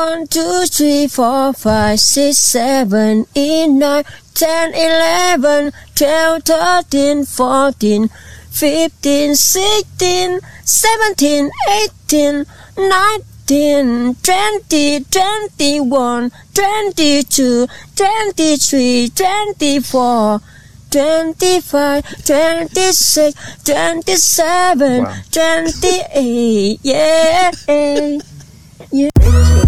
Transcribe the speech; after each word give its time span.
One, 0.00 0.26
two, 0.28 0.64
three, 0.66 1.08
four, 1.08 1.52
five, 1.52 2.00
six, 2.00 2.38
seven, 2.38 3.26
eight, 3.36 3.68
nine, 3.68 4.04
ten, 4.32 4.72
eleven, 4.72 5.72
twelve, 5.94 6.42
thirteen, 6.42 7.26
fourteen, 7.26 8.08
fifteen, 8.50 9.34
sixteen, 9.34 10.40
seventeen, 10.64 11.50
eighteen, 11.70 12.46
nineteen, 12.78 14.14
twenty, 14.22 15.04
twenty-one, 15.04 16.32
twenty-two, 16.54 17.66
twenty-three, 17.94 19.10
twenty-four. 19.14 20.40
25, 20.90 22.24
26, 22.24 23.62
27, 23.62 25.04
Wow. 25.04 25.14
28, 25.30 26.80
yeah. 26.82 27.50
yeah. 28.90 29.59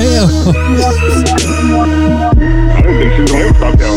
Hell, 0.00 0.28
I 2.76 2.82
think 2.82 3.12
she's 3.16 3.30
gonna 3.30 3.44
ever 3.44 3.54
stop 3.54 3.74
down. 3.78 3.96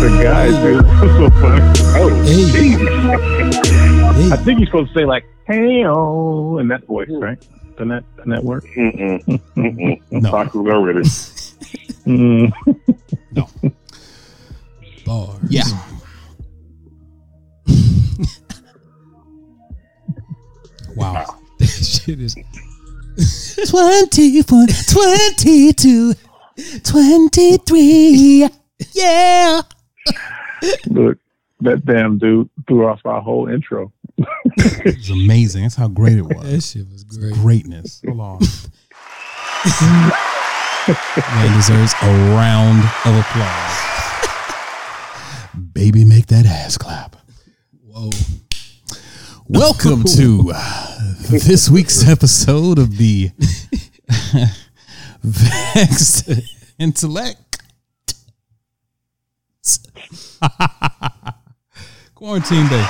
The 0.00 0.08
guys, 0.22 0.54
dude, 0.62 0.86
so 1.00 1.30
funny. 1.40 1.60
Hey. 1.92 2.08
jeez. 2.50 4.32
I 4.32 4.36
think 4.36 4.60
you're 4.60 4.66
supposed 4.66 4.92
to 4.92 4.98
say 5.00 5.04
like 5.04 5.24
"Hey 5.46 5.84
oh" 5.84 6.58
in 6.58 6.68
that 6.68 6.86
voice, 6.86 7.08
right? 7.10 7.38
Doesn't 7.72 7.88
that 7.88 8.04
doesn't 8.16 8.30
that 8.30 8.44
work? 8.44 8.64
Mm-mm. 8.76 9.22
Mm-mm. 9.56 10.00
No. 10.10 10.30
Tacos 10.30 10.70
already. 10.72 11.00
Mm. 12.06 12.52
bar. 15.04 15.38
Yeah. 15.48 15.64
Wow. 21.00 21.36
That 21.60 21.66
shit 21.68 22.20
is 22.20 22.34
21, 23.68 24.66
22, 24.88 26.14
23. 26.82 28.48
Yeah. 28.92 29.60
Look, 30.86 31.18
that 31.60 31.84
damn 31.84 32.16
dude 32.16 32.48
threw 32.66 32.86
off 32.86 33.00
our 33.04 33.20
whole 33.20 33.46
intro. 33.46 33.92
It's 34.56 35.10
amazing. 35.10 35.62
That's 35.64 35.74
how 35.76 35.88
great 35.88 36.16
it 36.16 36.22
was. 36.22 36.50
that 36.50 36.62
shit 36.62 36.88
was 36.90 37.04
great. 37.04 37.34
Greatness. 37.34 38.00
Hold 38.06 38.20
on. 38.20 38.38
Man 41.34 41.56
deserves 41.58 41.92
a 42.02 42.06
round 42.34 42.82
of 43.04 43.16
applause. 43.20 43.76
Baby, 45.74 46.06
make 46.06 46.26
that 46.28 46.46
ass 46.46 46.78
clap. 46.78 47.16
Whoa. 47.84 48.08
Welcome 49.52 50.04
to 50.04 50.52
this 51.28 51.68
week's 51.68 52.08
episode 52.08 52.78
of 52.78 52.98
the 52.98 53.32
Vexed 55.24 56.30
Intellect 56.78 57.60
Quarantine 62.14 62.68
Day. 62.68 62.86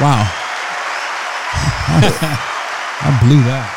Wow. 0.00 0.30
I 3.00 3.18
blew 3.20 3.42
that. 3.42 3.74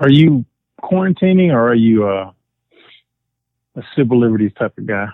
Are 0.00 0.10
you 0.10 0.46
quarantining 0.82 1.52
or 1.52 1.68
are 1.68 1.74
you 1.74 2.08
uh, 2.08 2.32
a 3.76 3.82
civil 3.94 4.18
liberties 4.18 4.52
type 4.58 4.78
of 4.78 4.86
guy? 4.86 5.08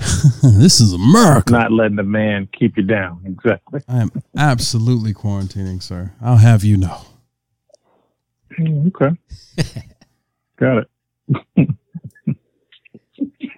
This 0.42 0.80
is 0.80 0.92
America. 0.92 1.52
Not 1.52 1.72
letting 1.72 1.96
the 1.96 2.02
man 2.02 2.48
keep 2.58 2.76
you 2.76 2.82
down. 2.82 3.20
Exactly. 3.24 3.80
I 3.88 3.98
am 3.98 4.10
absolutely 4.36 5.12
quarantining, 5.14 5.82
sir. 5.82 6.12
I'll 6.20 6.36
have 6.38 6.64
you 6.64 6.76
know. 6.76 7.00
Mm, 8.58 8.88
Okay. 8.94 9.16
Got 10.58 10.78
it. 10.78 10.90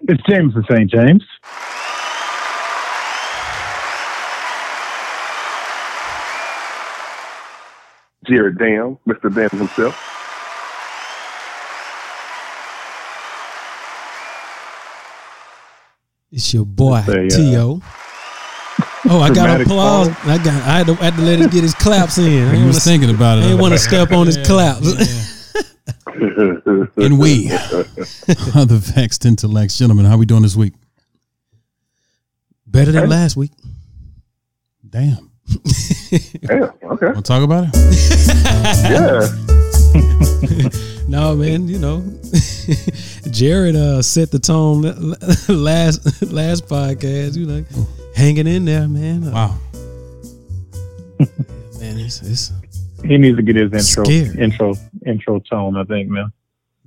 it's 0.08 0.22
James 0.28 0.54
the 0.54 0.64
St. 0.70 0.90
James. 0.90 1.24
Jared 8.26 8.58
Dam, 8.58 8.98
Mr. 9.06 9.34
Dam 9.34 9.48
himself. 9.58 9.96
It's 16.32 16.52
your 16.54 16.64
boy 16.64 17.02
Say, 17.02 17.26
uh, 17.26 17.30
T.O. 17.30 17.82
Oh, 19.04 19.20
I 19.20 19.34
got 19.34 19.60
applause. 19.60 20.08
pause. 20.08 20.16
I 20.26 20.38
got. 20.38 20.46
I 20.62 20.78
had 20.78 20.86
to, 20.86 20.92
I 20.92 21.04
had 21.04 21.14
to 21.16 21.22
let 21.22 21.38
him 21.40 21.50
get 21.50 21.62
his 21.62 21.74
claps 21.74 22.16
in. 22.18 22.24
I 22.48 22.48
I 22.48 22.52
didn't 22.52 22.66
was 22.66 22.74
want 22.74 22.74
to. 22.74 22.80
thinking 22.80 23.10
about 23.10 23.38
I 23.38 23.40
it. 23.40 23.44
didn't 23.44 23.60
want 23.60 23.72
to 23.74 23.78
step 23.78 24.12
on 24.12 24.26
his 24.26 24.38
claps. 24.46 25.32
And 26.96 27.18
we 27.18 27.50
are 27.52 28.64
the 28.66 28.78
Vexed 28.94 29.24
Intellects. 29.24 29.78
Gentlemen, 29.78 30.04
how 30.04 30.16
we 30.16 30.26
doing 30.26 30.42
this 30.42 30.54
week? 30.54 30.74
Better 32.66 32.92
than 32.92 33.08
last 33.08 33.36
week. 33.36 33.50
Damn. 34.88 35.30
yeah, 36.10 36.70
okay. 36.84 37.06
Want 37.06 37.16
to 37.16 37.22
talk 37.22 37.42
about 37.42 37.64
it? 37.68 37.74
Yeah. 38.90 39.58
No, 41.08 41.36
man. 41.36 41.68
You 41.68 41.78
know, 41.78 42.00
Jared 43.30 43.76
uh, 43.76 44.00
set 44.00 44.30
the 44.30 44.38
tone 44.38 44.80
last 45.48 46.22
last 46.32 46.66
podcast. 46.66 47.36
You 47.36 47.46
know, 47.46 47.64
hanging 48.16 48.46
in 48.46 48.64
there, 48.64 48.88
man. 48.88 49.24
Uh, 49.28 49.32
Wow. 49.32 49.58
man, 51.80 51.98
it's, 51.98 52.22
it's 52.22 52.52
He 53.04 53.18
needs 53.18 53.36
to 53.36 53.42
get 53.42 53.56
his 53.56 53.72
intro 53.72 54.04
Scared. 54.04 54.38
intro 54.38 54.74
intro 55.04 55.40
tone, 55.40 55.76
I 55.76 55.84
think, 55.84 56.08
man. 56.08 56.32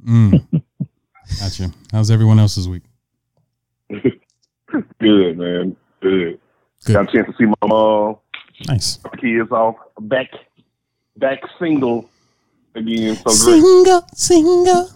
Mm. 0.08 0.62
Gotcha. 1.40 1.70
How's 1.92 2.10
everyone 2.10 2.40
else's 2.40 2.68
week? 2.68 2.84
Good, 3.92 5.38
man. 5.38 5.76
Good. 6.02 6.40
Good. 6.86 6.94
Got 6.94 7.10
a 7.10 7.12
chance 7.12 7.28
to 7.28 7.34
see 7.38 7.46
my 7.46 7.68
mom, 7.68 8.18
Nice. 8.68 9.00
my 9.04 9.12
kids 9.20 9.52
off 9.52 9.76
back 10.00 10.30
back 11.18 11.40
single 11.60 12.10
again. 12.76 13.16
So 13.16 13.30
Single, 13.30 14.06
single. 14.14 14.90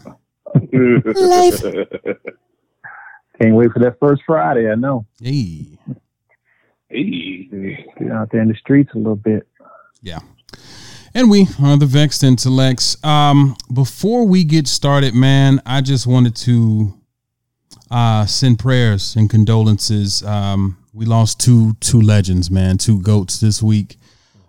Life. 0.56 1.62
Can't 3.41 3.56
wait 3.56 3.72
for 3.72 3.79
that 3.79 3.97
first 4.00 4.22
Friday, 4.25 4.69
I 4.69 4.75
know. 4.75 5.06
Hey. 5.22 5.78
hey. 6.89 7.85
Get 7.97 8.12
out 8.12 8.29
there 8.31 8.41
in 8.41 8.50
the 8.50 8.56
streets 8.56 8.91
a 8.95 8.97
little 8.97 9.16
bit. 9.16 9.47
Yeah. 10.01 10.19
And 11.13 11.29
we 11.29 11.47
are 11.63 11.78
the 11.78 11.85
Vexed 11.85 12.23
Intellects. 12.23 13.01
Um, 13.03 13.56
before 13.73 14.25
we 14.28 14.44
get 14.44 14.68
started, 14.68 15.16
man, 15.16 15.62
I 15.66 15.81
just 15.81 16.06
wanted 16.06 16.35
to 16.38 16.94
uh, 17.89 18.25
send 18.25 18.59
prayers 18.59 19.16
and 19.16 19.29
condolences. 19.29 20.22
Um, 20.23 20.78
we 20.94 21.06
lost 21.06 21.39
two 21.39 21.75
two 21.79 22.01
legends, 22.01 22.51
man, 22.51 22.78
two 22.78 23.01
goats 23.01 23.39
this 23.39 23.63
week. 23.63 23.97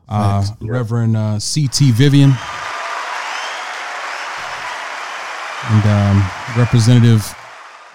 Uh, 0.08 0.44
Reverend 0.60 1.16
uh, 1.16 1.38
C.T. 1.38 1.92
Vivian 1.92 2.32
and 5.68 5.86
um, 5.86 6.30
Representative 6.56 7.34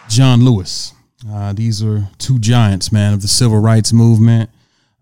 John 0.07 0.43
Lewis. 0.43 0.93
Uh, 1.27 1.53
these 1.53 1.83
are 1.83 2.07
two 2.17 2.39
giants, 2.39 2.91
man, 2.91 3.13
of 3.13 3.21
the 3.21 3.27
civil 3.27 3.59
rights 3.59 3.91
movement. 3.91 4.49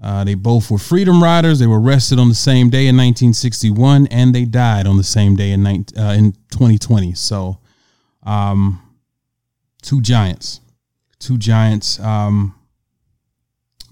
Uh, 0.01 0.23
they 0.23 0.35
both 0.35 0.69
were 0.69 0.77
freedom 0.77 1.21
riders. 1.23 1.59
They 1.59 1.67
were 1.67 1.79
arrested 1.79 2.19
on 2.19 2.29
the 2.29 2.35
same 2.35 2.69
day 2.69 2.87
in 2.87 2.97
1961, 2.97 4.07
and 4.07 4.33
they 4.35 4.45
died 4.45 4.85
on 4.85 4.97
the 4.97 5.03
same 5.03 5.35
day 5.35 5.51
in 5.51 5.63
19, 5.63 5.97
uh, 5.97 6.11
in 6.11 6.33
2020. 6.51 7.13
So, 7.13 7.59
um, 8.23 8.81
two 9.81 10.01
giants, 10.01 10.59
two 11.19 11.37
giants. 11.37 11.99
Um, 11.99 12.55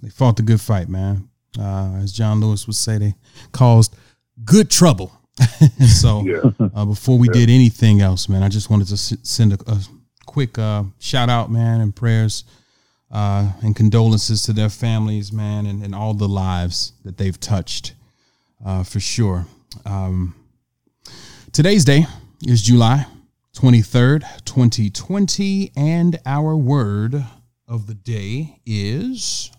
they 0.01 0.09
fought 0.09 0.35
the 0.35 0.43
good 0.43 0.59
fight, 0.59 0.89
man. 0.89 1.29
Uh, 1.57 1.99
as 2.01 2.11
John 2.11 2.39
Lewis 2.41 2.65
would 2.67 2.75
say, 2.75 2.97
they 2.97 3.15
caused 3.51 3.95
good 4.43 4.69
trouble. 4.69 5.11
And 5.79 5.89
so, 6.01 6.23
Yeah. 6.23 6.69
uh, 6.73 6.85
before 6.85 7.17
we 7.17 7.27
did 7.29 7.49
anything 7.49 8.01
else, 8.01 8.29
man, 8.29 8.43
I 8.43 8.49
just 8.49 8.69
wanted 8.69 8.87
to 8.87 8.93
s- 8.93 9.17
send 9.23 9.53
a, 9.53 9.57
a 9.71 9.79
quick 10.25 10.57
uh, 10.57 10.83
shout 10.99 11.29
out, 11.29 11.51
man, 11.51 11.81
and 11.81 11.95
prayers 11.95 12.43
uh, 13.11 13.51
and 13.61 13.75
condolences 13.75 14.43
to 14.43 14.53
their 14.53 14.69
families, 14.69 15.31
man, 15.33 15.65
and, 15.65 15.83
and 15.83 15.93
all 15.95 16.13
the 16.13 16.27
lives 16.29 16.93
that 17.03 17.17
they've 17.17 17.39
touched, 17.39 17.93
uh, 18.65 18.83
for 18.83 18.99
sure. 18.99 19.45
Um, 19.85 20.35
today's 21.51 21.83
day 21.85 22.05
is 22.47 22.61
July 22.61 23.05
23rd, 23.53 24.21
2020, 24.45 25.71
and 25.75 26.19
our 26.25 26.55
word 26.55 27.25
of 27.67 27.87
the 27.87 27.93
day 27.95 28.59
is. 28.65 29.51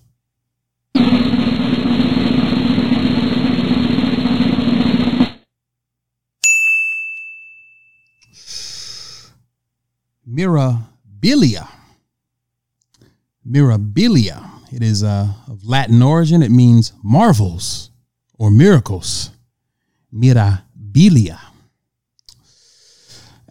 Mirabilia. 10.28 11.68
Mirabilia 13.48 14.50
It 14.72 14.82
is 14.82 15.02
uh, 15.02 15.28
of 15.48 15.64
Latin 15.64 16.02
origin. 16.02 16.42
It 16.42 16.50
means 16.50 16.92
marvels 17.02 17.90
or 18.38 18.50
miracles. 18.50 19.30
Mirabilia. 20.14 21.38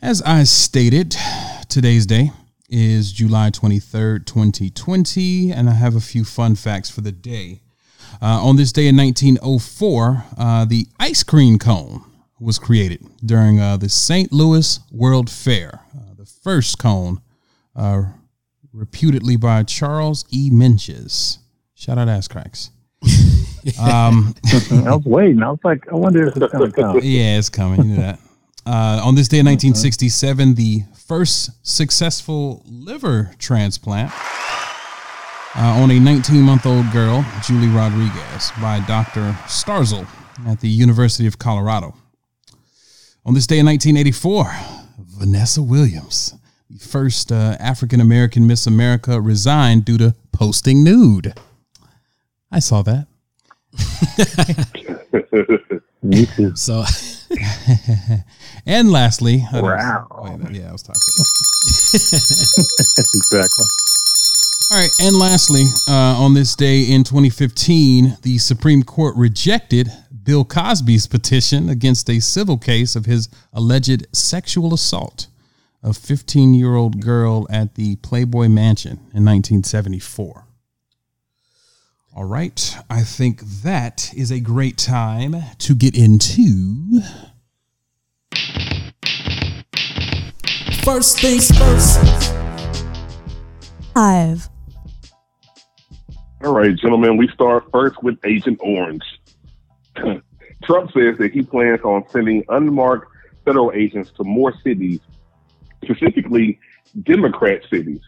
As 0.01 0.21
I 0.23 0.43
stated, 0.43 1.15
today's 1.69 2.05
day 2.05 2.31
is 2.69 3.11
July 3.11 3.51
23rd, 3.51 4.25
2020, 4.25 5.51
and 5.51 5.69
I 5.69 5.73
have 5.73 5.95
a 5.95 6.01
few 6.01 6.23
fun 6.23 6.55
facts 6.55 6.89
for 6.89 7.01
the 7.01 7.11
day. 7.11 7.61
Uh, 8.21 8.43
on 8.43 8.55
this 8.55 8.71
day 8.71 8.87
in 8.87 8.97
1904, 8.97 10.23
uh, 10.37 10.65
the 10.65 10.87
ice 10.99 11.21
cream 11.23 11.59
cone 11.59 12.03
was 12.39 12.57
created 12.57 13.05
during 13.23 13.59
uh, 13.59 13.77
the 13.77 13.89
St. 13.89 14.31
Louis 14.31 14.79
World 14.91 15.29
Fair, 15.29 15.81
first 16.41 16.79
cone, 16.79 17.21
uh, 17.75 18.03
reputedly 18.73 19.35
by 19.35 19.63
Charles 19.63 20.25
E. 20.29 20.49
Menches. 20.49 21.37
Shout 21.75 21.97
out 21.97 22.09
Ass 22.09 22.27
Cracks. 22.27 22.71
um, 23.81 24.35
I 24.45 24.95
was 24.95 25.05
waiting. 25.05 25.41
I 25.41 25.49
was 25.49 25.59
like, 25.63 25.87
I 25.91 25.95
wonder 25.95 26.27
if 26.27 26.35
it's 26.35 26.53
going 26.53 26.71
to 26.71 26.81
come. 26.81 26.99
yeah, 27.03 27.37
it's 27.37 27.49
coming. 27.49 27.83
You 27.83 27.95
know 27.95 28.01
that. 28.01 28.19
Uh, 28.65 29.01
on 29.03 29.15
this 29.15 29.27
day 29.27 29.39
in 29.39 29.45
1967, 29.45 30.53
the 30.53 30.83
first 31.07 31.49
successful 31.67 32.63
liver 32.65 33.31
transplant 33.39 34.11
uh, 35.55 35.81
on 35.81 35.89
a 35.91 35.99
19 35.99 36.41
month 36.41 36.65
old 36.65 36.91
girl, 36.91 37.25
Julie 37.43 37.67
Rodriguez, 37.67 38.51
by 38.61 38.79
Dr. 38.87 39.35
Starzl 39.47 40.07
at 40.47 40.59
the 40.59 40.69
University 40.69 41.27
of 41.27 41.39
Colorado. 41.39 41.95
On 43.25 43.33
this 43.33 43.47
day 43.47 43.59
in 43.59 43.65
1984, 43.65 44.80
Vanessa 45.07 45.61
Williams, 45.61 46.35
the 46.69 46.79
first 46.79 47.31
uh, 47.31 47.55
African 47.59 47.99
American 48.01 48.47
Miss 48.47 48.65
America, 48.67 49.19
resigned 49.21 49.85
due 49.85 49.97
to 49.97 50.15
posting 50.31 50.83
nude. 50.83 51.33
I 52.51 52.59
saw 52.59 52.81
that. 52.83 53.07
Me 56.03 56.25
too. 56.25 56.53
So 56.55 56.83
And 58.65 58.91
lastly, 58.91 59.43
I 59.51 59.61
Wow. 59.61 60.07
wait, 60.43 60.51
yeah, 60.59 60.69
I 60.69 60.71
was 60.71 60.83
talking. 60.83 61.01
exactly. 63.15 63.65
All 64.71 64.77
right, 64.79 64.91
and 65.01 65.17
lastly, 65.17 65.65
uh, 65.87 65.91
on 66.23 66.33
this 66.33 66.55
day 66.55 66.83
in 66.83 67.03
2015, 67.03 68.17
the 68.21 68.37
Supreme 68.37 68.83
Court 68.83 69.15
rejected 69.17 69.91
Bill 70.31 70.45
Cosby's 70.45 71.07
petition 71.07 71.67
against 71.67 72.09
a 72.09 72.21
civil 72.21 72.57
case 72.57 72.95
of 72.95 73.05
his 73.05 73.27
alleged 73.51 74.07
sexual 74.15 74.73
assault 74.73 75.27
of 75.83 75.97
15 75.97 76.53
year 76.53 76.73
old 76.73 77.01
girl 77.01 77.45
at 77.49 77.75
the 77.75 77.97
Playboy 77.97 78.47
Mansion 78.47 78.93
in 79.13 79.25
1974. 79.25 80.47
All 82.15 82.23
right, 82.23 82.77
I 82.89 83.01
think 83.01 83.41
that 83.41 84.09
is 84.15 84.31
a 84.31 84.39
great 84.39 84.77
time 84.77 85.35
to 85.57 85.75
get 85.75 85.97
into. 85.97 87.01
First 90.81 91.19
things 91.19 91.51
first. 91.51 91.99
Five. 93.93 94.47
All 96.41 96.53
right, 96.53 96.73
gentlemen, 96.73 97.17
we 97.17 97.27
start 97.27 97.65
first 97.73 98.01
with 98.01 98.17
Agent 98.23 98.59
Orange. 98.63 99.03
Trump 100.63 100.91
says 100.91 101.17
that 101.17 101.31
he 101.33 101.41
plans 101.41 101.81
on 101.81 102.07
sending 102.09 102.43
unmarked 102.49 103.11
federal 103.45 103.71
agents 103.73 104.11
to 104.17 104.23
more 104.23 104.53
cities, 104.63 104.99
specifically 105.83 106.59
Democrat 107.03 107.61
cities. 107.69 108.01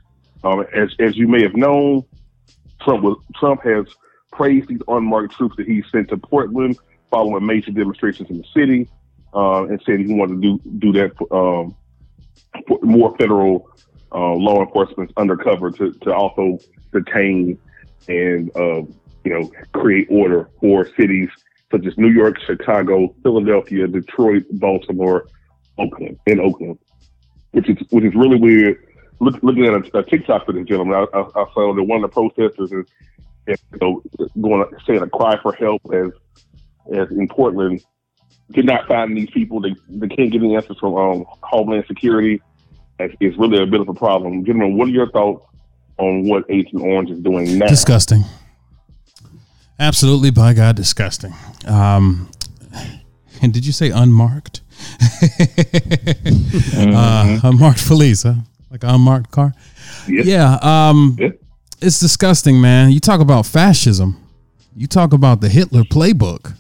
Um, 0.44 0.66
as, 0.74 0.94
as 1.00 1.16
you 1.16 1.28
may 1.28 1.42
have 1.42 1.56
known, 1.56 2.04
Trump 2.82 3.04
was, 3.04 3.18
Trump 3.36 3.64
has 3.64 3.86
praised 4.32 4.68
these 4.68 4.82
unmarked 4.88 5.34
troops 5.34 5.56
that 5.58 5.68
he 5.68 5.84
sent 5.92 6.10
to 6.10 6.18
Portland 6.18 6.78
following 7.10 7.46
major 7.46 7.72
demonstrations 7.72 8.30
in 8.30 8.40
the 8.40 8.48
city, 8.54 8.90
uh, 9.34 9.66
and 9.66 9.82
said 9.86 10.00
he 10.00 10.14
wanted 10.14 10.42
to 10.42 10.60
do 10.60 10.70
do 10.80 10.92
that 10.94 11.16
for, 11.18 11.62
um, 11.62 11.76
for 12.68 12.80
more 12.82 13.16
federal 13.18 13.70
uh, 14.12 14.34
law 14.34 14.62
enforcement 14.62 15.12
undercover 15.18 15.72
to, 15.72 15.92
to 15.94 16.14
also 16.14 16.60
detain 16.92 17.58
and 18.08 18.52
uh, 18.56 18.82
you 19.24 19.30
know 19.32 19.52
create 19.74 20.08
order 20.10 20.50
for 20.60 20.88
cities 20.98 21.30
such 21.74 21.88
as 21.88 21.98
New 21.98 22.10
York, 22.10 22.40
Chicago, 22.46 23.16
Philadelphia, 23.24 23.88
Detroit, 23.88 24.44
Baltimore, 24.52 25.26
Oakland, 25.80 26.20
and 26.28 26.40
Oakland, 26.40 26.78
which 27.52 27.68
is 27.68 27.78
which 27.90 28.04
is 28.04 28.14
really 28.14 28.40
weird. 28.40 28.78
Look, 29.20 29.42
looking 29.42 29.66
at 29.66 29.74
a, 29.74 29.98
a 29.98 30.04
TikTok 30.04 30.46
for 30.46 30.52
this 30.52 30.66
gentleman, 30.66 30.96
I, 30.96 31.18
I, 31.18 31.22
I 31.22 31.46
saw 31.54 31.74
that 31.74 31.84
one 31.84 32.04
of 32.04 32.10
the 32.10 32.14
protesters 32.14 32.72
is 32.72 32.86
you 33.48 33.56
know, 33.82 34.04
going 34.40 34.66
saying 34.86 35.02
a 35.02 35.10
cry 35.10 35.38
for 35.42 35.54
help 35.54 35.82
as 35.92 36.12
as 36.94 37.10
in 37.10 37.28
Portland 37.28 37.84
did 38.52 38.66
not 38.66 38.88
find 38.88 39.18
these 39.18 39.32
people. 39.32 39.60
They 39.60 39.74
they 39.90 40.08
can't 40.08 40.32
get 40.32 40.44
any 40.44 40.56
answers 40.56 40.78
from 40.80 40.96
um, 40.96 41.26
Homeland 41.42 41.86
Security. 41.88 42.40
It's, 43.00 43.16
it's 43.20 43.38
really 43.38 43.62
a 43.64 43.66
bit 43.66 43.82
of 43.82 43.90
a 43.90 43.94
problem, 43.96 44.46
gentlemen. 44.46 44.78
What 44.78 44.90
are 44.90 44.92
your 44.92 45.10
thoughts 45.10 45.44
on 45.98 46.28
what 46.28 46.44
Agent 46.50 46.84
Orange 46.84 47.10
is 47.10 47.20
doing 47.20 47.58
now? 47.58 47.66
Disgusting. 47.66 48.24
Absolutely, 49.80 50.32
by 50.32 50.54
God, 50.54 50.76
disgusting. 50.76 51.34
Um, 51.66 52.30
and 53.42 53.54
did 53.54 53.66
you 53.66 53.72
say 53.72 53.90
unmarked? 53.90 54.62
uh, 56.78 57.40
unmarked 57.44 57.86
police, 57.88 58.24
huh? 58.24 58.36
Like 58.70 58.84
an 58.84 58.92
unmarked 58.92 59.32
car? 59.32 59.54
Yes. 60.08 60.26
Yeah. 60.26 60.58
Um, 60.62 61.18
Yeah. 61.20 61.30
It's 61.82 62.00
disgusting, 62.00 62.62
man. 62.62 62.92
You 62.92 63.02
talk 63.02 63.20
about 63.20 63.46
fascism. 63.46 64.16
You 64.74 64.88
talk 64.88 65.12
about 65.12 65.42
the 65.42 65.50
Hitler 65.50 65.84
playbook. 65.84 66.54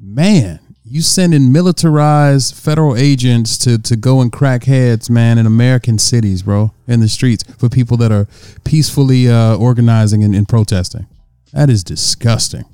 Man, 0.00 0.58
you 0.84 1.00
sending 1.00 1.52
militarized 1.52 2.56
federal 2.56 2.96
agents 2.96 3.56
to, 3.58 3.78
to 3.78 3.94
go 3.94 4.20
and 4.20 4.32
crack 4.32 4.64
heads, 4.64 5.08
man, 5.08 5.38
in 5.38 5.46
American 5.46 5.96
cities, 5.96 6.42
bro, 6.42 6.72
in 6.88 6.98
the 6.98 7.08
streets 7.08 7.44
for 7.56 7.68
people 7.68 7.96
that 7.98 8.10
are 8.10 8.26
peacefully 8.64 9.28
uh, 9.28 9.56
organizing 9.56 10.24
and, 10.24 10.34
and 10.34 10.48
protesting. 10.48 11.06
That 11.52 11.70
is 11.70 11.82
disgusting. 11.84 12.64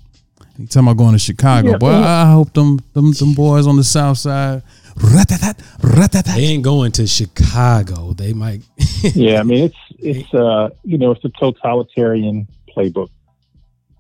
You 0.59 0.67
talking 0.67 0.89
about 0.89 0.97
going 0.99 1.13
to 1.15 1.19
Chicago, 1.19 1.71
Yeah, 1.73 1.77
boy? 1.79 1.87
well- 1.89 2.05
I 2.05 2.31
hope 2.33 2.53
them, 2.53 2.79
them 2.93 3.13
them 3.13 3.35
boys 3.35 3.67
on 3.67 3.77
the 3.77 3.85
south 3.85 4.19
side. 4.19 4.63
Rat-tat-tat, 4.97 5.61
rat-tat-tat. 5.83 6.37
they 6.37 6.45
ain't 6.45 6.63
going 6.63 6.93
to 6.93 7.07
Chicago. 7.09 8.13
They 8.13 8.33
might. 8.33 8.63
Yeah, 9.15 9.41
I 9.41 9.43
mean 9.43 9.65
it's 9.65 9.77
it's 9.99 10.33
uh 10.33 10.71
you 10.83 10.97
know 10.97 11.11
it's 11.11 11.23
a 11.25 11.29
totalitarian 11.31 12.47
playbook. 12.75 13.11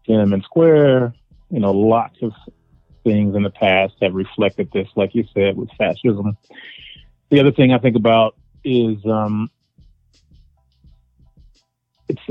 Tiananmen 0.08 0.42
Square, 0.44 1.12
you 1.50 1.60
know, 1.60 1.72
lots 1.72 2.16
of 2.22 2.32
things 3.02 3.34
in 3.36 3.42
the 3.42 3.50
past 3.50 3.92
have 4.00 4.14
reflected 4.14 4.70
this, 4.72 4.88
like 4.96 5.14
you 5.14 5.24
said, 5.34 5.56
with 5.58 5.68
fascism. 5.76 6.36
The 7.30 7.38
other 7.40 7.52
thing 7.52 7.72
I 7.74 7.78
think 7.78 7.96
about 7.96 8.36
is 8.64 9.04
um 9.04 9.50
it's 12.08 12.22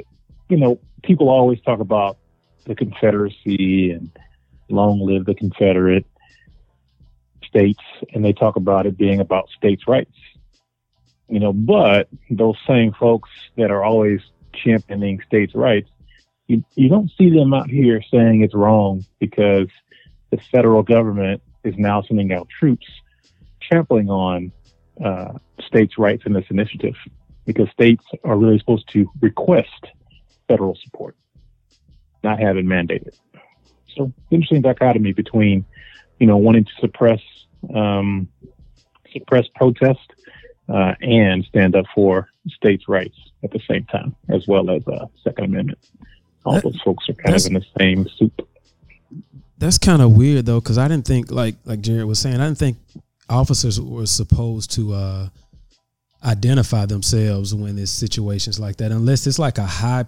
you 0.50 0.58
know, 0.58 0.80
people 1.04 1.30
always 1.30 1.60
talk 1.62 1.80
about 1.80 2.18
the 2.66 2.76
Confederacy 2.76 3.92
and 3.92 4.10
long 4.70 5.00
live 5.00 5.26
the 5.26 5.36
Confederate 5.36 6.06
states. 7.44 7.84
And 8.14 8.24
they 8.24 8.34
talk 8.34 8.56
about 8.56 8.86
it 8.86 8.98
being 8.98 9.20
about 9.20 9.50
states' 9.58 9.88
rights 9.88 10.16
you 11.34 11.40
know, 11.40 11.54
but 11.54 12.10
those 12.30 12.56
same 12.68 12.94
folks 12.94 13.30
that 13.58 13.72
are 13.72 13.84
always 13.84 14.20
championing 14.54 15.20
states' 15.26 15.56
rights, 15.56 15.90
you, 16.48 16.64
you 16.76 16.90
don't 16.90 17.10
see 17.18 17.30
them 17.30 17.56
out 17.56 17.70
here 17.70 18.04
saying 18.12 18.44
it's 18.44 18.54
wrong 18.54 19.04
because 19.20 19.68
the 20.30 20.38
federal 20.52 20.84
government 20.84 21.42
is 21.64 21.74
now 21.78 22.02
sending 22.04 22.32
out 22.34 22.48
troops 22.60 22.86
trampling 23.62 24.10
on 24.10 24.52
uh, 25.04 25.34
states' 25.60 25.98
rights 25.98 26.22
in 26.28 26.34
this 26.34 26.46
initiative 26.52 26.96
because 27.46 27.68
states 27.72 28.04
are 28.24 28.38
really 28.38 28.60
supposed 28.60 28.88
to 28.90 29.10
request 29.22 29.88
federal 30.48 30.78
support, 30.84 31.16
not 32.24 32.40
have 32.40 32.58
it 32.58 32.66
mandated. 32.66 33.16
So 33.96 34.12
interesting 34.32 34.62
dichotomy 34.62 35.14
between, 35.14 35.66
you 36.20 36.28
know, 36.28 36.38
wanting 36.38 36.66
to 36.66 36.72
suppress 36.80 37.22
um, 37.74 38.28
suppress 39.12 39.48
protest 39.56 40.00
uh, 40.70 40.96
and 41.02 41.46
stand 41.46 41.76
up 41.76 41.86
for 41.94 42.28
states' 42.48 42.88
rights 42.88 43.16
at 43.44 43.52
the 43.52 43.60
same 43.70 43.86
time, 43.86 44.16
as 44.30 44.48
well 44.48 44.70
as 44.70 44.88
uh, 44.88 45.06
Second 45.24 45.46
Amendment. 45.46 45.80
All 46.46 46.54
That- 46.56 46.64
those 46.64 46.82
folks 46.82 47.08
are 47.10 47.14
kind 47.14 47.36
of 47.36 47.46
in 47.46 47.54
the 47.54 47.66
same 47.80 48.08
soup. 48.18 48.48
That's 49.60 49.78
kind 49.78 50.02
of 50.02 50.12
weird 50.18 50.46
though, 50.46 50.60
because 50.60 50.78
I 50.78 50.88
didn't 50.88 51.06
think 51.06 51.32
like 51.32 51.56
like 51.64 51.82
Jared 51.82 52.06
was 52.06 52.20
saying, 52.20 52.42
I 52.42 52.46
didn't 52.46 52.58
think 52.58 52.78
officers 53.30 53.80
were 53.80 54.06
supposed 54.08 54.72
to 54.74 54.94
uh, 54.94 55.30
identify 56.26 56.86
themselves 56.86 57.54
when 57.56 57.76
there's 57.78 57.92
situations 57.92 58.60
like 58.60 58.78
that, 58.78 58.92
unless 58.92 59.26
it's 59.28 59.40
like 59.40 59.58
a 59.58 59.66
high 59.66 60.06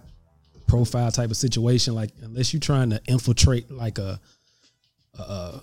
profile 0.68 1.12
type 1.12 1.32
of 1.32 1.38
situation, 1.38 1.96
like 1.96 2.12
unless 2.22 2.54
you're 2.54 2.60
trying 2.60 2.90
to 2.92 3.02
infiltrate 3.08 3.72
like 3.72 3.98
a 3.98 4.20
a, 5.18 5.62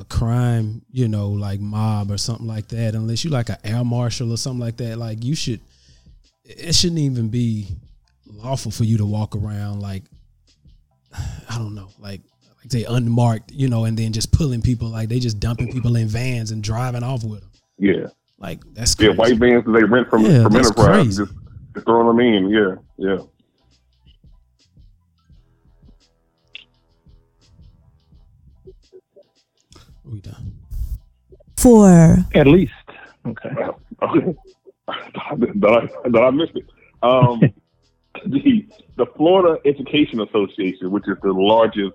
a 0.00 0.04
crime, 0.08 0.82
you 0.90 1.08
know, 1.08 1.30
like 1.30 1.60
mob 1.60 2.10
or 2.10 2.18
something 2.18 2.46
like 2.46 2.68
that. 2.68 2.94
Unless 2.94 3.24
you 3.24 3.30
like 3.30 3.48
an 3.48 3.58
air 3.64 3.84
marshal 3.84 4.32
or 4.32 4.36
something 4.36 4.60
like 4.60 4.76
that, 4.78 4.98
like 4.98 5.24
you 5.24 5.34
should. 5.34 5.60
It 6.44 6.74
shouldn't 6.74 6.98
even 7.00 7.28
be 7.28 7.68
lawful 8.26 8.72
for 8.72 8.82
you 8.84 8.98
to 8.98 9.06
walk 9.06 9.36
around 9.36 9.80
like 9.80 10.02
I 11.48 11.58
don't 11.58 11.74
know, 11.74 11.88
like 11.98 12.20
like 12.58 12.70
they 12.70 12.84
unmarked, 12.84 13.52
you 13.52 13.68
know, 13.68 13.84
and 13.84 13.96
then 13.98 14.12
just 14.12 14.32
pulling 14.32 14.62
people 14.62 14.88
like 14.88 15.08
they 15.08 15.18
just 15.20 15.38
dumping 15.40 15.70
people 15.72 15.96
in 15.96 16.08
vans 16.08 16.50
and 16.50 16.62
driving 16.62 17.02
off 17.02 17.24
with 17.24 17.40
them. 17.40 17.50
Yeah, 17.78 18.06
Like 18.38 18.60
that's 18.74 18.96
yeah, 18.98 19.10
white 19.10 19.36
vans 19.36 19.64
that 19.64 19.72
they 19.72 19.84
rent 19.84 20.08
from 20.08 20.24
Yeah, 20.24 20.42
from 20.44 20.56
Enterprise, 20.56 20.86
crazy. 21.18 21.24
just, 21.24 21.34
just 21.74 21.86
throwing 21.86 22.06
them 22.08 22.20
in. 22.20 22.48
Yeah, 22.50 22.74
yeah. 22.96 23.18
We 30.12 30.20
done. 30.20 30.52
Four. 31.56 32.18
At 32.34 32.46
least. 32.46 32.72
Okay. 33.26 33.48
Okay. 34.02 34.36
that, 34.86 35.90
I, 36.04 36.08
that 36.10 36.22
I 36.22 36.30
missed 36.30 36.52
it. 36.54 36.66
Um, 37.02 37.40
the 38.26 38.66
the 38.96 39.06
Florida 39.16 39.58
Education 39.64 40.20
Association, 40.20 40.90
which 40.90 41.08
is 41.08 41.16
the 41.22 41.32
largest 41.32 41.94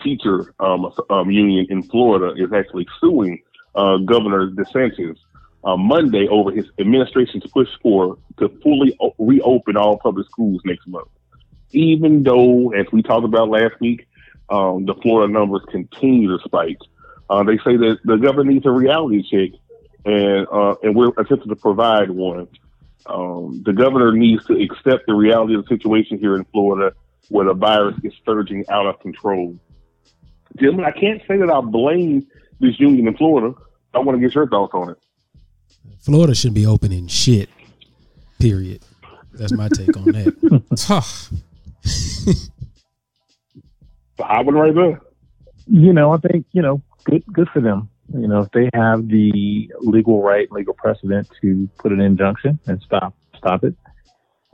teacher 0.00 0.54
um, 0.60 0.92
um, 1.10 1.30
union 1.32 1.66
in 1.68 1.82
Florida, 1.82 2.40
is 2.40 2.52
actually 2.52 2.86
suing 3.00 3.42
uh, 3.74 3.96
Governor 3.98 4.50
DeSantis 4.50 5.16
on 5.64 5.80
Monday 5.80 6.28
over 6.28 6.52
his 6.52 6.66
administration's 6.78 7.44
push 7.52 7.68
for 7.82 8.18
to 8.38 8.48
fully 8.62 8.96
o- 9.00 9.14
reopen 9.18 9.76
all 9.76 9.98
public 9.98 10.28
schools 10.28 10.60
next 10.64 10.86
month. 10.86 11.08
Even 11.72 12.22
though, 12.22 12.70
as 12.70 12.86
we 12.92 13.02
talked 13.02 13.24
about 13.24 13.48
last 13.48 13.74
week, 13.80 14.06
um, 14.48 14.86
the 14.86 14.94
Florida 15.02 15.32
numbers 15.32 15.62
continue 15.72 16.28
to 16.28 16.42
spike. 16.44 16.78
Uh, 17.30 17.42
they 17.42 17.56
say 17.58 17.76
that 17.76 17.98
the 18.04 18.16
governor 18.16 18.50
needs 18.50 18.66
a 18.66 18.70
reality 18.70 19.22
check 19.22 19.58
and 20.04 20.46
uh, 20.50 20.74
and 20.82 20.94
we're 20.94 21.10
attempting 21.18 21.48
to 21.48 21.56
provide 21.56 22.10
one. 22.10 22.48
Um, 23.06 23.62
the 23.64 23.72
governor 23.72 24.12
needs 24.12 24.44
to 24.46 24.60
accept 24.60 25.06
the 25.06 25.14
reality 25.14 25.54
of 25.54 25.64
the 25.64 25.68
situation 25.68 26.18
here 26.18 26.36
in 26.36 26.44
Florida, 26.46 26.94
where 27.28 27.46
the 27.46 27.54
virus 27.54 27.96
is 28.02 28.12
surging 28.24 28.64
out 28.70 28.86
of 28.86 29.00
control. 29.00 29.56
Gentlemen, 30.56 30.86
I 30.86 30.98
can't 30.98 31.20
say 31.28 31.36
that 31.38 31.50
I 31.50 31.60
blame 31.60 32.26
this 32.60 32.78
union 32.80 33.06
in 33.08 33.16
Florida. 33.16 33.54
I 33.94 33.98
want 33.98 34.20
to 34.20 34.26
get 34.26 34.34
your 34.34 34.48
thoughts 34.48 34.72
on 34.74 34.90
it. 34.90 34.98
Florida 36.00 36.34
should 36.34 36.54
be 36.54 36.66
opening 36.66 37.06
shit. 37.06 37.48
Period. 38.38 38.82
That's 39.32 39.52
my 39.52 39.68
take 39.68 39.96
on 39.96 40.04
that. 40.04 40.62
Tough. 40.76 41.30
The 44.16 44.24
hot 44.24 44.44
one 44.46 44.54
right 44.54 44.74
there. 44.74 45.00
You 45.66 45.92
know, 45.92 46.12
I 46.12 46.16
think, 46.18 46.46
you 46.52 46.62
know, 46.62 46.82
good 47.04 47.24
good 47.32 47.48
for 47.50 47.60
them. 47.60 47.88
You 48.12 48.26
know, 48.26 48.40
if 48.40 48.50
they 48.52 48.70
have 48.72 49.08
the 49.08 49.70
legal 49.80 50.22
right, 50.22 50.50
legal 50.50 50.74
precedent 50.74 51.28
to 51.42 51.68
put 51.78 51.92
an 51.92 52.00
injunction 52.00 52.58
and 52.66 52.80
stop 52.82 53.14
stop 53.36 53.64
it 53.64 53.74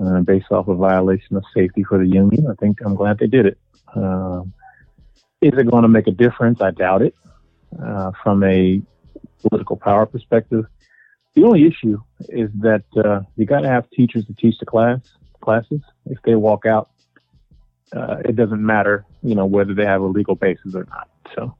uh, 0.00 0.20
based 0.20 0.50
off 0.50 0.68
a 0.68 0.74
violation 0.74 1.36
of 1.36 1.44
safety 1.54 1.84
for 1.84 1.98
the 1.98 2.06
union, 2.06 2.46
I 2.50 2.54
think 2.54 2.78
I'm 2.84 2.94
glad 2.94 3.18
they 3.18 3.26
did 3.26 3.46
it. 3.46 3.58
Um, 3.94 4.52
is 5.40 5.52
it 5.56 5.70
going 5.70 5.82
to 5.82 5.88
make 5.88 6.06
a 6.06 6.12
difference? 6.12 6.60
I 6.60 6.70
doubt 6.70 7.02
it. 7.02 7.14
Uh, 7.80 8.12
from 8.22 8.42
a 8.44 8.80
political 9.42 9.76
power 9.76 10.06
perspective, 10.06 10.64
the 11.34 11.44
only 11.44 11.66
issue 11.66 11.98
is 12.28 12.50
that 12.60 12.84
uh, 12.96 13.20
you 13.36 13.46
got 13.46 13.60
to 13.60 13.68
have 13.68 13.90
teachers 13.90 14.24
to 14.26 14.34
teach 14.34 14.58
the 14.58 14.66
class 14.66 15.00
classes. 15.40 15.80
If 16.06 16.18
they 16.22 16.34
walk 16.34 16.66
out, 16.66 16.90
uh, 17.94 18.16
it 18.24 18.36
doesn't 18.36 18.64
matter, 18.64 19.04
you 19.22 19.34
know, 19.34 19.46
whether 19.46 19.74
they 19.74 19.84
have 19.84 20.00
a 20.00 20.06
legal 20.06 20.34
basis 20.34 20.74
or 20.74 20.86
not. 20.90 21.08
So, 21.34 21.54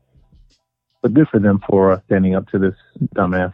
but 1.04 1.12
good 1.12 1.28
for 1.28 1.38
them 1.38 1.62
for 1.68 1.92
uh, 1.92 2.00
standing 2.06 2.34
up 2.34 2.48
to 2.48 2.58
this 2.58 2.74
dumbass. 3.14 3.52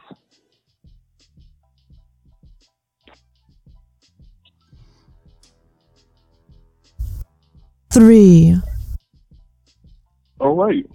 Three. 7.93 8.57
All 10.39 10.55
right. 10.55 10.87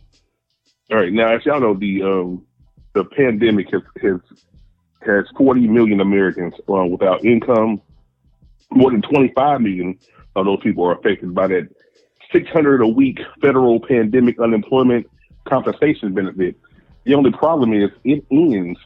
All 0.91 0.97
right. 0.97 1.11
Now, 1.11 1.35
as 1.35 1.45
y'all 1.45 1.59
know, 1.59 1.73
the 1.73 2.01
um, 2.03 2.45
the 2.93 3.03
pandemic 3.03 3.67
has 3.73 3.81
has 4.01 4.21
has 5.05 5.25
40 5.37 5.67
million 5.67 5.99
Americans 5.99 6.53
uh, 6.69 6.85
without 6.85 7.25
income. 7.25 7.81
More 8.71 8.91
than 8.91 9.01
25 9.01 9.59
million 9.59 9.99
of 10.37 10.45
those 10.45 10.59
people 10.63 10.85
are 10.85 10.97
affected 10.97 11.35
by 11.35 11.47
that 11.47 11.67
600 12.31 12.81
a 12.81 12.87
week 12.87 13.19
federal 13.41 13.81
pandemic 13.81 14.39
unemployment 14.39 15.05
compensation 15.45 16.13
benefit. 16.13 16.55
The 17.05 17.13
only 17.13 17.31
problem 17.31 17.73
is 17.73 17.91
it 18.03 18.25
ends 18.31 18.79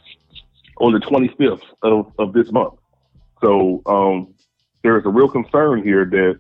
on 0.78 0.94
the 0.94 1.00
25th 1.00 1.62
of, 1.82 2.12
of 2.20 2.34
this 2.34 2.52
month. 2.52 2.76
So 3.42 3.82
um, 3.86 4.34
there 4.84 4.98
is 4.98 5.06
a 5.06 5.10
real 5.10 5.30
concern 5.30 5.84
here 5.84 6.06
that 6.06 6.40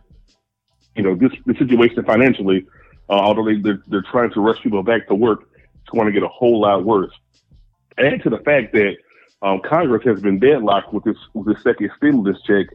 you 0.95 1.03
know 1.03 1.15
this 1.15 1.31
the 1.45 1.53
situation 1.55 2.03
financially, 2.03 2.65
uh, 3.09 3.13
although 3.13 3.45
they 3.45 3.57
they're, 3.57 3.81
they're 3.87 4.05
trying 4.11 4.31
to 4.31 4.41
rush 4.41 4.61
people 4.61 4.83
back 4.83 5.07
to 5.07 5.15
work, 5.15 5.49
it's 5.81 5.89
going 5.89 6.07
to 6.07 6.11
get 6.11 6.23
a 6.23 6.27
whole 6.27 6.61
lot 6.61 6.83
worse. 6.83 7.13
Add 7.97 8.23
to 8.23 8.29
the 8.29 8.39
fact 8.39 8.73
that 8.73 8.97
um, 9.41 9.61
Congress 9.61 10.03
has 10.05 10.21
been 10.21 10.39
deadlocked 10.39 10.93
with 10.93 11.03
this 11.05 11.17
with 11.33 11.47
this 11.47 11.63
second 11.63 11.91
stimulus 11.95 12.41
check, 12.41 12.67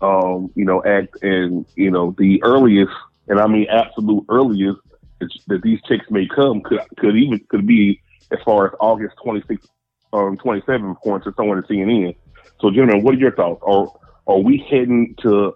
um, 0.00 0.50
you 0.54 0.64
know, 0.64 0.82
act, 0.84 1.22
and 1.22 1.66
you 1.74 1.90
know 1.90 2.14
the 2.18 2.40
earliest, 2.44 2.92
and 3.28 3.40
I 3.40 3.46
mean 3.48 3.66
absolute 3.68 4.24
earliest 4.28 4.80
that, 5.20 5.60
these 5.62 5.80
checks 5.82 6.04
may 6.10 6.26
come 6.26 6.60
could 6.60 6.80
could 6.98 7.16
even 7.16 7.40
could 7.48 7.66
be 7.66 8.00
as 8.30 8.38
far 8.44 8.66
as 8.66 8.72
August 8.80 9.14
26th, 9.24 9.68
um, 10.12 10.36
27th, 10.38 10.92
according 10.92 11.24
to 11.24 11.34
someone 11.36 11.58
at 11.58 11.68
CNN. 11.68 12.16
So, 12.60 12.70
gentlemen, 12.70 13.02
what 13.02 13.14
are 13.14 13.18
your 13.18 13.34
thoughts? 13.34 13.62
Are 13.66 13.92
are 14.26 14.38
we 14.38 14.58
heading 14.70 15.14
to 15.22 15.54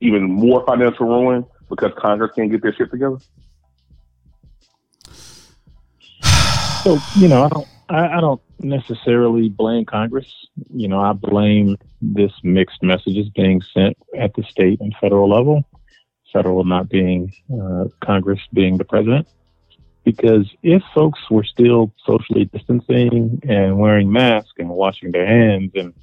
even 0.00 0.24
more 0.24 0.64
financial 0.66 1.06
ruin 1.06 1.44
because 1.68 1.92
Congress 1.98 2.32
can't 2.34 2.50
get 2.50 2.62
their 2.62 2.74
shit 2.74 2.90
together? 2.90 3.18
So 6.82 6.98
you 7.16 7.28
know, 7.28 7.44
I 7.44 7.48
don't, 7.48 7.68
I, 7.88 8.08
I 8.18 8.20
don't 8.20 8.42
necessarily 8.60 9.48
blame 9.48 9.86
Congress. 9.86 10.26
You 10.70 10.88
know, 10.88 11.00
I 11.00 11.12
blame 11.12 11.76
this 12.02 12.32
mixed 12.42 12.82
messages 12.82 13.28
being 13.30 13.62
sent 13.72 13.96
at 14.18 14.34
the 14.34 14.42
state 14.42 14.80
and 14.80 14.94
federal 15.00 15.28
level. 15.28 15.64
Federal 16.34 16.64
not 16.64 16.90
being 16.90 17.32
uh, 17.50 17.84
Congress 18.04 18.40
being 18.52 18.76
the 18.76 18.84
president. 18.84 19.26
Because 20.04 20.46
if 20.62 20.82
folks 20.94 21.18
were 21.30 21.44
still 21.44 21.90
socially 22.04 22.44
distancing 22.44 23.40
and 23.48 23.78
wearing 23.78 24.12
masks 24.12 24.52
and 24.58 24.68
washing 24.68 25.12
their 25.12 25.26
hands 25.26 25.70
and 25.76 25.94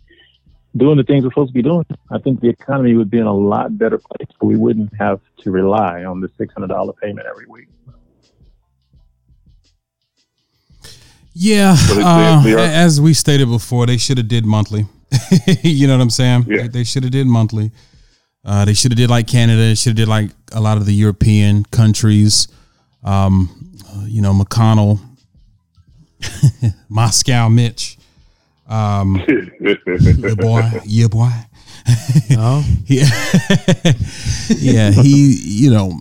doing 0.75 0.97
the 0.97 1.03
things 1.03 1.23
we're 1.23 1.29
supposed 1.29 1.49
to 1.49 1.53
be 1.53 1.61
doing, 1.61 1.85
I 2.09 2.17
think 2.17 2.39
the 2.39 2.49
economy 2.49 2.95
would 2.95 3.11
be 3.11 3.19
in 3.19 3.27
a 3.27 3.33
lot 3.35 3.77
better 3.77 3.99
place. 3.99 4.29
We 4.41 4.55
wouldn't 4.57 4.91
have 4.97 5.19
to 5.41 5.51
rely 5.51 6.03
on 6.05 6.19
the 6.21 6.29
six 6.37 6.51
hundred 6.55 6.69
dollar 6.69 6.93
payment 6.93 7.27
every 7.29 7.45
week. 7.45 7.67
Yeah, 11.33 11.75
uh, 11.77 12.41
they- 12.43 12.51
they 12.51 12.55
are- 12.55 12.59
as 12.59 12.99
we 12.99 13.13
stated 13.13 13.47
before, 13.49 13.85
they 13.85 13.97
should 13.97 14.17
have 14.17 14.27
did 14.27 14.45
monthly. 14.45 14.85
you 15.63 15.87
know 15.87 15.95
what 15.97 16.01
I'm 16.01 16.09
saying? 16.09 16.45
Yeah. 16.47 16.63
They, 16.63 16.67
they 16.69 16.83
should 16.83 17.03
have 17.03 17.11
did 17.11 17.27
monthly. 17.27 17.71
Uh, 18.43 18.65
they 18.65 18.73
should 18.73 18.91
have 18.91 18.97
did 18.97 19.09
like 19.09 19.27
Canada. 19.27 19.75
Should 19.75 19.91
have 19.91 19.97
did 19.97 20.07
like 20.07 20.31
a 20.51 20.59
lot 20.59 20.77
of 20.77 20.85
the 20.85 20.93
European 20.93 21.63
countries. 21.65 22.47
Um, 23.03 23.77
uh, 23.89 24.05
you 24.05 24.21
know, 24.21 24.33
McConnell, 24.33 24.99
Moscow, 26.89 27.49
Mitch, 27.49 27.97
um, 28.71 29.21
yeah, 29.59 30.33
boy, 30.35 30.61
yeah, 30.85 31.07
boy. 31.07 31.29
No, 32.29 32.63
Yeah, 32.85 33.09
yeah. 34.49 34.91
He, 34.91 35.35
you 35.43 35.71
know, 35.71 35.99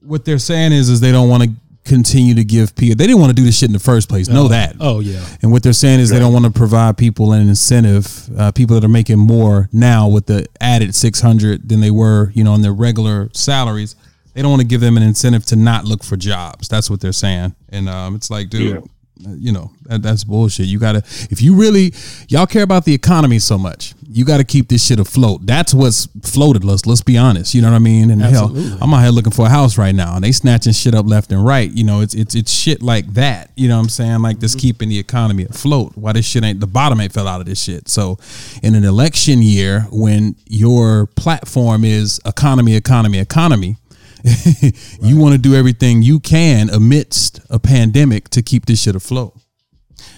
what 0.00 0.24
they're 0.24 0.38
saying 0.38 0.72
is, 0.72 0.88
is 0.88 1.00
they 1.00 1.12
don't 1.12 1.28
want 1.28 1.42
to 1.42 1.50
continue 1.88 2.34
to 2.34 2.44
give 2.44 2.76
people. 2.76 2.96
They 2.96 3.06
didn't 3.06 3.20
want 3.20 3.30
to 3.30 3.34
do 3.34 3.44
this 3.44 3.58
shit 3.58 3.68
in 3.68 3.72
the 3.72 3.78
first 3.78 4.08
place. 4.08 4.28
Know 4.28 4.48
that. 4.48 4.76
Oh 4.78 5.00
yeah. 5.00 5.24
And 5.42 5.50
what 5.50 5.62
they're 5.62 5.72
saying 5.72 6.00
is 6.00 6.10
they 6.10 6.18
don't 6.18 6.32
want 6.32 6.44
to 6.44 6.50
provide 6.50 6.96
people 6.96 7.32
an 7.32 7.48
incentive, 7.48 8.28
uh, 8.38 8.52
people 8.52 8.74
that 8.78 8.84
are 8.84 8.92
making 8.92 9.18
more 9.18 9.68
now 9.72 10.08
with 10.08 10.26
the 10.26 10.46
added 10.60 10.94
600 10.94 11.68
than 11.68 11.80
they 11.80 11.90
were, 11.90 12.30
you 12.34 12.44
know, 12.44 12.52
on 12.52 12.62
their 12.62 12.72
regular 12.72 13.30
salaries. 13.32 13.96
They 14.34 14.42
don't 14.42 14.50
want 14.50 14.62
to 14.62 14.68
give 14.68 14.80
them 14.80 14.96
an 14.96 15.02
incentive 15.02 15.44
to 15.46 15.56
not 15.56 15.84
look 15.84 16.04
for 16.04 16.16
jobs. 16.16 16.68
That's 16.68 16.88
what 16.88 17.00
they're 17.00 17.12
saying. 17.12 17.56
And 17.70 17.88
um, 17.88 18.14
it's 18.14 18.30
like, 18.30 18.50
dude, 18.50 18.76
uh, 18.76 18.80
you 19.20 19.52
know, 19.52 19.70
that, 19.82 20.02
that's 20.02 20.24
bullshit. 20.24 20.66
You 20.66 20.78
got 20.78 20.92
to, 20.92 20.98
if 21.30 21.42
you 21.42 21.54
really, 21.54 21.92
y'all 22.28 22.46
care 22.46 22.62
about 22.62 22.84
the 22.84 22.94
economy 22.94 23.38
so 23.38 23.58
much, 23.58 23.94
you 24.10 24.24
got 24.24 24.38
to 24.38 24.44
keep 24.44 24.68
this 24.68 24.86
shit 24.86 24.98
afloat. 24.98 25.44
That's 25.44 25.74
what's 25.74 26.06
floated 26.22 26.64
us. 26.68 26.86
Let's 26.86 27.02
be 27.02 27.18
honest. 27.18 27.54
You 27.54 27.62
know 27.62 27.70
what 27.70 27.76
I 27.76 27.80
mean? 27.80 28.10
And 28.10 28.22
Absolutely. 28.22 28.68
hell, 28.70 28.78
I'm 28.80 28.94
out 28.94 29.02
here 29.02 29.10
looking 29.10 29.32
for 29.32 29.46
a 29.46 29.48
house 29.48 29.76
right 29.76 29.94
now, 29.94 30.14
and 30.14 30.24
they 30.24 30.32
snatching 30.32 30.72
shit 30.72 30.94
up 30.94 31.06
left 31.06 31.30
and 31.30 31.44
right. 31.44 31.70
You 31.70 31.84
know, 31.84 32.00
it's 32.00 32.14
it's 32.14 32.34
it's 32.34 32.50
shit 32.50 32.82
like 32.82 33.06
that. 33.14 33.50
You 33.54 33.68
know 33.68 33.76
what 33.76 33.84
I'm 33.84 33.88
saying? 33.90 34.22
Like 34.22 34.40
this 34.40 34.52
mm-hmm. 34.52 34.60
keeping 34.60 34.88
the 34.88 34.98
economy 34.98 35.44
afloat. 35.44 35.92
Why 35.94 36.12
this 36.12 36.26
shit 36.26 36.42
ain't 36.42 36.60
the 36.60 36.66
bottom 36.66 37.00
ain't 37.00 37.12
fell 37.12 37.28
out 37.28 37.40
of 37.40 37.46
this 37.46 37.62
shit. 37.62 37.88
So, 37.88 38.18
in 38.62 38.74
an 38.74 38.84
election 38.84 39.42
year, 39.42 39.86
when 39.92 40.36
your 40.46 41.06
platform 41.06 41.84
is 41.84 42.20
economy, 42.24 42.76
economy, 42.76 43.18
economy. 43.18 43.76
you 45.02 45.16
want 45.18 45.32
to 45.32 45.38
do 45.38 45.54
everything 45.54 46.02
you 46.02 46.20
can 46.20 46.70
amidst 46.70 47.40
a 47.50 47.58
pandemic 47.58 48.28
to 48.30 48.42
keep 48.42 48.66
this 48.66 48.82
shit 48.82 48.96
afloat. 48.96 49.36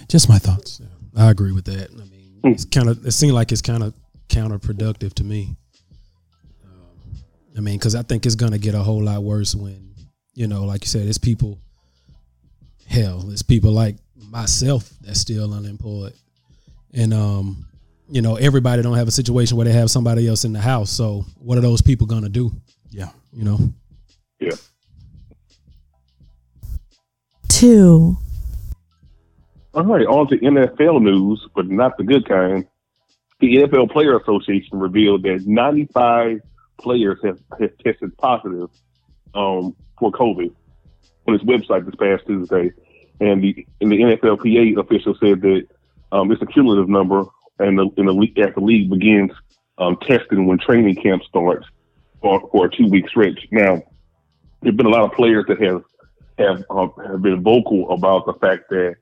Just 0.07 0.29
my 0.29 0.37
thoughts. 0.37 0.81
I 1.15 1.29
agree 1.29 1.51
with 1.51 1.65
that. 1.65 1.89
I 1.91 2.05
mean, 2.05 2.53
it's 2.53 2.65
kind 2.65 2.89
of 2.89 3.05
it 3.05 3.11
seems 3.11 3.33
like 3.33 3.51
it's 3.51 3.61
kind 3.61 3.83
of 3.83 3.93
counterproductive 4.29 5.13
to 5.15 5.23
me. 5.23 5.55
Um, 6.63 7.17
I 7.57 7.59
mean, 7.59 7.77
because 7.77 7.95
I 7.95 8.03
think 8.03 8.25
it's 8.25 8.35
gonna 8.35 8.57
get 8.57 8.75
a 8.75 8.79
whole 8.79 9.03
lot 9.03 9.23
worse 9.23 9.55
when 9.55 9.93
you 10.33 10.47
know, 10.47 10.63
like 10.63 10.83
you 10.83 10.87
said, 10.87 11.07
it's 11.07 11.17
people. 11.17 11.59
Hell, 12.87 13.29
it's 13.31 13.41
people 13.41 13.71
like 13.71 13.95
myself 14.15 14.89
that's 15.01 15.19
still 15.19 15.53
unemployed, 15.53 16.13
and 16.93 17.13
um, 17.13 17.65
you 18.09 18.21
know, 18.21 18.35
everybody 18.35 18.81
don't 18.81 18.97
have 18.97 19.07
a 19.07 19.11
situation 19.11 19.55
where 19.55 19.65
they 19.65 19.71
have 19.71 19.89
somebody 19.89 20.27
else 20.27 20.43
in 20.43 20.51
the 20.51 20.59
house. 20.59 20.91
So, 20.91 21.25
what 21.37 21.57
are 21.57 21.61
those 21.61 21.81
people 21.81 22.05
gonna 22.05 22.29
do? 22.29 22.51
Yeah. 22.89 23.09
You 23.31 23.45
know. 23.45 23.59
Yeah. 24.41 24.55
two, 27.47 28.17
All 29.75 29.83
right, 29.83 30.07
on 30.07 30.27
to 30.29 30.37
NFL 30.39 31.03
news, 31.03 31.47
but 31.55 31.69
not 31.69 31.95
the 31.97 32.03
good 32.03 32.27
kind. 32.27 32.65
The 33.39 33.57
NFL 33.57 33.91
Player 33.91 34.17
Association 34.17 34.79
revealed 34.79 35.21
that 35.23 35.45
95 35.45 36.41
players 36.79 37.19
have, 37.23 37.37
have 37.59 37.77
tested 37.85 38.17
positive 38.17 38.69
um, 39.35 39.75
for 39.99 40.11
COVID 40.11 40.51
on 41.27 41.35
its 41.35 41.43
website 41.43 41.85
this 41.85 41.93
past 41.93 42.25
Tuesday, 42.25 42.71
and 43.19 43.43
the 43.43 43.67
and 43.79 43.91
the 43.91 43.97
NFLPA 43.97 44.79
official 44.79 45.15
said 45.19 45.41
that 45.41 45.67
um, 46.11 46.31
it's 46.31 46.41
a 46.41 46.47
cumulative 46.47 46.89
number, 46.89 47.25
and 47.59 47.77
the, 47.77 47.87
and 47.95 48.07
the 48.07 48.11
league, 48.11 48.39
as 48.39 48.55
the 48.55 48.61
league 48.61 48.89
begins 48.89 49.31
um, 49.77 49.97
testing 50.01 50.47
when 50.47 50.57
training 50.57 50.95
camp 50.95 51.21
starts 51.29 51.67
for, 52.21 52.49
for 52.51 52.65
a 52.65 52.75
two 52.75 52.87
week 52.87 53.07
stretch. 53.07 53.47
Now, 53.51 53.83
there've 54.61 54.77
been 54.77 54.85
a 54.85 54.89
lot 54.89 55.03
of 55.03 55.11
players 55.13 55.45
that 55.47 55.61
have 55.61 55.83
have 56.37 56.63
um, 56.69 56.91
have 57.05 57.21
been 57.21 57.43
vocal 57.43 57.91
about 57.91 58.25
the 58.25 58.33
fact 58.33 58.69
that 58.69 58.95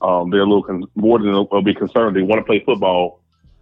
um, 0.00 0.30
they're 0.30 0.42
a 0.42 0.46
little 0.46 0.62
con- 0.62 0.84
more 0.94 1.18
than 1.18 1.34
a, 1.34 1.74
concerned. 1.74 2.16
They 2.16 2.22
want 2.22 2.40
to 2.40 2.44
play 2.44 2.62
football, 2.64 3.20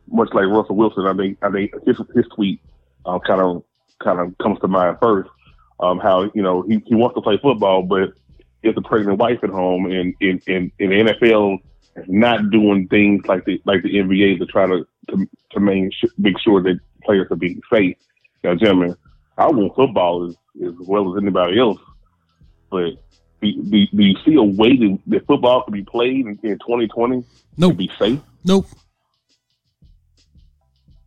much 0.09 0.29
like 0.33 0.47
Russell 0.47 0.77
Wilson. 0.77 1.07
I 1.07 1.15
think 1.15 1.39
I 1.43 1.51
think 1.51 1.73
his 1.87 2.01
his 2.15 2.27
tweet 2.35 2.61
uh, 3.07 3.19
kind 3.21 3.41
of 3.41 3.63
kind 4.03 4.21
of 4.21 4.37
comes 4.39 4.59
to 4.61 4.69
mind 4.69 4.99
first. 5.01 5.31
Um, 5.81 5.99
how 5.99 6.31
you 6.35 6.43
know 6.43 6.63
he, 6.63 6.83
he 6.87 6.95
wants 6.95 7.15
to 7.17 7.23
play 7.23 7.39
football, 7.43 7.83
but 7.83 8.13
has 8.65 8.75
a 8.77 8.83
pregnant 8.83 9.19
wife 9.19 9.43
at 9.43 9.51
home, 9.51 9.87
and 9.87 10.15
and, 10.21 10.43
and, 10.47 10.71
and 10.79 10.93
the 10.93 11.13
NFL 11.13 11.59
is 11.97 12.05
not 12.09 12.51
doing 12.51 12.89
things 12.89 13.25
like 13.27 13.45
the 13.45 13.61
like 13.65 13.83
the 13.83 13.97
NBA 13.97 14.39
to 14.39 14.47
try 14.47 14.67
to 14.67 14.87
to, 15.11 15.29
to 15.51 15.61
make 15.61 16.39
sure 16.39 16.63
that 16.63 16.79
players 17.05 17.29
are 17.31 17.37
being 17.37 17.61
safe. 17.73 17.97
Now, 18.45 18.55
gentlemen, 18.55 18.97
I 19.39 19.47
want 19.49 19.75
football 19.75 20.27
as, 20.29 20.37
as 20.67 20.75
well 20.87 21.15
as 21.17 21.23
anybody 21.23 21.59
else, 21.59 21.79
but 22.71 22.91
do, 23.41 23.53
do, 23.53 23.87
do 23.87 24.03
you 24.03 24.17
see 24.25 24.35
a 24.35 24.43
way 24.43 24.77
that, 24.77 24.99
that 25.09 25.27
football 25.27 25.63
can 25.65 25.73
be 25.73 25.83
played 25.83 26.27
in, 26.27 26.39
in 26.43 26.59
2020 26.59 27.25
Nope. 27.57 27.73
to 27.73 27.77
be 27.77 27.91
safe? 27.99 28.21
Nope. 28.45 28.67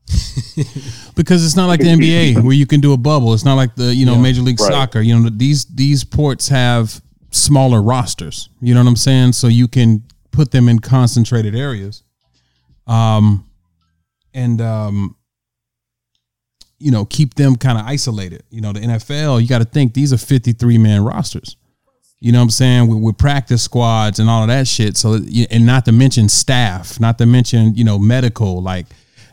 because 1.15 1.45
it's 1.45 1.55
not 1.55 1.67
like 1.67 1.79
the 1.79 1.87
NBA 1.87 2.41
where 2.43 2.53
you 2.53 2.65
can 2.65 2.79
do 2.81 2.93
a 2.93 2.97
bubble. 2.97 3.33
It's 3.33 3.45
not 3.45 3.55
like 3.55 3.75
the 3.75 3.93
you 3.93 4.05
know 4.05 4.13
Yeah. 4.13 4.21
Major 4.21 4.41
League 4.41 4.59
Right. 4.59 4.71
Soccer. 4.71 5.01
You 5.01 5.19
know 5.19 5.29
these 5.29 5.65
these 5.65 6.03
ports 6.03 6.47
have 6.49 7.01
smaller 7.31 7.81
rosters. 7.81 8.49
You 8.61 8.73
know 8.73 8.81
what 8.81 8.89
I'm 8.89 8.95
saying? 8.95 9.33
So 9.33 9.47
you 9.47 9.67
can 9.67 10.03
put 10.31 10.51
them 10.51 10.69
in 10.69 10.79
concentrated 10.79 11.55
areas. 11.55 12.03
Um, 12.87 13.49
and 14.33 14.61
um, 14.61 15.15
you 16.79 16.91
know 16.91 17.05
keep 17.05 17.35
them 17.35 17.55
kind 17.55 17.77
of 17.77 17.85
isolated. 17.85 18.43
You 18.49 18.61
know 18.61 18.73
the 18.73 18.81
NFL. 18.81 19.41
You 19.41 19.47
got 19.47 19.59
to 19.59 19.65
think 19.65 19.93
these 19.93 20.13
are 20.13 20.17
53 20.17 20.77
man 20.77 21.03
rosters. 21.03 21.57
You 22.19 22.31
know 22.31 22.39
what 22.39 22.45
I'm 22.45 22.49
saying? 22.49 22.87
With, 22.87 23.03
with 23.03 23.17
practice 23.17 23.61
squads 23.61 24.19
and 24.19 24.29
all 24.29 24.41
of 24.41 24.47
that 24.47 24.67
shit. 24.67 24.97
So, 24.97 25.19
and 25.51 25.65
not 25.65 25.85
to 25.85 25.91
mention 25.91 26.29
staff, 26.29 26.99
not 26.99 27.17
to 27.17 27.25
mention, 27.25 27.75
you 27.75 27.83
know, 27.83 27.99
medical. 27.99 28.63
Like, 28.63 28.87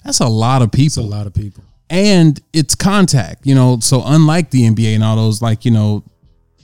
that's 0.05 0.21
a 0.21 0.27
lot 0.27 0.63
of 0.63 0.71
It's 0.75 0.97
a 0.97 1.03
lot 1.03 1.27
of 1.27 1.33
people. 1.33 1.65
And 1.89 2.41
it's 2.53 2.75
contact, 2.75 3.47
you 3.47 3.55
know. 3.55 3.79
So, 3.81 4.03
unlike 4.05 4.51
the 4.51 4.69
NBA 4.69 4.95
and 4.95 5.05
all 5.05 5.17
those, 5.17 5.41
like, 5.41 5.65
you 5.65 5.71
know, 5.71 6.05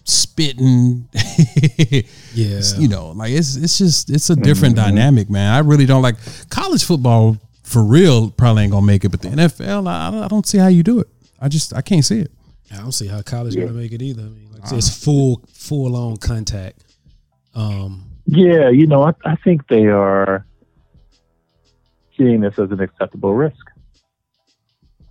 spitting, 0.05 1.09
Yeah. 2.35 2.61
you 2.79 2.89
know, 2.89 3.11
like 3.11 3.33
it's 3.33 3.57
it's 3.57 3.79
just 3.79 4.11
it's 4.11 4.31
a 4.31 4.35
mm-hmm. 4.35 4.43
different 4.43 4.77
dynamic, 4.77 5.31
man. 5.31 5.53
I 5.53 5.59
really 5.59 5.87
don't 5.87 6.03
like 6.03 6.17
college 6.51 6.85
football 6.85 7.37
for 7.69 7.85
real. 7.85 8.31
Probably 8.31 8.65
ain't 8.65 8.73
gonna 8.73 8.87
make 8.87 9.05
it, 9.05 9.11
but 9.11 9.23
the 9.23 9.29
NFL, 9.29 9.87
I, 9.89 10.25
I 10.25 10.29
don't- 10.29 10.47
see 10.47 10.59
how 10.59 10.69
you 10.69 10.83
do 10.83 11.01
it. 11.01 11.09
I 11.41 11.49
just 11.49 11.75
I 11.75 11.83
can't 11.83 12.05
see 12.05 12.21
it. 12.21 12.33
I 12.73 12.77
don't 12.79 12.93
see 12.93 13.07
how 13.07 13.21
college 13.23 13.55
Yeah. 13.55 13.65
gonna 13.67 13.75
make 13.79 13.93
it 13.93 14.03
either. 14.03 14.23
I 14.23 14.27
mean, 14.27 14.49
like 14.53 14.73
I 14.73 14.77
it's 14.77 15.05
full 15.05 15.43
full 15.53 15.95
on 15.97 16.17
contact. 16.17 16.85
Um, 17.55 18.05
Yeah, 18.27 18.69
you 18.71 18.87
know, 18.87 19.03
I, 19.05 19.13
I 19.25 19.37
think 19.37 19.69
they 19.69 19.87
are 19.87 20.45
seeing 22.17 22.41
this 22.41 22.59
as 22.59 22.71
an 22.71 22.81
acceptable 22.81 23.35
risk. 23.35 23.65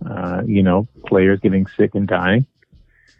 Uh, 0.08 0.42
you 0.46 0.62
know, 0.62 0.86
players 1.06 1.40
getting 1.40 1.66
sick 1.76 1.94
and 1.94 2.06
dying. 2.06 2.46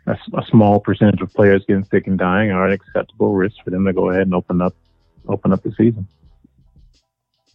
A 0.07 0.17
small 0.49 0.81
percentage 0.81 1.21
of 1.21 1.31
players 1.35 1.65
getting 1.67 1.85
sick 1.85 2.07
and 2.07 2.19
dying 2.19 2.51
are 2.51 2.67
an 2.67 2.73
acceptable 2.73 3.35
risk 3.35 3.57
for 3.63 3.69
them 3.71 3.85
to 3.85 3.93
go 3.93 4.09
ahead 4.11 4.23
and 4.23 4.35
open 4.35 4.63
up, 4.63 4.75
open 5.29 5.53
up 5.53 5.63
the 5.63 5.71
season. 5.73 6.07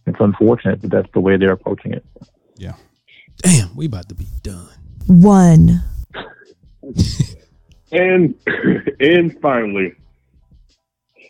It's 0.06 0.20
unfortunate, 0.20 0.82
but 0.82 0.90
that's 0.90 1.10
the 1.12 1.20
way 1.20 1.36
they're 1.36 1.52
approaching 1.52 1.92
it. 1.92 2.04
Yeah. 2.56 2.74
Damn, 3.38 3.74
we 3.74 3.86
about 3.86 4.08
to 4.08 4.14
be 4.14 4.26
done. 4.42 4.68
one, 5.06 5.82
And 7.92 8.34
and 9.00 9.38
finally, 9.40 9.94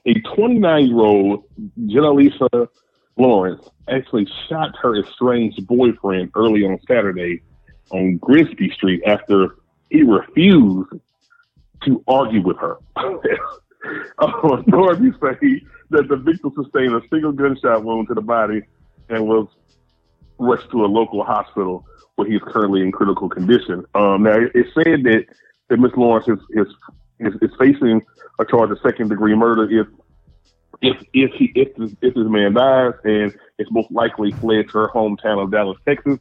a 0.07 0.15
29 0.35 0.87
year 0.87 0.99
old 0.99 1.45
Jenalisa 1.79 2.69
Lawrence 3.17 3.69
actually 3.89 4.27
shot 4.49 4.75
her 4.81 4.97
estranged 4.97 5.67
boyfriend 5.67 6.31
early 6.35 6.65
on 6.65 6.79
Saturday 6.89 7.43
on 7.91 8.19
Grisby 8.19 8.73
Street 8.75 9.03
after 9.07 9.57
he 9.91 10.03
refused 10.03 10.91
to 11.85 12.03
argue 12.09 12.43
with 12.43 12.57
her. 12.59 12.79
Uh, 14.19 14.29
Authorities 14.45 15.13
say 15.21 15.61
that 15.91 16.09
the 16.09 16.17
victim 16.17 16.53
sustained 16.55 16.95
a 16.95 17.01
single 17.09 17.33
gunshot 17.33 17.85
wound 17.85 18.09
to 18.09 18.15
the 18.15 18.21
body 18.21 18.63
and 19.09 19.27
was 19.27 19.49
rushed 20.39 20.71
to 20.71 20.85
a 20.85 20.87
local 20.87 21.25
hospital 21.25 21.87
where 22.17 22.29
he's 22.29 22.41
currently 22.47 22.81
in 22.83 22.93
critical 22.93 23.29
condition. 23.29 23.85
Um, 23.95 24.23
now, 24.23 24.37
it 24.39 24.67
said 24.75 25.03
that, 25.05 25.27
that 25.69 25.79
Miss 25.79 25.93
Lawrence 25.97 26.29
is, 26.29 26.39
is, 26.51 26.67
is, 27.21 27.35
is 27.43 27.51
facing 27.59 28.03
a 28.39 28.45
charge 28.45 28.71
of 28.71 28.79
second 28.83 29.09
degree 29.09 29.35
murder 29.35 29.71
if 29.71 29.87
if 30.83 30.97
if 31.13 31.33
he 31.33 31.53
if 31.55 31.75
this, 31.77 31.93
if 32.03 32.15
this 32.15 32.27
man 32.27 32.55
dies 32.55 32.95
and 33.05 33.33
it's 33.59 33.71
most 33.71 33.91
likely 33.91 34.33
fled 34.33 34.69
to 34.69 34.79
her 34.79 34.89
hometown 34.89 35.43
of 35.43 35.51
Dallas, 35.51 35.79
Texas. 35.87 36.19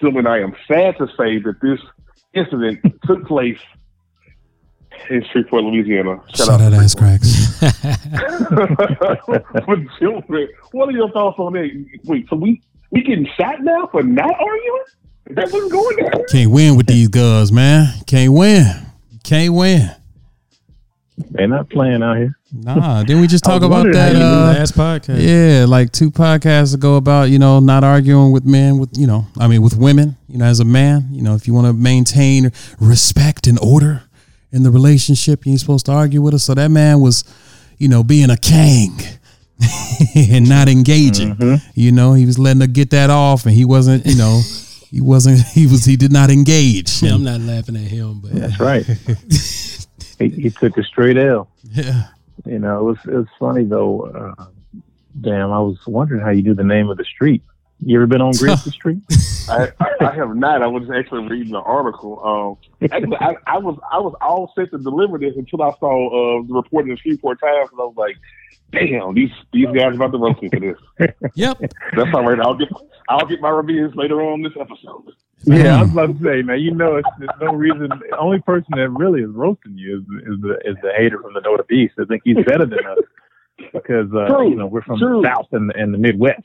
Gentlemen, 0.00 0.26
I 0.26 0.38
am 0.40 0.54
sad 0.68 0.96
to 0.98 1.08
say 1.08 1.38
that 1.40 1.56
this 1.60 1.80
incident 2.32 2.80
took 3.04 3.26
place 3.26 3.58
in 5.10 5.24
Shreveport, 5.32 5.64
Louisiana. 5.64 6.20
Shout 6.34 6.60
out 6.60 6.72
ass 6.72 6.94
cracks. 6.94 7.47
But 8.40 9.78
children, 9.98 10.48
what 10.72 10.88
are 10.88 10.92
your 10.92 11.10
thoughts 11.10 11.38
on 11.38 11.52
that? 11.54 11.86
Wait, 12.04 12.28
so 12.28 12.36
we 12.36 12.60
we 12.90 13.02
getting 13.02 13.28
shot 13.38 13.60
now 13.62 13.86
for 13.90 14.02
not 14.02 14.30
arguing? 14.32 14.84
Is 15.26 15.36
that 15.36 15.50
what's 15.52 15.70
going 15.72 15.96
down? 15.98 16.24
Can't 16.30 16.50
win 16.50 16.76
with 16.76 16.86
these 16.86 17.08
guys, 17.08 17.52
man. 17.52 17.92
Can't 18.06 18.32
win. 18.32 18.64
Can't 19.24 19.52
win. 19.54 19.90
They're 21.30 21.48
not 21.48 21.68
playing 21.68 22.02
out 22.02 22.16
here. 22.16 22.34
Nah, 22.52 23.02
didn't 23.02 23.20
we 23.20 23.26
just 23.26 23.44
talk 23.50 23.62
about 23.62 23.92
that? 23.92 24.12
how 24.14 24.18
you 24.18 24.24
Uh, 24.24 24.54
Last 24.56 24.74
podcast. 24.76 25.20
yeah, 25.20 25.66
like 25.68 25.90
two 25.92 26.10
podcasts 26.10 26.74
ago 26.74 26.94
about 26.96 27.28
you 27.28 27.38
know 27.38 27.58
not 27.60 27.82
arguing 27.84 28.32
with 28.32 28.44
men 28.46 28.78
with 28.78 28.90
you 28.96 29.06
know 29.06 29.26
I 29.38 29.48
mean 29.48 29.60
with 29.60 29.76
women. 29.76 30.16
You 30.28 30.38
know, 30.38 30.44
as 30.46 30.60
a 30.60 30.64
man, 30.64 31.08
you 31.10 31.22
know 31.22 31.34
if 31.34 31.46
you 31.46 31.52
want 31.54 31.66
to 31.66 31.72
maintain 31.72 32.52
respect 32.80 33.46
and 33.48 33.58
order 33.60 34.02
in 34.52 34.62
the 34.62 34.70
relationship, 34.70 35.44
you 35.44 35.52
ain't 35.52 35.60
supposed 35.60 35.86
to 35.86 35.92
argue 35.92 36.22
with 36.22 36.32
her. 36.32 36.38
So 36.38 36.54
that 36.54 36.70
man 36.70 37.00
was, 37.00 37.24
you 37.78 37.88
know, 37.88 38.02
being 38.02 38.30
a 38.30 38.36
king 38.36 38.98
and 40.16 40.48
not 40.48 40.68
engaging. 40.68 41.36
You 41.74 41.92
know, 41.92 42.14
he 42.14 42.26
was 42.26 42.38
letting 42.38 42.60
her 42.60 42.66
get 42.66 42.90
that 42.90 43.10
off, 43.10 43.44
and 43.44 43.54
he 43.54 43.64
wasn't. 43.64 44.06
You 44.06 44.16
know, 44.16 44.40
he 44.90 45.00
wasn't. 45.00 45.40
He 45.48 45.66
was. 45.66 45.84
He 45.84 45.96
did 45.96 46.12
not 46.12 46.30
engage. 46.30 47.02
Yeah, 47.02 47.14
I'm 47.14 47.24
not 47.24 47.40
laughing 47.40 47.76
at 47.76 47.82
him, 47.82 48.20
but 48.20 48.32
That's 48.32 48.60
right. 48.60 48.84
he, 50.18 50.28
he 50.28 50.50
took 50.50 50.76
a 50.76 50.82
straight 50.82 51.16
L. 51.16 51.48
Yeah. 51.70 52.08
You 52.46 52.58
know, 52.58 52.80
it 52.80 52.82
was 52.82 52.98
it 53.04 53.16
was 53.16 53.26
funny 53.38 53.64
though. 53.64 54.02
Uh, 54.02 54.46
damn, 55.20 55.52
I 55.52 55.58
was 55.58 55.78
wondering 55.86 56.22
how 56.22 56.30
you 56.30 56.42
knew 56.42 56.54
the 56.54 56.64
name 56.64 56.88
of 56.88 56.96
the 56.96 57.04
street. 57.04 57.42
You 57.80 57.96
ever 57.96 58.06
been 58.06 58.20
on 58.20 58.32
Grizzly 58.32 58.72
Street? 58.72 58.98
I, 59.48 59.68
I, 59.80 60.06
I 60.08 60.14
have 60.14 60.34
not. 60.34 60.62
I 60.62 60.66
was 60.66 60.90
actually 60.90 61.28
reading 61.28 61.52
the 61.52 61.60
article. 61.60 62.58
Um, 62.80 62.90
actually, 62.90 63.16
I, 63.20 63.36
I 63.46 63.58
was 63.58 63.78
I 63.92 63.98
was 63.98 64.14
all 64.20 64.52
set 64.56 64.70
to 64.72 64.78
deliver 64.78 65.18
this 65.18 65.34
until 65.36 65.62
I 65.62 65.70
saw 65.78 66.40
uh, 66.40 66.42
the 66.46 66.54
report 66.54 66.84
in 66.84 66.90
the 66.90 66.96
Shreveport 66.96 67.40
Times, 67.40 67.68
and 67.70 67.80
I 67.80 67.84
was 67.84 67.94
like, 67.96 68.16
"Damn, 68.72 69.14
these 69.14 69.30
these 69.52 69.66
guys 69.66 69.92
are 69.92 69.92
about 69.92 70.12
to 70.12 70.18
roast 70.18 70.42
me 70.42 70.48
for 70.48 70.60
this." 70.60 70.76
Yep. 71.34 71.58
That's 71.96 72.14
all 72.14 72.24
right. 72.24 72.40
I'll 72.40 72.54
get 72.54 72.68
I'll 73.08 73.26
get 73.26 73.40
my 73.40 73.50
reviews 73.50 73.94
later 73.94 74.22
on 74.22 74.42
this 74.42 74.52
episode. 74.60 75.12
Yeah, 75.44 75.78
I 75.78 75.82
was 75.82 75.92
about 75.92 76.18
to 76.18 76.24
say. 76.24 76.42
man, 76.42 76.58
you 76.60 76.74
know, 76.74 76.96
it's, 76.96 77.08
there's 77.20 77.30
no 77.40 77.52
reason. 77.52 77.88
The 77.88 78.18
only 78.18 78.40
person 78.40 78.72
that 78.76 78.88
really 78.90 79.22
is 79.22 79.30
roasting 79.30 79.78
you 79.78 79.98
is, 79.98 80.02
is 80.26 80.40
the 80.42 80.58
is 80.64 80.76
the 80.82 80.92
hater 80.96 81.20
from 81.22 81.34
the 81.34 81.40
Northeast. 81.40 81.94
I 82.00 82.06
think 82.06 82.22
he's 82.24 82.44
better 82.44 82.66
than 82.66 82.84
us 82.84 82.98
because 83.72 84.12
uh, 84.12 84.26
True, 84.26 84.50
you 84.50 84.56
know 84.56 84.66
we're 84.66 84.82
from 84.82 84.98
true. 84.98 85.22
the 85.22 85.28
South 85.28 85.46
and, 85.52 85.70
and 85.76 85.94
the 85.94 85.98
Midwest. 85.98 86.42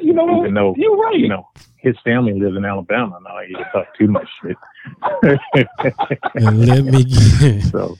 You 0.00 0.12
know? 0.12 0.40
Even 0.42 0.54
though 0.54 0.74
You're 0.76 0.96
right. 0.96 1.18
you 1.18 1.28
know 1.28 1.48
his 1.84 1.96
family 2.02 2.32
lives 2.32 2.56
in 2.56 2.64
Alabama. 2.64 3.18
Now 3.22 3.38
he 3.46 3.54
can 3.54 3.64
talk 3.72 3.86
too 3.96 4.08
much 4.08 4.26
shit. 4.42 4.56
let 6.34 6.84
me 6.84 7.04
get, 7.40 7.62
so 7.64 7.96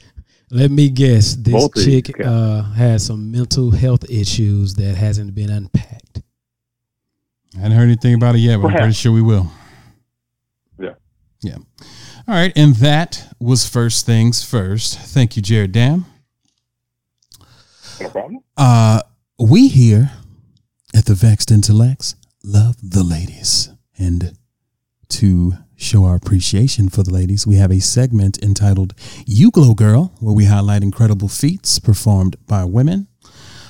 Let 0.51 0.71
me 0.71 0.89
guess. 0.89 1.35
This 1.35 1.53
Both 1.53 1.75
chick 1.85 2.19
uh, 2.21 2.63
has 2.73 3.07
some 3.07 3.31
mental 3.31 3.71
health 3.71 4.09
issues 4.11 4.75
that 4.77 4.97
hasn't 4.97 5.35
been 5.35 5.51
unpacked. 5.51 6.23
I 7.57 7.61
hadn't 7.61 7.77
heard 7.77 7.85
anything 7.85 8.15
about 8.15 8.35
it 8.35 8.39
yet, 8.39 8.61
but 8.61 8.69
I'm 8.73 8.77
pretty 8.79 8.93
sure 8.95 9.13
we 9.13 9.23
will. 9.23 9.51
Yeah. 10.79 10.95
Yeah. 11.43 11.57
All 12.27 12.35
right. 12.35 12.53
And 12.57 12.75
that 12.77 13.35
was 13.39 13.69
first 13.69 14.07
things 14.07 14.43
first. 14.43 14.99
Thank 14.99 15.37
you, 15.37 15.43
Jared 15.43 15.73
Dam. 15.73 16.07
No 18.01 18.09
problem. 18.09 18.41
Uh, 18.57 19.03
we 19.39 19.69
here 19.69 20.11
at 20.95 21.07
the 21.07 21.15
Vexed 21.15 21.51
Intellects 21.51 22.15
love 22.45 22.77
the 22.83 23.03
ladies. 23.03 23.71
And 23.99 24.39
to 25.09 25.55
show 25.77 26.05
our 26.05 26.15
appreciation 26.15 26.89
for 26.89 27.03
the 27.03 27.13
ladies, 27.13 27.47
we 27.47 27.57
have 27.57 27.73
a 27.73 27.81
segment 27.81 28.43
entitled 28.43 28.95
You 29.27 29.51
Glow 29.51 29.75
Girl, 29.75 30.15
where 30.21 30.35
we 30.35 30.45
highlight 30.45 30.83
incredible 30.83 31.29
feats 31.29 31.79
performed 31.79 32.37
by 32.47 32.65
women. 32.65 33.09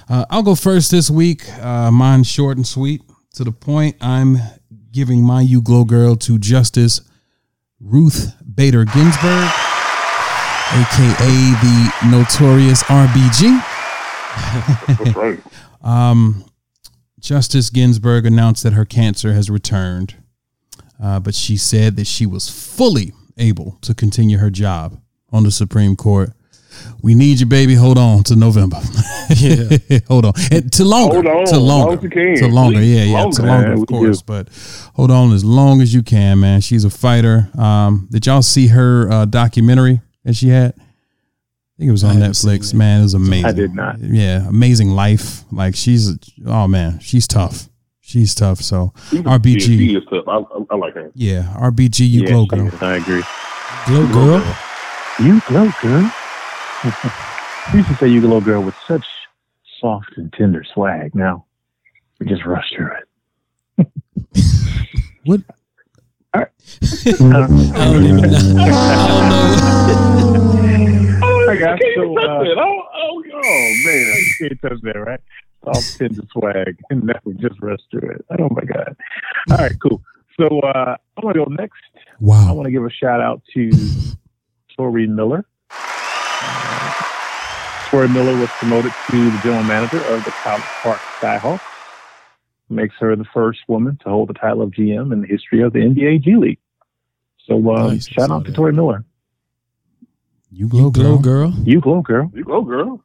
Uh, 0.08 0.26
I'll 0.28 0.42
go 0.42 0.54
first 0.54 0.90
this 0.90 1.10
week. 1.10 1.48
Uh, 1.58 1.90
mine 1.90 2.24
short 2.24 2.58
and 2.58 2.66
sweet. 2.66 3.00
To 3.34 3.44
the 3.44 3.52
point, 3.52 3.96
I'm 4.00 4.36
giving 4.92 5.22
my 5.24 5.40
You 5.40 5.62
Glow 5.62 5.84
Girl 5.84 6.14
to 6.16 6.38
Justice 6.38 7.00
Ruth 7.80 8.34
Bader 8.54 8.84
Ginsburg, 8.84 9.50
aka 10.72 11.16
the 11.62 11.92
notorious 12.10 12.82
RBG. 12.84 13.64
That's 14.98 15.16
right. 15.16 15.40
Um, 15.84 16.46
Justice 17.24 17.70
Ginsburg 17.70 18.26
announced 18.26 18.62
that 18.64 18.74
her 18.74 18.84
cancer 18.84 19.32
has 19.32 19.48
returned, 19.48 20.14
uh, 21.02 21.18
but 21.20 21.34
she 21.34 21.56
said 21.56 21.96
that 21.96 22.06
she 22.06 22.26
was 22.26 22.50
fully 22.50 23.14
able 23.38 23.78
to 23.80 23.94
continue 23.94 24.36
her 24.36 24.50
job 24.50 25.00
on 25.32 25.42
the 25.42 25.50
Supreme 25.50 25.96
Court. 25.96 26.32
We 27.02 27.14
need 27.14 27.40
you, 27.40 27.46
baby. 27.46 27.76
Hold 27.76 27.96
on 27.96 28.24
to 28.24 28.36
November. 28.36 28.80
Yeah. 29.36 29.78
hold 30.08 30.26
on. 30.26 30.34
And 30.52 30.70
to 30.74 30.84
longer. 30.84 31.14
Hold 31.14 31.26
on, 31.26 31.46
to 31.46 31.52
as 31.54 31.58
long 31.58 31.80
longer. 31.80 31.96
as 31.96 32.02
you 32.04 32.10
can. 32.10 32.36
To 32.36 32.48
longer. 32.48 32.78
Please, 32.78 32.94
Yeah, 32.94 33.04
yeah. 33.04 33.22
longer. 33.22 33.36
To 33.36 33.42
longer, 33.46 33.66
Yeah, 33.68 33.80
of 33.82 33.86
course. 33.86 34.22
But 34.22 34.48
hold 34.94 35.10
on 35.10 35.32
as 35.32 35.42
long 35.44 35.80
as 35.80 35.94
you 35.94 36.02
can, 36.02 36.40
man. 36.40 36.60
She's 36.60 36.84
a 36.84 36.90
fighter. 36.90 37.48
Um, 37.58 38.06
did 38.12 38.26
y'all 38.26 38.42
see 38.42 38.66
her 38.68 39.10
uh, 39.10 39.24
documentary 39.24 40.02
that 40.24 40.36
she 40.36 40.48
had? 40.50 40.74
I 41.76 41.78
think 41.78 41.88
it 41.88 41.92
was 41.92 42.04
on 42.04 42.16
Netflix. 42.16 42.72
it. 42.72 42.76
Man, 42.76 43.00
it 43.00 43.02
was 43.02 43.14
amazing. 43.14 43.44
I 43.46 43.52
did 43.52 43.74
not. 43.74 43.98
Yeah, 44.00 44.48
amazing 44.48 44.90
life. 44.90 45.42
Like 45.52 45.74
she's, 45.74 46.16
oh 46.46 46.68
man, 46.68 47.00
she's 47.00 47.26
tough. 47.26 47.68
She's 48.00 48.34
tough. 48.34 48.58
So 48.60 48.92
She's- 49.10 49.24
RBG. 49.24 49.60
Yeah, 49.60 49.76
she 49.76 49.96
is 49.96 50.04
tough. 50.08 50.24
I, 50.28 50.36
I, 50.38 50.64
I 50.70 50.76
like 50.76 50.94
her. 50.94 51.10
yeah, 51.14 51.52
RBG, 51.58 52.00
you 52.08 52.22
Yeah, 52.22 52.28
glow 52.28 52.46
girl. 52.46 52.70
I 52.80 52.94
agree. 52.96 53.22
Glow 53.86 54.06
girl. 54.12 54.56
You 55.20 55.40
glow, 55.48 55.70
girl. 55.82 56.12
you 57.72 57.78
used 57.78 57.88
to 57.88 57.94
say 57.98 58.08
you 58.08 58.20
glow, 58.20 58.40
girl, 58.40 58.62
with 58.62 58.74
such 58.86 59.04
soft 59.80 60.16
and 60.16 60.32
tender 60.32 60.64
swag. 60.74 61.14
Now 61.14 61.44
we 62.20 62.26
just 62.26 62.44
rush 62.44 62.72
through 62.76 62.90
it. 63.78 63.88
What? 65.24 65.40
I 66.34 66.46
don't 67.10 68.04
even 68.04 68.30
know. 68.30 68.62
I 68.62 69.08
don't 69.08 70.33
know. 70.33 70.33
I 71.54 71.58
got 71.58 71.78
so. 71.94 72.14
touch 72.14 72.24
Uh, 72.24 72.44
that. 72.44 72.58
Oh, 72.58 72.82
oh, 72.94 73.22
oh, 73.32 73.74
man. 73.86 74.16
you 74.40 74.48
can't 74.48 74.62
touch 74.62 74.80
that, 74.82 74.98
right? 74.98 75.20
Soft, 75.64 75.98
tender 75.98 76.22
swag, 76.32 76.80
and 76.90 77.08
that 77.08 77.22
we 77.24 77.34
just 77.34 77.60
rush 77.62 77.80
through 77.90 78.10
it. 78.10 78.24
Oh 78.38 78.48
my 78.50 78.64
god! 78.64 78.96
All 79.50 79.56
right, 79.56 79.72
cool. 79.80 80.02
So 80.38 80.60
uh, 80.60 80.96
I'm 81.16 81.22
gonna 81.22 81.34
go 81.34 81.44
next. 81.44 81.80
Wow! 82.20 82.48
I 82.48 82.52
want 82.52 82.66
to 82.66 82.70
give 82.70 82.84
a 82.84 82.90
shout 82.90 83.20
out 83.20 83.40
to 83.54 83.70
Tori 84.76 85.06
Miller. 85.06 85.46
Uh, 85.70 86.92
Tori 87.88 88.08
Miller 88.08 88.36
was 88.38 88.50
promoted 88.50 88.92
to 89.10 89.30
the 89.30 89.38
general 89.38 89.62
manager 89.62 90.04
of 90.04 90.24
the 90.24 90.32
College 90.32 90.62
Park 90.82 90.98
Skyhawks. 91.20 91.60
Makes 92.68 92.96
her 93.00 93.14
the 93.16 93.26
first 93.32 93.60
woman 93.68 93.98
to 94.02 94.08
hold 94.08 94.28
the 94.28 94.34
title 94.34 94.62
of 94.62 94.70
GM 94.70 95.12
in 95.12 95.20
the 95.20 95.26
history 95.26 95.62
of 95.62 95.72
the 95.72 95.78
NBA 95.78 96.22
G 96.22 96.36
League. 96.36 96.58
So 97.46 97.54
uh, 97.70 97.88
Nice, 97.88 98.08
shout 98.08 98.30
out 98.30 98.44
to. 98.46 98.52
Tori 98.52 98.72
Miller. 98.72 99.04
You 100.56 100.68
glow, 100.68 100.84
You 100.84 100.90
glow 100.92 101.18
girl. 101.18 101.50
girl. 101.50 101.52
You 101.64 101.80
glow, 101.80 102.00
girl. 102.00 102.30
You 102.32 102.44
glow 102.44 102.62
girl. 102.62 103.02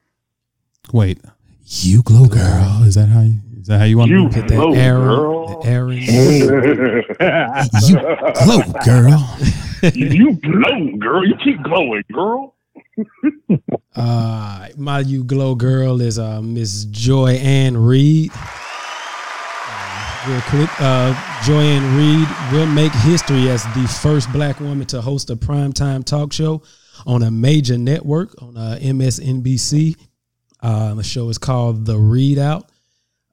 Wait, 0.93 1.19
you 1.65 2.03
glow, 2.03 2.27
girl. 2.27 2.83
Is 2.83 2.93
that 2.93 3.07
how 3.07 3.21
you? 3.21 3.39
Is 3.59 3.65
that 3.67 3.79
how 3.79 3.85
you 3.85 3.97
want 3.97 4.11
You 4.11 4.29
to? 4.29 4.35
Get 4.35 4.47
that 4.49 4.55
Glow 4.55 4.73
Aaron. 4.73 5.07
girl. 5.07 5.47
The 5.47 5.67
Aaron. 5.67 5.97
You 7.81 7.97
glow, 8.45 8.61
girl. 8.85 9.37
you 9.95 10.33
glow, 10.35 10.97
girl. 10.99 11.25
You 11.27 11.35
keep 11.43 11.61
glowing, 11.63 12.03
girl. 12.13 12.53
Uh, 13.95 14.67
my 14.77 14.99
you 14.99 15.23
glow 15.23 15.55
girl 15.55 15.99
is 16.01 16.19
uh, 16.19 16.41
Miss 16.41 16.85
Joy-Ann 16.85 17.75
Reid. 17.75 18.31
Uh, 18.33 20.29
real 20.29 20.41
quick, 20.41 20.69
uh, 20.79 21.13
Joy-Ann 21.43 21.97
Reid 21.97 22.27
will 22.53 22.67
make 22.67 22.93
history 22.93 23.49
as 23.49 23.63
the 23.73 23.87
first 24.01 24.31
black 24.31 24.59
woman 24.59 24.85
to 24.87 25.01
host 25.01 25.29
a 25.31 25.35
primetime 25.35 26.05
talk 26.05 26.31
show 26.31 26.61
on 27.05 27.23
a 27.23 27.31
major 27.31 27.77
network 27.77 28.41
on 28.41 28.57
uh, 28.57 28.77
MSNBC. 28.81 29.95
Uh, 30.61 30.93
the 30.95 31.03
show 31.03 31.29
is 31.29 31.37
called 31.37 31.85
The 31.85 31.95
ReidOut. 31.95 32.63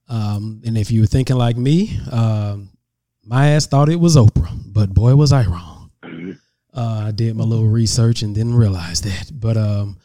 Um, 0.08 0.62
and 0.64 0.78
if 0.78 0.90
you 0.90 1.00
were 1.00 1.06
thinking 1.06 1.36
like 1.36 1.56
me, 1.56 1.98
um, 2.10 2.70
my 3.24 3.48
ass 3.48 3.66
thought 3.66 3.88
it 3.88 3.96
was 3.96 4.16
Oprah, 4.16 4.56
but 4.66 4.94
boy, 4.94 5.16
was 5.16 5.32
I 5.32 5.44
wrong. 5.46 5.90
Uh, 6.72 7.06
I 7.06 7.10
did 7.10 7.34
my 7.34 7.44
little 7.44 7.66
research 7.66 8.22
and 8.22 8.34
didn't 8.34 8.54
realize 8.54 9.00
that. 9.00 9.30
But 9.32 9.56
um, 9.56 9.96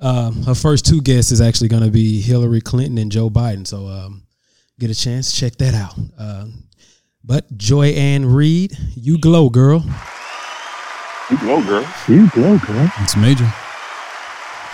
um, 0.00 0.42
her 0.44 0.54
first 0.54 0.86
two 0.86 1.02
guests 1.02 1.30
is 1.30 1.40
actually 1.40 1.68
going 1.68 1.84
to 1.84 1.90
be 1.90 2.20
Hillary 2.22 2.62
Clinton 2.62 2.96
and 2.98 3.12
Joe 3.12 3.28
Biden. 3.28 3.66
So 3.66 3.86
um, 3.86 4.22
get 4.78 4.90
a 4.90 4.94
chance, 4.94 5.38
check 5.38 5.56
that 5.56 5.74
out. 5.74 5.94
Um, 6.18 6.64
but 7.22 7.54
Joy-Ann 7.56 8.24
Reid, 8.24 8.76
you 8.96 9.18
glow, 9.18 9.50
girl. 9.50 9.84
You 11.30 11.38
glow, 11.38 11.62
girl. 11.64 11.86
You 12.08 12.28
glow, 12.30 12.58
girl. 12.58 12.90
It's 12.98 13.16
major. 13.16 13.48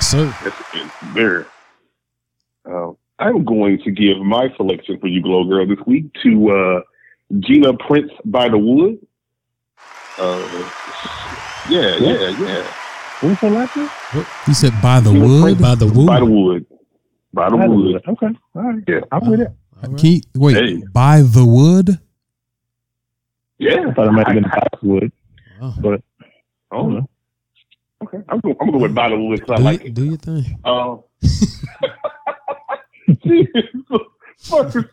Sir. 0.01 0.35
That's 0.43 0.57
it's 0.75 0.93
very. 1.13 1.45
Uh, 2.69 2.93
I'm 3.19 3.45
going 3.45 3.79
to 3.85 3.91
give 3.91 4.19
my 4.19 4.49
selection 4.57 4.99
for 5.01 5.07
you, 5.07 5.23
glow 5.23 5.45
girl, 5.45 5.67
this 5.67 5.79
week 5.87 6.07
to 6.23 6.51
uh, 6.51 6.81
Gina 7.41 7.73
Prince 7.75 8.11
by 8.25 8.49
the 8.49 8.59
Wood. 8.59 8.99
Uh, 10.19 10.71
yeah, 11.69 11.97
yeah, 11.97 12.29
yeah. 12.41 12.67
What's 13.21 13.41
her 13.41 13.51
last 13.51 13.77
name? 13.77 13.91
You 14.47 14.55
said 14.55 14.73
by 14.83 15.01
the 15.01 15.13
Gina 15.13 15.27
wood. 15.27 15.43
Prince 15.43 15.61
By 15.61 15.75
the 15.75 15.87
woo. 15.87 16.07
By 16.07 16.19
the 16.21 16.25
Wood. 16.27 16.67
By 17.33 17.51
the 17.51 17.57
Wood. 17.57 18.03
Okay. 18.09 18.27
All 18.55 18.63
right. 18.63 18.83
Yeah. 18.89 19.01
I'm 19.13 19.31
with 19.31 19.41
it. 19.41 19.49
All 19.83 19.91
right. 19.91 20.01
Can 20.01 20.21
wait, 20.35 20.57
Hey. 20.57 20.83
by 20.93 21.21
the 21.23 21.45
wood. 21.45 21.99
Yeah. 23.59 23.89
I 23.89 23.93
thought 23.95 24.09
it 24.09 24.13
might 24.13 24.27
have 24.27 24.35
been 24.35 24.45
Boxwood. 24.51 25.13
Wow. 25.61 25.75
But 25.81 26.03
Oh, 26.73 26.89
no. 26.89 27.09
Okay. 28.05 28.19
I'm 28.29 28.41
going, 28.41 28.57
I'm 28.61 28.67
going 28.71 28.73
to 28.73 28.73
go 28.73 28.79
with 28.83 28.95
By 28.95 29.09
the 29.09 29.19
Wood 29.19 29.41
because 29.41 29.55
I 29.55 29.57
Do, 29.57 29.63
like 29.63 29.81
you- 29.83 29.87
it. 29.87 29.95
do 29.95 30.05
your 30.05 30.17
thing. 30.19 30.59
Um, 30.65 31.03
first, 34.39 34.89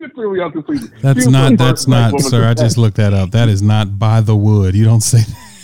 get 0.00 0.14
through 0.14 0.42
out 0.42 0.54
this 0.54 0.64
week. 0.68 0.82
That's 1.02 1.26
not. 1.26 1.56
That's 1.58 1.86
not, 1.86 2.20
sir. 2.20 2.44
I 2.48 2.54
just 2.54 2.78
looked 2.78 2.96
that 2.96 3.12
up. 3.14 3.30
That 3.32 3.48
is 3.48 3.62
not 3.62 3.98
by 3.98 4.20
the 4.20 4.36
wood. 4.36 4.74
You 4.74 4.84
don't 4.84 5.00
say. 5.02 5.18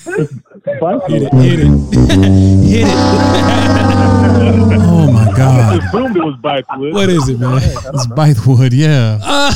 That. 0.05 0.43
Hit 0.65 0.79
it. 0.81 1.33
Hit 1.35 1.61
it. 1.61 1.69
Hit 2.65 2.87
it. 2.89 2.95
Oh 4.97 5.11
my 5.13 5.31
God. 5.37 5.83
assumed 5.85 6.17
it 6.17 6.25
was 6.25 6.37
Boxwood. 6.41 6.95
What 6.95 7.09
is 7.11 7.29
it, 7.29 7.39
man? 7.39 7.59
It's 7.63 8.07
by 8.09 8.33
the 8.33 8.43
wood. 8.47 8.73
Yeah. 8.73 9.19
Ah, 9.23 9.53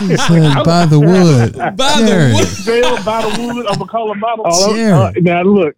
He 0.00 0.16
said 0.16 0.62
by 0.64 0.84
the 0.86 0.98
wood. 1.00 1.52
by 1.76 2.00
the 2.02 2.34
wood. 2.34 2.64
Dale 2.66 3.04
by 3.04 3.22
the 3.22 3.28
wood. 3.54 3.66
I'm 3.66 3.78
gonna 3.78 3.90
call 3.90 4.12
him 4.12 4.20
by 4.20 4.34
the 4.36 4.42
Oh, 4.44 4.74
Jared. 4.74 5.16
uh, 5.16 5.20
now 5.20 5.42
look, 5.42 5.74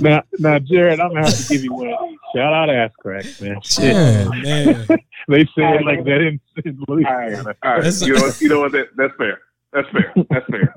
now 0.00 0.22
now 0.38 0.58
Jared, 0.58 0.98
I'm 1.00 1.10
gonna 1.10 1.26
have 1.26 1.36
to 1.38 1.48
give 1.52 1.62
you 1.64 1.72
one. 1.72 2.16
Shout 2.34 2.52
out 2.52 2.70
ass 2.70 2.90
crack, 3.00 3.24
man. 3.40 3.56
Jared. 3.62 4.28
Man. 4.42 4.86
They 5.28 5.44
say 5.44 5.76
it 5.76 5.84
like 5.84 6.04
that 6.04 6.20
in, 6.20 6.40
in 6.64 6.78
All 6.88 6.96
right, 6.96 7.28
Louisiana. 7.28 7.54
all 7.62 7.70
right. 7.70 7.76
That's- 7.76 8.02
You 8.02 8.14
know 8.14 8.20
what? 8.22 8.40
You 8.40 8.48
know 8.48 8.60
what? 8.60 8.72
That, 8.72 8.88
that's 8.96 9.14
fair. 9.16 9.38
That's 9.72 9.88
fair. 9.90 10.12
That's 10.30 10.46
fair. 10.46 10.74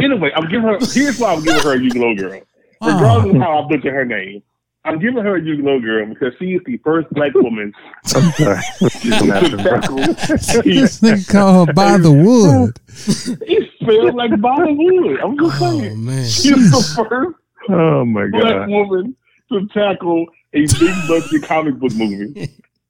anyway, 0.00 0.30
I'm 0.36 0.48
giving 0.48 0.68
her. 0.68 0.78
Here's 0.92 1.18
why 1.18 1.32
I'm 1.34 1.42
giving 1.42 1.62
her 1.62 1.72
a 1.74 1.80
you 1.80 1.90
girl. 1.90 2.40
Regardless 2.82 3.34
of 3.34 3.40
how 3.40 3.62
I 3.64 3.68
butcher 3.68 3.92
her 3.92 4.04
name, 4.04 4.42
I'm 4.84 4.98
giving 4.98 5.22
her 5.24 5.36
a 5.36 5.42
you 5.42 5.60
glow 5.62 5.80
girl 5.80 6.06
because 6.06 6.34
she 6.38 6.54
is 6.54 6.62
the 6.66 6.76
first 6.78 7.08
black 7.10 7.34
woman 7.34 7.72
I'm 8.14 8.30
sorry. 8.32 8.62
to 8.80 9.56
tackle. 9.58 9.96
This 9.96 11.00
nigga 11.00 11.28
call 11.28 11.66
her 11.66 11.72
by 11.72 11.98
the 11.98 12.12
wood. 12.12 12.78
He 13.46 13.68
spelled 13.80 14.14
like 14.14 14.30
Bollywood. 14.32 15.22
I'm 15.22 15.36
just 15.38 15.60
Oh, 15.62 15.78
saying. 15.80 16.04
man. 16.04 16.24
She's 16.24 16.70
the 16.70 17.04
first 17.08 17.36
Oh 17.68 18.04
my 18.04 18.26
black 18.28 18.42
god. 18.42 18.68
woman 18.68 19.16
to 19.50 19.66
tackle 19.68 20.26
a 20.52 20.60
big 20.60 20.94
budget 21.08 21.42
comic 21.42 21.74
book 21.80 21.92
movie. 21.94 22.48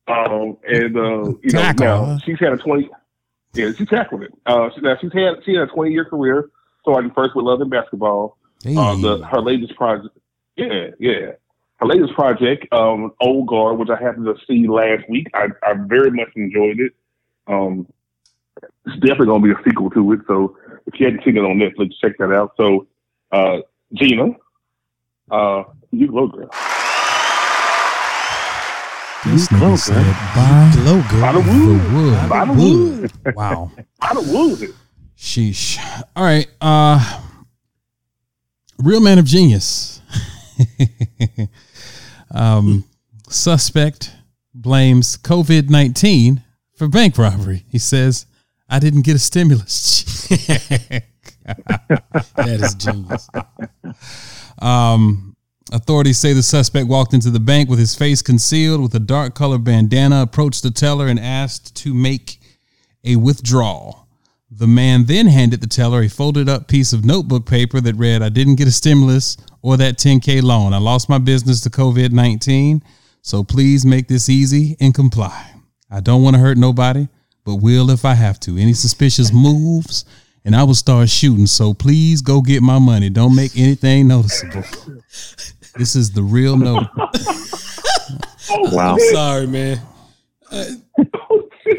Um, 0.09 0.57
and 0.69 0.97
uh, 0.97 1.33
you 1.43 1.51
know, 1.53 1.73
now 1.79 2.05
huh? 2.05 2.19
she's 2.25 2.39
had 2.39 2.53
a 2.53 2.57
twenty. 2.59 2.89
Yeah, 3.55 3.73
she 3.73 3.87
tackled 3.87 4.23
it. 4.23 4.33
Uh, 4.45 4.69
she, 4.75 4.81
now 4.83 4.97
she's 5.01 5.13
had 5.13 5.43
she 5.45 5.55
had 5.55 5.63
a 5.63 5.67
twenty 5.73 5.93
year 5.93 6.05
career. 6.05 6.51
Starting 6.83 7.11
first 7.13 7.35
with 7.35 7.45
Love 7.45 7.61
and 7.63 7.71
Basketball. 7.71 8.37
Hey. 8.63 8.77
Uh, 8.77 8.95
the 8.97 9.27
her 9.27 9.41
latest 9.41 9.77
project. 9.77 10.17
Yeah, 10.57 10.89
yeah. 10.99 11.33
her 11.77 11.87
latest 11.87 12.15
project, 12.15 12.67
um, 12.73 13.13
Old 13.21 13.47
Guard, 13.49 13.79
which 13.79 13.91
I 13.91 14.03
happened 14.03 14.25
to 14.27 14.35
see 14.47 14.67
last 14.67 15.09
week. 15.09 15.27
I, 15.35 15.49
I 15.63 15.75
very 15.75 16.11
much 16.11 16.31
enjoyed 16.35 16.81
it. 16.81 16.93
Um, 17.47 17.87
it's 18.87 18.97
definitely 19.01 19.27
going 19.27 19.43
to 19.43 19.49
be 19.49 19.61
a 19.61 19.65
sequel 19.65 19.91
to 19.91 20.13
it. 20.13 20.21
So 20.27 20.57
if 20.87 20.99
you 20.99 21.07
hadn't 21.07 21.25
seen 21.25 21.37
it 21.37 21.41
on 21.41 21.59
Netflix, 21.59 21.93
check 22.01 22.17
that 22.19 22.33
out. 22.33 22.55
So, 22.57 22.87
uh, 23.33 23.59
Gina, 23.93 24.29
uh, 25.31 25.65
you 25.91 26.09
glow 26.09 26.29
girl. 26.29 26.49
This 29.27 29.49
Glow, 29.49 29.59
nigga 29.73 29.79
said, 29.79 30.17
by 30.37 30.73
Glow 30.77 31.03
girl. 31.11 31.21
By 31.21 31.33
the 31.33 31.41
the 31.41 31.67
wood. 31.67 31.93
wood. 31.93 32.29
By 32.29 32.45
the 32.45 32.53
wood. 32.53 33.35
Wow. 33.37 33.71
By 34.01 34.15
the 34.15 34.21
wood. 34.21 34.75
Sheesh. 35.19 35.79
All 36.15 36.23
right. 36.25 36.47
Uh 36.61 37.23
Real 38.79 39.01
man 39.01 39.19
of 39.19 39.25
genius. 39.25 40.01
um 42.31 42.85
suspect 43.29 44.15
blames 44.55 45.17
COVID 45.19 45.69
nineteen 45.71 46.43
for 46.77 46.89
bank 46.89 47.19
robbery. 47.19 47.65
He 47.69 47.79
says, 47.79 48.27
I 48.69 48.79
didn't 48.79 49.03
get 49.03 49.17
a 49.17 49.19
stimulus 49.19 50.29
check. 50.47 51.05
That 52.35 52.61
is 52.61 52.75
genius. 52.75 53.29
Um, 54.61 55.37
authorities 55.73 56.19
say 56.19 56.33
the 56.33 56.43
suspect 56.43 56.89
walked 56.89 57.15
into 57.15 57.31
the 57.31 57.39
bank 57.39 57.69
with 57.71 57.79
his 57.79 57.95
face 57.95 58.21
concealed 58.21 58.83
with 58.83 58.95
a 58.97 59.01
dark 59.01 59.37
colored 59.37 59.63
bandana, 59.63 60.23
approached 60.23 60.65
the 60.65 60.73
teller, 60.73 61.07
and 61.07 61.21
asked 61.21 61.77
to 61.77 61.95
make 61.95 62.41
a 63.05 63.15
withdrawal. 63.15 64.06
The 64.59 64.67
man 64.67 65.05
then 65.05 65.27
handed 65.27 65.61
the 65.61 65.67
teller 65.67 66.01
a 66.01 66.09
folded 66.09 66.49
up 66.49 66.67
piece 66.67 66.95
of 66.95 67.05
notebook 67.05 67.45
paper 67.45 67.79
that 67.83 67.95
read, 67.97 68.23
I 68.23 68.31
didn't 68.31 68.55
get 68.55 68.67
a 68.67 68.73
stimulus 68.73 69.37
or 69.61 69.77
that 69.77 69.99
10K 69.99 70.43
loan. 70.43 70.73
I 70.73 70.79
lost 70.79 71.11
my 71.11 71.19
business 71.19 71.61
to 71.63 71.71
COVID 71.71 72.11
19, 72.11 72.83
so 73.21 73.45
please 73.45 73.85
make 73.85 74.09
this 74.09 74.31
easy 74.31 74.75
and 74.81 74.95
comply. 74.95 75.51
I 75.91 76.01
don't 76.01 76.23
want 76.23 76.37
to 76.37 76.41
hurt 76.41 76.57
nobody, 76.57 77.07
but 77.45 77.57
will 77.57 77.91
if 77.91 78.07
I 78.07 78.15
have 78.15 78.41
to. 78.41 78.57
Any 78.57 78.73
suspicious 78.73 79.31
moves, 79.35 80.07
and 80.43 80.57
I 80.57 80.65
will 80.65 80.75
start 80.75 81.11
shooting. 81.11 81.47
So 81.47 81.75
please 81.75 82.23
go 82.23 82.41
get 82.41 82.63
my 82.63 82.79
money. 82.79 83.11
Don't 83.11 83.37
make 83.37 83.59
anything 83.59 84.09
noticeable. 84.09 84.65
This 85.77 85.95
is 85.95 86.13
the 86.13 86.23
real 86.23 86.57
note. 86.57 86.87
Oh, 88.49 88.73
wow. 88.73 88.93
I'm 88.93 89.01
sorry, 89.13 89.49
man. 89.49 89.81
I, 90.53 90.77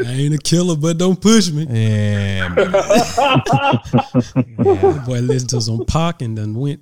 I 0.06 0.12
ain't 0.12 0.34
a 0.34 0.38
killer, 0.38 0.76
but 0.76 0.97
don't 0.97 1.19
push 1.19 1.50
me. 1.52 1.65
Yeah, 1.69 2.50
man. 2.50 2.71
That 4.58 5.04
boy 5.06 5.19
listened 5.19 5.50
to 5.52 5.62
some 5.62 5.86
Pac 5.86 6.21
and 6.21 6.38
then 6.38 6.54
went. 6.56 6.82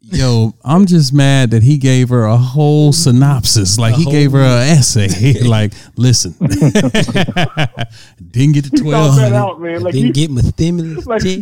yo, 0.00 0.54
I'm 0.64 0.86
just 0.86 1.12
mad 1.12 1.50
that 1.52 1.62
he 1.62 1.78
gave 1.78 2.08
her 2.10 2.24
a 2.24 2.36
whole 2.36 2.92
synopsis. 2.92 3.78
Like 3.78 3.94
A 3.94 3.98
he 3.98 4.04
gave 4.06 4.32
her 4.32 4.40
an 4.40 4.68
essay. 4.78 5.42
like, 5.46 5.72
listen, 5.96 6.32
didn't 6.40 6.62
get 8.52 8.64
the 8.64 8.70
He 8.72 8.78
twelve 8.80 9.14
thought 9.14 9.20
that 9.20 9.32
hundred. 9.32 9.36
out, 9.36 9.60
man. 9.60 9.82
Like, 9.82 9.94
Didn't 9.94 10.16
he, 10.16 10.26
get 10.26 10.30
my 10.30 10.40
stimulus 10.42 11.06
like 11.06 11.22
check. 11.22 11.40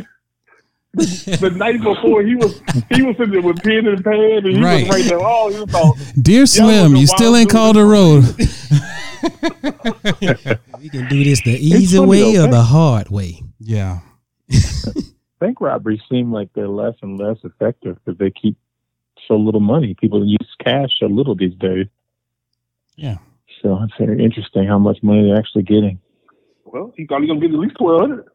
the 1.41 1.51
night 1.57 1.81
before, 1.83 2.23
he 2.23 2.35
was 2.37 2.61
he 2.91 3.03
was 3.03 3.17
sitting 3.17 3.33
there 3.33 3.43
with 3.43 3.63
pen 3.63 3.87
and 3.87 4.05
pad, 4.05 4.15
and 4.45 4.57
he 4.57 4.63
Right. 4.63 4.85
Oh, 4.85 4.87
was 4.87 4.89
writing 4.91 5.09
down 5.09 5.23
all 5.25 5.51
his 5.53 5.65
thoughts. 5.65 6.13
Dear 6.13 6.47
Slim, 6.47 6.97
you 6.97 7.07
still 7.07 7.35
ain't 7.37 7.51
called 7.51 7.77
a 7.77 7.85
road. 7.85 8.25
We 10.81 10.89
can 10.91 11.09
do 11.09 11.25
this 11.25 11.43
the 11.43 11.51
easy 11.59 11.97
funny 11.97 12.09
way 12.09 12.37
though, 12.37 12.45
or 12.45 12.49
the 12.51 12.63
hard 12.63 13.09
way. 13.11 13.43
Yeah, 13.59 13.99
Bank 15.41 15.61
robberies 15.61 16.01
seem 16.09 16.33
like 16.33 16.51
they're 16.55 16.69
less 16.69 16.95
and 17.03 17.19
less 17.19 17.37
effective 17.43 17.99
because 18.05 18.19
they 18.19 18.31
keep 18.31 18.57
so 19.27 19.35
little 19.35 19.61
money. 19.61 19.95
People 19.95 20.25
use 20.25 20.49
cash 20.65 20.91
so 21.01 21.07
little 21.07 21.35
these 21.35 21.55
days. 21.57 21.87
yeah. 22.97 23.17
So 23.63 23.77
it's 23.83 23.93
very 23.99 24.23
interesting 24.25 24.69
how 24.69 24.79
much 24.79 24.99
money 25.03 25.23
they're 25.27 25.37
actually 25.37 25.65
getting. 25.65 25.99
Well, 26.65 26.93
he 26.97 27.07
thought 27.07 27.23
he 27.23 27.27
gonna 27.27 27.41
get 27.41 27.51
at 27.51 27.59
least 27.59 27.75
twelve 27.77 28.01
hundred. 28.01 28.27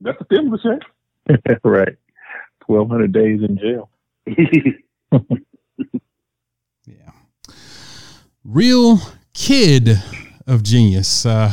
That's 0.00 0.18
the 0.18 0.24
stimulus 0.24 0.62
check. 0.62 0.80
right. 1.64 1.96
1,200 2.66 3.12
days 3.12 3.40
in 3.42 3.58
jail. 3.58 3.90
Yeah. 6.86 7.10
Real 8.44 9.00
kid 9.34 10.00
of 10.46 10.62
genius. 10.62 11.26
Uh, 11.26 11.52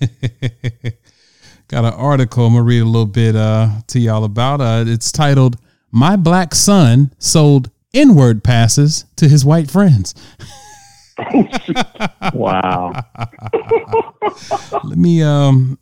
got 1.68 1.84
an 1.84 1.94
article 1.94 2.44
I'm 2.44 2.52
gonna 2.52 2.62
read 2.62 2.80
a 2.80 2.84
little 2.84 3.06
bit 3.06 3.34
uh, 3.34 3.80
to 3.86 3.98
y'all 3.98 4.24
about. 4.24 4.60
Uh, 4.60 4.84
it's 4.86 5.10
titled 5.10 5.56
"My 5.90 6.16
Black 6.16 6.54
Son 6.54 7.14
Sold 7.18 7.70
N-word 7.94 8.44
Passes 8.44 9.06
to 9.16 9.28
His 9.28 9.46
White 9.46 9.70
Friends." 9.70 10.14
Wow. 12.34 12.92
Let 14.84 14.98
me 14.98 15.22
um, 15.22 15.78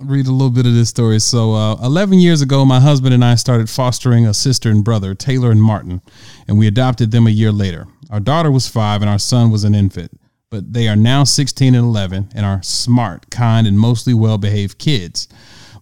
read 0.00 0.26
a 0.26 0.32
little 0.32 0.50
bit 0.50 0.66
of 0.66 0.74
this 0.74 0.88
story. 0.88 1.20
So, 1.20 1.54
uh, 1.54 1.76
11 1.82 2.18
years 2.18 2.42
ago, 2.42 2.64
my 2.64 2.80
husband 2.80 3.14
and 3.14 3.24
I 3.24 3.34
started 3.36 3.70
fostering 3.70 4.26
a 4.26 4.34
sister 4.34 4.70
and 4.70 4.84
brother, 4.84 5.14
Taylor 5.14 5.50
and 5.50 5.62
Martin, 5.62 6.02
and 6.48 6.58
we 6.58 6.66
adopted 6.66 7.10
them 7.10 7.26
a 7.26 7.30
year 7.30 7.52
later. 7.52 7.86
Our 8.10 8.20
daughter 8.20 8.50
was 8.50 8.68
five 8.68 9.02
and 9.02 9.10
our 9.10 9.18
son 9.18 9.50
was 9.50 9.64
an 9.64 9.74
infant, 9.74 10.20
but 10.50 10.72
they 10.72 10.88
are 10.88 10.96
now 10.96 11.24
16 11.24 11.74
and 11.74 11.84
11 11.84 12.30
and 12.34 12.46
are 12.46 12.62
smart, 12.62 13.30
kind, 13.30 13.66
and 13.66 13.78
mostly 13.78 14.14
well 14.14 14.38
behaved 14.38 14.78
kids. 14.78 15.28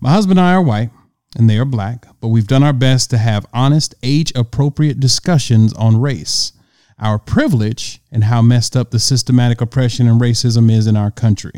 My 0.00 0.10
husband 0.10 0.38
and 0.38 0.46
I 0.46 0.54
are 0.54 0.62
white 0.62 0.90
and 1.36 1.48
they 1.48 1.58
are 1.58 1.64
black, 1.64 2.06
but 2.20 2.28
we've 2.28 2.46
done 2.46 2.62
our 2.62 2.72
best 2.72 3.10
to 3.10 3.18
have 3.18 3.46
honest, 3.52 3.94
age 4.02 4.32
appropriate 4.34 5.00
discussions 5.00 5.72
on 5.74 6.00
race, 6.00 6.52
our 6.98 7.18
privilege, 7.18 8.00
and 8.10 8.24
how 8.24 8.42
messed 8.42 8.76
up 8.76 8.90
the 8.90 8.98
systematic 8.98 9.60
oppression 9.60 10.06
and 10.06 10.20
racism 10.20 10.70
is 10.70 10.86
in 10.86 10.96
our 10.96 11.10
country. 11.10 11.52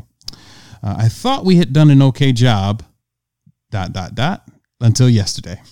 Uh, 0.85 0.97
I 0.99 1.09
thought 1.09 1.47
we 1.47 1.57
had 1.57 1.73
done 1.73 1.90
an 1.90 2.03
okay 2.03 2.31
job, 2.33 2.83
dot, 3.70 3.94
dot, 3.94 4.14
dot, 4.14 4.47
until 4.81 5.09
yesterday. 5.09 5.62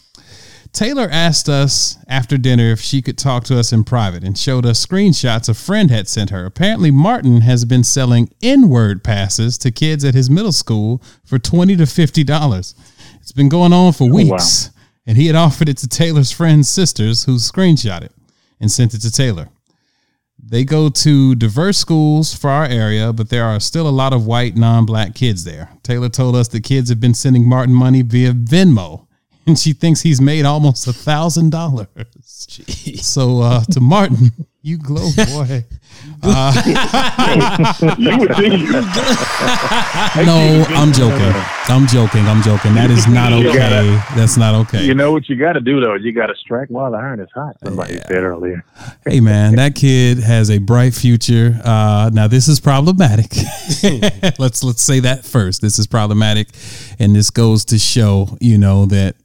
Taylor 0.73 1.07
asked 1.13 1.51
us 1.51 1.99
after 2.09 2.39
dinner 2.39 2.73
if 2.73 2.81
she 2.81 3.03
could 3.03 3.19
talk 3.19 3.45
to 3.45 3.59
us 3.59 3.75
in 3.75 3.85
private 3.85 4.25
and 4.25 4.39
showed 4.39 4.65
us 4.65 4.85
screenshots 4.85 5.51
a 5.51 5.55
friend 5.55 5.91
had 5.91 6.09
sent 6.09 6.31
her. 6.31 6.47
Apparently, 6.47 6.91
Martin 6.91 7.43
has 7.43 7.67
been 7.67 7.85
selling 7.85 8.31
N 8.43 8.71
word 8.71 9.05
passes 9.05 9.59
to 9.59 9.71
kids 9.71 10.03
at 10.03 10.15
his 10.15 10.31
middle 10.31 10.51
school 10.53 11.03
for 11.27 11.39
20 11.39 11.77
to 11.77 11.83
$50. 11.83 12.75
It's 13.21 13.33
been 13.33 13.51
going 13.51 13.75
on 13.75 13.93
for 13.93 14.09
weeks, 14.11 14.71
and 15.07 15.19
he 15.19 15.27
had 15.27 15.37
offered 15.37 15.69
it 15.69 15.77
to 15.79 15.89
Taylor's 15.89 16.33
friend's 16.33 16.71
sisters 16.71 17.25
who 17.25 17.37
screenshot 17.37 18.03
it 18.03 18.13
and 18.59 18.71
sent 18.71 18.95
it 18.95 19.03
to 19.03 19.13
Taylor. 19.13 19.51
They 20.53 20.65
go 20.65 20.91
to 20.91 21.35
diverse 21.35 21.79
schools 21.79 22.35
for 22.35 22.51
our 22.51 22.67
area, 22.67 23.11
but 23.15 23.31
there 23.31 23.47
are 23.47 23.59
still 23.59 23.89
a 23.89 23.97
lot 24.03 24.13
of 24.13 24.27
white, 24.27 24.55
non 24.55 24.85
black 24.85 25.15
kids 25.15 25.45
there. 25.45 25.71
Taylor 25.83 26.11
told 26.11 26.37
us 26.37 26.49
the 26.49 26.61
kids 26.61 26.91
have 26.91 27.01
been 27.01 27.15
sending 27.15 27.49
Martin 27.49 27.75
money 27.75 28.03
via 28.03 28.35
Venmo, 28.35 29.07
and 29.47 29.59
she 29.59 29.73
thinks 29.73 30.03
he's 30.03 30.21
made 30.21 30.45
almost 30.45 30.87
a 30.87 30.93
thousand 30.93 31.53
dollars. 31.53 31.87
So 33.01 33.41
uh, 33.41 33.65
to 33.71 33.81
Martin, 33.81 34.31
you 34.65 34.79
glow 34.79 35.11
boy. 35.17 35.65
you 37.99 38.19
would 38.19 38.35
think 38.37 38.59
you 38.59 38.73
No, 40.25 40.65
I'm 40.71 40.93
joking. 40.93 41.33
I'm 41.69 41.87
joking. 41.87 42.27
I'm 42.27 42.43
joking. 42.43 42.75
That 42.75 42.91
is 42.91 43.07
not 43.09 43.33
okay. 43.39 43.53
gotta- 43.53 44.05
That's 44.17 44.37
not 44.37 44.55
okay. 44.67 44.85
You 44.85 44.95
know 44.95 45.11
what 45.13 45.29
you 45.29 45.37
got 45.37 45.55
to 45.55 45.61
do, 45.61 45.81
though? 45.81 45.95
You 45.95 46.13
got 46.13 46.27
to 46.27 46.35
strike 46.37 46.69
while 46.69 46.91
the 46.93 46.99
iron 46.99 47.21
is 47.21 47.29
hot. 47.35 47.57
Somebody 47.65 47.99
said 47.99 48.23
earlier. 48.25 48.65
hey 49.07 49.21
man, 49.21 49.57
that 49.57 49.75
kid 49.75 50.19
has 50.19 50.51
a 50.51 50.59
bright 50.59 50.95
future. 50.95 51.59
Uh, 51.65 52.11
now 52.13 52.29
this 52.29 52.49
is 52.49 52.61
problematic. 52.61 53.33
let's 54.39 54.63
let's 54.63 54.83
say 54.83 55.01
that 55.01 55.25
first. 55.25 55.61
This 55.61 55.79
is 55.79 55.87
problematic, 55.87 56.49
and 56.99 57.15
this 57.17 57.31
goes 57.31 57.65
to 57.67 57.79
show, 57.79 58.37
you 58.41 58.59
know, 58.59 58.87
that 58.87 59.17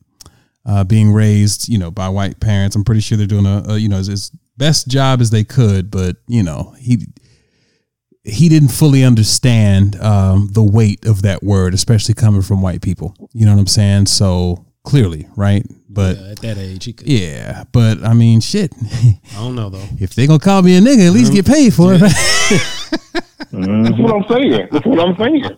uh, 0.66 0.84
being 0.84 1.12
raised, 1.14 1.70
you 1.70 1.78
know, 1.78 1.92
by 1.92 2.10
white 2.10 2.40
parents, 2.40 2.76
I'm 2.76 2.84
pretty 2.84 3.02
sure 3.02 3.18
they're 3.18 3.28
doing 3.28 3.46
a, 3.46 3.64
a 3.70 3.78
you 3.78 3.88
know, 3.90 3.98
as, 3.98 4.10
as 4.10 4.32
best 4.58 4.88
job 4.88 5.22
as 5.22 5.30
they 5.30 5.44
could, 5.44 5.90
but 5.92 6.18
you 6.28 6.44
know, 6.44 6.76
he 6.80 7.08
he 8.24 8.50
didn't 8.50 8.70
fully 8.70 9.04
understand 9.04 9.96
um, 10.02 10.50
the 10.52 10.64
weight 10.64 11.06
of 11.06 11.22
that 11.22 11.44
word, 11.44 11.74
especially 11.74 12.14
coming 12.14 12.42
from 12.42 12.62
white 12.62 12.82
people. 12.82 13.16
You 13.34 13.46
know 13.46 13.54
what 13.54 13.60
I'm 13.62 13.68
saying? 13.68 14.08
So 14.08 14.66
clearly, 14.84 15.28
right? 15.36 15.66
But 15.90 16.18
Yeah, 16.18 16.28
at 16.32 16.40
that 16.40 16.58
age, 16.58 16.84
he 16.86 16.94
could, 16.94 17.08
yeah, 17.08 17.64
but 17.72 18.04
I 18.04 18.14
mean, 18.14 18.40
shit. 18.42 18.74
I 18.76 19.20
don't 19.36 19.56
know 19.56 19.70
though. 19.70 19.88
if 20.00 20.14
they 20.16 20.28
gonna 20.28 20.40
call 20.40 20.62
me 20.62 20.78
a 20.78 20.82
nigga, 20.82 21.08
at 21.08 21.14
least 21.14 21.34
get 21.34 21.46
paid 21.46 21.74
for 21.74 21.94
it. 21.94 22.00
That's 22.00 23.98
what 23.98 24.14
I'm 24.14 24.28
saying. 24.28 24.68
That's 24.72 24.86
what 24.86 25.00
I'm 25.00 25.16
saying. 25.18 25.58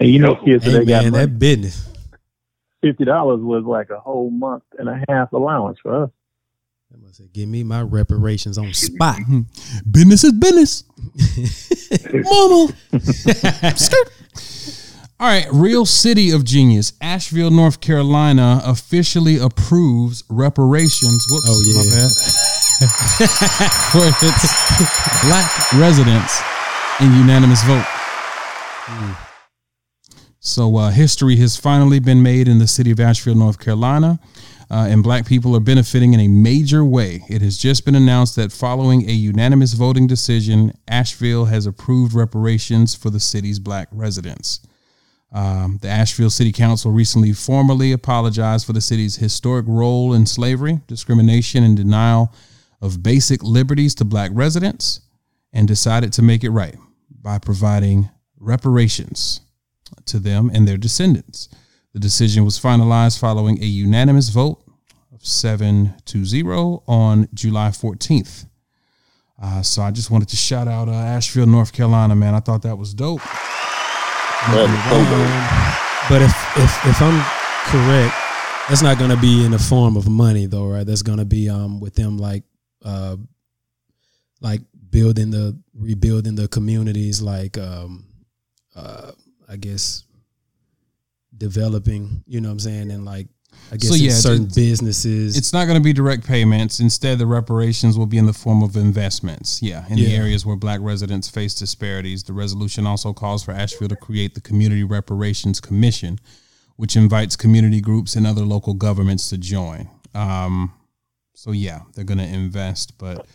And 0.00 0.08
you 0.08 0.18
know, 0.18 0.36
kids 0.36 0.64
Hey 0.64 0.72
that 0.72 0.86
got 0.86 1.02
man, 1.04 1.12
money, 1.12 1.24
that 1.26 1.38
business. 1.38 1.88
fifty 2.82 3.04
dollars 3.04 3.40
was 3.40 3.64
like 3.64 3.90
a 3.90 3.98
whole 3.98 4.30
month 4.30 4.64
and 4.78 4.88
a 4.88 5.02
half 5.08 5.32
allowance 5.32 5.78
for 5.82 6.04
us. 6.04 6.10
I 6.92 6.96
must 7.02 7.16
say, 7.18 7.28
give 7.32 7.48
me 7.48 7.62
my 7.62 7.82
reparations 7.82 8.58
on 8.58 8.72
spot. 8.74 9.18
business 9.90 10.24
is 10.24 10.32
business, 10.32 10.84
mama. 12.12 12.68
Skirt. 13.76 14.12
All 15.20 15.26
right, 15.28 15.46
real 15.52 15.84
city 15.84 16.30
of 16.30 16.44
genius, 16.44 16.94
Asheville, 17.00 17.50
North 17.50 17.80
Carolina, 17.80 18.60
officially 18.64 19.36
approves 19.38 20.24
reparations. 20.30 21.26
Whoops, 21.30 21.46
Oh, 21.48 21.62
yeah. 21.66 21.76
my 21.76 21.84
bad. 21.90 22.10
for 23.92 24.26
its 24.26 25.22
black 25.26 25.72
residents 25.74 26.40
in 27.00 27.12
unanimous 27.14 27.62
vote. 27.64 27.84
So 30.40 30.76
uh, 30.76 30.90
history 30.90 31.36
has 31.36 31.56
finally 31.58 31.98
been 31.98 32.22
made 32.22 32.48
in 32.48 32.58
the 32.58 32.66
city 32.66 32.90
of 32.90 32.98
Asheville, 32.98 33.34
North 33.34 33.58
Carolina, 33.60 34.18
uh, 34.70 34.86
and 34.88 35.02
black 35.02 35.26
people 35.26 35.56
are 35.56 35.60
benefiting 35.60 36.14
in 36.14 36.20
a 36.20 36.28
major 36.28 36.84
way. 36.84 37.24
It 37.28 37.42
has 37.42 37.58
just 37.58 37.84
been 37.84 37.96
announced 37.96 38.36
that 38.36 38.52
following 38.52 39.08
a 39.08 39.12
unanimous 39.12 39.72
voting 39.72 40.06
decision, 40.06 40.72
Asheville 40.86 41.46
has 41.46 41.66
approved 41.66 42.14
reparations 42.14 42.94
for 42.94 43.10
the 43.10 43.18
city's 43.18 43.58
black 43.58 43.88
residents. 43.90 44.60
Um, 45.32 45.78
the 45.82 45.88
Asheville 45.88 46.30
City 46.30 46.52
Council 46.52 46.92
recently 46.92 47.32
formally 47.32 47.92
apologized 47.92 48.66
for 48.66 48.72
the 48.72 48.80
city's 48.80 49.16
historic 49.16 49.66
role 49.68 50.12
in 50.12 50.26
slavery, 50.26 50.80
discrimination, 50.86 51.64
and 51.64 51.76
denial 51.76 52.32
of 52.80 53.02
basic 53.02 53.42
liberties 53.42 53.94
to 53.96 54.04
black 54.04 54.30
residents 54.34 55.00
and 55.52 55.66
decided 55.66 56.12
to 56.12 56.22
make 56.22 56.44
it 56.44 56.50
right 56.50 56.76
by 57.10 57.38
providing 57.38 58.08
reparations 58.38 59.40
to 60.06 60.18
them 60.18 60.50
and 60.52 60.66
their 60.66 60.76
descendants. 60.76 61.48
The 61.92 61.98
decision 61.98 62.44
was 62.44 62.58
finalized 62.58 63.18
following 63.18 63.60
a 63.62 63.66
unanimous 63.66 64.28
vote 64.28 64.62
of 65.12 65.26
7 65.26 65.94
to 66.06 66.24
0 66.24 66.82
on 66.86 67.28
July 67.34 67.70
14th. 67.70 68.46
Uh, 69.42 69.62
so 69.62 69.82
I 69.82 69.90
just 69.90 70.10
wanted 70.10 70.28
to 70.28 70.36
shout 70.36 70.68
out 70.68 70.88
uh, 70.88 70.92
Asheville, 70.92 71.46
North 71.46 71.72
Carolina, 71.72 72.14
man. 72.14 72.34
I 72.34 72.40
thought 72.40 72.62
that 72.62 72.76
was 72.76 72.94
dope. 72.94 73.22
That 73.22 74.68
is 74.68 74.90
dope. 74.90 76.08
But 76.08 76.22
if 76.22 76.32
if 76.56 76.86
if 76.86 77.02
I'm 77.02 77.22
correct, 77.66 78.14
that's 78.68 78.82
not 78.82 78.98
going 78.98 79.10
to 79.10 79.16
be 79.16 79.44
in 79.44 79.50
the 79.50 79.58
form 79.58 79.96
of 79.96 80.08
money, 80.08 80.46
though, 80.46 80.66
right? 80.66 80.86
That's 80.86 81.02
going 81.02 81.18
to 81.18 81.24
be 81.24 81.48
um 81.48 81.80
with 81.80 81.94
them 81.94 82.18
like 82.18 82.44
uh 82.84 83.16
like 84.40 84.60
building 84.90 85.30
the 85.30 85.58
rebuilding 85.74 86.34
the 86.34 86.48
communities, 86.48 87.22
like 87.22 87.56
um 87.58 88.04
uh 88.76 89.12
I 89.48 89.56
guess 89.56 90.04
developing. 91.40 92.22
You 92.26 92.40
know 92.40 92.48
what 92.50 92.52
I'm 92.52 92.58
saying? 92.60 92.90
And 92.92 93.04
like 93.04 93.26
I 93.72 93.76
guess 93.76 93.88
So, 93.88 93.94
in 93.96 94.02
yeah, 94.02 94.10
certain 94.12 94.42
it's- 94.46 94.54
businesses. 94.54 95.36
It's 95.36 95.52
not 95.52 95.64
going 95.64 95.76
to 95.76 95.82
be 95.82 95.92
direct 95.92 96.24
payments. 96.24 96.78
Instead, 96.78 97.18
the 97.18 97.26
reparations 97.26 97.98
will 97.98 98.06
be 98.06 98.16
in 98.18 98.26
the 98.26 98.32
form 98.32 98.62
of 98.62 98.76
investments. 98.76 99.60
Yeah, 99.60 99.84
in 99.88 99.96
the 99.96 100.14
areas 100.14 100.46
where 100.46 100.54
black 100.56 100.80
residents 100.82 101.28
face 101.28 101.54
disparities. 101.54 102.22
The 102.22 102.32
resolution 102.32 102.86
also 102.86 103.12
calls 103.12 103.42
for 103.42 103.50
Asheville 103.52 103.88
to 103.88 103.96
create 103.96 104.34
the 104.34 104.40
Community 104.40 104.84
Reparations 104.84 105.60
Commission, 105.60 106.20
which 106.76 106.94
invites 106.96 107.34
community 107.36 107.80
groups 107.80 108.14
and 108.14 108.26
other 108.26 108.42
local 108.42 108.74
governments 108.74 109.28
to 109.30 109.38
join. 109.38 109.88
Um, 110.14 110.72
so 111.34 111.50
yeah, 111.52 111.80
they're 111.94 112.04
going 112.04 112.18
to 112.18 112.24
invest, 112.24 112.98
but 112.98 113.26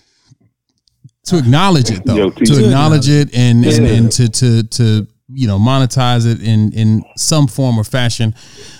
to 1.26 1.38
acknowledge 1.38 1.90
it 1.92 2.06
though, 2.06 2.16
Yo, 2.16 2.30
to 2.30 2.46
to 2.46 2.64
acknowledge 2.66 3.10
it 3.10 3.34
and, 3.36 3.66
and, 3.66 3.86
and 3.86 4.12
to 4.12 4.30
to 4.30 4.64
to 4.64 5.08
you 5.36 5.48
know 5.48 5.60
monetize 5.60 6.26
it 6.26 6.42
in 6.42 6.72
in 6.74 7.04
some 7.16 7.48
form 7.48 7.78
or 7.78 7.84
fashion. 7.84 8.34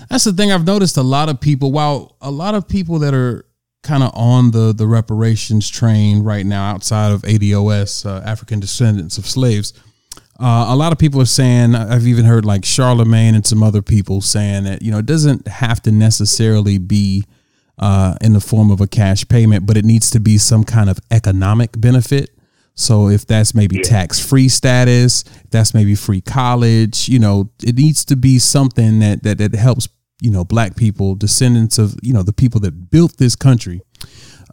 That's 0.10 0.24
the 0.24 0.34
thing 0.34 0.52
I've 0.52 0.66
noticed. 0.66 0.98
A 0.98 1.04
lot 1.04 1.30
of 1.30 1.40
people, 1.40 1.72
while 1.72 2.16
a 2.22 2.32
lot 2.32 2.56
of 2.56 2.68
people 2.68 3.00
that 3.00 3.14
are 3.14 3.46
kind 3.84 4.04
of 4.04 4.12
on 4.16 4.52
the 4.52 4.74
the 4.74 4.88
reparations 4.88 5.70
train 5.70 6.24
right 6.24 6.46
now, 6.46 6.72
outside 6.72 7.12
of 7.12 7.22
ADOS, 7.24 8.06
uh, 8.06 8.22
African 8.26 8.60
descendants 8.60 9.18
of 9.18 9.26
slaves, 9.26 9.74
uh, 10.40 10.66
a 10.70 10.76
lot 10.76 10.92
of 10.92 10.98
people 10.98 11.22
are 11.22 11.26
saying. 11.26 11.76
I've 11.76 12.08
even 12.08 12.26
heard 12.26 12.46
like 12.46 12.66
Charlemagne 12.66 13.36
and 13.36 13.46
some 13.46 13.62
other 13.62 13.82
people 13.82 14.22
saying 14.22 14.64
that 14.64 14.82
you 14.82 14.92
know 14.92 15.00
it 15.00 15.06
doesn't 15.06 15.48
have 15.48 15.82
to 15.84 15.92
necessarily 15.92 16.78
be 16.78 17.24
uh, 17.78 18.16
in 18.22 18.34
the 18.34 18.42
form 18.42 18.72
of 18.72 18.82
a 18.82 18.88
cash 18.88 19.28
payment, 19.28 19.66
but 19.66 19.78
it 19.78 19.86
needs 19.86 20.10
to 20.12 20.20
be 20.20 20.38
some 20.38 20.64
kind 20.64 20.90
of 20.90 21.00
economic 21.12 21.80
benefit. 21.80 22.35
So 22.76 23.08
if 23.10 23.26
that's 23.26 23.56
maybe 23.56 23.80
tax 23.82 24.20
free 24.20 24.50
status, 24.50 25.24
that's 25.50 25.74
maybe 25.74 25.96
free 25.96 26.22
college, 26.22 27.08
you 27.08 27.20
know, 27.20 27.50
it 27.64 27.76
needs 27.76 28.04
to 28.06 28.16
be 28.18 28.38
something 28.38 29.00
that, 29.00 29.24
that 29.24 29.38
that 29.38 29.56
helps, 29.56 29.88
you 30.22 30.30
know, 30.30 30.44
black 30.44 30.76
people, 30.76 31.16
descendants 31.16 31.78
of, 31.78 31.96
you 32.04 32.12
know, 32.14 32.22
the 32.24 32.34
people 32.34 32.60
that 32.62 32.90
built 32.92 33.18
this 33.18 33.36
country. 33.36 33.82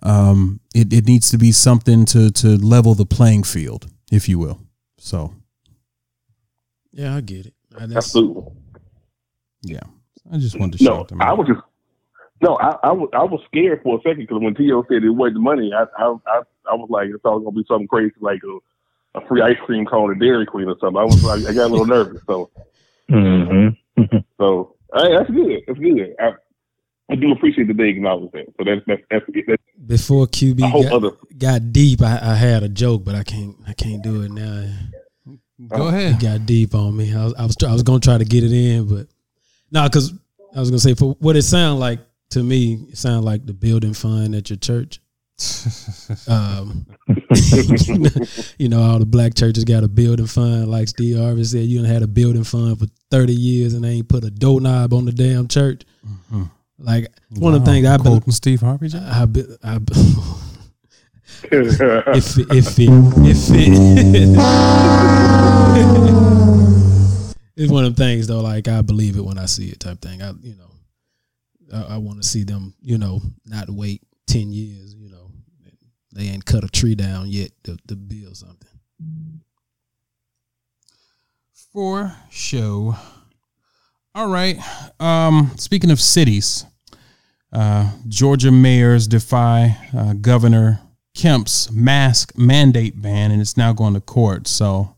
Um, 0.05 0.61
it, 0.75 0.93
it 0.93 1.05
needs 1.07 1.31
to 1.31 1.39
be 1.39 1.53
something 1.53 2.05
to 2.07 2.31
to 2.33 2.57
level 2.57 2.95
the 2.95 3.07
playing 3.07 3.43
field, 3.45 3.87
if 4.11 4.29
you 4.29 4.39
will. 4.39 4.61
So 4.99 5.35
yeah, 6.93 7.17
I 7.17 7.21
get 7.23 7.47
it. 7.47 7.55
That's- 7.71 7.97
Absolutely. 7.97 8.45
yeah. 9.63 9.81
I 10.33 10.39
just 10.39 10.59
wanted 10.59 10.79
to 10.79 10.85
show 10.85 10.91
No, 10.91 10.97
shout 10.99 11.09
them 11.09 11.23
I 11.23 11.27
out. 11.29 11.39
was 11.39 11.49
just 11.49 11.61
no, 12.43 12.59
I, 12.61 12.77
I 12.89 12.93
was 12.93 13.09
I 13.15 13.25
was 13.25 13.41
scared 13.47 13.81
for 13.83 13.99
a 13.99 14.03
second 14.03 14.27
because 14.27 14.43
when 14.43 14.55
Tio 14.55 14.85
said 14.89 15.05
it 15.05 15.11
wasn't 15.11 15.41
money, 15.41 15.73
I 15.73 15.85
I 16.03 16.15
I, 16.27 16.43
I 16.71 16.75
was 16.75 16.89
like, 16.91 17.09
it's 17.09 17.25
all 17.25 17.39
gonna 17.41 17.53
be 17.53 17.65
something 17.69 17.89
crazy 17.89 18.13
like 18.21 18.41
a, 18.45 19.19
a 19.19 19.27
free 19.27 19.41
ice 19.43 19.57
cream 19.65 19.87
cone 19.87 20.11
at 20.13 20.19
Dairy 20.19 20.47
Queen 20.47 20.67
or 20.69 20.77
something. 20.81 21.01
I 21.01 21.05
was 21.05 21.23
like, 21.23 21.41
I 21.49 21.55
got 21.55 21.67
a 21.67 21.73
little 21.73 21.87
nervous. 21.87 22.21
So 22.27 22.51
Mm-hmm. 23.11 24.03
so 24.39 24.75
hey, 24.95 25.17
that's 25.17 25.31
good. 25.31 25.61
That's 25.67 25.79
good. 25.79 26.15
I, 26.19 26.31
I 27.11 27.15
do 27.17 27.33
appreciate 27.33 27.67
that 27.69 27.77
they 27.77 27.89
acknowledge 27.89 28.31
that. 28.33 28.47
So 28.57 28.65
that's 28.65 28.81
that's 28.87 29.03
that's, 29.11 29.47
that's 29.47 29.63
Before 29.87 30.27
QB 30.27 30.83
got, 30.85 30.93
other. 30.93 31.11
got 31.37 31.73
deep, 31.73 32.01
I, 32.03 32.19
I 32.23 32.35
had 32.35 32.63
a 32.63 32.69
joke, 32.69 33.05
but 33.05 33.15
I 33.15 33.23
can't 33.23 33.57
I 33.67 33.75
can't 33.75 34.03
do 34.03 34.23
it 34.23 34.31
now. 34.31 34.69
Go 35.69 35.89
It 35.89 35.95
ahead. 35.95 36.21
got 36.21 36.47
deep 36.47 36.75
on 36.75 36.97
me. 36.97 37.15
I 37.15 37.25
was 37.25 37.35
I 37.35 37.43
was, 37.45 37.57
I 37.67 37.73
was 37.73 37.83
gonna 37.83 38.01
try 38.01 38.19
to 38.19 38.25
get 38.25 38.45
it 38.45 38.53
in, 38.53 38.89
but 38.89 39.07
no, 39.71 39.85
because 39.85 40.13
I 40.57 40.61
was 40.61 40.71
gonna 40.71 40.79
say 40.81 40.95
for 40.95 41.13
what 41.21 41.37
it 41.37 41.43
sounded 41.43 41.81
like 41.81 42.01
to 42.33 42.43
me, 42.43 42.87
it 42.91 42.99
sounds 42.99 43.25
like 43.25 43.47
the 43.47 43.53
building 43.53 43.95
fund 43.95 44.35
at 44.35 44.51
your 44.51 44.59
church. 44.59 45.01
Um, 46.29 46.87
you 48.59 48.69
know, 48.69 48.83
all 48.83 48.99
the 48.99 49.07
black 49.07 49.35
churches 49.35 49.65
got 49.65 49.83
a 49.83 49.89
building 49.89 50.27
fund, 50.27 50.71
like 50.71 50.89
Steve 50.89 51.17
Harvey 51.19 51.45
said. 51.45 51.65
You 51.65 51.79
done 51.79 51.91
had 51.91 52.03
a 52.03 52.07
building 52.07 52.45
fund 52.45 52.79
for 52.79 52.87
thirty 53.11 53.33
years 53.33 53.73
and 53.75 53.85
they 53.85 53.91
ain't 53.91 54.09
put 54.09 54.25
a 54.25 54.31
doorknob 54.31 54.93
on 54.93 55.05
the 55.05 55.13
damn 55.13 55.49
church. 55.49 55.83
Like 56.79 57.09
one 57.31 57.55
of 57.55 57.65
the 57.65 57.71
things 57.71 57.87
I've 57.87 58.03
been, 58.03 58.13
quoting 58.13 58.33
Steve 58.33 58.61
Harvey. 58.61 58.89
Joe? 58.89 59.01
I 59.05 59.25
be, 59.27 59.45
I 59.63 59.79
be, 59.79 59.93
if 61.45 61.81
it, 61.81 62.05
if 62.09 62.39
it, 62.39 62.49
if 62.49 63.51
it, 63.51 64.37
it's 67.57 67.73
one 67.73 67.85
of 67.85 67.95
them 67.95 68.07
things 68.07 68.27
though. 68.27 68.41
Like 68.41 68.69
I 68.69 68.83
believe 68.83 69.17
it 69.17 69.25
when 69.25 69.39
I 69.39 69.47
see 69.47 69.69
it, 69.69 69.81
type 69.81 70.01
thing. 70.01 70.23
I, 70.23 70.33
you 70.43 70.57
know, 70.57 70.72
I, 71.73 71.95
I 71.95 71.97
want 71.99 72.23
to 72.23 72.29
see 72.29 72.45
them, 72.45 72.75
you 72.81 72.99
know, 72.99 73.21
not 73.47 73.71
wait 73.71 74.03
ten 74.27 74.53
years. 74.53 74.95
You 74.95 75.11
know, 75.11 75.31
they 76.15 76.25
ain't 76.25 76.45
cut 76.45 76.65
a 76.65 76.69
tree 76.69 76.95
down 76.95 77.29
yet 77.29 77.51
to, 77.65 77.77
to 77.89 77.97
build 77.97 78.37
something. 78.37 78.69
for 81.73 82.15
show. 82.31 82.97
All 84.15 84.29
right. 84.29 84.59
Um, 85.01 85.53
speaking 85.57 85.91
of 85.91 86.01
cities, 86.01 86.67
uh, 87.53 87.91
Georgia 88.09 88.53
mayors 88.53 89.07
defy 89.09 89.77
uh, 89.97 90.13
Governor 90.15 90.81
Kemp's 91.15 91.71
mask 91.71 92.37
mandate 92.37 93.01
ban, 93.01 93.31
and 93.31 93.41
it's 93.41 93.57
now 93.57 93.73
going 93.73 93.95
to 93.95 94.01
court. 94.01 94.47
So 94.47 94.95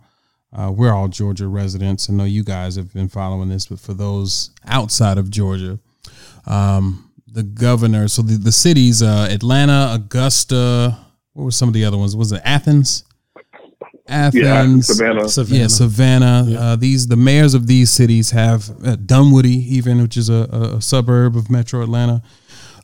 uh, 0.53 0.73
we're 0.75 0.93
all 0.93 1.09
Georgia 1.09 1.47
residents. 1.47 2.11
I 2.11 2.13
know 2.13 2.25
you 2.25 2.45
guys 2.45 2.77
have 2.77 2.93
been 2.93 3.09
following 3.09 3.49
this, 3.49 3.67
but 3.67 3.81
for 3.81 3.95
those 3.95 4.51
outside 4.67 5.19
of 5.19 5.31
Georgia, 5.31 5.79
um, 6.47 7.11
the 7.27 7.43
governor, 7.43 8.09
so 8.09 8.23
the, 8.23 8.37
the 8.37 8.53
cities, 8.53 9.03
uh, 9.03 9.29
Atlanta, 9.31 9.91
Augusta, 9.95 10.99
what 11.33 11.45
were 11.45 11.51
some 11.51 11.69
of 11.69 11.75
the 11.75 11.85
other 11.85 11.99
ones? 11.99 12.17
Was 12.17 12.33
it 12.33 12.43
Athens? 12.45 13.05
yeah, 14.09 14.25
Athens, 14.27 14.87
Savannah. 14.87 15.29
Savannah. 15.29 15.61
yeah, 15.61 15.67
Savannah. 15.67 16.47
Uh, 16.59 16.77
these 16.77 17.09
the 17.09 17.17
mayors 17.17 17.55
of 17.55 17.67
these 17.67 17.91
cities 17.91 18.31
have 18.31 18.71
uh, 18.85 18.97
Dunwoody, 18.97 19.77
even 19.77 20.01
which 20.03 20.17
is 20.17 20.29
a, 20.29 20.49
a, 20.53 20.77
a 20.77 20.83
suburb 20.83 21.37
of 21.37 21.51
Metro 21.51 21.83
Atlanta. 21.83 22.23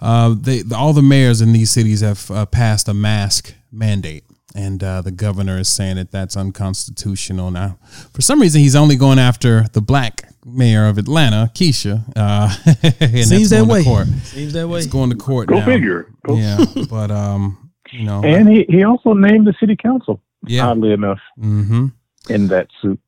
Uh, 0.01 0.35
they 0.39 0.63
all 0.75 0.93
the 0.93 1.03
mayors 1.03 1.41
in 1.41 1.53
these 1.53 1.71
cities 1.71 2.01
have 2.01 2.31
uh, 2.31 2.47
passed 2.47 2.89
a 2.89 2.95
mask 2.95 3.55
mandate, 3.71 4.25
and 4.55 4.83
uh, 4.83 5.03
the 5.03 5.11
governor 5.11 5.59
is 5.59 5.69
saying 5.69 5.97
that 5.97 6.11
that's 6.11 6.37
unconstitutional. 6.37 7.51
Now, 7.51 7.79
for 8.13 8.23
some 8.23 8.41
reason, 8.41 8.63
he's 8.63 8.77
only 8.77 8.97
going 8.97 9.19
after 9.19 9.67
the 9.73 9.83
black 9.83 10.20
mayor 10.45 10.87
of 10.87 10.99
Atlanta, 10.99 11.51
Keisha. 11.55 12.05
Uh, 12.17 12.55
and 12.67 12.95
that's 13.01 13.29
Seems 13.29 13.51
that 13.51 13.57
going 13.59 13.69
to 13.69 13.73
way. 13.75 13.85
Court. 13.85 14.07
Seems 14.25 14.53
that 14.55 14.69
way. 14.69 14.79
It's 14.79 14.87
going 14.87 15.11
to 15.11 15.17
court 15.17 15.49
Go 15.49 15.59
now. 15.59 15.65
figure. 15.65 16.07
Go 16.27 16.37
Yeah, 16.37 16.65
but 16.91 17.11
um, 17.11 17.71
you 17.93 18.05
know, 18.05 18.23
And 18.25 18.49
he, 18.49 18.65
he 18.69 18.85
also 18.85 19.13
named 19.15 19.47
the 19.47 19.55
city 19.61 19.77
council, 19.77 20.23
yeah. 20.47 20.67
oddly 20.69 20.93
enough, 20.93 21.19
Mm-hmm. 21.39 21.87
in 22.29 22.49
that 22.49 22.69
suit. 22.81 23.01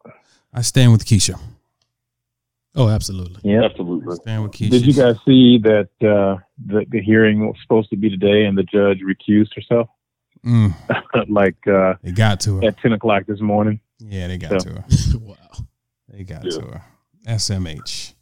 I 0.52 0.62
stand 0.62 0.92
with 0.92 1.04
Keisha. 1.06 1.38
Oh, 2.74 2.88
absolutely. 2.88 3.40
Yeah. 3.50 3.64
Absolutely. 3.64 4.16
Stand 4.16 4.42
with 4.44 4.52
Keisha. 4.52 4.70
Did 4.70 4.86
you 4.86 4.94
guys 4.94 5.16
see 5.26 5.58
that 5.58 5.88
uh, 6.00 6.38
the, 6.64 6.86
the 6.88 7.00
hearing 7.02 7.46
was 7.46 7.56
supposed 7.62 7.90
to 7.90 7.96
be 7.96 8.08
today 8.08 8.44
and 8.46 8.56
the 8.56 8.62
judge 8.62 9.00
recused 9.00 9.54
herself? 9.54 9.88
Mm, 10.44 10.74
like 11.28 11.56
uh, 11.68 11.94
they 12.02 12.12
got 12.12 12.40
to 12.40 12.56
her. 12.56 12.64
at 12.68 12.78
10 12.78 12.92
o'clock 12.94 13.26
this 13.26 13.40
morning. 13.40 13.78
Yeah, 13.98 14.26
they 14.28 14.38
got 14.38 14.60
So- 14.62 14.70
to 14.70 14.74
her. 14.76 14.84
wow. 15.20 15.36
They 16.08 16.24
got 16.24 16.44
Yeah. 16.44 16.50
to 16.60 16.66
her. 16.66 16.84
SMH. 17.26 18.14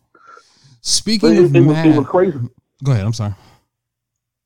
Speaking 0.81 1.35
it, 1.35 1.45
of 1.45 1.57
it 1.57 1.61
was, 1.61 1.79
it 1.79 1.97
was 1.97 2.07
crazy. 2.07 2.39
go 2.83 2.93
ahead. 2.93 3.05
I'm 3.05 3.13
sorry. 3.13 3.35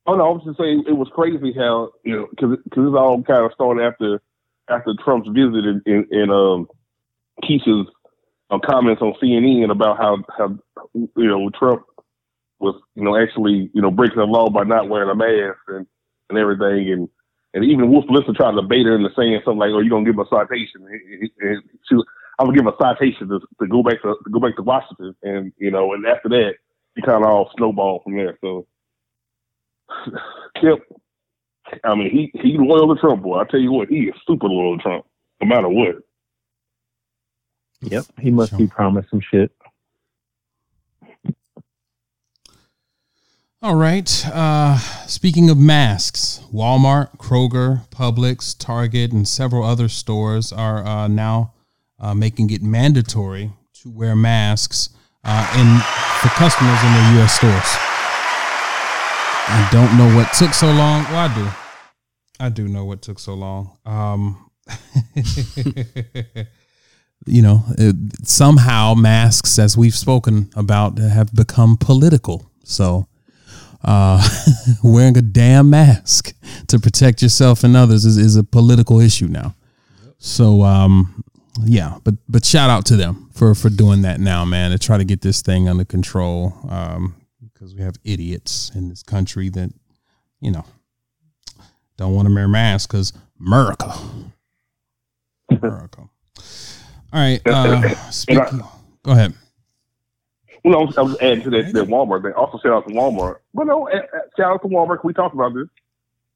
Oh 0.07 0.15
no, 0.15 0.25
I 0.25 0.29
was 0.29 0.43
just 0.45 0.59
saying 0.59 0.83
it 0.87 0.93
was 0.93 1.09
crazy 1.13 1.53
how 1.53 1.91
you 2.03 2.15
know 2.15 2.27
because 2.29 2.57
because 2.63 2.87
it 2.87 2.97
all 2.97 3.23
kind 3.23 3.45
of 3.45 3.53
started 3.53 3.83
after 3.83 4.21
after 4.69 4.93
Trump's 5.03 5.29
visit 5.29 5.65
in 5.65 5.81
in, 5.85 6.07
in 6.11 6.29
um 6.29 6.67
Keisha's 7.43 7.89
uh, 8.49 8.59
comments 8.59 9.01
on 9.01 9.15
CNN 9.21 9.71
about 9.71 9.97
how 9.97 10.17
how 10.37 10.57
you 10.93 11.27
know 11.27 11.49
Trump 11.57 11.83
was 12.59 12.75
you 12.95 13.03
know 13.03 13.17
actually 13.17 13.71
you 13.73 13.81
know 13.81 13.91
breaking 13.91 14.17
the 14.17 14.25
law 14.25 14.49
by 14.49 14.63
not 14.63 14.89
wearing 14.89 15.09
a 15.09 15.15
mask 15.15 15.59
and 15.69 15.87
and 16.29 16.37
everything 16.37 16.91
and 16.91 17.09
and 17.55 17.63
even 17.63 17.89
Wolf 17.89 18.05
Blitzer 18.05 18.35
tried 18.35 18.51
to 18.55 18.61
bait 18.61 18.85
her 18.85 18.95
into 18.95 19.09
saying 19.15 19.39
something 19.45 19.59
like, 19.59 19.71
"Oh, 19.71 19.79
you're 19.79 19.89
gonna 19.89 20.03
give 20.03 20.15
him 20.15 20.19
a 20.19 20.29
citation." 20.29 20.85
And 21.39 21.63
she, 21.89 21.95
I'm 22.37 22.47
gonna 22.47 22.57
give 22.57 22.65
him 22.65 22.73
a 22.73 22.77
citation 22.81 23.27
to, 23.29 23.39
to 23.61 23.67
go 23.67 23.81
back 23.83 24.01
to, 24.01 24.15
to 24.23 24.29
go 24.31 24.39
back 24.39 24.55
to 24.57 24.63
Washington, 24.63 25.15
and 25.23 25.53
you 25.57 25.71
know, 25.71 25.93
and 25.93 26.05
after 26.05 26.29
that, 26.29 26.53
he 26.95 27.01
kind 27.01 27.23
of 27.23 27.29
all 27.29 27.51
snowballed 27.57 28.01
from 28.03 28.15
there. 28.17 28.37
So, 28.41 28.67
Kemp, 30.61 30.81
I 31.83 31.95
mean, 31.95 32.09
he 32.11 32.31
he 32.41 32.57
loyal 32.57 32.93
to 32.93 32.99
Trump, 32.99 33.23
boy. 33.23 33.39
I 33.39 33.45
tell 33.45 33.59
you 33.59 33.71
what, 33.71 33.89
he 33.89 34.01
is 34.05 34.15
super 34.27 34.47
loyal 34.47 34.77
to 34.77 34.83
Trump, 34.83 35.05
no 35.41 35.47
matter 35.47 35.69
what. 35.69 35.95
Yep, 37.81 38.05
he 38.19 38.31
must 38.31 38.51
Sure. 38.51 38.59
be 38.59 38.67
promised 38.67 39.09
some 39.09 39.21
shit. 39.21 39.51
All 43.61 43.75
right. 43.75 44.25
Uh, 44.27 44.77
speaking 45.07 45.49
of 45.49 45.57
masks, 45.57 46.39
Walmart, 46.53 47.17
Kroger, 47.17 47.87
Publix, 47.89 48.55
Target, 48.57 49.11
and 49.11 49.27
several 49.27 49.63
other 49.63 49.87
stores 49.87 50.53
are 50.53 50.85
uh, 50.85 51.07
now 51.07 51.53
making 52.15 52.49
it 52.51 52.61
mandatory 52.61 53.51
to 53.81 53.89
wear 53.89 54.15
masks 54.15 54.89
uh, 55.23 55.47
in 55.57 55.79
for 56.21 56.29
customers 56.35 56.83
in 56.83 56.93
their 56.93 57.15
U.S. 57.17 57.35
stores. 57.35 57.77
I 59.47 59.69
don't 59.71 59.97
know 59.97 60.15
what 60.15 60.33
took 60.33 60.53
so 60.53 60.67
long. 60.67 61.03
Well, 61.05 61.29
I 61.29 61.35
do. 61.35 61.47
I 62.39 62.49
do 62.49 62.67
know 62.67 62.85
what 62.85 63.01
took 63.01 63.19
so 63.19 63.33
long. 63.33 63.77
Um, 63.85 64.49
you 67.25 67.41
know, 67.41 67.63
it, 67.77 67.95
somehow 68.27 68.93
masks, 68.95 69.59
as 69.59 69.77
we've 69.77 69.95
spoken 69.95 70.49
about, 70.55 70.97
have 70.97 71.33
become 71.33 71.77
political. 71.77 72.49
So 72.63 73.07
uh, 73.83 74.27
wearing 74.83 75.17
a 75.17 75.21
damn 75.21 75.69
mask 75.69 76.33
to 76.67 76.79
protect 76.79 77.21
yourself 77.21 77.63
and 77.63 77.77
others 77.77 78.03
is, 78.05 78.17
is 78.17 78.35
a 78.35 78.43
political 78.43 78.99
issue 78.99 79.27
now. 79.27 79.53
So 80.17 80.63
um, 80.63 81.23
yeah, 81.63 81.99
but 82.03 82.15
but 82.27 82.43
shout 82.45 82.69
out 82.69 82.85
to 82.87 82.95
them 82.95 83.29
for 83.33 83.55
for 83.55 83.69
doing 83.69 84.01
that 84.01 84.19
now, 84.19 84.43
man, 84.45 84.71
to 84.71 84.79
try 84.79 84.97
to 84.97 85.05
get 85.05 85.21
this 85.21 85.41
thing 85.41 85.69
under 85.69 85.85
control. 85.85 86.53
Um, 86.69 87.15
because 87.65 87.73
we 87.73 87.81
have 87.81 87.95
idiots 88.03 88.69
in 88.75 88.89
this 88.89 89.01
country 89.01 89.49
that, 89.49 89.71
you 90.39 90.51
know, 90.51 90.65
don't 91.97 92.13
want 92.13 92.27
to 92.27 92.35
wear 92.35 92.47
masks 92.47 92.85
because 92.85 93.13
America. 93.39 93.91
America. 95.49 96.01
All 96.01 96.09
right. 97.13 97.41
Uh, 97.47 97.95
speaking, 98.11 98.61
go 99.03 99.11
ahead. 99.11 99.33
Well, 100.63 100.79
I 100.79 100.83
was, 100.83 100.97
I 100.97 101.01
was 101.01 101.17
adding 101.21 101.43
to 101.43 101.49
that, 101.51 101.73
that 101.73 101.87
Walmart 101.87 102.23
thing. 102.23 102.33
Also, 102.33 102.59
shout 102.59 102.73
out 102.73 102.87
to 102.87 102.93
Walmart. 102.93 103.37
But 103.53 103.67
no, 103.67 103.89
shout 104.37 104.51
out 104.51 104.61
to 104.61 104.67
Walmart. 104.67 105.03
We 105.03 105.13
talked 105.13 105.33
about 105.33 105.53
this. 105.53 105.67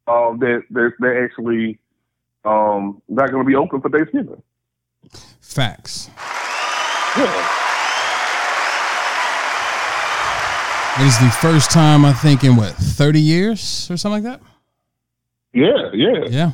Um, 0.08 0.40
that 0.40 0.64
they're, 0.72 0.96
they're 1.00 1.26
actually 1.26 1.80
um, 2.44 3.02
not 3.08 3.30
going 3.30 3.44
to 3.44 3.48
be 3.48 3.56
open 3.56 3.82
for 3.82 3.90
Thanksgiving. 3.90 4.42
Facts. 5.42 6.10
Yeah. 7.18 7.56
It 11.00 11.06
is 11.06 11.18
the 11.20 11.30
first 11.42 11.72
time 11.72 12.04
I 12.04 12.12
think 12.12 12.44
in 12.44 12.56
what 12.58 12.74
thirty 12.74 13.22
years 13.22 13.90
or 13.90 13.96
something 13.96 14.22
like 14.24 14.40
that. 14.42 14.42
Yeah, 15.54 15.92
yeah. 15.94 16.26
Yeah. 16.30 16.52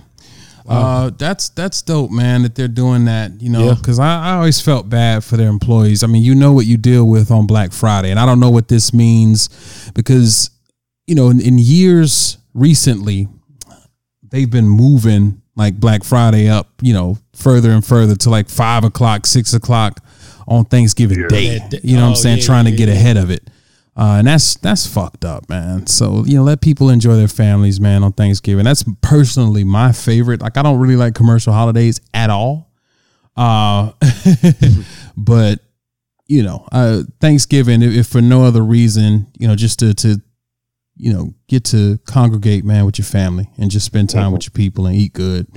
Uh, 0.68 1.10
that's 1.18 1.50
that's 1.50 1.82
dope, 1.82 2.12
man. 2.12 2.44
That 2.44 2.54
they're 2.56 2.68
doing 2.68 3.06
that, 3.06 3.42
you 3.42 3.50
know, 3.50 3.68
Yeah. 3.70 3.74
because 3.76 3.98
I, 4.00 4.22
I 4.32 4.36
always 4.36 4.62
felt 4.62 4.88
bad 4.90 5.24
for 5.24 5.36
their 5.38 5.50
employees. 5.50 6.04
I 6.04 6.08
mean, 6.08 6.22
you 6.24 6.36
know 6.36 6.54
what 6.54 6.66
you 6.68 6.78
deal 6.78 7.06
with 7.08 7.32
on 7.32 7.48
Black 7.48 7.72
Friday, 7.74 8.12
and 8.12 8.20
I 8.20 8.26
don't 8.26 8.40
know 8.40 8.50
what 8.52 8.68
this 8.68 8.94
means 8.94 9.92
because, 9.96 10.50
you 11.08 11.16
know, 11.16 11.30
in, 11.30 11.40
in 11.42 11.58
years 11.60 12.38
recently, 12.54 13.28
they've 14.24 14.50
been 14.50 14.68
moving 14.68 15.42
like 15.56 15.80
Black 15.80 16.04
Friday 16.04 16.50
up, 16.50 16.70
you 16.82 16.94
know, 16.94 17.18
further 17.34 17.72
and 17.72 17.86
further 17.86 18.16
to 18.16 18.30
like 18.30 18.50
five 18.50 18.84
o'clock, 18.84 19.26
six 19.26 19.54
o'clock 19.54 20.04
on 20.48 20.66
Thanksgiving 20.66 21.20
Yeah. 21.22 21.28
Day. 21.28 21.60
You 21.84 21.96
know 21.96 22.02
what 22.02 22.08
I'm 22.08 22.12
oh, 22.14 22.16
saying? 22.16 22.38
yeah, 22.40 22.46
Trying 22.46 22.66
to 22.66 22.72
yeah, 22.72 22.78
get 22.78 22.90
yeah. 22.90 22.96
ahead 22.96 23.18
of 23.18 23.32
it. 23.32 23.50
Uh, 23.98 24.18
and 24.20 24.28
that's 24.28 24.56
that's 24.56 24.86
fucked 24.86 25.24
up, 25.24 25.48
man. 25.48 25.88
So 25.88 26.26
you 26.26 26.36
know, 26.36 26.44
let 26.44 26.60
people 26.60 26.90
enjoy 26.90 27.16
their 27.16 27.30
families, 27.30 27.80
man, 27.80 28.04
on 28.04 28.12
Thanksgiving. 28.12 28.66
That's 28.66 28.84
personally 29.02 29.64
my 29.64 29.94
favorite. 29.94 30.42
Like, 30.42 30.58
I 30.58 30.64
don't 30.64 30.80
really 30.80 30.98
like 30.98 31.16
commercial 31.16 31.54
holidays 31.54 32.02
at 32.14 32.30
all. 32.30 32.74
Uh, 33.38 33.94
but 35.18 35.60
you 36.28 36.44
know, 36.44 36.68
uh, 36.74 37.04
Thanksgiving, 37.22 37.82
if, 37.82 37.94
if 37.94 38.08
for 38.08 38.22
no 38.22 38.44
other 38.44 38.64
reason, 38.64 39.28
you 39.38 39.48
know, 39.48 39.56
just 39.56 39.80
to 39.80 39.94
to 39.94 40.22
you 40.96 41.14
know 41.14 41.34
get 41.48 41.64
to 41.66 42.00
congregate, 42.06 42.66
man, 42.66 42.86
with 42.86 42.98
your 42.98 43.06
family 43.06 43.50
and 43.58 43.72
just 43.72 43.86
spend 43.86 44.10
time 44.10 44.32
with 44.32 44.44
your 44.44 44.52
people 44.52 44.86
and 44.86 44.96
eat 44.96 45.14
good. 45.14 45.48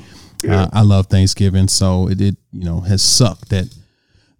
Yeah. 0.42 0.62
Uh, 0.62 0.70
I 0.72 0.82
love 0.82 1.06
Thanksgiving, 1.06 1.68
so 1.68 2.08
it, 2.08 2.20
it 2.20 2.36
you 2.52 2.64
know 2.64 2.80
has 2.80 3.02
sucked 3.02 3.50
that 3.50 3.74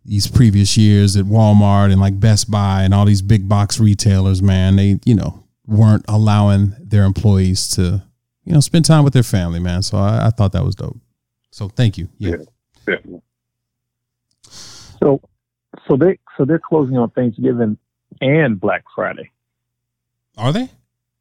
these 0.09 0.27
previous 0.27 0.77
years 0.77 1.17
at 1.17 1.27
Walmart 1.27 1.93
and 1.93 2.01
like 2.01 2.19
Best 2.19 2.51
Buy 2.51 2.83
and 2.83 2.95
all 2.95 3.05
these 3.05 3.21
big 3.21 3.47
box 3.47 3.79
retailers, 3.79 4.43
man, 4.43 4.77
they, 4.77 4.99
you 5.05 5.15
know, 5.15 5.45
weren't 5.67 6.05
allowing 6.09 6.75
their 6.81 7.05
employees 7.05 7.69
to, 7.69 8.03
you 8.45 8.55
know, 8.55 8.61
spend 8.61 8.87
time 8.87 9.05
with 9.05 9.13
their 9.13 9.23
family, 9.23 9.61
man. 9.61 9.83
So 9.83 9.99
I, 9.99 10.29
I 10.29 10.31
thought 10.31 10.53
that 10.53 10.65
was 10.65 10.75
dope. 10.75 10.99
So 11.51 11.69
thank 11.69 11.99
you. 11.99 12.09
Yeah. 12.17 12.37
Definitely. 12.87 13.21
So, 14.43 15.21
so 15.87 15.97
they 15.97 16.19
so 16.39 16.47
they're 16.47 16.59
closing 16.59 16.97
on 16.97 17.11
Thanksgiving 17.11 17.77
and 18.23 18.59
Black 18.59 18.85
Friday, 18.95 19.31
Are 20.39 20.53
they? 20.53 20.71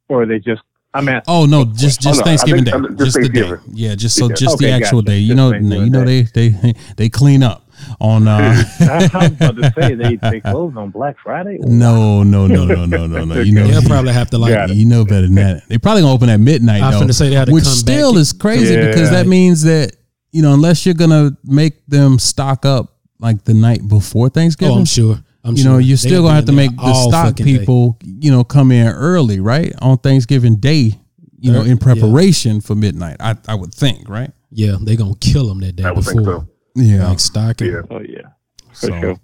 Or 0.08 0.22
are 0.22 0.26
they 0.26 0.38
just? 0.38 0.62
I'm 0.94 1.08
asking. 1.08 1.34
Oh 1.34 1.44
no, 1.46 1.64
just 1.66 2.00
Oh, 2.00 2.10
just 2.10 2.20
no, 2.20 2.24
Thanksgiving 2.24 2.64
think- 2.64 2.88
Day, 2.88 3.04
just 3.04 3.16
just 3.16 3.20
the 3.20 3.28
day. 3.28 3.52
Yeah, 3.72 3.94
just 3.94 4.16
so 4.16 4.28
Yeah. 4.28 4.34
just 4.34 4.58
the 4.58 4.70
actual 4.70 5.02
gotcha. 5.02 5.12
day. 5.12 5.18
You 5.18 5.34
Just 5.34 5.36
know, 5.36 5.52
you 5.84 5.90
know 5.90 6.04
they 6.04 6.22
Day. 6.22 6.48
they 6.48 6.74
they 6.96 7.08
clean 7.10 7.42
up 7.42 7.70
on. 8.00 8.26
uh 8.26 8.64
I 8.80 8.96
was 8.98 9.32
about 9.32 9.56
to 9.56 9.72
say 9.78 9.94
they 9.94 10.16
they 10.16 10.40
close 10.40 10.72
on 10.76 10.90
Black 10.90 11.16
Friday. 11.22 11.58
No, 11.66 12.22
no, 12.22 12.46
no, 12.46 12.64
no, 12.64 12.86
no, 12.86 13.06
no, 13.06 13.24
no. 13.24 13.40
You 13.40 13.52
know, 13.52 13.66
They'll 13.68 13.82
probably 13.82 14.14
have 14.14 14.30
to 14.30 14.38
like. 14.38 14.70
You 14.74 14.86
know 14.86 15.04
better 15.04 15.22
than 15.26 15.34
that. 15.36 15.68
They 15.68 15.76
probably 15.78 16.02
gonna 16.02 16.14
open 16.14 16.30
at 16.30 16.40
midnight. 16.40 16.82
I 16.82 16.88
was 16.88 17.00
though. 17.00 17.06
finna 17.06 17.14
say 17.14 17.28
they 17.28 17.34
had 17.36 17.48
to 17.48 17.52
which 17.54 17.64
come 17.64 17.72
still 17.74 18.12
back. 18.14 18.20
is 18.20 18.32
crazy 18.32 18.74
Yeah. 18.74 18.86
because 18.86 19.10
that 19.10 19.26
means 19.26 19.62
that 19.64 19.94
you 20.32 20.40
know 20.40 20.54
unless 20.54 20.86
you're 20.86 20.94
gonna 20.94 21.32
make 21.44 21.84
them 21.86 22.18
stock 22.18 22.64
up 22.64 22.96
like 23.20 23.44
the 23.44 23.52
night 23.54 23.86
before 23.86 24.30
Thanksgiving, 24.30 24.74
Oh, 24.74 24.78
I'm 24.78 24.84
sure. 24.86 25.18
I'm 25.48 25.56
you 25.56 25.62
sure. 25.62 25.72
know 25.72 25.78
you're 25.78 25.96
still 25.96 26.22
gonna 26.22 26.34
have 26.34 26.44
to 26.46 26.52
make 26.52 26.74
the 26.76 26.94
stock 27.08 27.26
fucking 27.28 27.46
day. 27.46 27.58
people 27.58 27.98
you 28.04 28.30
know 28.30 28.44
come 28.44 28.70
in 28.70 28.86
early, 28.88 29.40
right, 29.40 29.72
on 29.80 29.98
Thanksgiving 29.98 30.56
Day. 30.56 30.92
You 31.40 31.52
know, 31.52 31.62
They're- 31.62 31.72
in 31.72 31.78
preparation 31.78 32.60
for 32.60 32.74
midnight, 32.74 33.16
I 33.20 33.36
I 33.46 33.54
would 33.54 33.72
think, 33.74 34.08
right? 34.08 34.30
Yeah, 34.50 34.76
they're 34.80 34.96
gonna 34.96 35.14
kill 35.20 35.46
them 35.48 35.60
that 35.60 35.76
day 35.76 35.84
I 35.84 35.90
would 35.92 36.04
before. 36.04 36.14
think 36.14 36.26
so. 36.26 36.48
Yeah. 36.76 37.08
Like 37.08 37.20
stocking. 37.20 37.68
Yeah. 37.72 37.82
Oh 37.90 38.00
yeah, 38.00 38.28
for 38.72 38.86
So, 38.86 39.00
sure. 39.00 39.16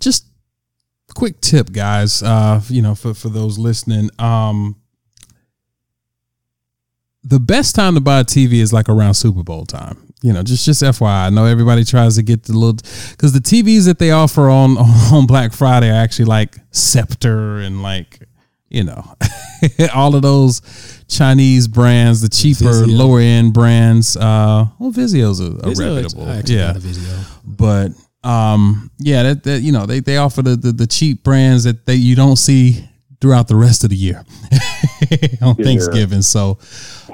just 0.00 0.26
quick 1.14 1.40
tip, 1.40 1.72
guys. 1.72 2.22
Uh, 2.22 2.60
you 2.68 2.80
know, 2.82 2.94
for 2.94 3.12
for 3.14 3.28
those 3.28 3.58
listening, 3.58 4.10
um, 4.20 4.76
the 7.24 7.40
best 7.40 7.74
time 7.74 7.94
to 7.94 8.00
buy 8.00 8.20
a 8.20 8.24
TV 8.24 8.54
is 8.60 8.72
like 8.72 8.88
around 8.88 9.14
Super 9.14 9.42
Bowl 9.42 9.66
time. 9.66 10.07
You 10.22 10.32
know, 10.32 10.42
just 10.42 10.64
just 10.64 10.82
FYI. 10.82 11.26
I 11.26 11.30
know 11.30 11.44
everybody 11.44 11.84
tries 11.84 12.16
to 12.16 12.22
get 12.22 12.42
the 12.42 12.52
little 12.52 12.74
because 13.10 13.32
the 13.32 13.38
TVs 13.38 13.86
that 13.86 13.98
they 14.00 14.10
offer 14.10 14.48
on 14.48 14.76
on 15.12 15.26
Black 15.26 15.52
Friday 15.52 15.90
are 15.90 15.94
actually 16.02 16.24
like 16.24 16.56
Sceptre 16.72 17.58
and 17.58 17.82
like 17.82 18.20
you 18.68 18.82
know 18.84 19.04
all 19.94 20.16
of 20.16 20.22
those 20.22 20.60
Chinese 21.08 21.68
brands, 21.68 22.20
the 22.20 22.28
cheaper, 22.28 22.64
Vizio. 22.64 22.98
lower 22.98 23.20
end 23.20 23.54
brands. 23.54 24.16
Uh, 24.16 24.66
well, 24.80 24.90
Vizio's 24.90 25.38
a, 25.40 25.44
a 25.44 25.70
Vizio, 25.70 25.94
reputable, 26.02 26.28
I 26.28 26.42
yeah 26.46 26.66
got 26.72 26.76
a 26.76 26.80
video. 26.80 27.18
but 27.44 27.88
um 28.24 28.90
yeah 28.98 29.22
that, 29.22 29.44
that 29.44 29.60
you 29.60 29.70
know 29.70 29.86
they, 29.86 30.00
they 30.00 30.16
offer 30.16 30.42
the, 30.42 30.56
the 30.56 30.72
the 30.72 30.86
cheap 30.88 31.22
brands 31.22 31.62
that 31.62 31.86
they 31.86 31.94
you 31.94 32.16
don't 32.16 32.34
see 32.36 32.87
throughout 33.20 33.48
the 33.48 33.56
rest 33.56 33.82
of 33.84 33.90
the 33.90 33.96
year 33.96 34.24
on 35.42 35.56
Yeah. 35.58 35.64
Thanksgiving 35.64 36.22
so 36.22 36.58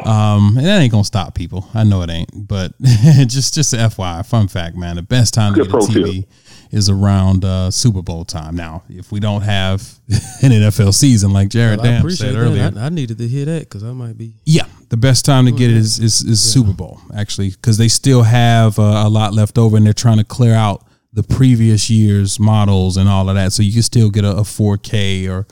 um 0.04 0.56
and 0.58 0.66
that 0.66 0.80
ain't 0.80 0.92
gonna 0.92 1.04
stop 1.04 1.34
people 1.34 1.68
I 1.74 1.84
know 1.84 2.02
it 2.02 2.10
ain't 2.10 2.46
but 2.48 2.72
just 2.80 3.54
just 3.54 3.72
a 3.72 3.76
FYI 3.76 4.26
fun 4.26 4.48
fact 4.48 4.76
man 4.76 4.96
the 4.96 5.02
best 5.02 5.34
time 5.34 5.54
to 5.54 5.60
get 5.60 5.68
a 5.68 5.70
pro 5.70 5.86
tip. 5.86 6.04
TV 6.04 6.26
is 6.70 6.90
around 6.90 7.44
uh 7.44 7.70
Super 7.70 8.02
Bowl 8.02 8.24
time 8.24 8.56
now 8.56 8.82
if 8.88 9.12
we 9.12 9.20
don't 9.20 9.42
have 9.42 9.80
an 10.42 10.50
NFL 10.50 10.92
season 10.94 11.32
like 11.32 11.48
Jared 11.48 11.78
Well, 11.80 11.86
I 11.86 12.00
Dam 12.00 12.10
said 12.10 12.34
that. 12.34 12.38
earlier 12.38 12.72
I, 12.76 12.86
I 12.86 12.88
needed 12.90 13.18
to 13.18 13.28
hear 13.28 13.44
that 13.46 13.60
because 13.60 13.82
I 13.84 13.92
might 13.92 14.18
be. 14.18 14.34
yeah, 14.44 14.66
the 14.90 14.96
best 14.96 15.24
time 15.24 15.46
to 15.46 15.52
get 15.52 15.70
it 15.70 15.76
is 15.76 15.98
is, 16.00 16.22
is 16.22 16.40
Super 16.40 16.72
Bowl 16.72 17.00
actually 17.16 17.50
because 17.50 17.78
they 17.78 17.88
still 17.88 18.24
have 18.24 18.78
uh, 18.78 19.04
a 19.06 19.08
lot 19.08 19.32
left 19.32 19.56
over 19.58 19.76
and 19.76 19.86
they're 19.86 19.92
trying 19.92 20.18
to 20.18 20.24
clear 20.24 20.54
out 20.54 20.84
the 21.12 21.22
previous 21.22 21.88
year's 21.88 22.40
models 22.40 22.96
and 22.96 23.08
all 23.08 23.28
of 23.28 23.36
that, 23.36 23.52
so 23.52 23.62
you 23.62 23.72
can 23.72 23.82
still 23.82 24.10
get 24.10 24.24
a, 24.24 24.30
a 24.32 24.40
4K 24.42 25.28
or 25.30 25.46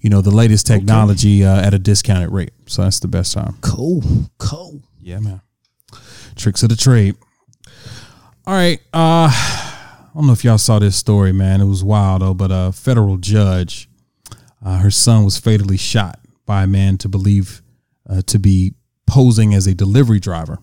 you 0.00 0.10
know 0.10 0.20
the 0.20 0.30
latest 0.30 0.66
technology 0.66 1.44
uh, 1.44 1.60
at 1.60 1.74
a 1.74 1.78
discounted 1.78 2.30
rate. 2.30 2.52
So 2.66 2.82
that's 2.82 3.00
the 3.00 3.08
best 3.08 3.32
time. 3.32 3.56
Cool. 3.60 4.02
Cool. 4.38 4.82
Yeah, 5.00 5.18
man. 5.18 5.40
Tricks 6.36 6.62
of 6.62 6.68
the 6.68 6.76
trade. 6.76 7.16
All 8.46 8.54
right. 8.54 8.80
Uh 8.92 9.28
I 10.08 10.10
don't 10.20 10.26
know 10.26 10.32
if 10.32 10.42
y'all 10.42 10.58
saw 10.58 10.78
this 10.80 10.96
story, 10.96 11.32
man. 11.32 11.60
It 11.60 11.66
was 11.66 11.84
wild 11.84 12.22
though, 12.22 12.34
but 12.34 12.50
a 12.52 12.72
federal 12.72 13.18
judge, 13.18 13.88
uh, 14.64 14.78
her 14.78 14.90
son 14.90 15.24
was 15.24 15.38
fatally 15.38 15.76
shot 15.76 16.18
by 16.44 16.64
a 16.64 16.66
man 16.66 16.98
to 16.98 17.08
believe 17.08 17.62
uh, 18.08 18.22
to 18.22 18.38
be 18.38 18.74
posing 19.06 19.54
as 19.54 19.66
a 19.66 19.74
delivery 19.74 20.18
driver. 20.18 20.58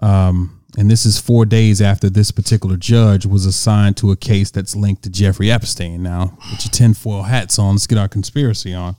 Um, 0.00 0.55
and 0.76 0.90
this 0.90 1.06
is 1.06 1.18
four 1.18 1.46
days 1.46 1.80
after 1.80 2.10
this 2.10 2.30
particular 2.30 2.76
judge 2.76 3.24
was 3.24 3.46
assigned 3.46 3.96
to 3.98 4.10
a 4.10 4.16
case 4.16 4.50
that's 4.50 4.76
linked 4.76 5.02
to 5.04 5.10
Jeffrey 5.10 5.50
Epstein. 5.50 6.02
Now, 6.02 6.36
put 6.50 6.64
your 6.64 6.72
tinfoil 6.72 7.22
hats 7.22 7.58
on. 7.58 7.74
Let's 7.74 7.86
get 7.86 7.98
our 7.98 8.08
conspiracy 8.08 8.74
on. 8.74 8.96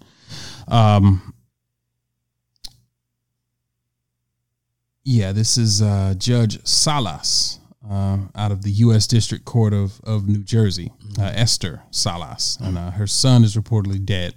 Um, 0.68 1.34
yeah, 5.04 5.32
this 5.32 5.58
is 5.58 5.82
uh, 5.82 6.16
Judge 6.18 6.66
Salas 6.66 7.60
uh, 7.90 8.18
out 8.36 8.52
of 8.52 8.64
the 8.64 8.72
U.S. 8.72 9.08
District 9.08 9.46
Court 9.46 9.74
of, 9.74 10.02
of 10.04 10.28
New 10.28 10.44
Jersey, 10.44 10.92
uh, 11.20 11.32
Esther 11.34 11.84
Salas. 11.92 12.58
And 12.60 12.78
uh, 12.78 12.92
her 12.92 13.08
son 13.08 13.44
is 13.44 13.56
reportedly 13.56 14.04
dead 14.04 14.34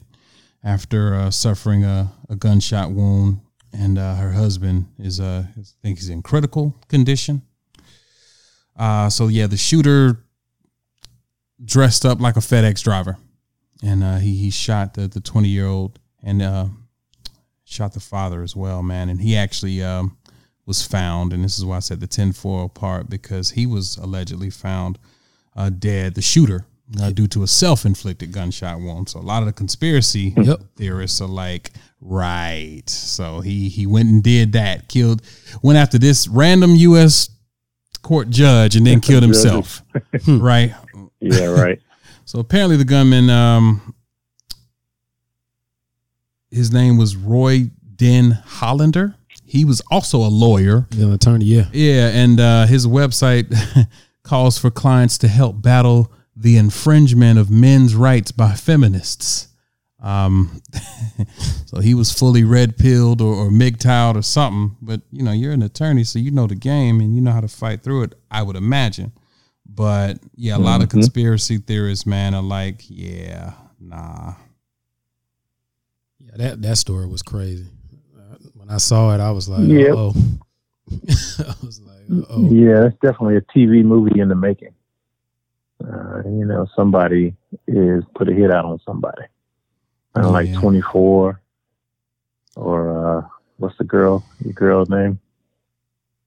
after 0.62 1.14
uh, 1.14 1.30
suffering 1.30 1.84
a, 1.84 2.12
a 2.28 2.36
gunshot 2.36 2.91
wound. 2.93 3.41
And 3.73 3.99
uh, 3.99 4.16
her 4.16 4.33
husband 4.33 4.87
is, 4.99 5.21
uh, 5.21 5.45
I 5.49 5.62
think 5.83 5.99
he's 5.99 6.09
in 6.09 6.23
critical 6.23 6.77
condition. 6.89 7.43
Uh, 8.77 9.09
so, 9.11 9.29
yeah, 9.29 9.47
the 9.47 9.57
shooter 9.57 10.25
dressed 11.64 12.05
up 12.05 12.21
like 12.21 12.37
a 12.37 12.41
FedEx 12.41 12.83
driver. 12.83 13.16
And 13.83 14.03
uh, 14.03 14.16
he, 14.16 14.37
he 14.37 14.51
shot 14.51 14.95
the, 14.95 15.09
the 15.09 15.21
20 15.21 15.49
year 15.49 15.66
old 15.66 15.99
and 16.23 16.43
uh, 16.43 16.66
shot 17.64 17.93
the 17.93 18.01
father 18.01 18.43
as 18.43 18.57
well, 18.57 18.83
man. 18.83 19.09
And 19.09 19.21
he 19.21 19.37
actually 19.37 19.83
um, 19.83 20.16
was 20.66 20.87
found, 20.87 21.33
and 21.33 21.43
this 21.43 21.59
is 21.59 21.64
why 21.64 21.77
I 21.77 21.81
said 21.81 22.01
the 22.01 22.07
tinfoil 22.07 22.68
part 22.68 23.09
because 23.09 23.51
he 23.51 23.66
was 23.66 23.97
allegedly 23.97 24.51
found 24.51 24.99
uh, 25.57 25.71
dead, 25.71 26.14
the 26.14 26.23
shooter, 26.23 26.66
uh, 27.01 27.11
due 27.11 27.26
to 27.28 27.43
a 27.43 27.47
self-inflicted 27.47 28.32
gunshot 28.32 28.80
wound. 28.80 29.09
So 29.09 29.20
a 29.20 29.22
lot 29.22 29.43
of 29.43 29.47
the 29.47 29.53
conspiracy 29.53 30.34
Yep. 30.36 30.61
theorists 30.76 31.20
are 31.20 31.28
like, 31.28 31.70
right. 32.01 32.82
So 32.88 33.41
he 33.41 33.68
he 33.68 33.86
went 33.86 34.09
and 34.09 34.22
did 34.22 34.53
that, 34.53 34.88
killed, 34.88 35.22
went 35.62 35.78
after 35.78 35.99
this 35.99 36.26
random 36.28 36.74
U.S. 36.76 37.30
court 38.03 38.30
judge, 38.30 38.76
and 38.76 38.86
then 38.86 39.01
killed 39.01 39.22
himself, 39.22 39.82
right? 40.26 40.72
Yeah, 41.20 41.45
right. 41.47 41.78
So 42.24 42.38
apparently 42.38 42.76
the 42.76 42.84
gunman, 42.84 43.28
um, 43.28 43.93
his 46.51 46.72
name 46.72 46.97
was 46.97 47.16
Roy 47.16 47.70
Den 47.97 48.32
Hollander. 48.45 49.16
He 49.45 49.64
was 49.64 49.82
also 49.91 50.18
a 50.18 50.28
lawyer. 50.30 50.86
Yeah, 50.93 51.07
an 51.07 51.12
attorney. 51.14 51.45
Yeah. 51.47 51.64
Yeah, 51.72 52.09
and 52.11 52.38
uh, 52.38 52.66
his 52.66 52.86
website 52.86 53.53
calls 54.22 54.59
for 54.59 54.70
clients 54.70 55.18
to 55.18 55.28
help 55.28 55.61
battle 55.61 56.12
the 56.41 56.57
infringement 56.57 57.38
of 57.38 57.51
men's 57.51 57.95
rights 57.95 58.32
by 58.32 58.55
feminists. 58.55 59.49
Um, 60.03 60.62
so 61.66 61.80
he 61.80 61.93
was 61.95 62.11
fully 62.11 62.45
red 62.45 62.78
pilled 62.78 63.20
or, 63.20 63.34
or 63.34 63.51
MGTOWed 63.51 64.16
or 64.16 64.22
something. 64.22 64.74
But 64.80 65.03
you 65.12 65.22
know, 65.22 65.32
you're 65.32 65.53
an 65.53 65.62
attorney, 65.62 66.05
so 66.05 66.18
you 66.18 66.30
know 66.30 66.47
the 66.47 66.55
game 66.55 67.01
and 67.01 67.14
you 67.14 67.20
know 67.20 67.32
how 67.32 67.43
to 67.43 67.49
fight 67.49 67.82
through 67.82 68.05
it. 68.05 68.14
I 68.30 68.43
would 68.43 68.57
imagine. 68.57 69.12
But 69.66 70.18
yeah, 70.34 70.57
a 70.57 70.59
lot 70.59 70.80
of 70.82 70.88
Mhm. 70.88 70.93
conspiracy 70.93 71.59
theorists, 71.59 72.07
man, 72.07 72.34
are 72.34 72.43
like, 72.43 72.84
yeah, 72.88 73.53
nah. 73.78 74.34
Yeah, 76.18 76.30
that 76.36 76.62
that 76.62 76.78
story 76.78 77.07
was 77.07 77.22
crazy. 77.22 77.66
Uh, 78.18 78.36
When 78.55 78.70
I 78.70 78.78
saw 78.78 79.14
it, 79.14 79.20
I 79.20 79.30
was 79.32 79.49
like, 79.49 79.68
Yep. 79.68 79.95
oh. 79.95 80.14
I 80.91 81.55
was 81.62 81.80
like, 81.80 82.26
oh. 82.30 82.51
Yeah, 82.51 82.86
it's 82.86 82.97
definitely 83.01 83.36
a 83.36 83.43
TV 83.43 83.84
movie 83.84 84.18
in 84.20 84.28
the 84.28 84.34
making. 84.34 84.74
Uh, 85.83 86.22
you 86.26 86.45
know, 86.45 86.66
somebody 86.76 87.35
is 87.66 88.05
put 88.14 88.28
a 88.28 88.33
hit 88.33 88.51
out 88.51 88.64
on 88.64 88.78
somebody. 88.85 89.22
Of 90.14 90.26
like 90.33 90.49
Yeah. 90.49 90.61
24 90.61 91.41
or 92.57 93.18
uh, 93.18 93.26
what's 93.59 93.76
the 93.78 93.85
girl? 93.85 94.24
The 94.45 94.53
girl's 94.53 94.89
name? 94.91 95.18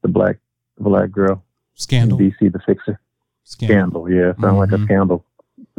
The 0.01 0.07
black 0.07 0.37
black 0.79 1.11
girl 1.11 1.43
Scandal. 1.75 2.17
DC, 2.17 2.51
the 2.51 2.59
fixer. 2.65 2.99
Scandal. 3.43 4.05
Scandal, 4.05 4.09
yeah. 4.11 4.33
Sound 4.41 4.57
like 4.57 4.69
Mhm. 4.69 4.81
a 4.81 4.85
scandal 4.85 5.25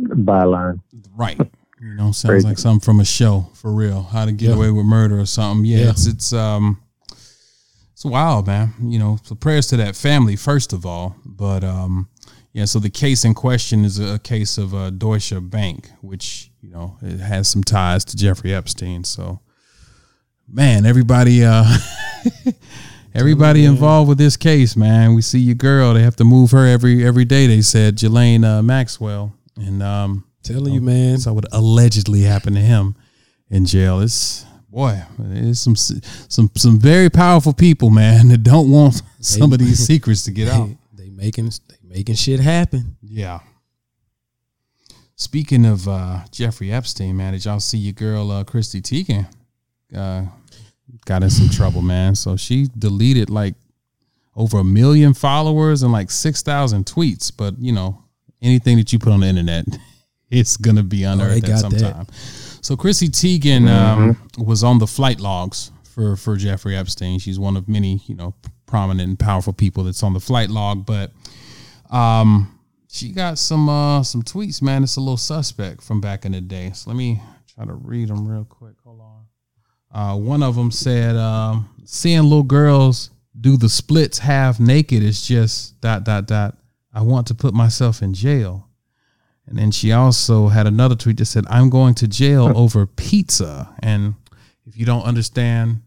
byline. 0.01 0.81
Right. 1.16 1.41
You 1.81 1.93
know, 1.97 2.12
sounds 2.12 2.25
Crazy. 2.25 2.47
like 2.47 2.57
something 2.59 2.81
from 2.81 2.99
a 3.01 3.05
show 3.05 3.49
for 3.53 3.70
real. 3.70 4.05
How 4.05 4.25
to 4.25 4.33
get 4.33 4.49
Yeah. 4.51 4.55
away 4.55 4.70
with 4.70 4.87
murder 4.87 5.18
or 5.20 5.27
something. 5.27 5.66
Yeah, 5.66 5.79
Yeah. 5.79 5.91
it's 5.91 6.07
it's 6.07 6.33
um 6.33 6.79
it's 7.93 8.07
wild, 8.07 8.47
man. 8.47 8.72
You 8.81 8.99
know, 8.99 9.18
so 9.22 9.35
prayers 9.35 9.66
to 9.66 9.77
that 9.79 9.95
family 9.95 10.35
first 10.37 10.72
of 10.72 10.87
all. 10.87 11.16
But 11.27 11.62
um 11.62 12.09
yeah, 12.55 12.66
so 12.66 12.78
the 12.78 12.88
case 12.88 13.24
in 13.24 13.34
question 13.34 13.84
is 13.84 13.98
a 13.98 14.20
case 14.20 14.59
of 14.59 14.74
uh, 14.74 14.90
Deutsche 14.90 15.34
Bank, 15.40 15.90
which 16.02 16.52
you 16.62 16.70
know 16.70 16.96
it 17.02 17.18
has 17.18 17.48
some 17.48 17.64
ties 17.64 18.05
to 18.07 18.16
Jeffrey 18.16 18.55
Epstein. 18.55 19.02
So, 19.02 19.40
man, 20.48 20.86
everybody, 20.86 21.44
uh, 21.44 21.64
everybody 23.14 23.64
involved 23.64 24.09
with 24.09 24.18
this 24.18 24.36
case, 24.36 24.76
man. 24.76 25.16
We 25.16 25.20
see 25.22 25.40
your 25.40 25.57
girl. 25.57 25.94
They 25.94 26.02
have 26.02 26.14
to 26.16 26.24
move 26.24 26.52
her 26.52 26.64
every 26.64 27.05
every 27.05 27.24
day. 27.24 27.48
They 27.48 27.61
said 27.61 27.96
Ghislaine 27.96 28.44
uh, 28.44 28.62
Maxwell, 28.62 29.34
and 29.57 29.82
um, 29.82 30.24
Telling 30.44 30.74
you, 30.74 30.80
man. 30.80 31.14
that's 31.14 31.26
what 31.26 31.46
allegedly 31.50 32.20
happened 32.20 32.55
to 32.55 32.62
him 32.62 32.94
in 33.50 33.66
jail. 33.66 33.98
It's 33.98 34.46
boy, 34.68 35.02
there's 35.18 35.59
some 35.59 35.74
some 35.74 36.50
some 36.55 36.78
very 36.78 37.11
powerful 37.11 37.52
people, 37.52 37.90
man, 37.90 38.28
that 38.28 38.44
don't 38.44 38.70
want 38.70 39.02
some 39.18 39.52
of 39.52 39.59
these 39.59 39.84
secrets 39.86 40.22
to 40.24 40.30
get 40.30 40.46
out. 40.48 40.68
They, 40.92 41.05
they 41.05 41.11
making 41.11 41.50
they 41.68 41.76
making 41.95 42.16
shit 42.16 42.40
happen. 42.40 42.97
Yeah. 43.03 43.38
Speaking 45.14 45.64
of 45.64 45.86
uh, 45.86 46.20
Jeffrey 46.32 46.72
Epstein, 46.72 47.16
man, 47.16 47.32
did 47.32 47.45
y'all 47.45 47.61
see 47.61 47.78
your 47.78 47.92
girl 47.92 48.32
uh, 48.32 48.42
Chrissy 48.42 48.82
Teigen 48.82 49.28
uh, 49.97 50.24
got 51.07 51.22
in 51.22 51.30
some 51.30 51.49
trouble, 51.49 51.82
man? 51.82 52.16
So 52.16 52.36
she 52.36 52.66
deleted 52.76 53.30
like 53.30 53.55
over 54.34 54.59
a 54.59 54.64
million 54.64 55.14
followers 55.14 55.84
and 55.84 55.92
like 55.92 56.11
six 56.11 56.42
thousand 56.42 56.86
tweets. 56.86 57.30
But 57.34 57.55
you 57.61 57.72
know, 57.72 58.03
anything 58.42 58.76
that 58.78 58.92
you 58.92 58.99
put 58.99 59.12
on 59.12 59.20
the 59.20 59.28
internet, 59.28 59.66
it's 60.30 60.57
gonna 60.57 60.82
be 60.82 61.05
unearthed 61.05 61.47
they 61.47 61.53
at 61.53 61.61
some 61.61 61.70
that. 61.70 61.92
time. 61.92 62.07
So 62.61 62.76
Chrissy 62.76 63.09
Teigen 63.09 63.68
um, 63.68 64.16
was 64.36 64.64
on 64.64 64.78
the 64.78 64.88
flight 64.88 65.20
logs 65.20 65.70
for 65.84 66.16
for 66.16 66.34
Jeffrey 66.34 66.76
Epstein. 66.76 67.20
She's 67.20 67.38
one 67.38 67.57
of 67.57 67.68
many, 67.68 68.01
you 68.07 68.16
know, 68.16 68.34
prominent 68.66 69.09
and 69.09 69.18
powerful 69.18 69.53
people 69.53 69.84
that's 69.84 70.03
on 70.03 70.12
the 70.12 70.20
flight 70.20 70.51
log, 70.51 70.84
but 70.84 71.12
um, 71.91 72.55
she 72.95 73.11
got 73.11 73.39
some 73.39 73.68
uh 73.68 74.05
some 74.05 74.22
tweets, 74.22 74.62
man. 74.62 74.85
It's 74.85 74.97
a 74.97 75.01
little 75.01 75.16
suspect 75.16 75.82
from 75.82 76.01
back 76.01 76.24
in 76.24 76.30
the 76.30 76.41
day. 76.41 76.70
So 76.72 76.91
let 76.91 76.97
me 76.97 77.20
try 77.53 77.64
to 77.64 77.74
read 77.74 78.09
them 78.09 78.26
real 78.28 78.45
quick. 78.45 78.74
Hold 78.85 79.01
on. 79.01 79.24
Uh, 79.91 80.16
one 80.16 80.45
of 80.45 80.55
them 80.55 80.70
said, 80.70 81.16
um, 81.16 81.68
"Seeing 81.85 82.22
little 82.22 82.45
girls 82.45 83.11
do 83.41 83.57
the 83.57 83.68
splits 83.68 84.18
half 84.18 84.61
naked 84.61 85.03
is 85.03 85.26
just 85.26 85.80
dot 85.80 86.05
dot 86.05 86.26
dot. 86.26 86.57
I 86.93 87.03
want 87.03 87.26
to 87.28 87.35
put 87.35 87.53
myself 87.53 88.01
in 88.01 88.14
jail." 88.14 88.68
And 89.47 89.59
then 89.59 89.72
she 89.72 89.91
also 89.91 90.49
had 90.49 90.68
another 90.68 90.95
tweet 90.95 91.16
that 91.16 91.26
said, 91.26 91.47
"I'm 91.51 91.70
going 91.70 91.97
to 91.97 92.07
jail 92.07 92.53
over 92.57 92.87
pizza." 92.87 93.74
And 93.80 94.14
if 94.66 94.76
you 94.76 94.87
don't 94.87 95.03
understand 95.03 95.82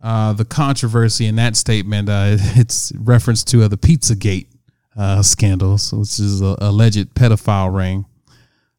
uh, 0.00 0.34
the 0.34 0.44
controversy 0.44 1.26
in 1.26 1.34
that 1.36 1.56
statement, 1.56 2.08
uh, 2.08 2.36
it's 2.56 2.92
reference 2.94 3.42
to 3.44 3.64
uh, 3.64 3.68
the 3.68 3.76
Pizzagate 3.76 4.46
uh, 4.96 5.22
scandals, 5.22 5.92
which 5.92 6.18
is 6.20 6.40
a 6.40 6.56
alleged 6.60 7.14
pedophile 7.14 7.74
ring 7.74 8.06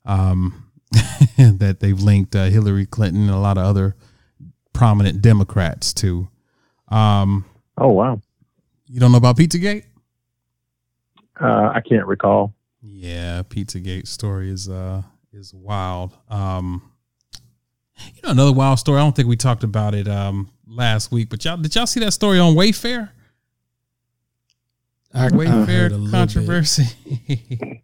um, 0.05 0.69
that 1.37 1.77
they've 1.79 1.99
linked 1.99 2.35
uh, 2.35 2.45
Hillary 2.45 2.85
Clinton 2.85 3.23
and 3.23 3.31
a 3.31 3.37
lot 3.39 3.57
of 3.57 3.65
other 3.65 3.95
prominent 4.73 5.21
Democrats 5.21 5.93
to. 5.95 6.27
Um, 6.89 7.45
Oh, 7.77 7.89
wow. 7.89 8.21
you 8.87 8.99
don't 8.99 9.11
know 9.11 9.17
about 9.17 9.35
Pizzagate? 9.37 9.83
Uh, 11.39 11.71
I 11.73 11.81
can't 11.87 12.05
recall. 12.05 12.53
Yeah, 12.81 13.41
Pizzagate 13.43 14.07
story 14.07 14.49
is 14.49 14.69
uh 14.69 15.01
is 15.33 15.53
wild. 15.53 16.15
Um 16.29 16.89
you 18.13 18.21
know 18.23 18.29
another 18.29 18.53
wild 18.53 18.79
story. 18.79 18.99
I 18.99 19.03
don't 19.03 19.15
think 19.15 19.27
we 19.27 19.35
talked 19.35 19.63
about 19.63 19.93
it 19.95 20.07
um 20.07 20.49
last 20.67 21.11
week, 21.11 21.29
but 21.29 21.43
y'all 21.43 21.57
did 21.57 21.75
y'all 21.75 21.87
see 21.87 21.99
that 22.01 22.11
story 22.11 22.39
on 22.39 22.53
Wayfair? 22.55 23.09
I, 25.15 25.25
I 25.25 25.29
Wayfair 25.29 25.65
heard 25.67 25.91
a 25.91 25.97
little 25.97 26.05
bit. 26.05 26.11
controversy. 26.11 27.83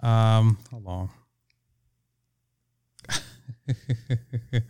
um, 0.02 0.58
hold 0.70 0.86
on. 0.86 1.10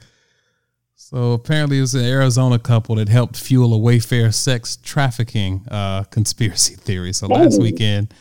so 0.94 1.32
apparently, 1.32 1.78
it 1.78 1.82
was 1.82 1.94
an 1.94 2.04
Arizona 2.04 2.58
couple 2.58 2.96
that 2.96 3.08
helped 3.08 3.36
fuel 3.36 3.74
a 3.74 3.78
Wayfair 3.78 4.32
sex 4.32 4.76
trafficking 4.76 5.66
uh, 5.70 6.04
conspiracy 6.04 6.74
theory. 6.76 7.12
So 7.12 7.26
last 7.26 7.58
Oh. 7.58 7.62
weekend, 7.62 8.14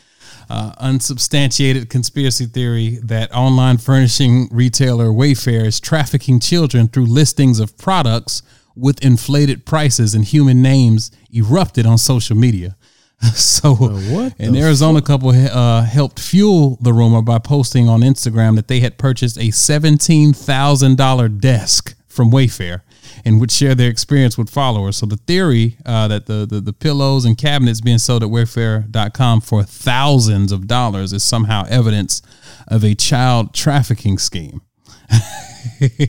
uh, 0.50 0.72
unsubstantiated 0.78 1.88
conspiracy 1.90 2.46
theory 2.46 2.98
that 3.04 3.32
online 3.34 3.78
furnishing 3.78 4.48
retailer 4.50 5.06
Wayfair 5.06 5.64
is 5.64 5.78
trafficking 5.80 6.40
children 6.40 6.88
through 6.88 7.06
listings 7.06 7.60
of 7.60 7.78
products 7.78 8.42
with 8.74 9.04
inflated 9.04 9.64
prices 9.66 10.14
and 10.14 10.24
human 10.24 10.62
names 10.62 11.10
erupted 11.32 11.86
on 11.86 11.98
social 11.98 12.36
media. 12.36 12.76
so, 13.34 13.74
what 13.74 14.34
an 14.40 14.52
the 14.52 14.60
Arizona 14.60 15.00
couple 15.00 15.30
uh, 15.30 15.84
helped 15.84 16.18
fuel 16.18 16.76
the 16.80 16.92
rumor 16.92 17.22
by 17.22 17.38
posting 17.38 17.88
on 17.88 18.00
Instagram 18.00 18.56
that 18.56 18.66
they 18.68 18.80
had 18.80 18.98
purchased 18.98 19.36
a 19.36 19.48
$17,000 19.48 21.40
desk 21.40 21.94
from 22.08 22.30
Wayfair 22.32 22.80
and 23.24 23.40
would 23.40 23.52
share 23.52 23.74
their 23.74 23.88
experience 23.88 24.36
with 24.36 24.50
followers. 24.50 24.96
So 24.96 25.06
the 25.06 25.16
theory 25.16 25.76
uh, 25.86 26.08
that 26.08 26.26
the, 26.26 26.46
the 26.46 26.60
the 26.60 26.72
pillows 26.72 27.24
and 27.24 27.38
cabinets 27.38 27.80
being 27.80 27.98
sold 27.98 28.22
at 28.22 28.28
Wayfair.com 28.28 29.40
for 29.40 29.62
thousands 29.62 30.50
of 30.52 30.66
dollars 30.66 31.12
is 31.12 31.22
somehow 31.22 31.64
evidence 31.68 32.22
of 32.68 32.84
a 32.84 32.94
child 32.94 33.54
trafficking 33.54 34.18
scheme. 34.18 34.62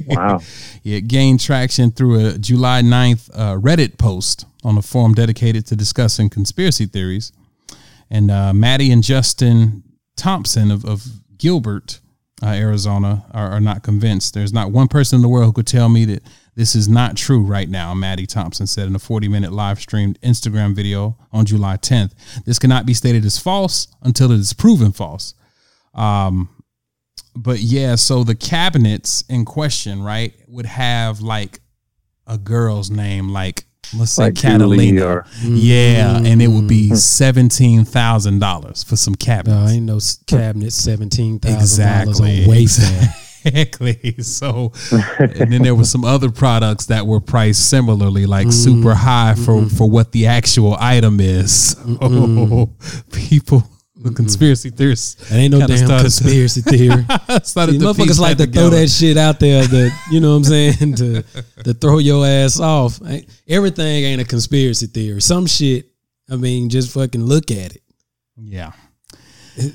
Wow. 0.07 0.41
It 0.83 1.07
gained 1.07 1.39
traction 1.39 1.91
through 1.91 2.27
a 2.27 2.37
July 2.37 2.81
9th 2.81 3.29
uh, 3.33 3.55
Reddit 3.57 3.97
post 3.97 4.45
on 4.63 4.77
a 4.77 4.81
forum 4.81 5.13
dedicated 5.13 5.65
to 5.67 5.75
discussing 5.75 6.29
conspiracy 6.29 6.85
theories. 6.85 7.31
And 8.09 8.29
uh, 8.29 8.53
Maddie 8.53 8.91
and 8.91 9.03
Justin 9.03 9.83
Thompson 10.15 10.71
of, 10.71 10.85
of 10.85 11.05
Gilbert, 11.37 11.99
uh, 12.41 12.47
Arizona, 12.47 13.25
are, 13.31 13.51
are 13.51 13.59
not 13.61 13.83
convinced. 13.83 14.33
There's 14.33 14.53
not 14.53 14.71
one 14.71 14.87
person 14.87 15.17
in 15.17 15.21
the 15.21 15.29
world 15.29 15.45
who 15.47 15.53
could 15.53 15.67
tell 15.67 15.89
me 15.89 16.05
that 16.05 16.23
this 16.55 16.75
is 16.75 16.87
not 16.87 17.17
true 17.17 17.41
right 17.41 17.67
now, 17.67 17.93
Maddie 17.93 18.27
Thompson 18.27 18.67
said 18.67 18.87
in 18.87 18.95
a 18.95 18.99
40 18.99 19.27
minute 19.27 19.51
live 19.51 19.79
streamed 19.79 20.19
Instagram 20.21 20.75
video 20.75 21.17
on 21.31 21.45
July 21.45 21.77
10th. 21.77 22.11
This 22.45 22.59
cannot 22.59 22.85
be 22.85 22.93
stated 22.93 23.25
as 23.25 23.39
false 23.39 23.87
until 24.03 24.31
it 24.31 24.39
is 24.39 24.53
proven 24.53 24.91
false. 24.91 25.33
Um, 25.95 26.49
but 27.35 27.59
yeah, 27.59 27.95
so 27.95 28.23
the 28.23 28.35
cabinets 28.35 29.23
in 29.29 29.45
question, 29.45 30.01
right, 30.03 30.33
would 30.47 30.65
have 30.65 31.21
like 31.21 31.59
a 32.27 32.37
girl's 32.37 32.89
name, 32.89 33.29
like 33.29 33.65
let's 33.97 34.11
say 34.11 34.25
Like 34.25 34.35
Catalina. 34.35 35.05
or 35.05 35.25
yeah, 35.41 36.17
and 36.17 36.41
it 36.41 36.47
would 36.47 36.67
be 36.67 36.87
mm-hmm. 36.87 36.95
seventeen 36.95 37.85
thousand 37.85 38.39
dollars 38.39 38.83
for 38.83 38.95
some 38.95 39.13
No, 39.13 39.25
cabinets. 39.25 39.71
ain't 39.71 39.85
no 39.85 39.97
s- 39.97 40.19
cabinet 40.27 40.73
seventeen 40.73 41.39
thousand 41.39 41.85
dollars 41.85 42.19
Exactly. 42.19 42.43
on 42.43 42.49
Wayfair. 42.49 43.19
Exactly. 43.45 44.15
So, 44.21 44.71
and 45.19 45.51
then 45.51 45.63
there 45.63 45.75
were 45.75 45.83
some 45.83 46.05
other 46.05 46.31
products 46.31 46.85
that 46.85 47.05
were 47.05 47.19
priced 47.19 47.69
similarly, 47.69 48.25
like 48.25 48.53
super 48.53 48.91
mm-hmm. 48.91 49.05
high 49.05 49.35
for 49.35 49.55
mm-hmm. 49.55 49.75
for 49.75 49.89
what 49.89 50.13
the 50.13 50.27
actual 50.27 50.77
item 50.79 51.19
is. 51.19 51.75
So 51.85 52.69
people, 53.11 53.63
the 54.03 54.11
conspiracy 54.11 54.69
theorists, 54.69 55.29
That 55.29 55.35
ain't 55.37 55.51
no 55.53 55.65
damn 55.65 55.77
started 55.77 56.03
conspiracy 56.03 56.61
theory. 56.61 57.05
started 57.43 57.73
These 57.73 57.81
to 57.81 57.87
motherfuckers 57.87 58.19
like 58.19 58.37
to 58.37 58.47
throw 58.47 58.69
that 58.69 58.89
shit 58.89 59.17
out 59.17 59.39
there 59.39 59.63
that 59.65 59.91
you 60.11 60.19
know 60.19 60.31
what 60.31 60.37
I'm 60.37 60.43
saying 60.43 60.95
to 60.95 61.23
to 61.63 61.73
throw 61.73 61.97
your 61.99 62.25
ass 62.25 62.59
off. 62.59 62.99
Everything 63.47 64.03
ain't 64.03 64.21
a 64.21 64.25
conspiracy 64.25 64.87
theory. 64.87 65.21
Some 65.21 65.45
shit, 65.45 65.87
I 66.29 66.35
mean, 66.35 66.69
just 66.69 66.93
fucking 66.93 67.23
look 67.23 67.51
at 67.51 67.75
it. 67.75 67.81
Yeah. 68.37 68.71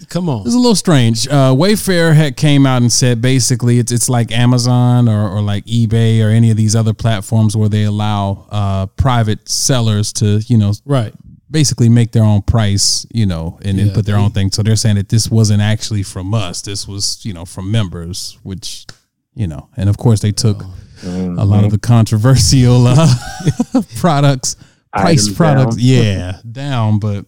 Come 0.08 0.28
on. 0.28 0.44
It's 0.44 0.54
a 0.54 0.58
little 0.58 0.74
strange. 0.74 1.28
Uh, 1.28 1.54
Wayfair 1.54 2.12
had 2.14 2.36
came 2.36 2.66
out 2.66 2.82
and 2.82 2.92
said 2.92 3.22
basically 3.22 3.78
it's 3.78 3.92
it's 3.92 4.08
like 4.08 4.32
Amazon 4.32 5.08
or, 5.08 5.30
or 5.30 5.40
like 5.40 5.64
eBay 5.66 6.24
or 6.24 6.30
any 6.30 6.50
of 6.50 6.56
these 6.56 6.74
other 6.74 6.92
platforms 6.92 7.56
where 7.56 7.68
they 7.68 7.84
allow 7.84 8.46
uh, 8.50 8.86
private 8.86 9.48
sellers 9.48 10.12
to 10.14 10.40
you 10.48 10.58
know 10.58 10.72
Right. 10.84 11.14
Basically 11.50 11.88
make 11.88 12.12
their 12.12 12.24
own 12.24 12.42
price 12.42 13.06
you 13.12 13.24
know 13.26 13.58
and, 13.64 13.78
and 13.78 13.88
Yeah, 13.88 13.94
put 13.94 14.06
their 14.06 14.16
they- 14.16 14.22
own 14.22 14.30
thing. 14.32 14.50
So 14.50 14.62
they're 14.62 14.76
saying 14.76 14.96
that 14.96 15.08
this 15.08 15.30
wasn't 15.30 15.62
actually 15.62 16.02
from 16.02 16.34
us. 16.34 16.62
This 16.62 16.86
was 16.88 17.24
you 17.24 17.32
know 17.34 17.44
from 17.44 17.70
members, 17.70 18.38
which 18.42 18.86
you 19.34 19.46
know, 19.46 19.68
and 19.76 19.88
of 19.88 19.96
course 19.98 20.20
they 20.20 20.32
took 20.32 20.62
a 21.04 21.44
lot 21.44 21.62
of 21.64 21.70
the 21.70 21.78
controversial 21.78 22.86
uh, 22.88 23.06
products, 23.98 24.56
price 24.92 25.24
Items 25.26 25.36
products, 25.36 25.76
down. 25.76 25.84
yeah, 25.84 26.40
down. 26.50 26.98
But 26.98 27.24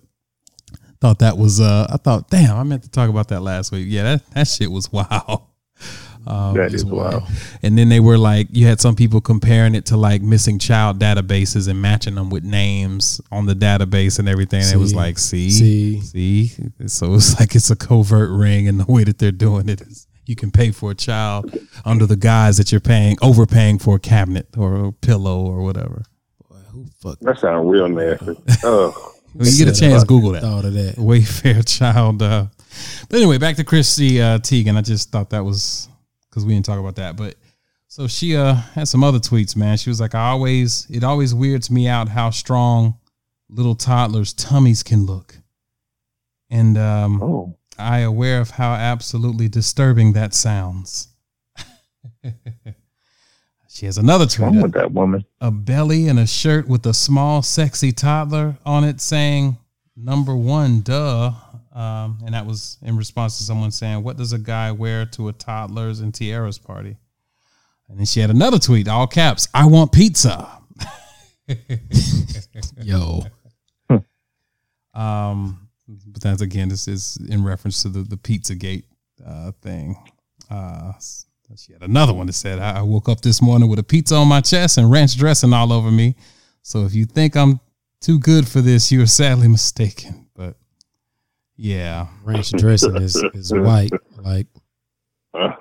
thought 1.00 1.20
that 1.20 1.38
was 1.38 1.60
uh, 1.60 1.86
I 1.88 1.96
thought, 1.96 2.28
damn, 2.30 2.56
I 2.56 2.62
meant 2.64 2.82
to 2.82 2.90
talk 2.90 3.08
about 3.10 3.28
that 3.28 3.40
last 3.42 3.70
week. 3.72 3.86
Yeah, 3.88 4.02
that 4.02 4.30
that 4.32 4.48
shit 4.48 4.70
was 4.70 4.90
wow. 4.92 5.46
Um, 6.26 6.54
that 6.54 6.74
is 6.74 6.84
wild. 6.84 7.22
and 7.62 7.78
then 7.78 7.88
they 7.88 8.00
were 8.00 8.18
like, 8.18 8.48
you 8.50 8.66
had 8.66 8.80
some 8.80 8.94
people 8.94 9.20
comparing 9.20 9.74
it 9.74 9.86
to 9.86 9.96
like 9.96 10.22
missing 10.22 10.58
child 10.58 10.98
databases 10.98 11.68
and 11.68 11.80
matching 11.80 12.14
them 12.14 12.30
with 12.30 12.44
names 12.44 13.20
on 13.32 13.46
the 13.46 13.54
database 13.54 14.18
and 14.18 14.28
everything. 14.28 14.62
And 14.62 14.72
it 14.72 14.76
was 14.76 14.94
like, 14.94 15.18
see, 15.18 15.50
see. 15.50 16.00
see. 16.00 16.70
So 16.86 17.14
it's 17.14 17.38
like 17.40 17.54
it's 17.54 17.70
a 17.70 17.76
covert 17.76 18.30
ring, 18.30 18.68
and 18.68 18.78
the 18.80 18.90
way 18.90 19.04
that 19.04 19.18
they're 19.18 19.32
doing 19.32 19.68
it 19.68 19.80
is 19.80 20.06
you 20.26 20.36
can 20.36 20.50
pay 20.50 20.70
for 20.70 20.92
a 20.92 20.94
child 20.94 21.58
under 21.84 22.06
the 22.06 22.16
guise 22.16 22.56
that 22.58 22.70
you're 22.70 22.80
paying, 22.80 23.16
overpaying 23.22 23.78
for 23.78 23.96
a 23.96 24.00
cabinet 24.00 24.46
or 24.56 24.86
a 24.86 24.92
pillow 24.92 25.40
or 25.44 25.62
whatever. 25.62 26.04
Who 26.70 26.86
fuck 27.02 27.18
That 27.20 27.38
sounds 27.38 27.68
real 27.68 27.88
nasty. 27.88 28.36
Ugh. 28.64 28.94
When 29.32 29.46
you 29.46 29.64
get 29.64 29.68
a 29.68 29.80
chance. 29.80 30.02
Google 30.02 30.32
that. 30.32 30.42
thought 30.42 30.64
of 30.64 30.74
that? 30.74 30.96
Wayfair 30.96 31.64
child. 31.64 32.20
Uh, 32.20 32.46
but 33.08 33.16
anyway, 33.16 33.38
back 33.38 33.54
to 33.56 33.64
Chrissy 33.64 34.20
uh, 34.20 34.38
Teigen. 34.38 34.76
I 34.76 34.80
just 34.80 35.12
thought 35.12 35.30
that 35.30 35.44
was 35.44 35.88
because 36.30 36.44
we 36.44 36.54
didn't 36.54 36.66
talk 36.66 36.78
about 36.78 36.96
that. 36.96 37.16
But 37.16 37.34
so 37.88 38.06
she 38.06 38.36
uh, 38.36 38.54
had 38.54 38.86
some 38.88 39.02
other 39.02 39.18
tweets, 39.18 39.56
man. 39.56 39.76
She 39.76 39.90
was 39.90 40.00
like, 40.00 40.14
I 40.14 40.30
always, 40.30 40.86
it 40.88 41.02
always 41.02 41.34
weirds 41.34 41.70
me 41.70 41.88
out 41.88 42.08
how 42.08 42.30
strong 42.30 42.98
little 43.48 43.74
toddlers' 43.74 44.32
tummies 44.32 44.82
can 44.82 45.06
look. 45.06 45.36
And 46.48 46.78
um, 46.78 47.22
Oh, 47.22 47.56
I 47.78 48.00
aware 48.00 48.40
of 48.40 48.50
how 48.50 48.72
absolutely 48.72 49.48
disturbing 49.48 50.12
that 50.12 50.34
sounds. 50.34 51.08
she 53.68 53.86
has 53.86 53.98
another 53.98 54.26
tweet. 54.26 54.46
what's 54.46 54.54
wrong 54.54 54.62
with 54.62 54.72
that 54.72 54.92
woman? 54.92 55.24
a 55.40 55.50
belly 55.50 56.06
and 56.08 56.18
a 56.18 56.26
shirt 56.26 56.68
with 56.68 56.84
a 56.86 56.94
small, 56.94 57.42
sexy 57.42 57.92
toddler 57.92 58.58
on 58.64 58.84
it 58.84 59.00
saying 59.00 59.56
number 59.96 60.36
one, 60.36 60.80
duh. 60.82 61.32
Um, 61.72 62.18
and 62.24 62.34
that 62.34 62.46
was 62.46 62.78
in 62.82 62.96
response 62.96 63.38
to 63.38 63.44
someone 63.44 63.70
saying, 63.70 64.02
What 64.02 64.16
does 64.16 64.32
a 64.32 64.38
guy 64.38 64.72
wear 64.72 65.06
to 65.06 65.28
a 65.28 65.32
toddler's 65.32 66.00
and 66.00 66.12
tiaras 66.12 66.58
party? 66.58 66.96
And 67.88 67.98
then 67.98 68.06
she 68.06 68.20
had 68.20 68.30
another 68.30 68.58
tweet, 68.58 68.88
all 68.88 69.06
caps, 69.06 69.48
I 69.54 69.66
want 69.66 69.92
pizza. 69.92 70.58
Yo, 72.82 73.22
Um, 74.94 75.68
but 76.06 76.22
that's 76.22 76.42
again, 76.42 76.68
this 76.68 76.88
is 76.88 77.16
in 77.28 77.44
reference 77.44 77.82
to 77.82 77.88
the, 77.88 78.02
the 78.02 78.16
Pizzagate 78.16 78.84
uh, 79.24 79.52
thing. 79.62 79.96
Uh, 80.48 80.92
she 81.56 81.72
had 81.72 81.82
another 81.82 82.12
one 82.12 82.26
that 82.26 82.34
said, 82.34 82.58
I 82.60 82.78
I 82.78 82.82
woke 82.82 83.08
up 83.08 83.20
this 83.22 83.42
morning 83.42 83.68
with 83.68 83.78
a 83.78 83.82
pizza 83.82 84.14
on 84.14 84.28
my 84.28 84.40
chest 84.40 84.78
and 84.78 84.90
ranch 84.90 85.16
dressing 85.16 85.52
all 85.52 85.72
over 85.72 85.90
me. 85.90 86.14
So 86.62 86.84
if 86.84 86.94
you 86.94 87.06
think 87.06 87.36
I'm 87.36 87.58
too 88.00 88.18
good 88.18 88.46
for 88.48 88.60
this, 88.60 88.92
you 88.92 89.02
are 89.02 89.06
sadly 89.06 89.48
mistaken. 89.48 90.26
But 91.60 91.66
yeah, 91.66 92.06
ranch 92.24 92.52
dressing 92.52 92.96
is 92.96 93.16
is 93.34 93.52
white. 93.54 93.90
Like 94.16 94.46
you 95.34 95.40
know, 95.44 95.54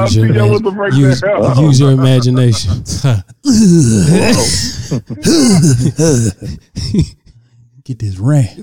I 0.00 0.02
use 0.02 0.16
your, 0.16 0.26
think 0.26 0.38
I 0.38 0.48
was 0.48 0.60
imag- 0.60 0.64
to 0.64 0.70
break 0.72 0.94
use, 0.94 1.20
that 1.20 1.40
down. 1.40 1.64
use 1.64 1.78
your 1.78 1.92
imagination. 1.92 2.72
get 7.84 8.00
this 8.00 8.18
ranch. 8.18 8.58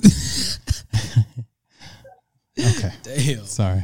okay, 2.60 2.92
Damn. 3.04 3.46
sorry. 3.46 3.84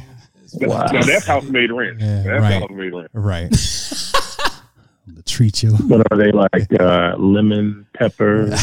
Wow. 0.56 0.88
Now 0.92 1.04
that's 1.04 1.26
house 1.26 1.46
made 1.46 1.72
rent. 1.72 2.02
Yeah, 2.02 2.24
that's 2.24 2.42
right. 2.42 2.60
house 2.62 2.70
made 2.70 2.94
rent. 2.94 3.08
Right. 3.14 3.50
the 3.50 5.24
treat 5.26 5.64
you. 5.64 5.72
What 5.72 6.06
are 6.12 6.18
they 6.18 6.34
like? 6.34 6.68
Uh, 6.78 7.16
lemon 7.18 7.88
pepper? 7.94 8.54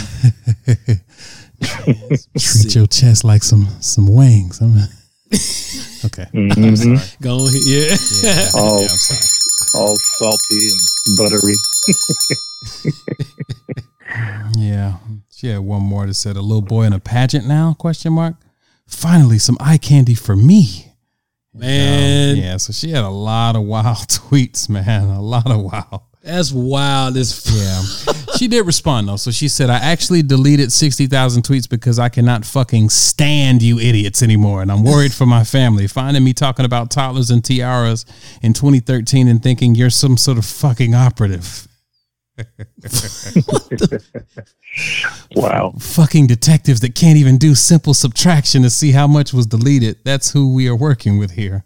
Treat 2.39 2.75
your 2.75 2.87
chest 2.87 3.25
like 3.25 3.43
some 3.43 3.67
some 3.81 4.07
wings. 4.07 4.61
I'm 4.61 4.77
okay. 6.07 6.27
Mhm. 6.33 7.21
Go 7.21 7.39
on, 7.39 7.53
yeah. 7.65 7.97
Yeah, 8.23 8.51
Oh. 8.55 8.81
yeah, 8.81 8.89
I'm 8.91 8.97
sorry. 8.97 9.21
All 9.75 9.97
salty 9.97 10.69
and 11.07 11.17
buttery. 11.17 11.55
Yeah, 14.57 14.95
she 15.31 15.49
had 15.49 15.59
one 15.61 15.83
more 15.83 16.07
that 16.07 16.15
said, 16.15 16.37
"A 16.37 16.41
little 16.41 16.63
boy 16.63 16.85
in 16.85 16.93
a 16.95 16.99
pageant 17.01 17.47
now?" 17.47 17.75
Question 17.75 18.15
mark. 18.15 18.35
Finally, 18.87 19.39
some 19.39 19.57
eye 19.61 19.77
candy 19.79 20.15
for 20.15 20.35
me. 20.35 20.93
Man, 21.55 22.37
Yeah, 22.37 22.57
so 22.57 22.73
she 22.73 22.91
had 22.91 23.05
a 23.05 23.09
lot 23.11 23.55
of 23.57 23.63
wild 23.65 24.09
tweets, 24.09 24.69
man. 24.69 25.05
A 25.09 25.21
lot 25.21 25.51
of 25.51 25.61
wild. 25.61 26.03
That's 26.29 26.53
wild 26.53 27.17
as 27.17 27.33
fuck. 27.33 27.55
Yeah. 27.57 28.37
she 28.37 28.49
did 28.49 28.67
respond 28.67 29.09
though. 29.09 29.17
So 29.17 29.31
she 29.31 29.49
said, 29.49 29.71
I 29.71 29.79
actually 29.79 30.23
deleted 30.23 30.71
60,000 30.73 31.43
tweets 31.43 31.69
because 31.69 31.99
I 31.99 32.09
cannot 32.09 32.45
fucking 32.45 32.91
stand 32.91 33.63
you 33.63 33.79
idiots 33.79 34.23
anymore. 34.23 34.63
And 34.63 34.71
I'm 34.71 34.85
worried 34.85 35.13
for 35.13 35.27
my 35.27 35.45
family. 35.45 35.87
Finding 35.87 36.23
me 36.23 36.33
talking 36.33 36.65
about 36.65 36.91
toddlers 36.91 37.31
and 37.31 37.45
tiaras 37.45 38.05
in 38.43 38.53
2013 38.53 39.29
and 39.29 39.43
thinking 39.43 39.75
you're 39.75 39.91
some 39.91 40.17
sort 40.17 40.39
of 40.39 40.45
fucking 40.45 40.95
operative. 40.95 41.67
Wow. 45.35 45.75
Fucking 45.79 46.27
detectives 46.27 46.81
that 46.81 46.95
can't 46.95 47.19
even 47.19 47.39
do 47.39 47.55
simple 47.55 47.95
subtraction 47.95 48.63
to 48.63 48.71
see 48.71 48.93
how 48.93 49.07
much 49.07 49.33
was 49.33 49.47
deleted. 49.47 49.99
That's 50.05 50.33
who 50.33 50.55
we 50.55 50.69
are 50.69 50.77
working 50.77 51.19
with 51.19 51.33
here. 51.33 51.65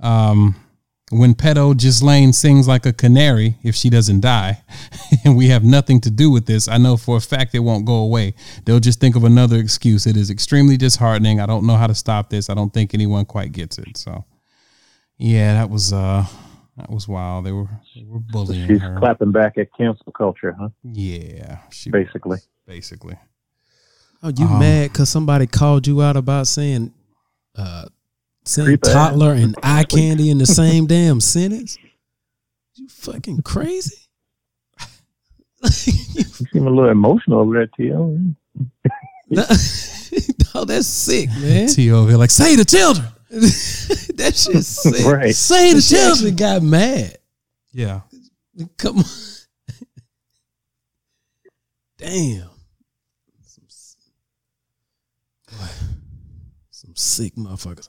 Um, 0.00 0.56
when 1.12 1.34
pedo 1.34 1.76
Ghislaine 1.76 2.32
sings 2.32 2.66
like 2.66 2.86
a 2.86 2.92
canary 2.92 3.56
if 3.62 3.74
she 3.74 3.90
doesn't 3.90 4.20
die, 4.20 4.62
and 5.24 5.36
we 5.36 5.48
have 5.48 5.62
nothing 5.64 6.00
to 6.02 6.10
do 6.10 6.30
with 6.30 6.46
this, 6.46 6.68
I 6.68 6.78
know 6.78 6.96
for 6.96 7.16
a 7.16 7.20
fact 7.20 7.54
it 7.54 7.60
won't 7.60 7.84
go 7.84 7.96
away. 7.96 8.34
They'll 8.64 8.80
just 8.80 8.98
think 9.00 9.14
of 9.16 9.24
another 9.24 9.58
excuse. 9.58 10.06
It 10.06 10.16
is 10.16 10.30
extremely 10.30 10.76
disheartening. 10.76 11.38
I 11.40 11.46
don't 11.46 11.66
know 11.66 11.76
how 11.76 11.86
to 11.86 11.94
stop 11.94 12.30
this. 12.30 12.48
I 12.50 12.54
don't 12.54 12.72
think 12.72 12.94
anyone 12.94 13.24
quite 13.26 13.52
gets 13.52 13.78
it. 13.78 13.96
So, 13.96 14.24
yeah, 15.18 15.54
that 15.54 15.70
was 15.70 15.92
uh, 15.92 16.24
that 16.76 16.90
was 16.90 17.06
wild. 17.06 17.44
They 17.46 17.52
were 17.52 17.68
they 17.94 18.04
were 18.06 18.18
bullying 18.20 18.66
She's 18.66 18.80
her. 18.80 18.96
clapping 18.98 19.32
back 19.32 19.58
at 19.58 19.68
cancel 19.76 20.12
culture, 20.12 20.56
huh? 20.58 20.70
Yeah, 20.82 21.58
she 21.70 21.90
Basically. 21.90 22.38
basically. 22.66 23.16
Oh, 24.22 24.28
you 24.36 24.46
Um, 24.46 24.58
mad 24.60 24.92
because 24.92 25.08
somebody 25.10 25.46
called 25.46 25.86
you 25.86 26.00
out 26.00 26.16
about 26.16 26.46
saying 26.46 26.92
uh 27.56 27.86
saying 28.44 28.66
Creep 28.66 28.84
ass. 28.86 28.92
toddler 28.92 29.32
and 29.32 29.54
eye 29.62 29.84
candy 29.84 30.30
in 30.30 30.38
the 30.38 30.46
same 30.60 30.86
damn 30.86 31.20
sentence? 31.20 31.78
You 32.74 32.88
fucking 32.88 33.42
crazy? 33.42 33.96
You 35.64 35.68
seem 36.52 36.66
a 36.66 36.70
little 36.70 36.90
emotional 36.90 37.38
over 37.38 37.54
there, 37.54 37.68
T.O. 37.68 38.18
no, 39.30 39.44
oh, 40.56 40.64
that's 40.64 40.88
sick, 40.88 41.28
man. 41.30 41.68
T 41.68 41.90
over 41.92 42.08
here 42.10 42.18
like 42.18 42.30
say 42.32 42.56
the 42.56 42.64
children. 42.64 43.06
that 43.30 44.32
shit's 44.36 44.66
sick. 44.66 45.06
Right. 45.06 45.32
Say 45.34 45.72
the 45.72 45.80
She 45.80 45.94
children. 45.94 46.12
actually 46.12 46.30
got 46.32 46.62
mad. 46.62 47.16
Yeah. 47.72 48.00
Come 48.76 48.98
on. 48.98 49.04
Damn. 51.96 52.48
Some, 53.44 53.64
boy, 55.48 55.66
some 56.70 56.96
sick 56.96 57.36
motherfuckers. 57.36 57.88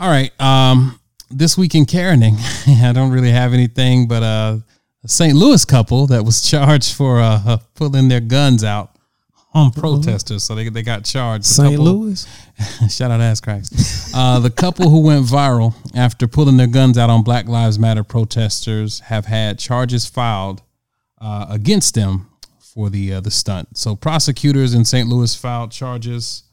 All 0.00 0.08
right. 0.08 0.32
Um, 0.40 0.98
this 1.28 1.58
week 1.58 1.74
in 1.74 1.84
Karening, 1.84 2.38
I 2.82 2.92
don't 2.94 3.10
really 3.10 3.30
have 3.30 3.52
anything, 3.52 4.08
but 4.08 4.22
uh, 4.22 4.56
a 5.04 5.08
St. 5.08 5.34
Louis 5.34 5.62
couple 5.66 6.06
that 6.06 6.24
was 6.24 6.40
charged 6.50 6.94
for 6.94 7.20
uh, 7.20 7.58
pulling 7.74 8.08
their 8.08 8.20
guns 8.20 8.64
out 8.64 8.96
on 9.52 9.70
protesters, 9.72 10.42
so 10.44 10.54
they 10.54 10.70
they 10.70 10.82
got 10.82 11.04
charged. 11.04 11.44
The 11.44 11.48
St. 11.48 11.70
couple- 11.72 11.84
Louis? 11.84 12.26
Shout 12.88 13.10
out 13.10 13.20
ass 13.20 13.42
cracks. 13.42 14.10
Uh, 14.14 14.38
the 14.38 14.50
couple 14.50 14.88
who 14.88 15.00
went 15.02 15.26
viral 15.26 15.74
after 15.94 16.26
pulling 16.26 16.56
their 16.56 16.66
guns 16.66 16.96
out 16.96 17.10
on 17.10 17.22
Black 17.22 17.46
Lives 17.46 17.78
Matter 17.78 18.04
protesters 18.04 19.00
have 19.00 19.26
had 19.26 19.58
charges 19.58 20.06
filed 20.06 20.62
uh, 21.20 21.46
against 21.50 21.94
them 21.94 22.30
for 22.58 22.88
the 22.88 23.12
uh, 23.14 23.20
the 23.20 23.30
stunt. 23.30 23.76
So 23.76 23.96
prosecutors 23.96 24.72
in 24.72 24.86
St. 24.86 25.08
Louis 25.08 25.34
filed 25.34 25.72
charges 25.72 26.44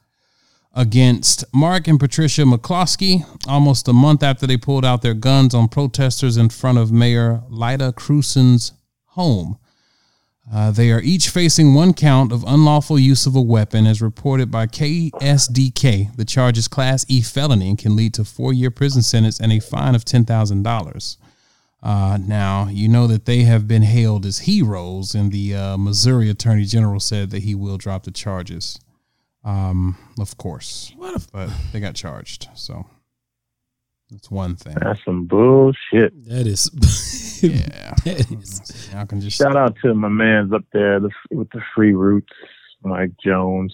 against 0.78 1.44
Mark 1.52 1.88
and 1.88 2.00
Patricia 2.00 2.44
McCloskey 2.44 3.26
almost 3.48 3.88
a 3.88 3.94
month 3.94 4.22
after 4.22 4.46
they 4.46 4.58
pulled 4.58 4.86
out 4.86 5.02
their 5.02 5.16
guns 5.16 5.56
on 5.56 5.68
protesters 5.68 6.38
in 6.38 6.50
front 6.50 6.78
of 6.78 6.92
Mayor 6.92 7.42
Lyda 7.50 7.94
Krewson's 7.94 8.74
home. 9.08 9.58
Uh, 10.54 10.72
they 10.72 10.92
are 10.92 11.02
each 11.02 11.30
facing 11.30 11.74
one 11.74 11.94
count 11.94 12.32
of 12.32 12.44
unlawful 12.48 12.98
use 12.98 13.26
of 13.26 13.36
a 13.36 13.42
weapon, 13.42 13.86
as 13.86 14.02
reported 14.02 14.50
by 14.50 14.68
KSDK. 14.68 16.16
The 16.16 16.24
charge 16.24 16.58
is 16.58 16.70
Class 16.70 17.06
E 17.10 17.22
felony 17.22 17.70
and 17.70 17.78
can 17.78 17.96
lead 17.98 18.14
to 18.14 18.24
four-year 18.24 18.72
prison 18.72 19.02
sentence 19.02 19.42
and 19.42 19.52
a 19.52 19.60
fine 19.60 19.96
of 19.96 20.06
ten 20.06 20.24
thousand 20.24 20.64
dollars. 20.64 21.18
Uh, 21.84 22.18
now 22.22 22.68
you 22.70 22.88
know 22.88 23.08
that 23.08 23.26
they 23.26 23.44
have 23.44 23.68
been 23.68 23.82
hailed 23.82 24.26
as 24.26 24.40
heroes, 24.40 25.14
and 25.14 25.32
the 25.34 25.54
uh, 25.54 25.78
Missouri 25.78 26.30
Attorney 26.30 26.66
General 26.66 27.00
said 27.00 27.30
that 27.32 27.44
he 27.44 27.54
will 27.54 27.78
drop 27.78 28.04
the 28.04 28.12
charges. 28.12 28.80
Um, 29.48 29.96
of 30.20 30.36
course, 30.38 30.92
What 30.98 31.16
a, 31.16 31.26
but 31.32 31.50
they 31.72 31.80
got 31.80 31.96
charged, 31.96 32.50
so 32.54 32.86
that's 34.10 34.30
one 34.30 34.56
thing. 34.58 34.76
That's 34.82 35.00
some 35.06 35.26
bullshit. 35.26 36.26
that 36.26 36.46
is. 36.48 36.70
Yeah, 37.40 37.94
that 38.04 38.32
is. 38.32 38.90
y'all 38.92 39.06
can 39.06 39.22
just 39.22 39.38
Shout 39.38 39.56
out 39.56 39.76
to 39.84 39.94
my 39.94 40.08
man's 40.10 40.52
up 40.52 40.64
there 40.74 41.00
the, 41.00 41.12
with 41.30 41.48
the 41.52 41.62
free 41.76 41.94
roots, 41.94 42.34
Mike 42.84 43.12
Jones, 43.24 43.72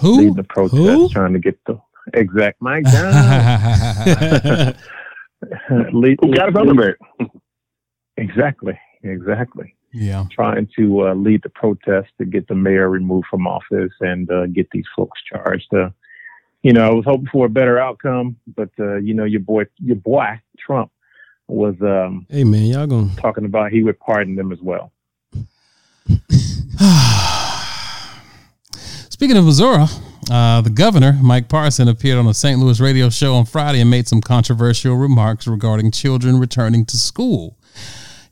leading 0.00 0.28
who. 0.28 0.34
the 0.36 0.44
protest, 0.44 0.76
Who? 0.76 1.08
trying 1.08 1.32
to 1.32 1.40
get 1.40 1.58
the 1.66 1.76
exact 2.12 2.62
Mike 2.62 2.84
Jones. 2.92 4.76
lead, 5.92 6.18
Who 6.22 6.32
got 6.34 6.50
us 6.50 6.54
lead- 6.54 6.68
under 6.68 6.80
there? 6.82 6.96
Exactly, 8.16 8.78
exactly. 9.02 9.74
Yeah. 9.94 10.26
Trying 10.32 10.68
to 10.76 11.08
uh, 11.08 11.14
lead 11.14 11.42
the 11.44 11.48
protest 11.50 12.08
to 12.18 12.24
get 12.24 12.48
the 12.48 12.54
mayor 12.54 12.90
removed 12.90 13.28
from 13.30 13.46
office 13.46 13.92
and 14.00 14.30
uh, 14.30 14.46
get 14.46 14.68
these 14.72 14.86
folks 14.94 15.20
charged. 15.22 15.72
Uh, 15.72 15.90
you 16.62 16.72
know, 16.72 16.90
I 16.90 16.92
was 16.92 17.04
hoping 17.04 17.28
for 17.30 17.46
a 17.46 17.50
better 17.50 17.78
outcome, 17.78 18.36
but 18.56 18.70
uh, 18.80 18.96
you 18.96 19.14
know, 19.14 19.24
your 19.24 19.40
boy, 19.40 19.66
your 19.78 19.96
boy 19.96 20.40
Trump 20.58 20.90
was 21.46 21.74
um, 21.82 22.26
hey 22.28 22.42
man, 22.42 22.64
y'all 22.64 22.86
gonna 22.86 23.14
talking 23.16 23.44
about 23.44 23.70
he 23.70 23.82
would 23.82 24.00
pardon 24.00 24.34
them 24.34 24.50
as 24.50 24.60
well. 24.60 24.90
Speaking 29.10 29.36
of 29.36 29.44
Missouri, 29.44 29.84
uh, 30.30 30.60
the 30.60 30.70
governor, 30.70 31.18
Mike 31.22 31.48
Parson, 31.48 31.86
appeared 31.86 32.18
on 32.18 32.26
a 32.26 32.34
St. 32.34 32.58
Louis 32.58 32.80
radio 32.80 33.08
show 33.10 33.34
on 33.34 33.44
Friday 33.44 33.80
and 33.80 33.90
made 33.90 34.08
some 34.08 34.20
controversial 34.20 34.96
remarks 34.96 35.46
regarding 35.46 35.90
children 35.92 36.40
returning 36.40 36.84
to 36.86 36.96
school. 36.96 37.56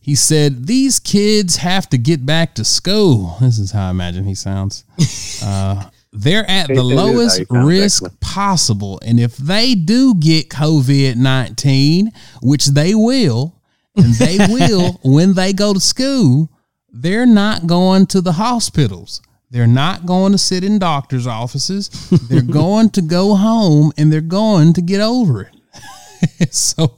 He 0.03 0.17
said, 0.17 0.67
These 0.67 0.99
kids 0.99 1.57
have 1.57 1.89
to 1.91 1.97
get 1.97 2.27
back 2.27 2.57
to 2.57 2.65
school. 2.65 3.37
This 3.41 3.59
is 3.59 3.71
how 3.71 3.87
I 3.87 3.91
imagine 3.91 4.25
he 4.25 4.35
sounds. 4.35 4.85
Uh, 5.45 5.91
they're 6.13 6.49
at 6.49 6.69
the 6.69 6.75
it 6.75 6.79
is 6.79 6.91
how 6.91 6.95
lowest 6.95 7.43
risk 7.51 8.21
possible. 8.21 9.01
And 9.05 9.19
if 9.19 9.37
they 9.37 9.75
do 9.75 10.15
get 10.15 10.51
COVID 10.51 11.17
19, 11.17 12.13
which 12.43 12.67
they 12.67 12.95
will, 12.95 13.61
and 13.97 14.15
they 14.15 14.39
will 14.49 15.01
when 15.03 15.35
they 15.35 15.53
go 15.53 15.75
to 15.75 15.81
school, 15.81 16.49
they're 16.93 17.27
not 17.27 17.67
going 17.67 18.07
to 18.07 18.21
the 18.21 18.33
hospitals. 18.33 19.21
They're 19.51 19.67
not 19.67 20.07
going 20.07 20.31
to 20.31 20.39
sit 20.39 20.63
in 20.63 20.79
doctor's 20.79 21.27
offices. 21.27 21.89
They're 22.29 22.43
going 22.61 22.91
to 22.91 23.03
go 23.03 23.35
home 23.35 23.93
and 23.99 24.13
they're 24.13 24.21
going 24.21 24.75
to 24.75 24.81
get 24.81 25.01
over 25.01 25.43
it. 25.43 26.55
so, 26.55 26.95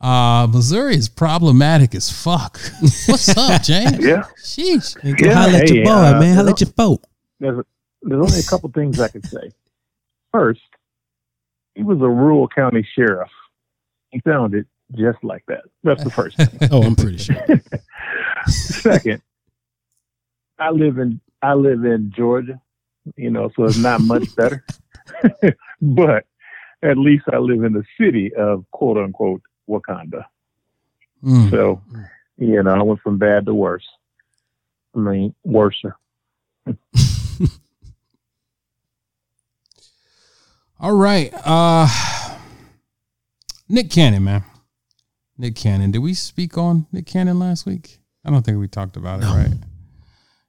uh, 0.00 0.46
Missouri 0.50 0.94
is 0.94 1.08
problematic 1.08 1.94
as 1.94 2.10
fuck. 2.10 2.58
What's 3.06 3.28
up, 3.36 3.62
James? 3.62 4.04
Yeah. 4.04 4.24
Sheesh. 4.42 5.00
Hey, 5.00 5.12
go 5.12 5.26
Yeah, 5.26 5.34
holler 5.34 5.56
at 5.58 5.70
your 5.70 5.84
boy, 5.84 5.90
uh, 5.90 6.20
man. 6.20 6.34
Holler 6.34 6.48
you 6.48 6.52
at 6.54 6.60
your 6.60 6.70
folk. 6.70 7.02
there's, 7.38 7.64
there's 8.02 8.20
only 8.22 8.40
a 8.40 8.42
couple 8.44 8.70
things 8.70 8.98
I 9.00 9.08
could 9.08 9.26
say. 9.26 9.50
First, 10.32 10.60
he 11.74 11.82
was 11.82 11.98
a 11.98 12.08
rural 12.08 12.48
county 12.48 12.86
sheriff. 12.96 13.30
He 14.10 14.20
sounded 14.26 14.66
just 14.96 15.22
like 15.22 15.44
that. 15.48 15.62
That's 15.84 16.02
the 16.02 16.10
first 16.10 16.36
thing. 16.36 16.48
Oh, 16.72 16.82
I'm 16.82 16.96
pretty 16.96 17.18
sure. 17.18 17.36
Second, 18.46 19.22
I 20.58 20.70
live 20.70 20.98
in 20.98 21.20
I 21.42 21.54
live 21.54 21.84
in 21.84 22.12
Georgia, 22.14 22.60
you 23.16 23.30
know, 23.30 23.50
so 23.56 23.64
it's 23.64 23.78
not 23.78 24.00
much 24.00 24.34
better. 24.36 24.64
but 25.80 26.24
at 26.82 26.96
least 26.98 27.24
I 27.32 27.38
live 27.38 27.64
in 27.64 27.72
the 27.72 27.84
city 28.00 28.32
of 28.34 28.64
quote 28.72 28.96
unquote 28.98 29.42
Wakanda. 29.70 30.24
Mm. 31.24 31.50
So, 31.50 31.80
you 32.38 32.62
know, 32.62 32.70
I 32.70 32.82
went 32.82 33.00
from 33.00 33.18
bad 33.18 33.46
to 33.46 33.54
worse. 33.54 33.86
I 34.94 34.98
mean, 34.98 35.34
worser. 35.44 35.96
All 40.80 40.94
right. 40.96 41.32
Uh 41.44 41.86
Nick 43.68 43.90
Cannon, 43.90 44.24
man. 44.24 44.42
Nick 45.38 45.54
Cannon. 45.54 45.90
Did 45.90 46.00
we 46.00 46.14
speak 46.14 46.58
on 46.58 46.86
Nick 46.92 47.06
Cannon 47.06 47.38
last 47.38 47.66
week? 47.66 47.98
I 48.24 48.30
don't 48.30 48.42
think 48.44 48.58
we 48.58 48.66
talked 48.68 48.96
about 48.96 49.20
it, 49.20 49.26
No. 49.26 49.34
right? 49.36 49.52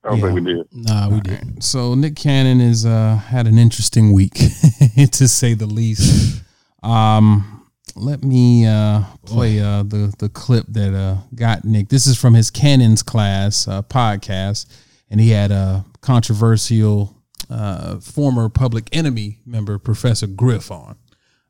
I 0.04 0.10
don't 0.10 0.18
Yeah. 0.20 0.26
think 0.34 0.36
we 0.48 0.54
did. 0.54 0.68
Nah, 0.74 1.08
we 1.10 1.16
All 1.16 1.20
didn't. 1.22 1.54
right. 1.56 1.64
So 1.64 1.94
Nick 1.94 2.16
Cannon 2.16 2.60
has 2.62 2.86
uh, 2.86 3.18
had 3.18 3.46
an 3.46 3.58
interesting 3.60 4.12
week, 4.14 4.34
to 5.12 5.28
say 5.28 5.54
the 5.54 5.68
least. 5.68 6.42
Um, 6.82 7.61
let 7.96 8.24
me 8.24 8.66
uh, 8.66 9.04
play 9.26 9.60
uh, 9.60 9.84
the 9.84 10.14
the 10.20 10.30
clip 10.30 10.66
that 10.70 10.94
uh, 10.94 11.18
got 11.36 11.66
Nick. 11.66 11.90
This 11.90 12.08
is 12.08 12.18
from 12.18 12.34
his 12.34 12.50
Cannon's 12.50 13.04
class 13.04 13.68
uh, 13.68 13.82
podcast, 13.82 14.66
and 15.10 15.20
he 15.20 15.30
had 15.30 15.52
a 15.52 15.86
controversial 16.02 17.16
uh, 17.50 18.00
former 18.00 18.50
Public 18.50 18.88
Enemy 18.94 19.40
member, 19.46 19.78
Professor 19.78 20.28
Griff, 20.28 20.72
on. 20.72 20.96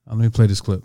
Uh, 0.09 0.15
let 0.15 0.17
me 0.17 0.29
play 0.29 0.47
this 0.47 0.61
clip. 0.61 0.83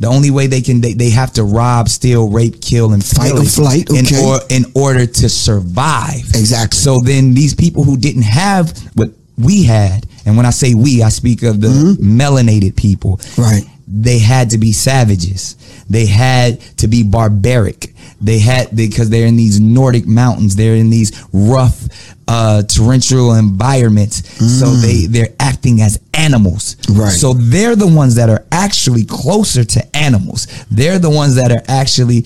The 0.00 0.08
only 0.08 0.30
way 0.30 0.48
they 0.48 0.60
can 0.60 0.80
they, 0.80 0.92
they 0.92 1.10
have 1.10 1.32
to 1.34 1.44
rob, 1.44 1.88
steal, 1.88 2.28
rape, 2.28 2.60
kill, 2.60 2.92
and 2.92 3.04
Fight 3.04 3.30
or 3.30 3.34
pillage 3.36 3.54
flight, 3.54 3.90
in 3.90 4.04
or 4.24 4.40
in 4.50 4.64
order 4.74 5.06
to 5.06 5.28
survive. 5.28 6.28
Exactly. 6.34 6.76
So 6.76 7.00
then 7.00 7.34
these 7.34 7.54
people 7.54 7.84
who 7.84 7.96
didn't 7.96 8.22
have 8.22 8.76
what 8.94 9.10
we 9.38 9.62
had, 9.64 10.06
and 10.26 10.36
when 10.36 10.46
I 10.46 10.50
say 10.50 10.74
we, 10.74 11.02
I 11.02 11.08
speak 11.08 11.42
of 11.42 11.60
the 11.60 11.96
melanated 12.00 12.76
people. 12.76 13.18
Mm-hmm. 13.18 13.42
Right. 13.42 13.64
They 13.86 14.18
had 14.18 14.50
to 14.50 14.58
be 14.58 14.72
savages. 14.72 15.56
they 15.88 16.06
had 16.06 16.60
to 16.78 16.88
be 16.88 17.02
barbaric. 17.02 17.92
They 18.20 18.38
had 18.38 18.74
because 18.74 19.10
they're 19.10 19.26
in 19.26 19.36
these 19.36 19.60
Nordic 19.60 20.06
mountains. 20.06 20.56
They're 20.56 20.76
in 20.76 20.88
these 20.88 21.12
rough, 21.32 21.86
uh, 22.26 22.62
torrential 22.62 23.34
environments. 23.34 24.26
So 24.60 24.66
they 24.66 25.06
they're 25.06 25.34
acting 25.38 25.82
as 25.82 26.00
animals. 26.14 26.76
Right. 26.88 27.10
So 27.10 27.34
they're 27.34 27.76
the 27.76 27.86
ones 27.86 28.14
that 28.14 28.30
are 28.30 28.44
actually 28.50 29.04
closer 29.04 29.62
to 29.64 29.96
animals. 29.96 30.46
They're 30.70 30.98
the 30.98 31.10
ones 31.10 31.34
that 31.34 31.52
are 31.52 31.62
actually 31.68 32.24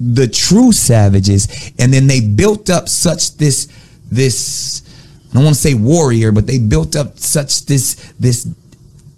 the 0.00 0.26
true 0.26 0.72
savages. 0.72 1.46
And 1.78 1.92
then 1.92 2.08
they 2.08 2.20
built 2.20 2.68
up 2.70 2.88
such 2.88 3.36
this 3.36 3.68
this 4.10 4.82
I 5.30 5.34
don't 5.34 5.44
want 5.44 5.54
to 5.54 5.62
say 5.62 5.74
warrior, 5.74 6.32
but 6.32 6.48
they 6.48 6.58
built 6.58 6.96
up 6.96 7.18
such 7.20 7.66
this 7.66 7.94
this 8.18 8.48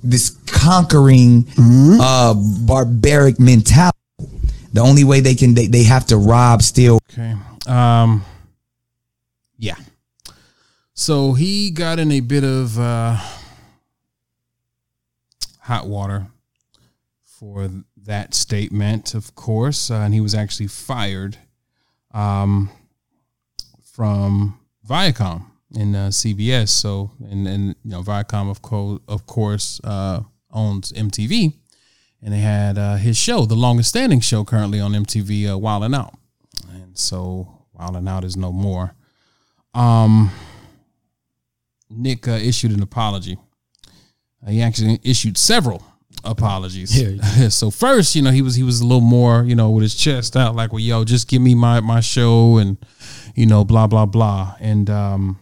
this 0.03 0.31
conquering 0.47 1.47
uh 1.59 2.35
barbaric 2.67 3.39
mentality. 3.39 3.99
The 4.73 4.81
only 4.81 5.05
way 5.05 5.21
they 5.21 5.35
can 5.35 5.55
they, 5.55 5.67
they 5.67 5.83
have 5.85 6.07
to 6.07 6.17
rob, 6.17 6.63
steal, 6.63 6.99
Okay. 7.13 7.35
Um. 7.67 8.25
Yeah. 9.59 9.77
So 10.95 11.35
he 11.35 11.71
got 11.71 11.99
in 11.99 12.11
a 12.13 12.21
bit 12.21 12.45
of 12.45 12.79
uh, 12.79 13.17
hot 15.61 15.87
water 15.87 16.27
for 17.23 17.69
that 18.05 18.35
statement, 18.35 19.15
of 19.15 19.35
course, 19.35 19.91
uh, 19.91 19.95
and 19.95 20.15
he 20.15 20.21
was 20.21 20.35
actually 20.35 20.67
fired 20.67 21.39
um, 22.13 22.71
from 23.83 24.59
Viacom 24.89 25.52
in 25.75 25.95
uh, 25.95 26.09
CBS. 26.09 26.69
So, 26.69 27.11
and 27.31 27.47
and 27.47 27.77
you 27.85 27.91
know, 27.91 28.03
Viacom 28.03 28.51
of 28.51 28.63
co- 28.63 29.01
of 29.09 29.27
course 29.27 29.81
uh, 29.85 30.21
owns 30.51 30.93
MTV, 30.93 31.55
and 32.23 32.33
they 32.33 32.41
had 32.41 32.79
uh, 32.79 32.97
his 32.97 33.17
show, 33.17 33.45
the 33.45 33.55
longest 33.55 33.91
standing 33.91 34.21
show 34.21 34.45
currently 34.45 34.81
on 34.81 34.93
MTV, 34.93 35.53
uh, 35.53 35.59
Wild 35.59 35.85
and 35.85 35.95
Out, 35.95 36.15
and 36.71 36.97
so 36.97 37.65
Wild 37.73 37.97
and 37.97 38.09
Out 38.09 38.25
is 38.25 38.37
no 38.37 38.53
more. 38.53 38.95
Um, 39.75 40.31
Nick 41.91 42.29
uh, 42.29 42.33
issued 42.33 42.73
an 42.73 42.83
apology. 42.83 43.39
Uh, 44.47 44.51
he 44.51 44.63
actually 44.63 44.99
issued 45.03 45.39
several 45.39 45.83
apologies. 46.25 47.01
Yeah. 47.01 47.49
so 47.49 47.71
first, 47.71 48.15
you 48.15 48.23
know, 48.23 48.31
he 48.31 48.43
was 48.43 48.55
he 48.55 48.63
was 48.63 48.81
a 48.81 48.87
little 48.87 49.01
more, 49.01 49.45
you 49.45 49.55
know, 49.55 49.71
with 49.71 49.83
his 49.83 49.95
chest 49.95 50.37
out, 50.37 50.55
like, 50.55 50.73
well, 50.73 50.81
yo, 50.81 51.05
just 51.05 51.29
give 51.29 51.43
me 51.43 51.55
my 51.55 51.81
my 51.81 52.01
show 52.01 52.59
and 52.59 52.77
you 53.35 53.47
know, 53.47 53.65
blah 53.65 53.87
blah 53.87 54.07
blah, 54.07 54.55
and 54.61 54.91
um, 54.91 55.39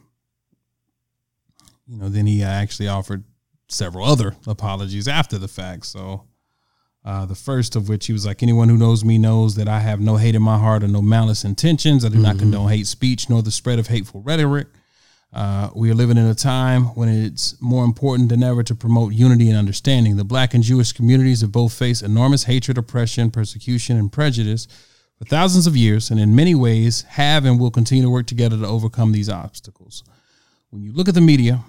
you 1.90 1.98
know, 1.98 2.08
then 2.08 2.26
he 2.26 2.42
actually 2.42 2.88
offered 2.88 3.24
several 3.68 4.06
other 4.06 4.36
apologies 4.46 5.08
after 5.08 5.38
the 5.38 5.48
fact. 5.48 5.86
So. 5.86 6.24
Uh, 7.02 7.24
the 7.24 7.34
first 7.34 7.76
of 7.76 7.88
which 7.88 8.04
he 8.04 8.12
was 8.12 8.26
like, 8.26 8.42
anyone 8.42 8.68
who 8.68 8.76
knows 8.76 9.02
me 9.06 9.16
knows 9.16 9.54
that 9.54 9.66
I 9.66 9.80
have 9.80 10.00
no 10.00 10.16
hate 10.18 10.34
in 10.34 10.42
my 10.42 10.58
heart 10.58 10.84
or 10.84 10.88
no 10.88 11.00
malice 11.00 11.46
intentions. 11.46 12.04
I 12.04 12.10
do 12.10 12.18
not 12.18 12.38
condone 12.38 12.68
hate 12.68 12.86
speech 12.86 13.30
nor 13.30 13.40
the 13.40 13.50
spread 13.50 13.78
of 13.78 13.86
hateful 13.86 14.20
rhetoric. 14.20 14.66
Uh, 15.32 15.70
we 15.74 15.90
are 15.90 15.94
living 15.94 16.18
in 16.18 16.26
a 16.26 16.34
time 16.34 16.86
when 16.96 17.08
it's 17.08 17.60
more 17.60 17.84
important 17.84 18.28
than 18.28 18.42
ever 18.42 18.62
to 18.64 18.74
promote 18.74 19.14
unity 19.14 19.48
and 19.48 19.56
understanding. 19.56 20.16
The 20.16 20.24
black 20.24 20.54
and 20.54 20.62
Jewish 20.62 20.92
communities 20.92 21.40
have 21.40 21.52
both 21.52 21.72
faced 21.72 22.02
enormous 22.02 22.44
hatred, 22.44 22.76
oppression, 22.76 23.30
persecution, 23.30 23.96
and 23.96 24.12
prejudice 24.12 24.66
for 25.16 25.24
thousands 25.24 25.66
of 25.66 25.76
years, 25.76 26.10
and 26.10 26.18
in 26.18 26.34
many 26.34 26.54
ways 26.54 27.02
have 27.02 27.44
and 27.44 27.60
will 27.60 27.70
continue 27.70 28.02
to 28.02 28.10
work 28.10 28.26
together 28.26 28.58
to 28.58 28.66
overcome 28.66 29.12
these 29.12 29.28
obstacles. 29.28 30.02
When 30.70 30.82
you 30.82 30.92
look 30.92 31.08
at 31.08 31.14
the 31.14 31.20
media 31.20 31.60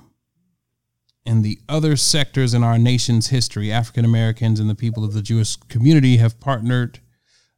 and 1.25 1.43
the 1.43 1.59
other 1.69 1.95
sectors 1.95 2.53
in 2.53 2.63
our 2.63 2.77
nation's 2.77 3.27
history, 3.27 3.71
African 3.71 4.05
Americans 4.05 4.59
and 4.59 4.69
the 4.69 4.75
people 4.75 5.03
of 5.03 5.13
the 5.13 5.21
Jewish 5.21 5.55
community 5.55 6.17
have 6.17 6.39
partnered 6.39 6.99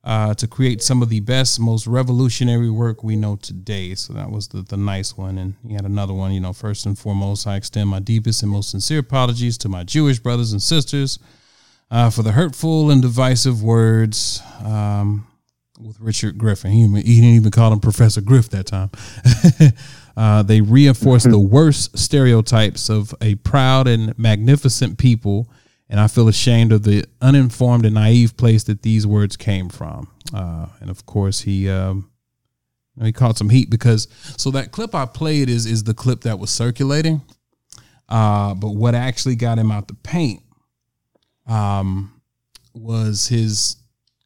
uh, 0.03 0.33
to 0.33 0.47
create 0.47 0.81
some 0.81 1.01
of 1.01 1.07
the 1.07 1.21
best, 1.21 1.59
most 1.59 1.87
revolutionary 1.87 2.69
work 2.69 3.03
we 3.03 3.15
know 3.15 3.37
today. 3.37 3.95
So 3.95 4.11
that 4.13 4.31
was 4.31 4.49
the, 4.49 4.61
the 4.61 4.75
nice 4.75 5.15
one. 5.15 5.37
And 5.37 5.55
he 5.65 5.73
had 5.73 5.85
another 5.85 6.13
one, 6.13 6.33
you 6.33 6.41
know, 6.41 6.51
first 6.51 6.85
and 6.85 6.99
foremost, 6.99 7.47
I 7.47 7.55
extend 7.55 7.89
my 7.89 7.99
deepest 7.99 8.43
and 8.43 8.51
most 8.51 8.71
sincere 8.71 8.99
apologies 8.99 9.57
to 9.59 9.69
my 9.69 9.83
Jewish 9.83 10.19
brothers 10.19 10.51
and 10.51 10.61
sisters 10.61 11.19
uh, 11.89 12.09
for 12.09 12.21
the 12.21 12.33
hurtful 12.33 12.91
and 12.91 13.01
divisive 13.01 13.63
words 13.63 14.41
um, 14.61 15.25
with 15.79 15.97
Richard 16.01 16.37
Griffin. 16.37 16.71
He 16.71 16.85
didn't 16.85 17.35
even 17.35 17.51
call 17.51 17.71
him 17.71 17.79
Professor 17.79 18.19
Griff 18.19 18.49
that 18.49 18.65
time. 18.65 18.89
uh, 20.15 20.43
they 20.43 20.61
reinforce 20.61 21.23
the 21.23 21.39
worst 21.57 21.97
stereotypes 21.97 22.89
of 22.89 23.13
a 23.21 23.35
proud 23.35 23.87
and 23.87 24.17
magnificent 24.17 24.97
people 24.97 25.47
and 25.93 25.99
I 25.99 26.07
feel 26.07 26.27
ashamed 26.27 26.71
of 26.71 26.81
the 26.81 27.05
uninformed 27.21 27.85
and 27.85 27.93
naive 27.93 28.35
place 28.35 28.63
that 28.63 28.81
these 28.81 29.05
words 29.05 29.37
came 29.37 29.69
from. 29.69 30.09
Uh, 30.33 30.65
and 30.79 30.89
of 30.89 31.05
course, 31.05 31.41
he 31.41 31.69
um, 31.69 32.09
he 32.99 33.11
caught 33.11 33.37
some 33.37 33.49
heat 33.49 33.69
because 33.69 34.07
so 34.35 34.49
that 34.51 34.71
clip 34.71 34.95
I 34.95 35.05
played 35.05 35.49
is 35.49 35.67
is 35.67 35.83
the 35.83 35.93
clip 35.93 36.21
that 36.21 36.39
was 36.39 36.49
circulating. 36.49 37.21
Uh, 38.09 38.55
but 38.55 38.69
what 38.69 38.95
actually 38.95 39.35
got 39.35 39.59
him 39.59 39.71
out 39.71 39.87
the 39.87 39.93
paint 39.93 40.41
um, 41.47 42.19
was 42.73 43.27
his 43.27 43.77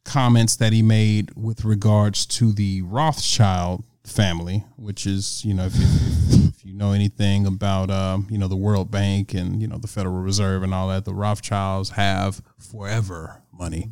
comments 0.04 0.56
that 0.56 0.72
he 0.72 0.82
made 0.82 1.32
with 1.36 1.66
regards 1.66 2.24
to 2.24 2.52
the 2.52 2.80
Rothschild 2.80 3.84
family, 4.08 4.64
which 4.76 5.06
is 5.06 5.44
you 5.44 5.54
know 5.54 5.66
if, 5.66 5.74
if, 5.74 6.48
if 6.48 6.64
you 6.64 6.74
know 6.74 6.92
anything 6.92 7.46
about 7.46 7.90
um, 7.90 8.26
you 8.30 8.38
know 8.38 8.48
the 8.48 8.56
World 8.56 8.90
Bank 8.90 9.34
and 9.34 9.60
you 9.60 9.68
know 9.68 9.78
the 9.78 9.88
Federal 9.88 10.20
Reserve 10.20 10.62
and 10.62 10.74
all 10.74 10.88
that, 10.88 11.04
the 11.04 11.14
Rothschilds 11.14 11.90
have 11.90 12.42
forever 12.58 13.42
money. 13.52 13.90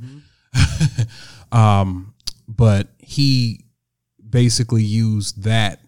um, 1.53 2.15
but 2.49 2.89
he 2.99 3.65
basically 4.29 4.83
used 4.83 5.45
that 5.45 5.81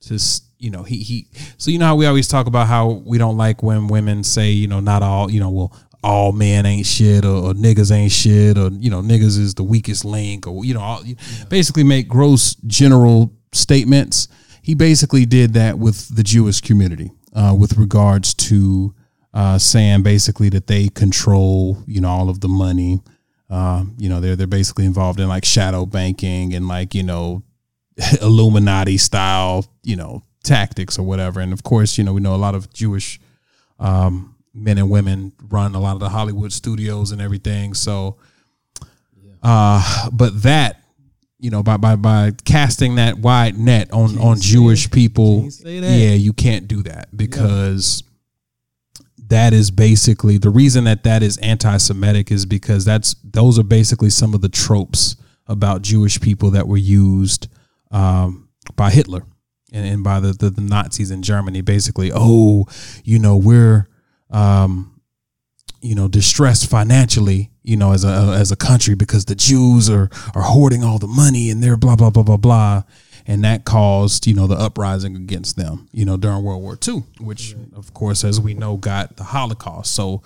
to 0.00 0.18
you 0.58 0.70
know 0.70 0.82
he 0.82 0.98
he 0.98 1.28
so 1.58 1.70
you 1.70 1.78
know 1.78 1.86
how 1.86 1.96
we 1.96 2.06
always 2.06 2.28
talk 2.28 2.46
about 2.46 2.66
how 2.66 3.02
we 3.06 3.18
don't 3.18 3.36
like 3.36 3.62
when 3.62 3.88
women 3.88 4.22
say 4.22 4.50
you 4.50 4.66
know 4.66 4.80
not 4.80 5.02
all 5.02 5.30
you 5.30 5.40
know 5.40 5.50
well 5.50 5.76
all 6.02 6.32
men 6.32 6.64
ain't 6.64 6.86
shit 6.86 7.24
or, 7.24 7.50
or 7.50 7.52
niggas 7.52 7.92
ain't 7.92 8.12
shit 8.12 8.56
or 8.56 8.70
you 8.72 8.90
know 8.90 9.02
niggas 9.02 9.38
is 9.38 9.54
the 9.54 9.62
weakest 9.62 10.04
link 10.04 10.46
or 10.46 10.64
you 10.64 10.72
know 10.72 10.80
all, 10.80 11.02
basically 11.48 11.84
make 11.84 12.08
gross 12.08 12.54
general 12.66 13.32
statements 13.52 14.28
he 14.62 14.74
basically 14.74 15.24
did 15.26 15.54
that 15.54 15.78
with 15.78 16.14
the 16.14 16.22
jewish 16.22 16.60
community 16.60 17.10
uh, 17.34 17.54
with 17.58 17.76
regards 17.76 18.34
to 18.34 18.94
uh, 19.32 19.56
saying 19.58 20.02
basically 20.02 20.48
that 20.48 20.66
they 20.66 20.88
control 20.88 21.78
you 21.86 22.00
know 22.00 22.08
all 22.08 22.28
of 22.28 22.40
the 22.40 22.48
money 22.48 23.00
um, 23.48 23.94
you 23.98 24.08
know 24.08 24.20
they're 24.20 24.36
they're 24.36 24.46
basically 24.46 24.84
involved 24.84 25.20
in 25.20 25.28
like 25.28 25.44
shadow 25.44 25.86
banking 25.86 26.54
and 26.54 26.68
like 26.68 26.94
you 26.94 27.02
know 27.02 27.42
Illuminati 28.22 28.98
style, 28.98 29.66
you 29.82 29.96
know, 29.96 30.22
tactics 30.44 30.98
or 30.98 31.02
whatever. 31.02 31.40
And 31.40 31.52
of 31.52 31.62
course, 31.62 31.98
you 31.98 32.04
know, 32.04 32.12
we 32.12 32.20
know 32.20 32.34
a 32.34 32.36
lot 32.36 32.54
of 32.54 32.72
Jewish 32.72 33.20
um, 33.78 34.36
men 34.54 34.78
and 34.78 34.90
women 34.90 35.32
run 35.48 35.74
a 35.74 35.80
lot 35.80 35.94
of 35.94 36.00
the 36.00 36.08
Hollywood 36.08 36.52
studios 36.52 37.12
and 37.12 37.20
everything. 37.20 37.74
So, 37.74 38.16
uh, 39.42 40.08
but 40.12 40.42
that, 40.42 40.79
you 41.40 41.50
know, 41.50 41.62
by 41.62 41.76
by 41.78 41.96
by 41.96 42.32
casting 42.44 42.96
that 42.96 43.18
wide 43.18 43.58
net 43.58 43.92
on 43.92 44.18
on 44.18 44.40
Jewish 44.40 44.90
people, 44.90 45.40
Can't 45.40 45.52
say 45.52 45.80
that. 45.80 45.90
yeah, 45.98 46.12
you 46.12 46.32
can't 46.32 46.68
do 46.68 46.82
that 46.82 47.16
because 47.16 48.02
that 49.28 49.52
is 49.52 49.70
basically 49.70 50.38
the 50.38 50.50
reason 50.50 50.84
that 50.84 51.04
that 51.04 51.22
is 51.22 51.36
anti-Semitic 51.38 52.30
is 52.30 52.46
because 52.46 52.84
that's 52.84 53.14
those 53.24 53.58
are 53.58 53.64
basically 53.64 54.10
some 54.10 54.34
of 54.34 54.40
the 54.40 54.48
tropes 54.48 55.16
about 55.46 55.82
Jewish 55.82 56.20
people 56.20 56.50
that 56.50 56.68
were 56.68 56.76
used 56.76 57.48
um, 57.90 58.48
by 58.76 58.90
Hitler 58.90 59.22
and, 59.72 59.86
and 59.86 60.04
by 60.04 60.20
the, 60.20 60.32
the 60.32 60.50
the 60.50 60.60
Nazis 60.60 61.10
in 61.10 61.22
Germany. 61.22 61.60
Basically, 61.60 62.10
oh, 62.14 62.66
you 63.04 63.18
know, 63.18 63.36
we're 63.36 63.88
um, 64.30 64.99
you 65.80 65.94
know 65.94 66.08
distressed 66.08 66.68
financially, 66.68 67.50
you 67.62 67.76
know, 67.76 67.92
as 67.92 68.04
a 68.04 68.08
as 68.08 68.50
a 68.50 68.56
country 68.56 68.94
because 68.94 69.24
the 69.24 69.34
Jews 69.34 69.88
are 69.88 70.10
are 70.34 70.42
hoarding 70.42 70.84
all 70.84 70.98
the 70.98 71.06
money 71.06 71.50
and 71.50 71.62
they're 71.62 71.76
blah 71.76 71.96
blah 71.96 72.10
blah 72.10 72.22
blah 72.22 72.36
blah. 72.36 72.82
And 73.26 73.44
that 73.44 73.64
caused, 73.64 74.26
you 74.26 74.34
know, 74.34 74.46
the 74.46 74.56
uprising 74.56 75.14
against 75.14 75.54
them, 75.56 75.88
you 75.92 76.04
know, 76.04 76.16
during 76.16 76.42
World 76.42 76.62
War 76.62 76.76
II, 76.86 77.04
which, 77.20 77.54
of 77.76 77.94
course, 77.94 78.24
as 78.24 78.40
we 78.40 78.54
know, 78.54 78.76
got 78.76 79.18
the 79.18 79.24
Holocaust. 79.24 79.92
So, 79.92 80.22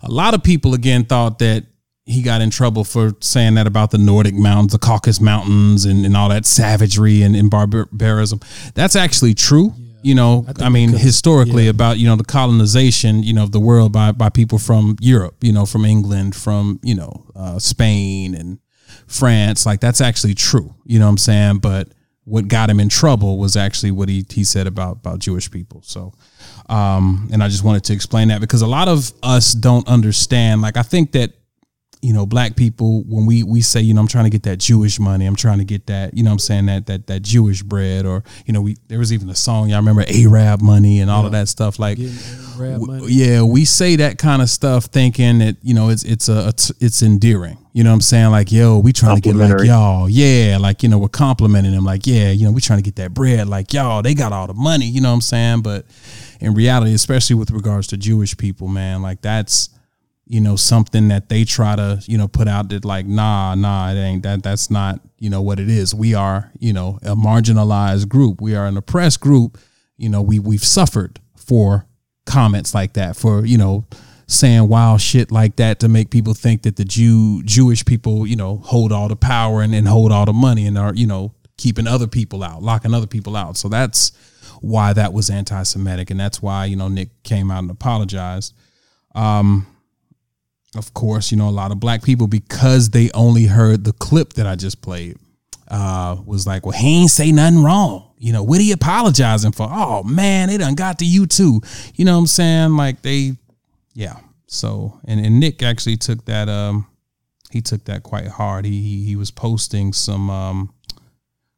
a 0.00 0.10
lot 0.10 0.32
of 0.32 0.42
people 0.42 0.72
again 0.72 1.04
thought 1.04 1.40
that 1.40 1.66
he 2.08 2.22
got 2.22 2.40
in 2.40 2.48
trouble 2.48 2.84
for 2.84 3.14
saying 3.20 3.54
that 3.56 3.66
about 3.66 3.90
the 3.90 3.98
Nordic 3.98 4.34
mountains, 4.34 4.72
the 4.72 4.78
Caucasus 4.78 5.20
Mountains, 5.20 5.84
and, 5.84 6.06
and 6.06 6.16
all 6.16 6.30
that 6.30 6.46
savagery 6.46 7.22
and, 7.22 7.36
and 7.36 7.50
barbarism. 7.50 8.40
That's 8.74 8.96
actually 8.96 9.34
true. 9.34 9.74
You 10.02 10.14
know, 10.14 10.46
I 10.60 10.66
I, 10.66 10.68
mean, 10.68 10.90
historically, 10.90 11.64
yeah. 11.64 11.70
about 11.70 11.98
you 11.98 12.06
know 12.06 12.16
the 12.16 12.24
colonization, 12.24 13.22
you 13.22 13.32
know, 13.32 13.42
of 13.42 13.52
the 13.52 13.60
world 13.60 13.92
by 13.92 14.12
by 14.12 14.28
people 14.28 14.58
from 14.58 14.96
Europe, 15.00 15.36
you 15.42 15.52
know, 15.52 15.66
from 15.66 15.84
England, 15.84 16.36
from 16.36 16.78
you 16.82 16.94
know 16.94 17.26
uh, 17.34 17.58
Spain 17.58 18.34
and 18.34 18.58
France. 19.06 19.66
Like 19.66 19.80
that's 19.80 20.00
actually 20.00 20.34
true. 20.34 20.74
You 20.84 20.98
know 20.98 21.06
what 21.06 21.12
I'm 21.12 21.18
saying? 21.18 21.58
But 21.58 21.88
what 22.24 22.46
got 22.46 22.68
him 22.68 22.78
in 22.78 22.90
trouble 22.90 23.38
was 23.38 23.56
actually 23.56 23.90
what 23.90 24.08
he 24.08 24.24
he 24.28 24.44
said 24.44 24.66
about 24.66 24.98
about 24.98 25.18
Jewish 25.18 25.50
people. 25.50 25.82
So, 25.82 26.12
um, 26.68 27.28
and 27.32 27.42
I 27.42 27.48
just 27.48 27.64
wanted 27.64 27.84
to 27.84 27.92
explain 27.92 28.28
that 28.28 28.40
because 28.40 28.62
a 28.62 28.66
lot 28.66 28.86
of 28.86 29.12
us 29.22 29.52
don't 29.52 29.88
understand. 29.88 30.60
Like 30.60 30.76
I 30.76 30.82
think 30.82 31.12
that 31.12 31.32
you 32.00 32.12
know, 32.12 32.26
black 32.26 32.54
people 32.56 33.02
when 33.04 33.26
we 33.26 33.42
we 33.42 33.60
say, 33.60 33.80
you 33.80 33.92
know, 33.92 34.00
I'm 34.00 34.08
trying 34.08 34.24
to 34.24 34.30
get 34.30 34.44
that 34.44 34.58
Jewish 34.58 35.00
money, 35.00 35.26
I'm 35.26 35.36
trying 35.36 35.58
to 35.58 35.64
get 35.64 35.86
that, 35.86 36.14
you 36.14 36.22
know, 36.22 36.30
I'm 36.30 36.38
saying 36.38 36.66
that 36.66 36.86
that 36.86 37.06
that 37.08 37.22
Jewish 37.22 37.62
bread, 37.62 38.06
or 38.06 38.22
you 38.46 38.52
know, 38.52 38.60
we 38.60 38.76
there 38.88 38.98
was 38.98 39.12
even 39.12 39.28
a 39.28 39.34
song, 39.34 39.70
y'all 39.70 39.78
remember 39.78 40.04
Arab 40.08 40.60
money 40.60 41.00
and 41.00 41.10
all 41.10 41.26
of 41.26 41.32
that 41.32 41.48
stuff. 41.48 41.78
Like, 41.78 41.98
w- 41.98 42.86
money. 42.86 43.06
yeah, 43.08 43.42
we 43.42 43.64
say 43.64 43.96
that 43.96 44.18
kind 44.18 44.42
of 44.42 44.50
stuff 44.50 44.86
thinking 44.86 45.38
that 45.38 45.56
you 45.62 45.74
know 45.74 45.88
it's 45.88 46.04
it's 46.04 46.28
a 46.28 46.48
it's, 46.48 46.72
it's 46.80 47.02
endearing. 47.02 47.58
You 47.72 47.84
know 47.84 47.90
what 47.90 47.94
I'm 47.94 48.00
saying? 48.00 48.30
Like, 48.30 48.50
yo, 48.50 48.78
we 48.78 48.92
trying 48.92 49.16
to 49.16 49.20
get 49.20 49.36
like 49.36 49.64
y'all. 49.64 50.08
Yeah, 50.08 50.58
like 50.60 50.82
you 50.82 50.88
know, 50.88 50.98
we're 50.98 51.08
complimenting 51.08 51.72
them. 51.72 51.84
Like, 51.84 52.06
yeah, 52.06 52.30
you 52.30 52.46
know, 52.46 52.52
we 52.52 52.60
trying 52.60 52.80
to 52.80 52.82
get 52.82 52.96
that 52.96 53.14
bread. 53.14 53.48
Like, 53.48 53.72
y'all, 53.72 54.02
they 54.02 54.14
got 54.14 54.32
all 54.32 54.46
the 54.46 54.54
money. 54.54 54.86
You 54.86 55.00
know 55.00 55.10
what 55.10 55.14
I'm 55.14 55.20
saying? 55.20 55.62
But 55.62 55.86
in 56.40 56.54
reality, 56.54 56.92
especially 56.94 57.36
with 57.36 57.50
regards 57.50 57.86
to 57.88 57.96
Jewish 57.96 58.36
people, 58.36 58.68
man, 58.68 59.02
like 59.02 59.20
that's 59.20 59.70
you 60.28 60.40
know 60.40 60.56
something 60.56 61.08
that 61.08 61.28
they 61.28 61.44
try 61.44 61.74
to 61.74 62.02
you 62.06 62.18
know 62.18 62.28
put 62.28 62.46
out 62.46 62.68
that 62.68 62.84
like 62.84 63.06
nah 63.06 63.54
nah 63.54 63.90
it 63.90 63.96
ain't 63.96 64.22
that 64.22 64.42
that's 64.42 64.70
not 64.70 65.00
you 65.18 65.30
know 65.30 65.42
what 65.42 65.58
it 65.58 65.68
is. 65.68 65.94
We 65.94 66.14
are 66.14 66.52
you 66.58 66.72
know 66.72 66.98
a 67.02 67.16
marginalized 67.16 68.08
group. 68.08 68.40
We 68.40 68.54
are 68.54 68.66
an 68.66 68.76
oppressed 68.76 69.20
group. 69.20 69.58
You 69.96 70.08
know 70.08 70.22
we 70.22 70.38
we've 70.38 70.64
suffered 70.64 71.20
for 71.36 71.86
comments 72.26 72.74
like 72.74 72.92
that 72.92 73.16
for 73.16 73.46
you 73.46 73.56
know 73.56 73.86
saying 74.26 74.68
wild 74.68 75.00
shit 75.00 75.32
like 75.32 75.56
that 75.56 75.80
to 75.80 75.88
make 75.88 76.10
people 76.10 76.34
think 76.34 76.62
that 76.62 76.76
the 76.76 76.84
Jew 76.84 77.42
Jewish 77.44 77.84
people 77.84 78.26
you 78.26 78.36
know 78.36 78.58
hold 78.58 78.92
all 78.92 79.08
the 79.08 79.16
power 79.16 79.62
and, 79.62 79.74
and 79.74 79.88
hold 79.88 80.12
all 80.12 80.26
the 80.26 80.32
money 80.34 80.66
and 80.66 80.76
are 80.76 80.94
you 80.94 81.06
know 81.06 81.32
keeping 81.56 81.86
other 81.86 82.06
people 82.06 82.44
out 82.44 82.62
locking 82.62 82.94
other 82.94 83.06
people 83.06 83.34
out. 83.34 83.56
So 83.56 83.68
that's 83.68 84.12
why 84.60 84.92
that 84.92 85.12
was 85.12 85.30
anti-Semitic 85.30 86.10
and 86.10 86.18
that's 86.20 86.42
why 86.42 86.66
you 86.66 86.76
know 86.76 86.88
Nick 86.88 87.22
came 87.22 87.50
out 87.50 87.60
and 87.60 87.70
apologized 87.70 88.54
um, 89.14 89.66
of 90.76 90.92
course, 90.94 91.30
you 91.30 91.36
know, 91.36 91.48
a 91.48 91.50
lot 91.50 91.72
of 91.72 91.80
black 91.80 92.02
people 92.02 92.26
because 92.26 92.90
they 92.90 93.10
only 93.12 93.44
heard 93.44 93.84
the 93.84 93.92
clip 93.92 94.34
that 94.34 94.46
I 94.46 94.54
just 94.54 94.82
played, 94.82 95.16
uh, 95.70 96.16
was 96.24 96.46
like, 96.46 96.64
well, 96.64 96.76
he 96.76 97.02
ain't 97.02 97.10
say 97.10 97.32
nothing 97.32 97.62
wrong. 97.62 98.10
You 98.18 98.32
know, 98.32 98.42
what 98.42 98.58
are 98.58 98.64
you 98.64 98.74
apologizing 98.74 99.52
for? 99.52 99.68
Oh 99.70 100.02
man, 100.02 100.48
they 100.48 100.56
done 100.56 100.74
got 100.74 100.98
to 100.98 101.06
you 101.06 101.26
too. 101.26 101.60
You 101.94 102.04
know 102.04 102.14
what 102.14 102.20
I'm 102.20 102.26
saying? 102.26 102.76
Like 102.76 103.02
they, 103.02 103.32
yeah. 103.94 104.18
So 104.46 104.98
and, 105.04 105.24
and 105.24 105.38
Nick 105.38 105.62
actually 105.62 105.96
took 105.96 106.24
that 106.24 106.48
um 106.48 106.86
he 107.50 107.60
took 107.60 107.84
that 107.84 108.02
quite 108.02 108.26
hard. 108.26 108.64
He 108.64 108.82
he, 108.82 109.04
he 109.04 109.16
was 109.16 109.30
posting 109.30 109.92
some 109.92 110.30
um 110.30 110.74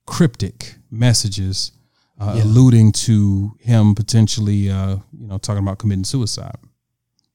cryptic 0.07 0.75
messages 0.91 1.73
uh, 2.21 2.41
alluding 2.43 2.91
to 2.93 3.53
him 3.61 3.95
potentially 3.95 4.69
uh 4.69 4.97
you 5.19 5.27
know 5.29 5.39
talking 5.39 5.63
about 5.63 5.79
committing 5.79 6.05
suicide. 6.05 6.57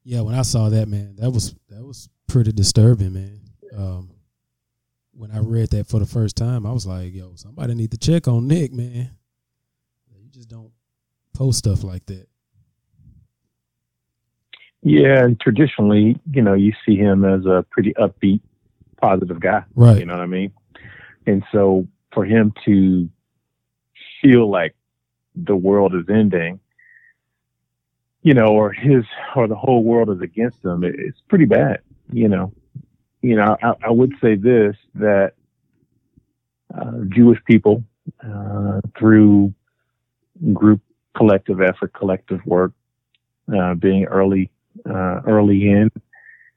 Yeah, 0.07 0.21
when 0.21 0.35
I 0.35 0.43
saw 0.43 0.69
that, 0.69 0.87
man, 0.87 1.15
that 1.17 1.31
was 1.31 1.55
that 1.69 1.83
was 1.83 2.07
pretty 2.27 2.51
disturbing, 2.51 3.13
man. 3.13 3.41
Um, 3.75 4.11
when 5.13 5.31
I 5.31 5.39
read 5.39 5.71
that 5.71 5.87
for 5.87 5.99
the 5.99 6.05
first 6.05 6.37
time, 6.37 6.63
I 6.65 6.71
was 6.71 6.85
like, 6.85 7.11
"Yo, 7.11 7.33
somebody 7.35 7.73
need 7.73 7.89
to 7.91 7.97
check 7.97 8.27
on 8.27 8.47
Nick, 8.47 8.71
man. 8.71 9.09
You 10.15 10.29
just 10.29 10.47
don't 10.47 10.71
post 11.33 11.57
stuff 11.57 11.83
like 11.83 12.05
that." 12.05 12.27
Yeah, 14.83 15.23
and 15.23 15.39
traditionally, 15.39 16.19
you 16.31 16.43
know, 16.43 16.53
you 16.53 16.71
see 16.85 16.95
him 16.95 17.25
as 17.25 17.47
a 17.47 17.65
pretty 17.71 17.93
upbeat, 17.95 18.41
positive 19.01 19.39
guy. 19.39 19.63
Right. 19.73 19.97
You 19.97 20.05
know 20.05 20.13
what 20.13 20.21
I 20.21 20.27
mean? 20.27 20.51
And 21.25 21.43
so 21.51 21.87
for 22.13 22.23
him 22.23 22.53
to 22.65 23.09
feel 24.21 24.47
like 24.47 24.75
the 25.33 25.55
world 25.55 25.95
is 25.95 26.05
ending, 26.07 26.59
you 28.25 28.33
know, 28.33 28.47
or 28.47 28.71
his 28.71 29.05
or 29.35 29.47
the 29.47 29.55
whole 29.55 29.83
world 29.83 30.09
is 30.09 30.19
against 30.19 30.57
it- 30.65 30.95
it's 30.99 31.21
pretty 31.29 31.45
bad. 31.45 31.81
You 32.11 32.27
know, 32.27 32.51
you 33.21 33.35
know, 33.35 33.55
I, 33.61 33.73
I 33.83 33.91
would 33.91 34.13
say 34.19 34.33
this 34.35 34.75
that 34.95 35.33
uh, 36.73 37.01
Jewish 37.09 37.39
people 37.45 37.83
uh, 38.27 38.81
through 38.97 39.53
group 40.53 40.81
collective 41.15 41.61
effort, 41.61 41.93
collective 41.93 42.43
work, 42.47 42.71
uh, 43.55 43.75
being 43.75 44.05
early 44.05 44.49
uh, 44.89 45.21
early 45.27 45.69
in 45.69 45.91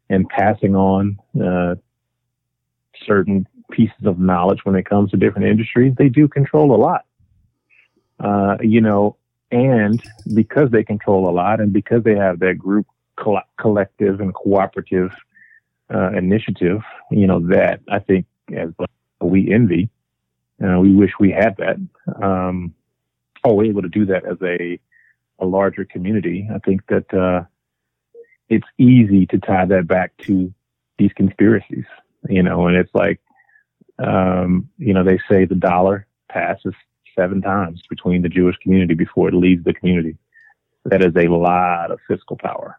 and 0.09 0.27
passing 0.31 0.75
on 0.75 1.19
uh, 1.45 1.75
certain 3.07 3.47
pieces 3.71 4.07
of 4.07 4.19
knowledge 4.19 4.61
when 4.65 4.75
it 4.75 4.89
comes 4.89 5.11
to 5.11 5.19
different 5.19 5.47
industries, 5.47 5.93
they 5.99 6.09
do 6.09 6.27
control 6.29 6.75
a 6.75 6.81
lot. 6.81 7.05
Uh, 8.19 8.57
you 8.63 8.81
know, 8.81 9.19
and 9.51 10.03
because 10.35 10.71
they 10.71 10.85
control 10.85 11.29
a 11.29 11.33
lot 11.33 11.61
and 11.61 11.73
because 11.73 12.03
they 12.05 12.17
have 12.17 12.39
that 12.41 12.59
group 12.59 12.87
coll- 13.17 13.41
collective 13.59 14.21
and 14.21 14.35
cooperative 14.35 15.11
uh, 15.93 16.11
initiative, 16.11 16.83
you 17.11 17.27
know, 17.27 17.41
that 17.49 17.81
I 17.89 17.99
think 17.99 18.27
as 18.55 18.71
we 19.21 19.53
envy, 19.53 19.89
uh, 20.63 20.79
we 20.79 20.95
wish 20.95 21.13
we 21.19 21.31
had 21.31 21.57
that. 21.57 21.77
Um, 22.23 22.75
or 23.45 23.57
we're 23.57 23.71
able 23.71 23.83
to 23.83 23.89
do 23.89 24.05
that 24.07 24.25
as 24.27 24.37
a, 24.43 24.79
a 25.39 25.47
larger 25.47 25.85
community. 25.85 26.49
I 26.53 26.59
think 26.59 26.87
that, 26.89 27.15
uh, 27.15 27.45
it's 28.49 28.67
easy 28.79 29.27
to 29.27 29.39
tie 29.39 29.67
that 29.67 29.87
back 29.87 30.17
to 30.23 30.53
these 30.99 31.13
conspiracies, 31.15 31.85
you 32.29 32.43
know, 32.43 32.67
and 32.67 32.77
it's 32.77 32.95
like, 32.95 33.21
um, 33.99 34.69
you 34.79 34.95
know, 34.95 35.05
they 35.05 35.19
say 35.31 35.45
the 35.45 35.55
dollar 35.55 36.07
passes 36.29 36.75
seven 37.19 37.43
times 37.43 37.83
between 37.91 38.23
the 38.23 38.29
Jewish 38.29 38.57
community 38.63 38.95
before 38.95 39.29
it 39.29 39.35
leaves 39.35 39.65
the 39.65 39.75
community. 39.75 40.17
That 40.85 41.03
is 41.03 41.15
a 41.17 41.29
lot 41.29 41.91
of 41.91 41.99
fiscal 42.07 42.37
power. 42.37 42.79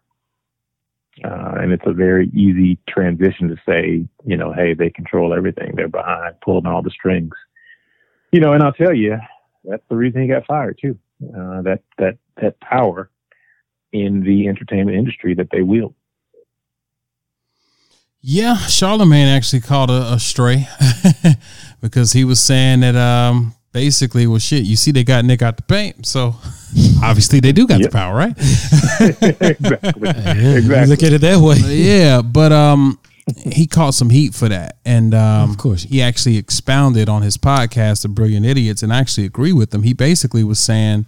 Uh, 1.24 1.56
and 1.60 1.74
it's 1.74 1.86
a 1.86 1.92
very 1.92 2.30
easy 2.30 2.80
transition 2.88 3.50
to 3.50 3.58
say, 3.68 4.08
you 4.26 4.38
know, 4.38 4.54
hey, 4.54 4.74
they 4.74 4.90
control 4.90 5.34
everything. 5.34 5.74
They're 5.76 5.90
behind, 5.90 6.40
pulling 6.42 6.66
all 6.66 6.82
the 6.82 6.92
strings. 6.92 7.36
You 8.32 8.40
know, 8.40 8.54
and 8.54 8.64
I'll 8.64 8.72
tell 8.72 8.94
you, 8.94 9.18
that's 9.66 9.84
the 9.90 9.98
reason 9.98 10.22
he 10.22 10.28
got 10.28 10.46
fired 10.46 10.80
too. 10.82 10.98
Uh, 11.22 11.62
that 11.64 11.82
that 11.98 12.18
that 12.42 12.60
power 12.62 13.10
in 13.92 14.22
the 14.22 14.48
entertainment 14.48 14.98
industry 14.98 15.34
that 15.34 15.50
they 15.52 15.62
wield. 15.62 15.94
Yeah, 18.22 18.56
Charlemagne 18.56 19.28
actually 19.28 19.62
called 19.62 19.90
a, 19.90 20.14
a 20.14 20.20
stray 20.20 20.68
because 21.82 22.14
he 22.14 22.24
was 22.24 22.40
saying 22.40 22.82
that 22.82 22.96
um 22.96 23.56
basically, 23.84 24.28
well, 24.28 24.40
shit, 24.40 24.64
you 24.66 24.76
see, 24.76 24.92
they 24.92 25.04
got 25.06 25.24
Nick 25.24 25.42
out 25.42 25.56
the 25.58 25.64
paint, 25.64 26.06
so 26.06 26.36
obviously 27.04 27.40
they 27.40 27.52
do 27.54 27.66
got 27.66 27.80
Yep. 27.80 27.92
the 27.92 27.98
power, 27.98 28.16
right? 28.16 28.36
exactly. 29.00 30.02
Yeah, 30.02 30.58
exactly. 30.58 30.86
look 30.88 31.04
at 31.04 31.14
it 31.14 31.22
that 31.22 31.38
way. 31.40 31.58
yeah, 31.76 32.22
but 32.22 32.52
um, 32.52 33.00
he 33.54 33.68
caught 33.68 33.94
some 33.94 34.10
heat 34.10 34.34
for 34.36 34.50
that, 34.50 34.78
and 34.86 35.14
um, 35.14 35.50
Of 35.52 35.58
course. 35.58 35.84
he 35.84 36.02
actually 36.02 36.38
expounded 36.38 37.08
on 37.10 37.22
his 37.22 37.38
podcast, 37.38 38.02
"The 38.02 38.10
Brilliant 38.10 38.46
Idiots," 38.46 38.84
and 38.84 38.92
I 38.94 39.00
actually 39.00 39.26
agree 39.28 39.54
with 39.54 39.74
him. 39.74 39.84
He 39.84 39.94
basically 39.94 40.44
was 40.44 40.60
saying 40.60 41.06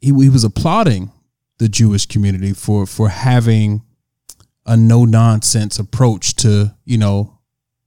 he 0.00 0.08
he 0.08 0.28
was 0.28 0.44
applauding 0.44 1.10
the 1.58 1.68
Jewish 1.68 2.04
community 2.06 2.52
for 2.52 2.86
for 2.86 3.08
having 3.08 3.82
a 4.66 4.76
no 4.76 5.04
nonsense 5.06 5.78
approach 5.78 6.34
to 6.36 6.74
you 6.84 6.98
know 6.98 7.38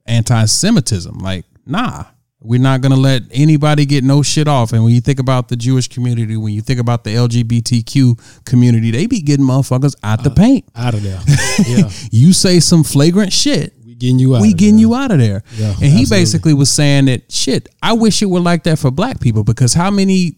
anti-Semitism. 0.05 1.20
Like, 1.20 1.45
nah, 1.65 2.05
we're 2.42 2.60
not 2.60 2.80
gonna 2.82 2.96
let 2.96 3.24
anybody 3.32 3.86
get 3.86 4.04
no 4.04 4.22
shit 4.22 4.48
off. 4.48 4.72
And 4.72 4.84
when 4.84 4.94
you 4.94 5.02
think 5.02 5.20
about 5.20 5.50
the 5.50 5.56
Jewish 5.58 5.88
community, 5.90 6.38
when 6.38 6.54
you 6.54 6.62
think 6.62 6.80
about 6.80 7.04
the 7.04 7.12
LGBTQ 7.16 8.44
community, 8.46 8.92
they 8.92 9.08
be 9.08 9.22
getting 9.22 9.46
motherfuckers 9.46 9.96
out 10.04 10.24
the 10.24 10.30
paint. 10.32 10.66
Out 10.76 10.94
of 10.94 11.04
there. 11.04 11.20
Yeah. 11.68 11.90
You 12.12 12.32
say 12.32 12.62
some 12.62 12.86
flagrant 12.86 13.34
shit, 13.34 13.74
We 13.86 13.94
getting 13.96 14.18
you 14.20 14.36
out. 14.38 14.42
we 14.42 14.54
getting 14.54 14.76
there. 14.76 14.82
you 14.82 14.96
out 14.96 15.12
of 15.12 15.20
there. 15.20 15.44
Yeah, 15.58 15.72
and 15.74 15.92
he 15.92 16.06
basically 16.10 16.54
was 16.54 16.72
saying 16.72 17.06
that 17.06 17.30
shit. 17.30 17.68
I 17.84 17.92
wish 17.94 18.22
it 18.22 18.28
were 18.28 18.40
like 18.40 18.64
that 18.64 18.80
for 18.80 18.90
black 18.92 19.20
people 19.20 19.44
because 19.44 19.74
how 19.74 19.92
many 19.92 20.38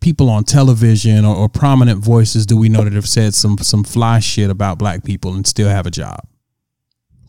people 0.00 0.28
on 0.28 0.42
television 0.44 1.24
or, 1.24 1.36
or 1.36 1.48
prominent 1.48 2.02
voices 2.04 2.44
do 2.46 2.56
we 2.56 2.68
know 2.68 2.82
that 2.82 2.92
have 2.92 3.08
said 3.08 3.32
some 3.34 3.56
some 3.58 3.84
fly 3.84 4.18
shit 4.18 4.50
about 4.50 4.76
black 4.78 5.04
people 5.04 5.32
and 5.34 5.46
still 5.46 5.68
have 5.68 5.86
a 5.86 5.90
job? 5.92 6.18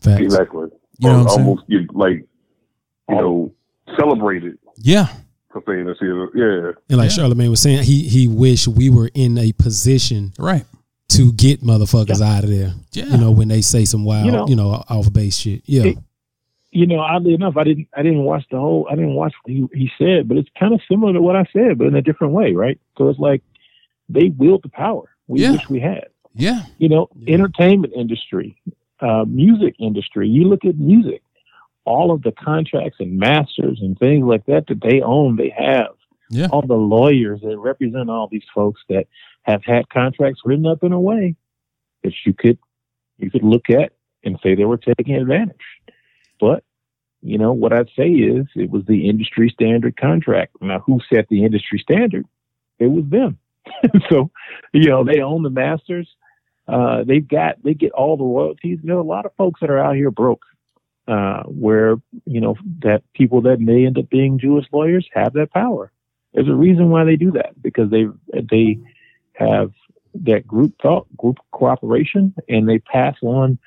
Facts. 0.00 0.20
Exactly. 0.22 0.66
You 0.98 1.08
know 1.08 1.18
what 1.18 1.22
I'm 1.22 1.28
saying? 1.28 1.46
almost 1.46 1.62
you 1.68 1.86
like, 1.92 2.26
you 3.08 3.14
know, 3.14 3.54
celebrated 3.98 4.58
Yeah, 4.78 5.06
for 5.52 5.62
saying 5.66 5.86
this. 5.86 5.98
here. 6.00 6.28
Yeah. 6.34 6.72
And 6.88 6.98
like 6.98 7.10
Yeah. 7.10 7.16
Charlemagne 7.16 7.50
was 7.50 7.60
saying, 7.60 7.82
he 7.84 8.02
he 8.08 8.28
wished 8.28 8.68
we 8.68 8.90
were 8.90 9.10
in 9.14 9.38
a 9.38 9.52
position 9.52 10.32
right. 10.38 10.64
to 11.10 11.32
get 11.32 11.62
motherfuckers 11.62 12.20
out 12.20 12.44
of 12.44 12.50
there. 12.50 12.72
Yeah. 12.92 13.06
You 13.06 13.18
know, 13.18 13.30
when 13.30 13.48
they 13.48 13.60
say 13.62 13.84
some 13.84 14.04
wild, 14.04 14.26
you 14.26 14.32
You 14.48 14.56
know, 14.56 14.70
know- 14.72 14.84
off 14.88 15.12
base 15.12 15.36
shit. 15.38 15.62
Yeah. 15.66 15.84
It- 15.84 15.98
you 16.72 16.86
know, 16.86 16.98
oddly 16.98 17.32
enough, 17.32 17.56
I 17.56 17.64
didn't 17.64 17.88
I 17.96 18.02
didn't 18.02 18.24
watch 18.24 18.44
the 18.50 18.58
whole 18.58 18.86
I 18.90 18.96
didn't 18.96 19.14
watch 19.14 19.32
what 19.42 19.52
he, 19.54 19.66
he 19.72 19.90
said, 19.98 20.28
but 20.28 20.36
it's 20.36 20.50
kind 20.58 20.74
of 20.74 20.80
similar 20.88 21.12
to 21.14 21.22
what 21.22 21.34
I 21.36 21.46
said, 21.52 21.78
but 21.78 21.86
in 21.86 21.94
a 21.94 22.02
different 22.02 22.34
way, 22.34 22.52
right? 22.52 22.78
So 22.98 23.08
it's 23.08 23.18
like 23.18 23.42
they 24.10 24.28
wield 24.30 24.62
the 24.62 24.68
power 24.68 25.08
we 25.26 25.40
Yeah. 25.40 25.52
wish 25.52 25.70
we 25.70 25.80
had. 25.80 26.06
Yeah, 26.34 26.64
You 26.76 26.90
know, 26.90 27.08
Yeah. 27.18 27.32
entertainment 27.32 27.94
industry, 27.96 28.56
uh, 29.00 29.24
music 29.26 29.74
industry. 29.78 30.28
You 30.28 30.44
look 30.48 30.66
at 30.66 30.76
music, 30.76 31.22
all 31.86 32.12
of 32.12 32.22
the 32.22 32.32
contracts 32.32 32.96
and 33.00 33.18
masters 33.18 33.78
and 33.80 33.98
things 33.98 34.24
like 34.24 34.44
that 34.46 34.66
that 34.66 34.80
they 34.82 35.00
own, 35.00 35.36
they 35.36 35.54
have. 35.56 35.94
Yeah. 36.28 36.48
All 36.50 36.66
the 36.66 36.74
lawyers 36.74 37.40
that 37.42 37.56
represent 37.56 38.10
all 38.10 38.28
these 38.28 38.44
folks 38.54 38.80
that 38.88 39.06
have 39.42 39.64
had 39.64 39.88
contracts 39.88 40.40
written 40.44 40.66
up 40.66 40.82
in 40.82 40.92
a 40.92 41.00
way 41.00 41.36
that 42.02 42.12
you 42.24 42.34
could 42.34 42.58
you 43.18 43.30
could 43.30 43.44
look 43.44 43.70
at 43.70 43.92
and 44.24 44.38
say 44.42 44.54
they 44.54 44.64
were 44.64 44.76
taking 44.76 45.14
advantage. 45.14 45.56
But 46.40 46.64
you 47.22 47.38
know 47.38 47.52
what 47.52 47.72
I'd 47.72 47.90
say 47.96 48.08
is 48.08 48.46
it 48.56 48.70
was 48.70 48.84
the 48.86 49.08
industry 49.08 49.50
standard 49.50 49.96
contract. 49.96 50.56
Now, 50.60 50.80
who 50.80 51.00
set 51.12 51.28
the 51.28 51.44
industry 51.44 51.78
standard? 51.78 52.26
It 52.78 52.88
was 52.88 53.04
them. 53.08 53.38
so, 54.10 54.30
you 54.72 54.88
know, 54.90 55.04
they 55.04 55.20
own 55.20 55.42
the 55.42 55.50
masters. 55.50 56.08
Uh, 56.68 57.04
they've 57.04 57.26
got 57.26 57.62
they 57.62 57.74
get 57.74 57.92
all 57.92 58.16
the 58.16 58.24
royalties. 58.24 58.78
There 58.82 58.96
are 58.96 59.00
a 59.00 59.04
lot 59.04 59.26
of 59.26 59.34
folks 59.36 59.60
that 59.60 59.70
are 59.70 59.78
out 59.78 59.94
here 59.94 60.10
broke, 60.10 60.44
uh, 61.08 61.42
where 61.44 61.96
you 62.24 62.40
know 62.40 62.56
that 62.80 63.02
people 63.14 63.40
that 63.42 63.60
may 63.60 63.86
end 63.86 63.98
up 63.98 64.08
being 64.10 64.38
Jewish 64.38 64.66
lawyers 64.72 65.08
have 65.14 65.32
that 65.34 65.52
power. 65.52 65.92
There's 66.34 66.48
a 66.48 66.54
reason 66.54 66.90
why 66.90 67.04
they 67.04 67.16
do 67.16 67.30
that 67.32 67.60
because 67.62 67.90
they 67.90 68.06
they 68.32 68.78
have 69.34 69.72
that 70.24 70.46
group 70.46 70.74
thought, 70.82 71.06
group 71.16 71.38
cooperation, 71.52 72.34
and 72.48 72.68
they 72.68 72.78
pass 72.78 73.16
on 73.22 73.58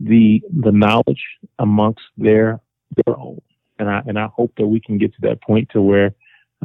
the 0.00 0.42
the 0.50 0.72
knowledge 0.72 1.24
amongst 1.58 2.02
their 2.16 2.60
their 3.04 3.18
own. 3.18 3.40
And 3.78 3.90
I 3.90 4.02
and 4.06 4.18
I 4.18 4.26
hope 4.26 4.52
that 4.58 4.66
we 4.66 4.80
can 4.80 4.98
get 4.98 5.14
to 5.14 5.20
that 5.22 5.42
point 5.42 5.70
to 5.70 5.82
where 5.82 6.14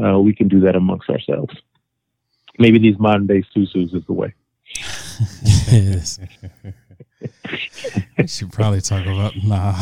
uh, 0.01 0.19
we 0.19 0.33
can 0.33 0.47
do 0.47 0.59
that 0.61 0.75
amongst 0.75 1.09
ourselves. 1.09 1.55
Maybe 2.57 2.77
these 2.77 2.99
modern 2.99 3.27
day 3.27 3.43
susus 3.53 3.93
is 3.93 4.05
the 4.05 4.13
way. 4.13 4.33
yes. 5.71 6.19
We 8.17 8.27
should 8.27 8.51
probably 8.51 8.81
talk 8.81 9.05
about 9.05 9.33
nah, 9.43 9.81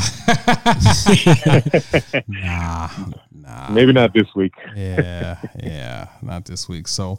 nah, 2.28 2.90
nah. 3.32 3.70
Maybe 3.70 3.94
not 3.94 4.14
this 4.14 4.34
week. 4.36 4.54
yeah, 4.76 5.40
yeah, 5.62 6.08
not 6.22 6.46
this 6.46 6.68
week. 6.68 6.88
So, 6.88 7.18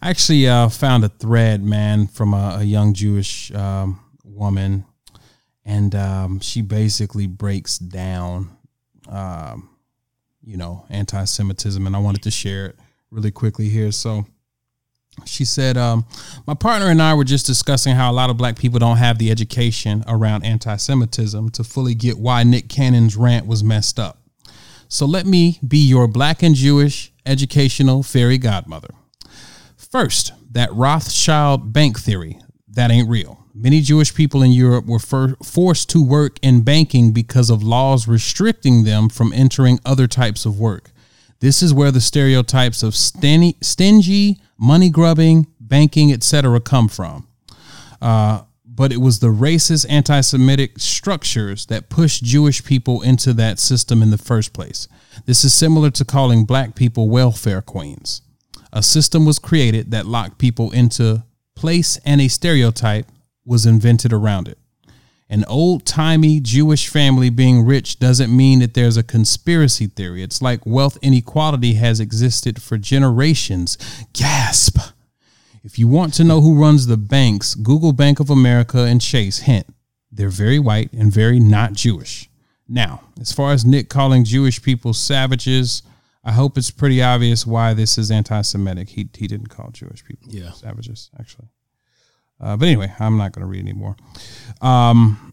I 0.00 0.10
actually 0.10 0.48
uh, 0.48 0.68
found 0.68 1.04
a 1.04 1.08
thread, 1.08 1.62
man, 1.62 2.06
from 2.06 2.34
a, 2.34 2.58
a 2.60 2.64
young 2.64 2.94
Jewish 2.94 3.52
um, 3.52 4.00
woman, 4.24 4.84
and 5.64 5.94
um, 5.94 6.40
she 6.40 6.62
basically 6.62 7.26
breaks 7.26 7.78
down, 7.78 8.56
um, 9.08 9.70
you 10.42 10.56
know, 10.56 10.86
anti-Semitism, 10.90 11.86
and 11.86 11.94
I 11.94 12.00
wanted 12.00 12.22
to 12.22 12.30
share 12.30 12.66
it 12.66 12.78
really 13.10 13.30
quickly 13.30 13.68
here. 13.68 13.92
So, 13.92 14.26
she 15.24 15.44
said, 15.44 15.76
um, 15.76 16.04
My 16.46 16.54
partner 16.54 16.88
and 16.88 17.00
I 17.00 17.14
were 17.14 17.24
just 17.24 17.46
discussing 17.46 17.94
how 17.94 18.10
a 18.10 18.14
lot 18.14 18.30
of 18.30 18.36
black 18.36 18.58
people 18.58 18.78
don't 18.78 18.96
have 18.96 19.18
the 19.18 19.30
education 19.30 20.04
around 20.06 20.44
anti 20.44 20.76
Semitism 20.76 21.50
to 21.50 21.64
fully 21.64 21.94
get 21.94 22.18
why 22.18 22.42
Nick 22.42 22.68
Cannon's 22.68 23.16
rant 23.16 23.46
was 23.46 23.62
messed 23.62 23.98
up. 23.98 24.18
So 24.88 25.06
let 25.06 25.26
me 25.26 25.58
be 25.66 25.78
your 25.78 26.06
black 26.06 26.42
and 26.42 26.54
Jewish 26.54 27.12
educational 27.24 28.02
fairy 28.02 28.38
godmother. 28.38 28.94
First, 29.76 30.32
that 30.50 30.72
Rothschild 30.72 31.72
bank 31.72 31.98
theory, 31.98 32.38
that 32.68 32.90
ain't 32.90 33.08
real. 33.08 33.38
Many 33.54 33.80
Jewish 33.80 34.14
people 34.14 34.42
in 34.42 34.52
Europe 34.52 34.86
were 34.86 34.98
for- 34.98 35.36
forced 35.42 35.90
to 35.90 36.02
work 36.02 36.38
in 36.42 36.62
banking 36.62 37.12
because 37.12 37.50
of 37.50 37.62
laws 37.62 38.08
restricting 38.08 38.84
them 38.84 39.08
from 39.08 39.32
entering 39.32 39.78
other 39.84 40.06
types 40.06 40.46
of 40.46 40.58
work. 40.58 40.91
This 41.42 41.60
is 41.60 41.74
where 41.74 41.90
the 41.90 42.00
stereotypes 42.00 42.84
of 42.84 42.94
stingy, 42.94 44.40
money 44.56 44.90
grubbing, 44.90 45.48
banking, 45.58 46.12
etc., 46.12 46.60
come 46.60 46.86
from. 46.86 47.26
Uh, 48.00 48.42
but 48.64 48.92
it 48.92 48.98
was 48.98 49.18
the 49.18 49.26
racist, 49.26 49.84
anti 49.88 50.20
Semitic 50.20 50.78
structures 50.78 51.66
that 51.66 51.88
pushed 51.88 52.22
Jewish 52.22 52.64
people 52.64 53.02
into 53.02 53.32
that 53.32 53.58
system 53.58 54.02
in 54.02 54.10
the 54.10 54.18
first 54.18 54.52
place. 54.52 54.86
This 55.26 55.42
is 55.42 55.52
similar 55.52 55.90
to 55.90 56.04
calling 56.04 56.44
black 56.44 56.76
people 56.76 57.10
welfare 57.10 57.60
queens. 57.60 58.22
A 58.72 58.80
system 58.80 59.26
was 59.26 59.40
created 59.40 59.90
that 59.90 60.06
locked 60.06 60.38
people 60.38 60.70
into 60.70 61.24
place, 61.56 61.98
and 62.04 62.20
a 62.20 62.28
stereotype 62.28 63.06
was 63.44 63.66
invented 63.66 64.12
around 64.12 64.46
it. 64.46 64.58
An 65.32 65.46
old 65.46 65.86
timey 65.86 66.40
Jewish 66.40 66.88
family 66.88 67.30
being 67.30 67.64
rich 67.64 67.98
doesn't 67.98 68.36
mean 68.36 68.58
that 68.58 68.74
there's 68.74 68.98
a 68.98 69.02
conspiracy 69.02 69.86
theory. 69.86 70.22
It's 70.22 70.42
like 70.42 70.66
wealth 70.66 70.98
inequality 71.00 71.72
has 71.74 72.00
existed 72.00 72.60
for 72.60 72.76
generations. 72.76 73.78
Gasp. 74.12 74.76
If 75.64 75.78
you 75.78 75.88
want 75.88 76.12
to 76.14 76.24
know 76.24 76.42
who 76.42 76.60
runs 76.60 76.86
the 76.86 76.98
banks, 76.98 77.54
Google 77.54 77.94
Bank 77.94 78.20
of 78.20 78.28
America 78.28 78.80
and 78.80 79.00
Chase. 79.00 79.38
Hint, 79.38 79.66
they're 80.10 80.28
very 80.28 80.58
white 80.58 80.92
and 80.92 81.10
very 81.10 81.40
not 81.40 81.72
Jewish. 81.72 82.28
Now, 82.68 83.00
as 83.18 83.32
far 83.32 83.52
as 83.52 83.64
Nick 83.64 83.88
calling 83.88 84.24
Jewish 84.24 84.60
people 84.60 84.92
savages, 84.92 85.82
I 86.22 86.32
hope 86.32 86.58
it's 86.58 86.70
pretty 86.70 87.02
obvious 87.02 87.46
why 87.46 87.72
this 87.72 87.96
is 87.96 88.10
anti 88.10 88.42
Semitic. 88.42 88.90
He, 88.90 89.08
he 89.16 89.26
didn't 89.28 89.48
call 89.48 89.70
Jewish 89.70 90.04
people 90.04 90.28
Yeah. 90.30 90.52
savages, 90.52 91.10
actually. 91.18 91.48
Uh, 92.40 92.56
but 92.56 92.66
anyway, 92.66 92.92
I'm 92.98 93.16
not 93.16 93.32
going 93.32 93.42
to 93.42 93.50
read 93.50 93.60
anymore. 93.60 93.96
Um, 94.60 95.32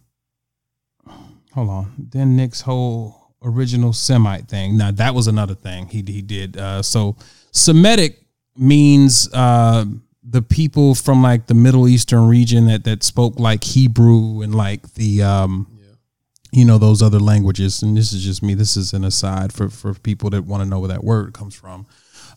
hold 1.53 1.69
on. 1.69 1.93
Then 1.97 2.35
Nick's 2.35 2.61
whole 2.61 3.33
original 3.43 3.93
Semite 3.93 4.47
thing. 4.47 4.77
Now 4.77 4.91
that 4.91 5.15
was 5.15 5.27
another 5.27 5.55
thing 5.55 5.87
he 5.87 6.03
he 6.07 6.21
did. 6.21 6.57
Uh, 6.57 6.81
so 6.81 7.15
Semitic 7.51 8.21
means 8.55 9.29
uh, 9.33 9.85
the 10.23 10.41
people 10.41 10.93
from 10.95 11.23
like 11.23 11.47
the 11.47 11.53
Middle 11.53 11.87
Eastern 11.87 12.27
region 12.27 12.67
that 12.67 12.83
that 12.83 13.03
spoke 13.03 13.39
like 13.39 13.63
Hebrew 13.63 14.41
and 14.41 14.53
like 14.53 14.93
the 14.93 15.23
um, 15.23 15.67
you 16.51 16.65
know 16.65 16.77
those 16.77 17.01
other 17.01 17.19
languages. 17.19 17.81
And 17.81 17.95
this 17.95 18.13
is 18.13 18.23
just 18.23 18.43
me. 18.43 18.53
This 18.53 18.77
is 18.77 18.93
an 18.93 19.03
aside 19.03 19.53
for 19.53 19.69
for 19.69 19.93
people 19.93 20.29
that 20.31 20.45
want 20.45 20.63
to 20.63 20.69
know 20.69 20.79
where 20.79 20.89
that 20.89 21.03
word 21.03 21.33
comes 21.33 21.55
from. 21.55 21.87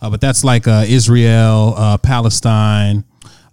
Uh, 0.01 0.11
but 0.11 0.21
that's 0.21 0.43
like 0.43 0.67
uh, 0.67 0.85
Israel, 0.87 1.75
uh, 1.77 1.97
Palestine, 1.97 3.05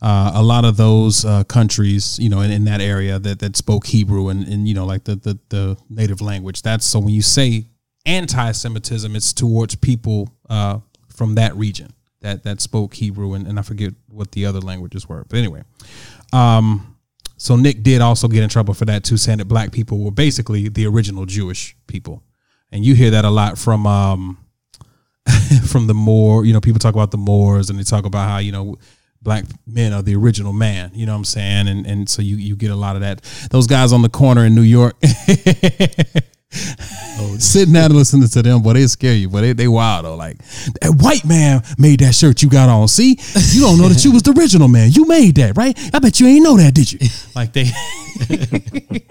uh, 0.02 0.32
a 0.34 0.44
lot 0.44 0.66
of 0.66 0.78
those 0.78 1.26
uh, 1.26 1.44
countries, 1.44 2.18
you 2.20 2.30
know, 2.30 2.42
in, 2.42 2.52
in 2.52 2.64
that 2.66 2.82
area 2.82 3.20
that, 3.20 3.40
that 3.40 3.58
spoke 3.58 3.86
Hebrew 3.86 4.30
and, 4.30 4.48
and 4.48 4.68
you 4.68 4.74
know, 4.74 4.86
like 4.86 5.04
the, 5.04 5.16
the, 5.16 5.40
the 5.50 5.78
native 5.90 6.22
language. 6.22 6.62
That's 6.62 6.86
so 6.86 7.00
when 7.00 7.14
you 7.14 7.22
say 7.22 7.66
anti-Semitism, 8.06 9.16
it's 9.16 9.34
towards 9.34 9.76
people 9.76 10.30
uh, 10.50 10.80
from 11.10 11.36
that 11.36 11.56
region 11.56 11.94
that 12.22 12.44
that 12.44 12.62
spoke 12.62 12.94
Hebrew 12.94 13.34
and, 13.34 13.48
and 13.48 13.60
I 13.60 13.62
forget 13.62 13.94
what 14.08 14.32
the 14.32 14.46
other 14.46 14.60
languages 14.60 15.08
were. 15.08 15.26
But 15.28 15.40
anyway, 15.40 15.64
um, 16.34 16.98
so 17.38 17.56
Nick 17.56 17.84
did 17.84 18.02
also 18.02 18.28
get 18.28 18.44
in 18.44 18.50
trouble 18.50 18.74
for 18.74 18.86
that 18.86 19.04
too, 19.04 19.18
saying 19.18 19.38
that 19.38 19.46
black 19.46 19.72
people 19.72 20.00
were 20.00 20.12
basically 20.12 20.70
the 20.70 20.86
original 20.88 21.26
Jewish 21.26 21.76
people, 21.88 22.24
and 22.72 22.84
you 22.86 22.96
hear 22.96 23.12
that 23.12 23.26
a 23.26 23.30
lot 23.30 23.58
from 23.58 23.88
um, 23.88 24.38
from 25.68 25.88
the 25.88 25.94
Moor. 25.94 26.46
You 26.46 26.54
know, 26.54 26.62
people 26.62 26.80
talk 26.80 26.96
about 26.96 27.12
the 27.12 27.18
Moors 27.18 27.70
and 27.70 27.80
they 27.80 27.84
talk 27.84 28.06
about 28.06 28.28
how 28.30 28.38
you 28.40 28.52
know 28.52 28.78
black 29.22 29.46
men 29.68 29.94
are 29.94 30.02
the 30.02 30.16
original 30.16 30.54
man. 30.54 30.92
You 30.94 31.06
know 31.06 31.14
what 31.14 31.20
I'm 31.20 31.26
saying? 31.26 31.68
And 31.68 31.86
and 31.86 32.10
so 32.10 32.22
you 32.22 32.38
you 32.38 32.56
get 32.56 32.72
a 32.72 32.76
lot 32.76 32.96
of 32.96 33.02
that. 33.02 33.22
Those 33.52 33.68
guys 33.68 33.94
on 33.94 34.02
the 34.02 34.10
corner 34.10 34.46
in 34.46 34.56
New 34.56 34.62
York. 34.62 34.96
Sitting 37.38 37.74
down 37.74 37.86
and 37.86 37.96
listening 37.96 38.28
to 38.28 38.42
them, 38.42 38.64
boy, 38.64 38.74
they 38.74 38.88
scare 38.88 39.14
you, 39.14 39.30
but 39.30 39.42
they, 39.42 39.54
they 39.54 39.68
wild 39.68 40.06
though. 40.06 40.16
Like 40.16 40.38
that 40.82 40.96
white 41.00 41.24
man 41.24 41.62
made 41.78 42.00
that 42.00 42.16
shirt 42.16 42.42
you 42.42 42.50
got 42.50 42.70
on. 42.70 42.88
See, 42.88 43.20
you 43.52 43.62
don't 43.62 43.78
know 43.78 43.88
that 43.88 44.04
you 44.04 44.12
was 44.12 44.24
the 44.24 44.32
original 44.32 44.68
man. 44.68 44.92
You 44.92 45.06
made 45.06 45.36
that, 45.36 45.56
right? 45.56 45.78
I 45.94 46.00
bet 46.00 46.20
you 46.20 46.28
ain't 46.28 46.44
know 46.44 46.58
that, 46.58 46.74
did 46.74 46.92
you? 46.92 47.00
Like 47.36 47.54
they, 47.54 47.66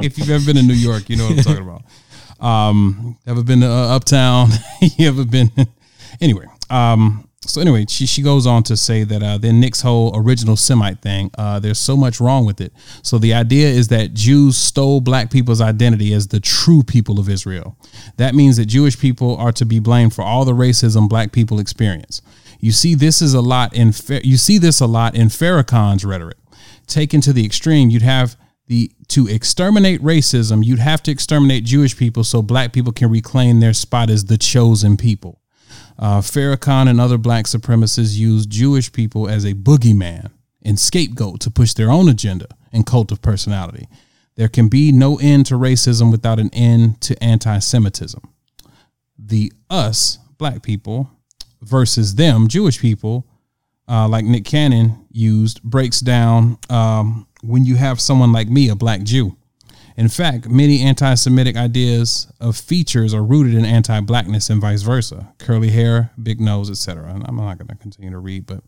if 0.01 0.19
you've 0.19 0.29
ever 0.29 0.45
been 0.45 0.59
in 0.59 0.67
New 0.67 0.75
York, 0.75 1.09
you 1.09 1.17
know 1.17 1.29
what 1.29 1.39
I'm 1.39 1.45
talking 1.45 1.63
about. 1.63 1.83
Um, 2.45 3.17
ever 3.27 3.43
been 3.43 3.61
to 3.61 3.67
uh, 3.67 3.97
Uptown? 3.97 4.51
you 4.81 5.09
ever 5.09 5.25
been? 5.25 5.51
anyway, 6.21 6.47
um, 6.69 7.28
so 7.49 7.61
anyway, 7.61 7.87
she 7.89 8.07
she 8.07 8.23
goes 8.23 8.47
on 8.47 8.63
to 8.65 8.77
say 8.77 9.05
that 9.05 9.23
uh, 9.23 9.39
then 9.39 9.59
Nick's 9.59 9.81
whole 9.81 10.13
original 10.15 10.57
Semite 10.57 11.01
thing, 11.01 11.31
uh, 11.39 11.59
there's 11.59 11.79
so 11.79 11.97
much 11.97 12.21
wrong 12.21 12.45
with 12.45 12.61
it. 12.61 12.73
So 13.03 13.19
the 13.19 13.33
idea 13.33 13.69
is 13.69 13.89
that 13.89 14.13
Jews 14.13 14.59
stole 14.59 15.01
black 15.01 15.31
people's 15.31 15.61
identity 15.61 16.13
as 16.13 16.29
the 16.29 16.41
true 16.41 16.83
people 16.83 17.19
of 17.19 17.29
Israel. 17.29 17.77
That 18.19 18.35
means 18.35 18.59
that 18.59 18.67
Jewish 18.67 18.99
people 18.99 19.37
are 19.37 19.53
to 19.53 19.65
be 19.65 19.79
blamed 19.79 20.15
for 20.15 20.23
all 20.23 20.45
the 20.45 20.53
racism 20.53 21.09
black 21.09 21.33
people 21.33 21.59
experience. 21.59 22.21
You 22.61 22.73
see, 22.73 22.95
this 22.95 23.23
is 23.23 23.35
a 23.35 23.41
lot 23.41 23.75
in 23.75 23.93
you 24.23 24.37
see 24.37 24.59
this 24.59 24.81
a 24.81 24.87
lot 24.87 25.15
in 25.15 25.29
Farrakhan's 25.29 26.05
rhetoric. 26.05 26.37
Taken 26.87 27.21
to 27.23 27.33
the 27.33 27.45
extreme, 27.45 27.91
you'd 27.91 28.03
have 28.03 28.37
the 28.67 28.91
to 29.09 29.27
exterminate 29.27 30.03
racism, 30.03 30.65
you'd 30.65 30.79
have 30.79 31.03
to 31.05 31.11
exterminate 31.11 31.65
Jewish 31.65 31.97
people 31.97 32.25
so 32.25 32.43
black 32.43 32.73
people 32.73 32.93
can 32.93 33.11
reclaim 33.11 33.61
their 33.61 33.73
spot 33.73 34.11
as 34.11 34.27
the 34.27 34.37
chosen 34.37 34.99
people. 34.99 35.41
Uh, 35.99 36.21
Farrakhan 36.21 36.89
and 36.89 37.01
other 37.01 37.19
black 37.19 37.47
supremacists 37.47 38.17
use 38.17 38.47
Jewish 38.47 38.93
people 38.93 39.29
as 39.29 39.45
a 39.45 39.55
boogeyman 39.55 40.31
and 40.63 40.79
scapegoat 40.79 41.41
to 41.41 41.51
push 41.51 41.75
their 41.75 41.91
own 41.91 42.09
agenda 42.09 42.47
and 42.73 42.87
cult 42.87 43.11
of 43.11 43.21
personality. 43.21 43.89
There 44.37 44.49
can 44.49 44.69
be 44.69 44.93
no 44.93 45.19
end 45.19 45.47
to 45.47 45.55
racism 45.55 46.13
without 46.13 46.39
an 46.39 46.51
end 46.53 47.01
to 47.03 47.21
anti 47.23 47.59
Semitism. 47.59 48.23
The 49.19 49.53
us, 49.69 50.19
black 50.39 50.63
people, 50.63 51.11
versus 51.61 52.15
them, 52.15 52.47
Jewish 52.47 52.79
people, 52.79 53.27
uh, 53.89 54.07
like 54.07 54.25
Nick 54.25 54.45
Cannon 54.45 55.05
used, 55.11 55.61
breaks 55.63 56.01
down 56.01 56.59
um, 56.71 57.27
when 57.43 57.65
you 57.65 57.75
have 57.75 58.01
someone 58.01 58.33
like 58.33 58.49
me, 58.49 58.69
a 58.69 58.77
black 58.77 59.03
Jew. 59.03 59.37
In 59.99 60.09
fact, 60.09 60.49
many 60.49 60.83
anti 60.83 61.15
Semitic 61.17 61.57
ideas 61.57 62.33
of 62.41 62.57
features 62.57 63.13
are 63.13 63.25
rooted 63.25 63.55
in 63.55 63.65
anti 63.65 63.99
blackness 63.99 64.49
and 64.49 64.61
vice 64.61 64.83
versa 64.83 65.35
curly 65.39 65.71
hair, 65.71 66.13
big 66.23 66.41
nose, 66.41 66.71
etc. 66.71 67.13
And 67.13 67.25
I'm 67.27 67.35
not 67.35 67.59
going 67.59 67.67
to 67.67 67.75
continue 67.75 68.13
to 68.13 68.19
read, 68.19 68.47
but 68.47 68.63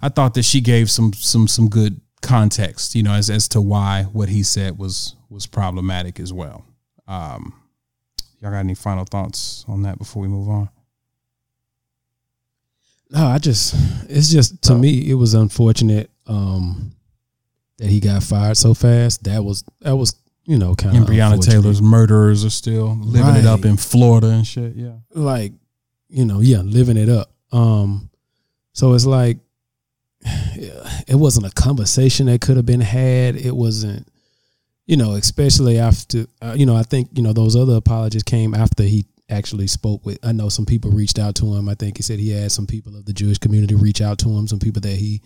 I 0.00 0.08
thought 0.08 0.34
that 0.34 0.44
she 0.44 0.60
gave 0.60 0.88
some, 0.88 1.12
some, 1.12 1.48
some 1.48 1.68
good 1.68 2.00
context, 2.22 2.94
you 2.94 3.02
know, 3.02 3.12
as 3.12 3.28
as 3.28 3.48
to 3.48 3.60
why 3.60 4.04
what 4.12 4.28
he 4.28 4.44
said 4.44 4.78
was 4.78 5.16
was 5.28 5.48
problematic 5.48 6.20
as 6.20 6.32
well. 6.32 6.64
Um, 7.08 7.60
y'all 8.40 8.52
got 8.52 8.58
any 8.58 8.76
final 8.76 9.04
thoughts 9.04 9.64
on 9.66 9.82
that 9.82 9.98
before 9.98 10.22
we 10.22 10.28
move 10.28 10.48
on? 10.48 10.68
No, 13.10 13.26
I 13.26 13.38
just 13.38 13.74
it's 14.08 14.30
just 14.30 14.62
to 14.62 14.76
me 14.76 15.10
it 15.10 15.14
was 15.14 15.34
unfortunate 15.34 16.08
um 16.28 16.92
that 17.78 17.88
he 17.88 17.98
got 17.98 18.22
fired 18.22 18.56
so 18.56 18.74
fast. 18.74 19.24
That 19.24 19.42
was 19.42 19.64
that 19.80 19.96
was 19.96 20.14
you 20.48 20.56
know 20.56 20.74
kind 20.74 20.96
And 20.96 21.06
Breonna 21.06 21.40
Taylor's 21.44 21.82
murderers 21.82 22.42
are 22.42 22.50
still 22.50 22.96
living 22.96 23.36
it 23.36 23.44
up 23.44 23.66
in 23.66 23.76
Florida 23.76 24.28
and 24.28 24.46
shit. 24.46 24.74
Yeah. 24.74 24.94
like 25.14 25.52
you 26.08 26.24
know 26.24 26.40
yeah 26.40 26.62
living 26.62 26.96
it 26.96 27.10
up. 27.10 27.30
Um, 27.52 28.08
so 28.72 28.94
it's 28.94 29.04
like 29.04 29.38
it 30.24 31.14
wasn't 31.14 31.46
a 31.46 31.50
conversation 31.50 32.26
that 32.26 32.40
could 32.40 32.56
have 32.56 32.64
been 32.64 32.80
had. 32.80 33.36
It 33.36 33.54
wasn't 33.54 34.08
you 34.86 34.96
know 34.96 35.12
especially 35.12 35.78
after 35.78 36.24
uh, 36.40 36.54
you 36.56 36.64
know 36.64 36.74
I 36.74 36.82
think 36.82 37.10
you 37.12 37.22
know 37.22 37.34
those 37.34 37.54
other 37.54 37.76
apologies 37.76 38.22
came 38.22 38.54
after 38.54 38.84
he 38.84 39.04
actually 39.28 39.66
spoke 39.66 40.06
with 40.06 40.18
I 40.24 40.32
know 40.32 40.48
some 40.48 40.64
people 40.64 40.90
reached 40.90 41.18
out 41.18 41.34
to 41.36 41.54
him. 41.54 41.68
I 41.68 41.74
think 41.74 41.98
he 41.98 42.02
said 42.02 42.18
he 42.18 42.30
had 42.30 42.50
some 42.52 42.66
people 42.66 42.96
of 42.96 43.04
the 43.04 43.12
Jewish 43.12 43.36
community 43.36 43.74
reach 43.74 44.00
out 44.00 44.18
to 44.20 44.30
him, 44.30 44.48
some 44.48 44.60
people 44.60 44.80
that 44.80 44.96
he 44.96 45.20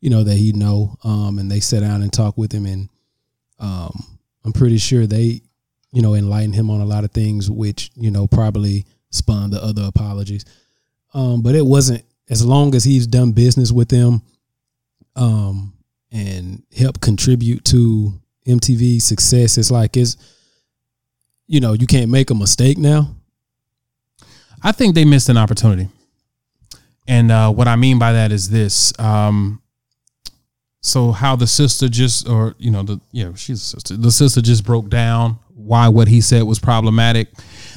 you 0.00 0.10
know 0.10 0.24
that 0.24 0.34
he 0.34 0.50
know 0.50 0.96
um 1.04 1.38
and 1.38 1.48
they 1.48 1.60
sat 1.60 1.82
down 1.82 2.02
and 2.02 2.12
talked 2.12 2.36
with 2.36 2.50
him 2.50 2.66
and 2.66 2.88
um 3.60 4.15
I'm 4.46 4.52
pretty 4.52 4.78
sure 4.78 5.06
they 5.06 5.42
you 5.92 6.00
know 6.00 6.14
enlightened 6.14 6.54
him 6.54 6.70
on 6.70 6.80
a 6.80 6.86
lot 6.86 7.04
of 7.04 7.10
things 7.10 7.50
which 7.50 7.90
you 7.94 8.10
know 8.10 8.26
probably 8.26 8.86
spawned 9.10 9.52
the 9.52 9.62
other 9.62 9.82
apologies. 9.84 10.44
Um 11.12 11.42
but 11.42 11.54
it 11.54 11.66
wasn't 11.66 12.04
as 12.30 12.44
long 12.44 12.74
as 12.74 12.84
he's 12.84 13.06
done 13.06 13.32
business 13.32 13.72
with 13.72 13.88
them 13.88 14.22
um 15.16 15.74
and 16.10 16.62
help 16.76 17.00
contribute 17.00 17.64
to 17.66 18.12
MTV 18.46 19.02
success 19.02 19.58
it's 19.58 19.70
like 19.70 19.96
it's 19.96 20.16
you 21.46 21.60
know 21.60 21.74
you 21.74 21.86
can't 21.86 22.10
make 22.10 22.30
a 22.30 22.34
mistake 22.34 22.78
now 22.78 23.16
I 24.62 24.72
think 24.72 24.94
they 24.94 25.04
missed 25.04 25.28
an 25.28 25.36
opportunity. 25.36 25.88
And 27.06 27.30
uh, 27.30 27.52
what 27.52 27.68
I 27.68 27.76
mean 27.76 27.98
by 27.98 28.12
that 28.12 28.32
is 28.32 28.50
this. 28.50 28.92
Um, 28.98 29.62
so 30.86 31.10
how 31.10 31.34
the 31.34 31.46
sister 31.46 31.88
just, 31.88 32.28
or 32.28 32.54
you 32.58 32.70
know, 32.70 32.82
the 32.82 33.00
yeah, 33.10 33.34
she's 33.34 33.60
a 33.60 33.64
sister. 33.64 33.96
The 33.96 34.12
sister 34.12 34.40
just 34.40 34.64
broke 34.64 34.88
down 34.88 35.38
why 35.54 35.88
what 35.88 36.06
he 36.06 36.20
said 36.20 36.44
was 36.44 36.60
problematic. 36.60 37.28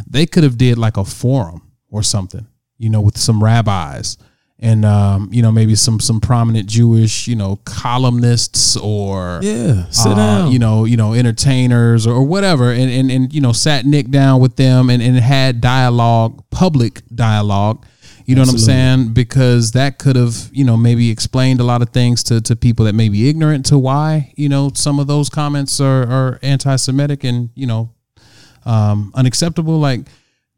They 0.08 0.26
could 0.26 0.44
have 0.44 0.58
did 0.58 0.78
like 0.78 0.98
a 0.98 1.04
forum 1.04 1.64
or 1.90 2.04
something, 2.04 2.46
you 2.78 2.90
know, 2.90 3.02
with 3.02 3.18
some 3.18 3.44
rabbis 3.44 4.18
and 4.60 4.86
um, 4.86 5.30
you 5.32 5.42
know 5.42 5.52
maybe 5.52 5.74
some 5.74 6.00
some 6.00 6.20
prominent 6.20 6.68
Jewish, 6.68 7.28
you 7.28 7.36
know, 7.36 7.56
columnists 7.66 8.78
or 8.78 9.40
yeah 9.42 9.90
sit 9.90 10.12
uh, 10.12 10.16
down 10.16 10.52
you 10.52 10.60
know, 10.60 10.86
you 10.86 10.98
know, 10.98 11.14
entertainers 11.14 12.06
or, 12.06 12.14
or 12.14 12.24
whatever, 12.24 12.72
and, 12.72 12.92
and 12.92 13.10
and 13.10 13.34
you 13.34 13.42
know, 13.42 13.54
sat 13.54 13.86
Nick 13.86 14.12
down 14.12 14.40
with 14.40 14.56
them 14.56 14.90
and, 14.90 15.02
and 15.02 15.16
had 15.18 15.62
dialogue, 15.62 16.44
public 16.52 17.02
dialogue. 17.14 17.86
You 18.30 18.36
know 18.36 18.42
what 18.42 18.50
I'm 18.52 18.58
saying? 18.60 19.14
Because 19.14 19.72
that 19.72 19.98
could 19.98 20.16
have, 20.16 20.50
you 20.52 20.64
know, 20.64 20.78
maybe 20.78 21.10
explained 21.10 21.60
a 21.60 21.64
lot 21.64 21.82
of 21.82 21.90
things 21.90 22.24
to, 22.24 22.40
to 22.42 22.56
people 22.56 22.86
that 22.86 22.94
may 22.94 23.10
be 23.10 23.28
ignorant 23.30 23.66
to 23.68 23.78
why, 23.80 24.32
you 24.36 24.50
know, 24.50 24.72
some 24.76 25.00
of 25.00 25.08
those 25.08 25.30
comments 25.30 25.80
are, 25.82 26.04
are 26.04 26.40
anti-Semitic 26.44 27.24
and, 27.24 27.50
you 27.56 27.66
know, 27.66 27.92
um, 28.66 29.12
unacceptable. 29.16 29.80
Like 29.80 30.02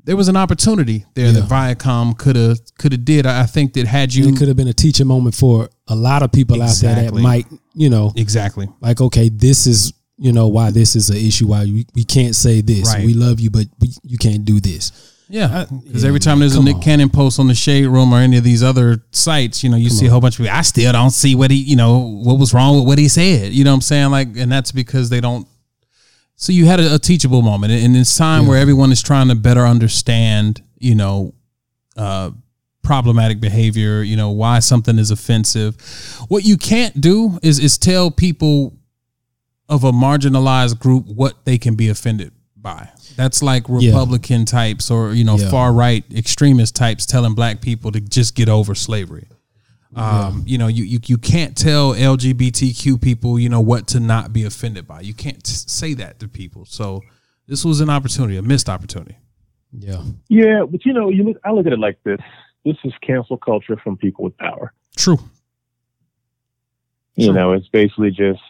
there 0.03 0.17
was 0.17 0.27
an 0.27 0.35
opportunity 0.35 1.05
there 1.13 1.31
that 1.31 1.43
Viacom 1.43 2.17
could 2.17 2.35
have 2.35 2.59
could 2.77 2.91
have 2.91 3.05
did. 3.05 3.25
I 3.25 3.45
think 3.45 3.73
that 3.73 3.87
had 3.87 4.13
you 4.13 4.27
it 4.27 4.37
could 4.37 4.47
have 4.47 4.57
been 4.57 4.67
a 4.67 4.73
teaching 4.73 5.07
moment 5.07 5.35
for 5.35 5.69
a 5.87 5.95
lot 5.95 6.23
of 6.23 6.31
people 6.31 6.61
out 6.61 6.75
there 6.81 6.95
that 6.95 7.13
might 7.13 7.45
you 7.73 7.89
know 7.89 8.11
exactly 8.17 8.67
like 8.81 8.99
okay 8.99 9.29
this 9.29 9.65
is 9.67 9.93
you 10.17 10.33
know 10.33 10.47
why 10.47 10.71
this 10.71 10.95
is 10.95 11.09
an 11.09 11.17
issue 11.17 11.47
why 11.47 11.63
we, 11.63 11.85
we 11.95 12.03
can't 12.03 12.35
say 12.35 12.61
this 12.61 12.93
Right. 12.93 13.05
we 13.05 13.13
love 13.13 13.39
you 13.39 13.49
but 13.49 13.67
we, 13.79 13.93
you 14.03 14.17
can't 14.17 14.43
do 14.43 14.59
this 14.59 14.91
Yeah, 15.31 15.65
because 15.85 16.03
yeah, 16.03 16.09
every 16.09 16.19
time 16.19 16.39
there's 16.39 16.55
a 16.55 16.57
come 16.57 16.65
Nick 16.65 16.75
on. 16.75 16.81
Cannon 16.81 17.09
post 17.09 17.39
on 17.39 17.47
the 17.47 17.55
Shade 17.55 17.87
Room 17.87 18.13
or 18.13 18.17
any 18.17 18.37
of 18.37 18.43
these 18.43 18.61
other 18.61 19.01
sites, 19.11 19.63
you 19.63 19.69
know, 19.69 19.77
you 19.77 19.89
see 19.89 20.07
a 20.07 20.09
whole 20.09 20.19
bunch 20.19 20.35
of 20.35 20.43
people. 20.43 20.57
I 20.57 20.61
still 20.61 20.91
don't 20.91 21.11
see 21.11 21.35
what 21.35 21.51
he, 21.51 21.57
you 21.57 21.77
know, 21.77 21.99
what 21.99 22.37
was 22.37 22.53
wrong 22.53 22.75
with 22.75 22.85
what 22.85 22.99
he 22.99 23.07
said. 23.07 23.53
You 23.53 23.63
know 23.63 23.71
what 23.71 23.75
I'm 23.75 23.81
saying? 23.81 24.11
Like, 24.11 24.35
and 24.35 24.51
that's 24.51 24.73
because 24.73 25.09
they 25.09 25.21
don't. 25.21 25.47
So 26.35 26.51
you 26.51 26.65
had 26.65 26.81
a, 26.81 26.95
a 26.95 26.99
teachable 26.99 27.41
moment, 27.43 27.71
and 27.71 27.95
it's 27.95 28.17
time 28.17 28.45
where 28.45 28.57
everyone 28.57 28.91
is 28.91 29.01
trying 29.01 29.29
to 29.29 29.35
better 29.35 29.65
understand, 29.65 30.61
you 30.79 30.95
know, 30.95 31.33
uh, 31.95 32.31
problematic 32.83 33.39
behavior. 33.39 34.03
You 34.03 34.17
know, 34.17 34.31
why 34.31 34.59
something 34.59 34.99
is 34.99 35.11
offensive. 35.11 35.79
What 36.27 36.43
you 36.43 36.57
can't 36.57 36.99
do 36.99 37.39
is 37.41 37.57
is 37.57 37.77
tell 37.77 38.11
people 38.11 38.75
of 39.69 39.85
a 39.85 39.93
marginalized 39.93 40.77
group 40.79 41.05
what 41.05 41.45
they 41.45 41.57
can 41.57 41.75
be 41.75 41.87
offended 41.87 42.33
by. 42.61 42.89
That's 43.15 43.41
like 43.43 43.67
Republican 43.69 44.45
types 44.45 44.89
or 44.91 45.13
you 45.13 45.23
know 45.23 45.37
Yeah. 45.37 45.49
far 45.49 45.73
right 45.73 46.03
extremist 46.13 46.75
types 46.75 47.05
telling 47.05 47.33
black 47.33 47.61
people 47.61 47.91
to 47.91 47.99
just 47.99 48.35
get 48.35 48.49
over 48.49 48.75
slavery. 48.75 49.27
Um, 49.95 50.43
You 50.45 50.57
know, 50.57 50.67
you, 50.67 50.83
you 50.85 50.99
you 51.05 51.17
can't 51.17 51.55
tell 51.57 51.93
LGBTQ 51.93 53.01
people 53.01 53.37
you 53.39 53.49
know 53.49 53.59
what 53.61 53.87
to 53.87 53.99
not 53.99 54.31
be 54.31 54.43
offended 54.45 54.87
by. 54.87 55.01
You 55.01 55.13
can't 55.13 55.43
t- 55.43 55.51
say 55.53 55.93
that 55.95 56.19
to 56.19 56.27
people. 56.27 56.63
So 56.65 57.01
this 57.47 57.65
was 57.65 57.81
an 57.81 57.89
opportunity, 57.89 58.37
a 58.37 58.41
missed 58.41 58.69
opportunity. 58.69 59.17
yeah 59.73 60.01
Yeah, 60.29 60.63
but 60.69 60.85
you 60.85 60.93
know, 60.93 61.09
you 61.09 61.23
look, 61.23 61.37
I 61.43 61.51
look 61.51 61.65
at 61.67 61.73
it 61.73 61.79
like 61.79 61.99
this. 62.03 62.19
This 62.63 62.77
is 62.85 62.93
cancel 63.01 63.37
culture 63.37 63.75
from 63.83 63.97
people 63.97 64.23
with 64.23 64.37
power. 64.37 64.71
True. 64.95 65.19
You 67.15 67.25
Sure. 67.25 67.33
know, 67.33 67.51
it's 67.53 67.67
basically 67.67 68.11
just, 68.11 68.41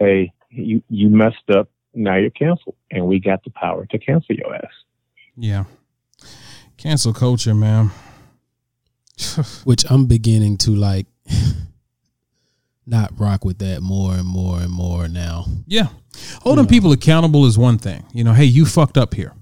hey, 0.00 0.32
you 0.50 0.82
you 0.88 1.08
messed 1.08 1.48
up, 1.50 1.68
now 1.94 2.16
you're 2.16 2.30
canceled, 2.30 2.76
and 2.90 3.06
we 3.06 3.20
got 3.20 3.42
the 3.44 3.50
power 3.50 3.86
to 3.86 3.98
cancel 3.98 4.34
your 4.34 4.54
ass. 4.54 4.72
Yeah. 5.36 5.64
Cancel 6.76 7.12
culture, 7.12 7.54
man. 7.54 7.90
which 9.64 9.84
i'm 9.90 10.06
beginning 10.06 10.56
to 10.56 10.72
like 10.72 11.06
not 12.86 13.12
rock 13.18 13.44
with 13.44 13.58
that 13.58 13.80
more 13.80 14.12
and 14.14 14.26
more 14.26 14.58
and 14.60 14.70
more 14.72 15.06
now 15.08 15.44
Yeah. 15.66 15.86
Holding 16.42 16.66
people 16.66 16.92
accountable 16.92 17.46
is 17.46 17.56
one 17.58 17.76
thing. 17.78 18.04
You 18.12 18.22
know, 18.24 18.32
hey, 18.34 18.44
you 18.44 18.66
fucked 18.66 18.96
up 18.98 19.14
here. 19.14 19.32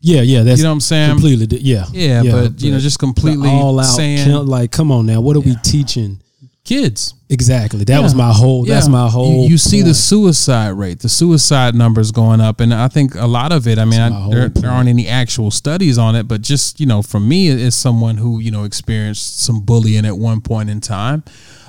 yeah 0.00 0.20
yeah 0.22 0.42
that's 0.42 0.58
You 0.58 0.64
know 0.64 0.70
what 0.70 0.74
I'm 0.74 0.80
saying? 0.80 1.10
completely 1.10 1.46
di- 1.46 1.58
yeah 1.60 1.84
Yeah, 1.92 2.22
but 2.30 2.62
you 2.62 2.72
know, 2.72 2.78
just 2.78 2.98
completely 2.98 3.48
all 3.48 3.78
out 3.80 3.84
saying 3.84 4.26
count, 4.26 4.48
like 4.48 4.70
come 4.70 4.90
on 4.92 5.06
now 5.06 5.20
what 5.20 5.36
are 5.36 5.40
we 5.40 5.56
teaching 5.56 6.20
kids. 6.64 7.14
exactly 7.28 7.82
that 7.84 8.00
was 8.00 8.14
my 8.14 8.32
whole 8.32 8.64
that's 8.64 8.88
my 8.88 9.08
whole 9.08 9.42
You, 9.44 9.50
you 9.50 9.58
see 9.58 9.82
the 9.82 9.94
suicide 9.94 10.70
rate, 10.70 11.00
the 11.00 11.08
suicide 11.08 11.74
numbers 11.74 12.12
going 12.12 12.40
up, 12.40 12.60
and 12.60 12.72
I 12.72 12.88
think 12.88 13.14
a 13.14 13.26
lot 13.26 13.50
of 13.52 13.66
it. 13.66 13.78
I 13.78 13.84
mean, 13.84 14.00
I, 14.00 14.28
there, 14.30 14.48
there 14.48 14.70
aren't 14.70 14.88
any 14.88 15.08
actual 15.08 15.50
studies 15.50 15.98
on 15.98 16.14
it, 16.14 16.28
but 16.28 16.40
just 16.42 16.78
you 16.80 16.86
know, 16.86 17.02
for 17.02 17.18
me, 17.20 17.48
as 17.48 17.74
someone 17.74 18.16
who 18.16 18.38
you 18.38 18.50
know 18.50 18.64
experienced 18.64 19.40
some 19.40 19.60
bullying 19.60 20.04
at 20.06 20.16
one 20.16 20.40
point 20.40 20.70
in 20.70 20.80
time, 20.80 21.24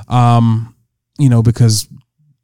um, 0.07 0.76
you 1.18 1.30
know, 1.30 1.41
because 1.41 1.88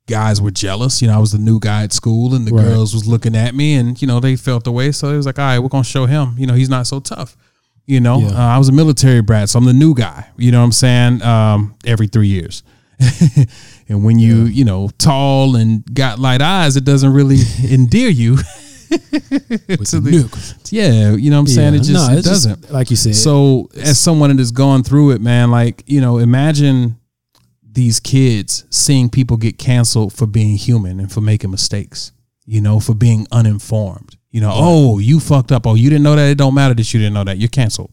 guys 0.08 0.42
were 0.42 0.50
jealous. 0.52 1.02
You 1.04 1.08
know, 1.08 1.16
I 1.16 1.20
was 1.20 1.32
the 1.34 1.38
new 1.38 1.60
guy 1.60 1.84
at 1.84 1.94
school, 1.94 2.34
and 2.34 2.48
the 2.48 2.52
Right. 2.54 2.66
girls 2.66 2.94
was 2.96 3.06
looking 3.08 3.36
at 3.36 3.54
me, 3.54 3.76
and 3.76 4.02
you 4.02 4.08
know, 4.08 4.20
they 4.20 4.36
felt 4.36 4.64
the 4.64 4.72
way. 4.72 4.92
So 4.92 5.10
it 5.10 5.18
was 5.18 5.26
like, 5.28 5.38
all 5.38 5.46
right, 5.46 5.60
we're 5.60 5.70
gonna 5.70 5.84
show 5.84 6.06
him. 6.08 6.36
You 6.38 6.48
know, 6.48 6.54
he's 6.56 6.70
not 6.70 6.88
so 6.88 7.00
tough. 7.00 7.38
You 7.90 8.00
know, 8.00 8.20
Yeah. 8.20 8.28
uh, 8.38 8.56
I 8.56 8.58
was 8.60 8.70
a 8.70 8.72
military 8.72 9.22
brat, 9.22 9.50
so 9.50 9.58
I'm 9.58 9.66
the 9.66 9.74
new 9.74 9.96
guy. 9.96 10.28
You 10.38 10.52
know 10.52 10.60
what 10.60 10.66
I'm 10.66 10.72
saying? 10.72 11.24
Um, 11.24 11.74
every 11.86 12.06
three 12.08 12.28
years. 12.28 12.62
and 13.90 14.04
when 14.04 14.20
you, 14.20 14.44
you 14.44 14.64
know, 14.64 14.90
tall 15.00 15.56
and 15.56 15.84
got 15.94 16.20
light 16.20 16.42
eyes, 16.42 16.78
it 16.78 16.84
doesn't 16.86 17.12
really 17.14 17.38
endear 17.70 18.10
you. 18.10 18.38
To 18.90 20.00
the 20.00 20.60
yeah, 20.72 21.14
you 21.16 21.30
know 21.30 21.38
what 21.38 21.42
I'm 21.42 21.48
saying? 21.48 21.74
Yeah, 21.74 21.80
It 21.80 21.84
just 21.84 22.10
no, 22.10 22.18
it 22.18 22.24
doesn't. 22.24 22.72
like 22.72 22.90
you 22.90 22.96
said 22.96 23.16
So, 23.16 23.70
as 23.76 24.00
someone 24.00 24.30
that 24.32 24.40
has 24.40 24.52
gone 24.52 24.82
through 24.84 25.12
it, 25.12 25.22
man, 25.22 25.52
like, 25.52 25.84
you 25.86 26.02
know, 26.02 26.18
imagine 26.18 26.98
these 27.72 28.00
kids 28.00 28.66
seeing 28.72 29.08
people 29.10 29.38
get 29.38 29.60
canceled 29.60 30.14
for 30.14 30.26
being 30.26 30.56
human 30.58 31.00
and 31.00 31.12
for 31.12 31.22
making 31.22 31.52
mistakes, 31.52 32.12
you 32.48 32.62
know, 32.62 32.80
for 32.80 32.96
being 32.96 33.28
uninformed. 33.32 34.18
You 34.32 34.42
know, 34.42 34.52
oh, 34.54 35.00
you 35.00 35.20
fucked 35.20 35.52
up. 35.52 35.66
Oh, 35.66 35.74
you 35.74 35.90
didn't 35.90 36.04
know 36.04 36.16
that. 36.16 36.30
It 36.30 36.38
don't 36.38 36.54
matter 36.54 36.76
that 36.76 36.94
you 36.94 37.00
didn't 37.00 37.14
know 37.14 37.24
that. 37.24 37.38
You're 37.38 37.50
canceled. 37.50 37.92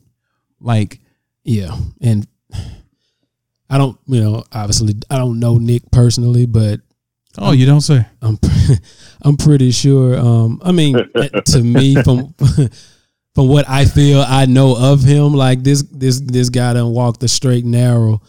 Like, 0.60 1.00
Yeah, 1.44 1.76
and 2.00 2.26
I 3.70 3.78
don't, 3.78 3.98
you 4.06 4.20
know, 4.20 4.44
obviously 4.52 4.94
I 5.10 5.18
don't 5.18 5.40
know 5.40 5.58
Nick 5.58 5.90
personally, 5.90 6.46
but 6.46 6.80
oh, 7.38 7.52
you 7.52 7.66
don't 7.66 7.80
say. 7.80 8.06
I'm 8.22 8.38
I'm 9.22 9.36
pretty 9.36 9.70
sure. 9.70 10.18
Um, 10.18 10.60
I 10.62 10.72
mean, 10.72 10.96
to 11.46 11.62
me, 11.62 12.00
from 12.02 12.34
from 13.34 13.48
what 13.48 13.68
I 13.68 13.84
feel 13.86 14.20
I 14.20 14.46
know 14.46 14.76
of 14.76 15.02
him, 15.02 15.32
like 15.32 15.62
this 15.62 15.82
this 15.90 16.20
this 16.20 16.48
guy 16.48 16.74
done 16.74 16.92
walked 16.92 17.20
the 17.20 17.28
straight 17.28 17.64
and 17.64 17.72
narrow 17.72 18.20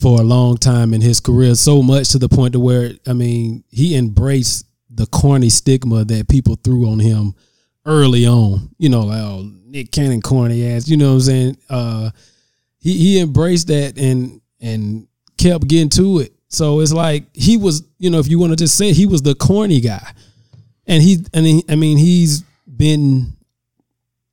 for 0.00 0.20
a 0.20 0.24
long 0.24 0.56
time 0.56 0.94
in 0.94 1.00
his 1.00 1.20
career, 1.20 1.54
so 1.54 1.82
much 1.82 2.10
to 2.10 2.18
the 2.18 2.28
point 2.28 2.52
to 2.52 2.60
where 2.60 2.92
I 3.06 3.12
mean, 3.12 3.64
he 3.68 3.96
embraced 3.96 4.64
the 4.90 5.06
corny 5.06 5.50
stigma 5.50 6.04
that 6.04 6.28
people 6.28 6.56
threw 6.56 6.88
on 6.88 6.98
him 6.98 7.34
early 7.88 8.26
on. 8.26 8.70
You 8.78 8.88
know, 8.90 9.00
like 9.00 9.20
oh 9.20 9.50
Nick 9.64 9.90
Cannon 9.90 10.20
corny 10.20 10.64
ass. 10.66 10.88
You 10.88 10.96
know 10.96 11.08
what 11.08 11.14
I'm 11.14 11.20
saying? 11.20 11.56
Uh, 11.68 12.10
he 12.78 12.96
he 12.96 13.20
embraced 13.20 13.66
that 13.68 13.98
and 13.98 14.40
and 14.60 15.08
kept 15.38 15.68
getting 15.68 15.88
to 15.88 16.18
it 16.18 16.32
So 16.48 16.80
it's 16.80 16.92
like 16.92 17.24
he 17.34 17.56
was, 17.56 17.82
you 17.98 18.10
know, 18.10 18.18
if 18.18 18.28
you 18.28 18.38
want 18.38 18.52
to 18.52 18.56
just 18.56 18.76
say 18.76 18.92
he 18.92 19.06
was 19.06 19.22
the 19.22 19.34
corny 19.34 19.80
guy, 19.80 20.12
and 20.86 21.02
he, 21.02 21.24
and 21.34 21.46
he, 21.46 21.64
I 21.68 21.76
mean, 21.76 21.98
he's 21.98 22.42
been, 22.64 23.36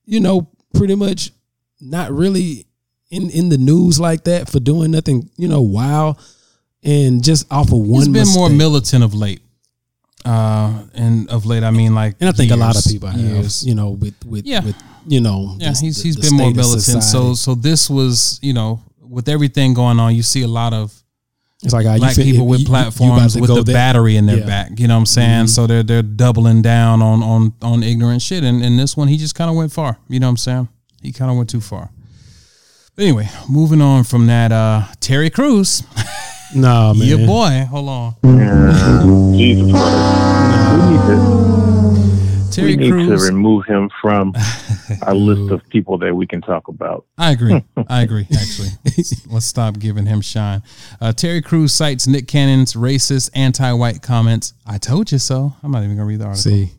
you 0.05 0.19
know, 0.19 0.49
pretty 0.73 0.95
much 0.95 1.31
not 1.81 2.11
really 2.11 2.65
in 3.11 3.29
in 3.29 3.49
the 3.49 3.57
news 3.57 3.99
like 3.99 4.23
that 4.23 4.49
for 4.49 4.59
doing 4.59 4.91
nothing, 4.91 5.29
you 5.37 5.47
know, 5.47 5.61
wow, 5.61 6.15
and 6.83 7.23
just 7.23 7.51
off 7.51 7.71
of 7.71 7.79
one. 7.79 8.05
He's 8.05 8.07
been 8.07 8.33
more 8.33 8.49
militant 8.49 9.03
of 9.03 9.13
late. 9.13 9.41
Uh, 10.25 10.83
and 10.95 11.29
of 11.29 11.45
late, 11.45 11.63
I 11.63 11.69
mean, 11.71 11.93
like, 11.93 12.15
and 12.19 12.27
I 12.29 12.31
think 12.31 12.51
a 12.51 12.55
lot 12.55 12.75
of 12.75 12.83
people 12.83 13.09
have, 13.09 13.19
years. 13.19 13.63
you 13.65 13.75
know, 13.75 13.89
with 13.91 14.15
with 14.25 14.45
Yeah. 14.45 14.61
with 14.63 14.75
you 15.07 15.21
know, 15.21 15.55
Yeah, 15.59 15.69
this- 15.69 15.79
he's 15.81 15.97
the- 15.97 16.03
he's 16.03 16.15
the 16.15 16.21
been 16.21 16.33
more 16.37 16.51
militant. 16.51 16.81
So 16.81 16.99
society. 16.99 17.35
so 17.35 17.55
this 17.55 17.89
was, 17.89 18.39
you 18.41 18.53
know, 18.53 18.79
with 19.07 19.29
everything 19.29 19.75
going 19.75 19.99
on, 19.99 20.15
you 20.15 20.23
see 20.23 20.41
a 20.41 20.47
lot 20.47 20.73
of 20.73 20.91
it's 21.63 21.73
like 21.73 21.85
uh, 21.85 21.97
black 21.97 22.17
you, 22.17 22.23
people 22.23 22.47
with 22.47 22.61
you- 22.61 22.65
you 22.65 22.69
platforms 22.69 23.33
to 23.33 23.39
with 23.41 23.49
the 23.53 23.63
there. 23.63 23.73
battery 23.75 24.17
in 24.17 24.25
their 24.25 24.37
Yeah. 24.37 24.41
Mm-hmm. 24.41 24.49
back. 24.73 24.79
You 24.79 24.87
know 24.87 24.95
what 24.95 25.01
I'm 25.01 25.05
saying? 25.05 25.47
So 25.47 25.67
they're 25.67 25.83
they're 25.83 26.01
doubling 26.01 26.61
down 26.63 27.01
on 27.03 27.21
on 27.21 27.53
on 27.61 27.83
ignorant 27.83 28.21
shit. 28.23 28.43
And 28.43 28.63
and 28.63 28.79
this 28.79 28.97
one, 28.97 29.07
he 29.07 29.17
just 29.17 29.35
kind 29.35 29.49
of 29.51 29.55
went 29.55 29.71
far. 29.71 29.97
You 30.09 30.19
know 30.19 30.27
what 30.27 30.31
I'm 30.31 30.37
saying? 30.37 30.67
He 31.03 31.11
kind 31.11 31.29
of 31.29 31.37
went 31.37 31.49
too 31.51 31.61
far. 31.61 31.91
But 32.95 33.03
anyway, 33.03 33.29
moving 33.47 33.81
on 33.81 34.03
from 34.05 34.25
that, 34.27 34.51
uh 34.51 34.85
Terry 34.99 35.29
Crews, 35.29 35.83
No 36.53 36.93
man, 36.93 37.07
your 37.07 37.25
boy. 37.25 37.65
Hold 37.69 37.89
on, 37.89 38.15
Yeah. 38.23 39.31
Jesus 39.37 39.71
Christ. 39.71 40.75
We 40.75 40.91
need 40.91 41.01
to, 41.07 42.51
Terry 42.51 42.75
we 42.77 42.91
need 42.91 43.07
to 43.07 43.17
remove 43.17 43.65
him 43.65 43.89
from 44.01 44.33
our 45.01 45.15
list 45.15 45.51
of 45.51 45.67
people 45.69 45.97
that 45.97 46.15
we 46.15 46.25
can 46.27 46.41
talk 46.41 46.67
about. 46.67 47.05
I 47.17 47.31
agree. 47.31 47.63
I 47.89 48.01
agree. 48.03 48.27
Actually, 48.33 48.69
let's, 48.85 49.27
let's 49.27 49.45
stop 49.45 49.79
giving 49.79 50.05
him 50.05 50.21
shine. 50.21 50.61
Uh, 51.01 51.11
Terry 51.11 51.41
Crews 51.41 51.73
cites 51.73 52.07
Nick 52.07 52.27
Cannon's 52.27 52.73
racist, 52.73 53.31
anti-white 53.33 54.01
comments. 54.01 54.53
I 54.65 54.77
told 54.77 55.11
you 55.11 55.17
so. 55.17 55.53
I'm 55.63 55.71
not 55.71 55.83
even 55.83 55.95
gonna 55.97 56.05
read 56.07 56.19
the 56.19 56.25
article. 56.25 56.41
See, 56.51 56.69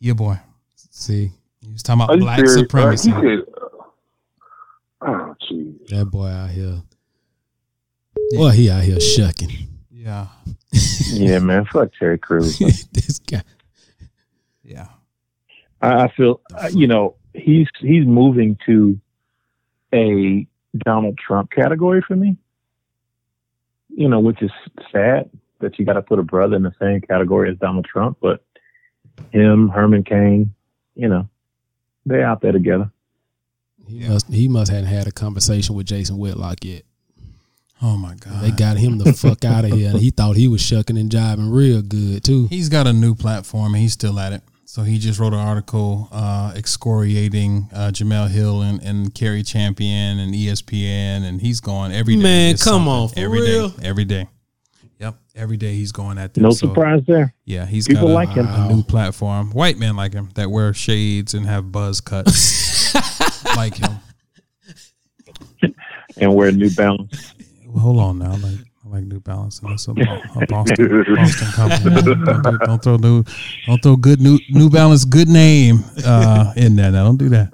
Yeah, 0.00 0.14
boy. 0.14 0.38
see 0.74 1.30
He 1.60 1.72
was 1.72 1.82
talking 1.82 2.02
about 2.02 2.18
black 2.18 2.38
serious? 2.38 2.54
supremacy. 2.54 3.12
Uh, 3.12 3.20
he 3.20 3.28
said, 3.28 3.38
uh, 5.02 5.06
oh, 5.08 5.34
jeez. 5.50 5.88
that 5.88 6.06
boy 6.06 6.26
out 6.28 6.50
here. 6.50 6.82
Boy, 8.36 8.50
he 8.50 8.70
out 8.70 8.82
here 8.82 9.00
shucking. 9.00 9.50
Yeah. 9.90 10.28
Yeah, 11.12 11.38
man. 11.38 11.66
Fuck 11.66 11.90
Terry 11.98 12.18
Crews. 12.18 12.58
this 12.92 13.18
guy. 13.18 13.42
Yeah. 14.64 14.88
I, 15.80 16.04
I 16.04 16.08
feel, 16.12 16.40
uh, 16.54 16.70
you 16.72 16.86
know, 16.86 17.16
he's 17.34 17.68
he's 17.78 18.06
moving 18.06 18.56
to 18.66 18.98
a 19.92 20.46
Donald 20.76 21.18
Trump 21.18 21.50
category 21.50 22.02
for 22.06 22.16
me. 22.16 22.36
You 23.94 24.08
know, 24.08 24.20
which 24.20 24.40
is 24.40 24.50
sad 24.90 25.28
that 25.60 25.78
you 25.78 25.84
got 25.84 25.94
to 25.94 26.02
put 26.02 26.18
a 26.18 26.22
brother 26.22 26.56
in 26.56 26.62
the 26.62 26.74
same 26.80 27.00
category 27.02 27.50
as 27.50 27.58
Donald 27.58 27.84
Trump, 27.84 28.18
but 28.20 28.42
him, 29.30 29.68
Herman 29.68 30.04
Cain, 30.04 30.54
you 30.94 31.08
know, 31.08 31.28
they're 32.06 32.24
out 32.24 32.40
there 32.40 32.52
together. 32.52 32.90
He 33.86 34.08
must 34.08 34.28
he 34.28 34.48
must 34.48 34.70
hadn't 34.70 34.86
had 34.86 35.06
a 35.06 35.12
conversation 35.12 35.74
with 35.74 35.86
Jason 35.86 36.16
Whitlock 36.18 36.64
yet. 36.64 36.84
Oh 37.82 37.96
my 37.96 38.14
God. 38.14 38.42
They 38.42 38.50
got 38.52 38.76
him 38.76 38.98
the 38.98 39.12
fuck 39.12 39.44
out 39.44 39.64
of 39.64 39.72
here, 39.72 39.90
and 39.90 39.98
he 39.98 40.10
thought 40.10 40.36
he 40.36 40.46
was 40.48 40.60
shucking 40.60 40.96
and 40.96 41.10
jiving 41.10 41.52
real 41.52 41.82
good 41.82 42.22
too. 42.22 42.46
He's 42.46 42.68
got 42.68 42.86
a 42.86 42.92
new 42.92 43.14
platform 43.14 43.74
and 43.74 43.82
he's 43.82 43.92
still 43.94 44.18
at 44.20 44.32
it. 44.32 44.42
So 44.64 44.84
he 44.84 44.98
just 44.98 45.18
wrote 45.20 45.34
an 45.34 45.38
article 45.40 46.08
uh, 46.12 46.54
excoriating 46.56 47.68
uh, 47.74 47.90
Jemele 47.92 48.30
Hill 48.30 48.62
and, 48.62 48.80
and 48.82 49.12
Cari 49.14 49.42
Champion 49.42 50.18
and 50.18 50.32
ESPN, 50.32 51.24
and 51.24 51.40
he's 51.42 51.60
going 51.60 51.92
every 51.92 52.16
day. 52.16 52.22
Man, 52.22 52.54
It's 52.54 52.64
come 52.64 52.84
something. 52.86 52.92
on, 52.92 53.08
for 53.10 53.18
Every 53.18 53.40
day. 53.40 53.52
real? 53.58 53.74
Every 53.82 54.04
day. 54.04 54.28
Yep. 55.00 55.16
Every 55.34 55.56
day 55.58 55.74
he's 55.74 55.92
going 55.92 56.16
at 56.16 56.32
them. 56.34 56.44
No 56.44 56.50
So, 56.52 56.68
surprise 56.68 57.02
there. 57.06 57.34
Yeah, 57.44 57.66
he's 57.66 57.86
People 57.88 58.04
got 58.06 58.12
a, 58.12 58.14
like 58.14 58.28
him. 58.30 58.46
a 58.48 58.68
new 58.72 58.82
platform. 58.82 59.50
White 59.50 59.76
men 59.76 59.94
like 59.96 60.12
him 60.14 60.30
that 60.36 60.50
wear 60.50 60.72
shades 60.72 61.34
and 61.34 61.44
have 61.46 61.70
buzz 61.72 62.00
cuts 62.00 62.94
like 63.56 63.74
him. 63.74 63.90
And 66.18 66.34
wear 66.34 66.52
New 66.52 66.70
Balance. 66.70 67.34
Hold 67.78 67.98
on 68.00 68.18
now. 68.18 68.32
Like, 68.36 68.58
I 68.84 68.88
like 68.88 69.04
New 69.04 69.20
Balance. 69.20 69.60
and 69.60 69.70
That's 69.72 69.86
a, 69.88 69.92
a 69.92 70.46
Boston, 70.48 71.04
Boston 71.14 71.48
company. 71.52 72.02
Don't, 72.02 72.04
do- 72.42 72.58
don't 72.66 72.82
throw 72.82 72.96
new, 72.96 73.24
don't 73.66 73.82
throw 73.82 73.96
good 73.96 74.20
New 74.20 74.38
New 74.50 74.68
Balance 74.68 75.04
good 75.04 75.28
name 75.28 75.84
uh, 76.04 76.52
in 76.56 76.76
there. 76.76 76.90
Now 76.90 77.04
don't 77.04 77.16
do 77.16 77.28
that. 77.30 77.52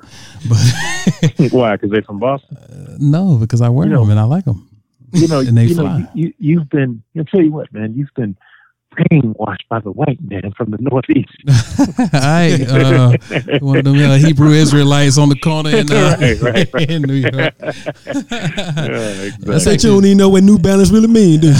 But 0.49 1.53
Why? 1.53 1.77
Because 1.77 1.90
they're 1.90 2.03
from 2.03 2.19
Boston. 2.19 2.57
no, 2.99 3.36
because 3.36 3.61
I 3.61 3.69
wear 3.69 3.86
You 3.86 3.93
know- 3.95 4.01
them 4.03 4.11
and 4.11 4.20
I 4.20 4.24
like 4.24 4.45
them. 4.45 4.65
You 5.12 5.28
know, 5.28 5.39
And 5.47 5.57
they 5.57 5.66
you 5.66 5.74
fly. 5.74 5.99
know, 6.01 6.09
you, 6.15 6.32
you've 6.39 6.69
been. 6.70 7.03
I'll 7.16 7.24
tell 7.24 7.40
you 7.43 7.51
what, 7.53 7.73
man. 7.73 7.95
You've 7.95 8.12
been 8.16 8.36
brainwashed 8.97 9.69
by 9.69 9.78
the 9.81 9.90
white 9.93 10.19
man 10.23 10.51
from 10.56 10.70
the 10.70 10.78
Northeast. 10.81 11.31
I 12.15 12.66
uh, 12.69 13.12
one 13.60 13.78
of 13.78 13.85
them 13.85 13.97
uh, 13.98 14.16
Hebrew 14.16 14.51
Israelites 14.51 15.19
on 15.19 15.28
the 15.28 15.36
corner 15.36 15.70
in, 15.70 15.90
uh, 15.93 16.16
Right, 16.20 16.40
right, 16.40 16.69
right. 16.73 16.90
in 16.97 17.02
New 17.02 17.15
York. 17.15 17.35
Yeah, 17.35 17.51
That's 18.06 19.36
exactly. 19.36 19.60
Said 19.60 19.82
you 19.85 19.90
don't 19.90 20.05
even 20.05 20.19
know 20.19 20.28
what 20.31 20.43
New 20.43 20.59
Balance 20.59 20.90
really 20.90 21.06
mean, 21.09 21.40
do 21.40 21.48
you? 21.48 21.55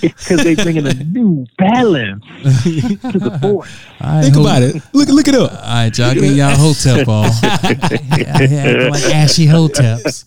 because 0.00 0.42
they 0.44 0.54
bringing 0.54 0.86
a 0.86 0.94
new 0.94 1.44
balance 1.58 2.24
to 2.42 3.18
the 3.18 3.38
fort. 3.40 3.68
I 4.00 4.22
Think 4.22 4.34
hope- 4.36 4.44
about 4.44 4.62
it. 4.62 4.76
Look 4.94 5.08
look 5.08 5.28
it 5.28 5.34
up. 5.34 5.52
All 5.52 5.58
right, 5.58 5.98
y'all 5.98 6.14
give 6.14 6.24
y'all 6.36 6.56
hotel 6.56 7.04
ball. 7.04 7.24
yeah, 7.42 8.40
yeah, 8.40 8.88
like 8.90 9.04
ashy 9.14 9.46
hoteps. 9.46 10.24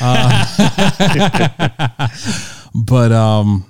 Uh, 0.00 2.08
but 2.74 3.12
um, 3.12 3.64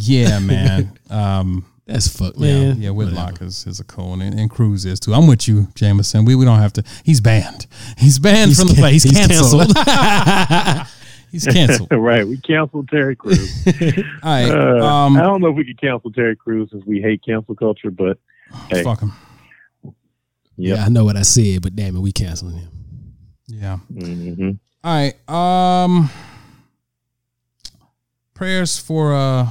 yeah, 0.00 0.38
man. 0.40 0.98
Um, 1.10 1.64
That's 1.86 2.06
fuck, 2.08 2.34
yeah, 2.36 2.60
man. 2.60 2.80
yeah. 2.82 2.90
Whitlock 2.90 3.42
is, 3.42 3.66
is 3.66 3.80
a 3.80 3.84
cool 3.84 4.10
one, 4.10 4.22
and, 4.22 4.38
and 4.38 4.50
Crews 4.50 4.84
is 4.84 5.00
too. 5.00 5.12
I'm 5.14 5.26
with 5.26 5.48
you, 5.48 5.68
Jameson. 5.74 6.24
We 6.24 6.34
we 6.34 6.44
don't 6.44 6.58
have 6.60 6.72
to. 6.74 6.84
He's 7.04 7.20
banned. 7.20 7.66
He's 7.96 8.18
banned 8.18 8.50
He's 8.50 8.58
from 8.58 8.68
the 8.68 8.74
can- 8.74 8.82
play. 8.82 8.92
He's, 8.92 9.02
he's 9.04 9.16
canceled. 9.26 9.76
he's 11.32 11.46
canceled. 11.46 11.88
right, 11.92 12.26
we 12.26 12.36
canceled 12.38 12.88
Terry 12.88 13.16
Crews. 13.16 13.66
All 13.66 13.72
right. 14.24 14.50
Uh, 14.50 14.84
um, 14.86 15.16
I 15.16 15.22
don't 15.22 15.40
know 15.40 15.48
if 15.48 15.56
we 15.56 15.64
could 15.64 15.80
cancel 15.80 16.12
Terry 16.12 16.36
Crews 16.36 16.70
since 16.70 16.84
we 16.86 17.00
hate 17.00 17.22
cancel 17.24 17.54
culture, 17.54 17.90
but 17.90 18.18
hey, 18.70 18.82
fuck 18.84 19.00
him. 19.00 19.12
Yep. 19.84 20.76
Yeah, 20.78 20.84
I 20.84 20.88
know 20.88 21.04
what 21.04 21.16
I 21.16 21.22
said, 21.22 21.62
but 21.62 21.74
damn 21.76 21.96
it, 21.96 22.00
we 22.00 22.12
canceling 22.12 22.56
him. 22.58 22.68
Yeah. 23.46 23.76
hmm 23.78 24.50
All 24.84 24.92
right. 24.94 25.28
Um 25.30 26.10
prayers 28.34 28.78
for 28.78 29.14
uh 29.14 29.48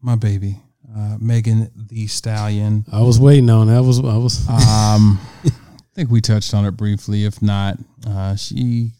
my 0.00 0.14
baby, 0.16 0.60
uh 0.96 1.16
Megan 1.20 1.70
Thee 1.74 2.06
Stallion. 2.06 2.84
I 2.92 3.02
was 3.02 3.18
waiting 3.20 3.50
on. 3.50 3.66
that. 3.68 3.82
Was. 3.82 3.98
I 4.00 4.16
was. 4.16 4.48
Um 4.48 5.18
I 5.44 5.50
think 5.94 6.10
we 6.10 6.20
touched 6.20 6.54
on 6.54 6.64
it 6.64 6.72
briefly. 6.72 7.24
If 7.24 7.42
not, 7.42 7.78
uh 8.06 8.36
she 8.36 8.92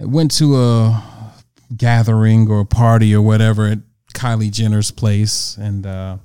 went 0.00 0.30
to 0.38 0.56
a 0.56 1.32
gathering 1.76 2.48
or 2.50 2.60
a 2.60 2.64
party 2.66 3.14
or 3.14 3.22
whatever 3.22 3.66
at 3.66 3.78
Kylie 4.14 4.50
Jenner's 4.50 4.90
place 4.90 5.56
and 5.58 5.86
uh 5.86 6.16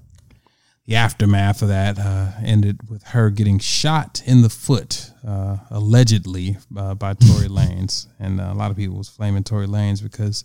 the 0.87 0.95
aftermath 0.95 1.61
of 1.61 1.67
that 1.69 1.97
uh, 1.99 2.31
ended 2.43 2.89
with 2.89 3.03
her 3.03 3.29
getting 3.29 3.59
shot 3.59 4.21
in 4.25 4.41
the 4.41 4.49
foot, 4.49 5.11
uh, 5.25 5.57
allegedly 5.69 6.57
uh, 6.75 6.95
by 6.95 7.13
Tory 7.13 7.47
Lanez, 7.49 8.07
and 8.19 8.41
uh, 8.41 8.49
a 8.51 8.55
lot 8.55 8.71
of 8.71 8.77
people 8.77 8.97
was 8.97 9.07
flaming 9.07 9.43
Tory 9.43 9.67
Lanez 9.67 10.01
because 10.01 10.43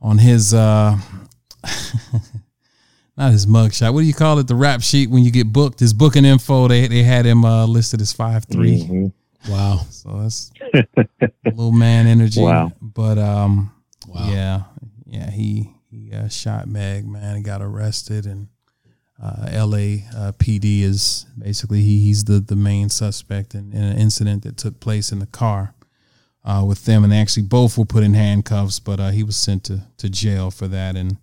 on 0.00 0.18
his 0.18 0.52
uh, 0.54 0.96
not 3.16 3.32
his 3.32 3.46
mugshot, 3.46 3.92
what 3.94 4.00
do 4.00 4.06
you 4.06 4.14
call 4.14 4.38
it? 4.38 4.46
The 4.46 4.54
rap 4.54 4.82
sheet 4.82 5.10
when 5.10 5.22
you 5.22 5.30
get 5.30 5.52
booked, 5.52 5.80
his 5.80 5.92
booking 5.94 6.24
info, 6.24 6.68
they 6.68 6.86
they 6.88 7.02
had 7.02 7.24
him 7.26 7.44
uh, 7.44 7.66
listed 7.66 8.00
as 8.00 8.12
five 8.12 8.44
three. 8.44 8.82
hmm 8.84 9.06
wow. 9.48 9.80
So 9.90 10.20
that's 10.22 10.50
little 11.44 11.72
man 11.72 12.06
energy. 12.06 12.42
Wow. 12.42 12.72
But 12.80 13.18
um, 13.18 13.72
Wow. 14.06 14.30
yeah, 14.30 14.62
yeah, 15.06 15.30
he 15.30 15.72
he 15.90 16.12
uh, 16.12 16.28
shot 16.28 16.68
Meg, 16.68 17.06
man, 17.06 17.36
and 17.36 17.44
got 17.44 17.60
arrested, 17.62 18.26
and 18.26 18.48
uh, 19.22 19.46
L.A. 19.50 20.04
Uh, 20.14 20.32
PD 20.32 20.82
is 20.82 21.26
basically 21.38 21.80
he, 21.82 22.00
he's 22.04 22.24
the 22.24 22.38
the 22.40 22.54
main 22.56 22.88
suspect 22.88 23.54
in, 23.54 23.72
in 23.72 23.82
an 23.82 23.96
incident 23.98 24.42
that 24.44 24.56
took 24.56 24.78
place 24.78 25.10
in 25.10 25.18
the 25.20 25.26
car 25.26 25.74
uh, 26.44 26.64
with 26.66 26.84
them, 26.84 27.02
and 27.02 27.12
actually 27.14 27.42
both 27.44 27.76
were 27.78 27.84
put 27.84 28.04
in 28.04 28.14
handcuffs, 28.14 28.78
but 28.78 29.00
uh, 29.00 29.10
he 29.10 29.22
was 29.24 29.36
sent 29.36 29.64
to 29.64 29.80
to 29.98 30.08
jail 30.10 30.50
for 30.50 30.68
that, 30.68 30.96
and. 30.96 31.16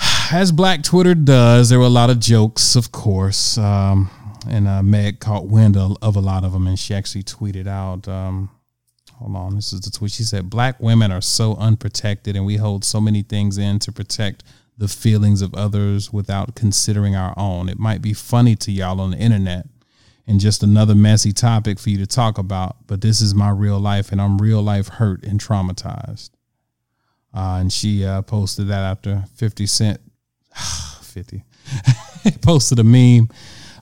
As 0.32 0.52
Black 0.52 0.82
Twitter 0.82 1.14
does, 1.14 1.68
there 1.68 1.78
were 1.78 1.84
a 1.84 1.88
lot 1.88 2.10
of 2.10 2.20
jokes, 2.20 2.76
of 2.76 2.92
course, 2.92 3.58
um, 3.58 4.10
and 4.48 4.66
uh, 4.66 4.82
Meg 4.82 5.20
caught 5.20 5.46
wind 5.46 5.76
of, 5.76 5.96
of 6.02 6.16
a 6.16 6.20
lot 6.20 6.44
of 6.44 6.52
them, 6.52 6.66
and 6.66 6.78
she 6.78 6.94
actually 6.94 7.22
tweeted 7.22 7.66
out, 7.66 8.08
um, 8.08 8.50
hold 9.14 9.36
on, 9.36 9.54
this 9.56 9.72
is 9.72 9.80
the 9.80 9.90
tweet. 9.90 10.12
She 10.12 10.22
said, 10.22 10.48
Black 10.48 10.80
women 10.80 11.12
are 11.12 11.20
so 11.20 11.56
unprotected, 11.56 12.36
and 12.36 12.46
we 12.46 12.56
hold 12.56 12.84
so 12.84 13.00
many 13.00 13.22
things 13.22 13.58
in 13.58 13.78
to 13.80 13.92
protect 13.92 14.42
the 14.78 14.88
feelings 14.88 15.42
of 15.42 15.54
others 15.54 16.12
without 16.12 16.54
considering 16.54 17.14
our 17.14 17.34
own. 17.36 17.68
It 17.68 17.78
might 17.78 18.00
be 18.00 18.14
funny 18.14 18.56
to 18.56 18.72
y'all 18.72 19.00
on 19.00 19.10
the 19.10 19.18
internet 19.18 19.66
and 20.26 20.40
just 20.40 20.62
another 20.62 20.94
messy 20.94 21.32
topic 21.32 21.78
for 21.78 21.90
you 21.90 21.98
to 21.98 22.06
talk 22.06 22.38
about, 22.38 22.86
but 22.86 23.00
this 23.00 23.20
is 23.20 23.34
my 23.34 23.50
real 23.50 23.78
life, 23.78 24.12
and 24.12 24.22
I'm 24.22 24.38
real 24.38 24.62
life 24.62 24.88
hurt 24.88 25.24
and 25.24 25.40
traumatized. 25.40 26.30
Uh, 27.34 27.58
and 27.60 27.72
she 27.72 28.04
uh, 28.04 28.22
posted 28.22 28.68
that 28.68 28.82
after 28.82 29.24
Fifty 29.34 29.66
Cent, 29.66 30.00
Fifty, 31.02 31.44
posted 32.42 32.78
a 32.78 32.84
meme. 32.84 33.28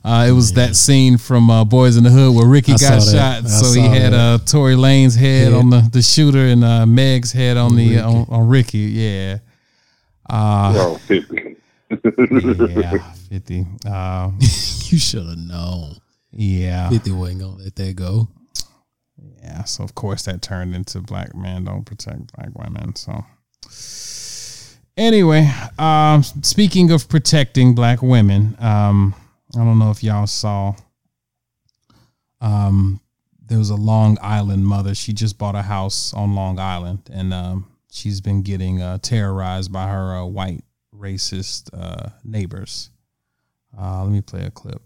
Uh, 0.03 0.25
it 0.29 0.31
was 0.31 0.53
that 0.53 0.77
scene 0.77 1.17
from 1.17 1.49
uh, 1.49 1.65
Boys 1.65 1.97
in 1.97 2.05
the 2.05 2.09
Hood 2.09 2.33
where 2.33 2.47
Ricky 2.47 2.71
I 2.71 2.77
got 2.77 3.01
saw 3.01 3.11
that. 3.11 3.41
shot. 3.43 3.49
So 3.49 3.73
he 3.73 3.85
had 3.85 4.13
uh, 4.13 4.37
that. 4.37 4.47
Tory 4.47 4.77
Lane's 4.77 5.13
head 5.15 5.51
Head. 5.51 5.53
on 5.53 5.69
the, 5.69 5.81
the 5.91 6.01
shooter 6.01 6.39
and 6.45 6.63
uh, 6.63 6.85
Meg's 6.85 7.33
head 7.33 7.57
on 7.57 7.75
the 7.75 7.95
Ricky. 7.97 7.99
on, 7.99 8.25
on 8.29 8.47
Ricky. 8.47 8.77
Yeah. 8.77 9.37
Uh, 10.29 10.73
Oh, 10.77 10.95
50. 10.99 11.55
yeah, 11.89 13.11
50. 13.29 13.65
Uh, 13.85 14.31
you 14.39 14.97
should 14.97 15.25
have 15.27 15.37
known. 15.37 15.95
yeah. 16.31 16.89
50 16.89 17.11
wasn't 17.11 17.39
going 17.41 17.57
to 17.57 17.63
let 17.63 17.75
that 17.75 17.95
go. 17.95 18.29
Yeah. 19.41 19.63
So, 19.65 19.83
of 19.83 19.95
course, 19.95 20.23
that 20.23 20.41
turned 20.41 20.75
into 20.75 21.01
Black 21.01 21.35
Men 21.35 21.65
Don't 21.65 21.83
Protect 21.83 22.31
Black 22.37 22.49
Women. 22.57 22.95
So, 22.95 23.25
anyway, 24.97 25.51
um, 25.77 26.23
speaking 26.23 26.91
of 26.91 27.09
protecting 27.09 27.75
Black 27.75 28.01
women, 28.01 28.55
um, 28.59 29.15
I 29.55 29.59
don't 29.59 29.79
know 29.79 29.91
if 29.91 30.03
y'all 30.03 30.27
saw. 30.27 30.75
Um, 32.41 33.01
there 33.45 33.57
was 33.57 33.69
a 33.71 33.75
Long 33.75 34.17
Island 34.21 34.65
mother. 34.65 34.93
She 34.93 35.11
just 35.11 35.37
bought 35.37 35.55
a 35.55 35.63
house 35.63 36.13
on 36.13 36.35
Long 36.35 36.59
Island, 36.59 37.09
and 37.11 37.33
um, 37.33 37.67
she's 37.91 38.21
been 38.21 38.43
getting 38.43 38.81
uh, 38.81 38.99
terrorized 38.99 39.71
by 39.71 39.87
her 39.87 40.17
uh, 40.17 40.25
white 40.25 40.63
racist 40.95 41.69
uh, 41.73 42.09
neighbors. 42.23 42.91
Uh, 43.77 44.03
let 44.03 44.11
me 44.11 44.21
play 44.21 44.45
a 44.45 44.51
clip. 44.51 44.81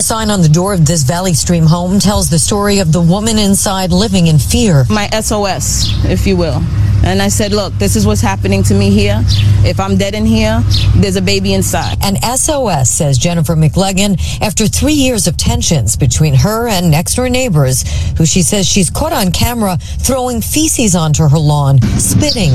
Sign 0.00 0.30
on 0.30 0.40
the 0.40 0.48
door 0.48 0.72
of 0.72 0.86
this 0.86 1.02
Valley 1.02 1.34
Stream 1.34 1.66
home 1.66 2.00
tells 2.00 2.30
the 2.30 2.38
story 2.38 2.78
of 2.78 2.90
the 2.90 3.00
woman 3.00 3.38
inside 3.38 3.92
living 3.92 4.28
in 4.28 4.38
fear. 4.38 4.84
my 4.88 5.08
SOS, 5.10 5.92
if 6.06 6.26
you 6.26 6.36
will. 6.38 6.62
And 7.02 7.22
I 7.22 7.28
said, 7.28 7.52
look, 7.52 7.72
this 7.74 7.96
is 7.96 8.06
what's 8.06 8.20
happening 8.20 8.62
to 8.64 8.74
me 8.74 8.90
here. 8.90 9.22
If 9.64 9.80
I'm 9.80 9.96
dead 9.96 10.14
in 10.14 10.26
here, 10.26 10.62
there's 10.96 11.16
a 11.16 11.22
baby 11.22 11.54
inside. 11.54 11.96
An 12.02 12.16
SOS, 12.36 12.90
says 12.90 13.16
Jennifer 13.16 13.54
McLeggan, 13.56 14.20
after 14.42 14.66
three 14.66 14.92
years 14.92 15.26
of 15.26 15.36
tensions 15.38 15.96
between 15.96 16.34
her 16.34 16.68
and 16.68 16.90
next 16.90 17.14
door 17.14 17.30
neighbors, 17.30 17.84
who 18.18 18.26
she 18.26 18.42
says 18.42 18.66
she's 18.66 18.90
caught 18.90 19.14
on 19.14 19.32
camera 19.32 19.78
throwing 19.80 20.42
feces 20.42 20.94
onto 20.94 21.26
her 21.26 21.38
lawn, 21.38 21.80
spitting, 21.98 22.52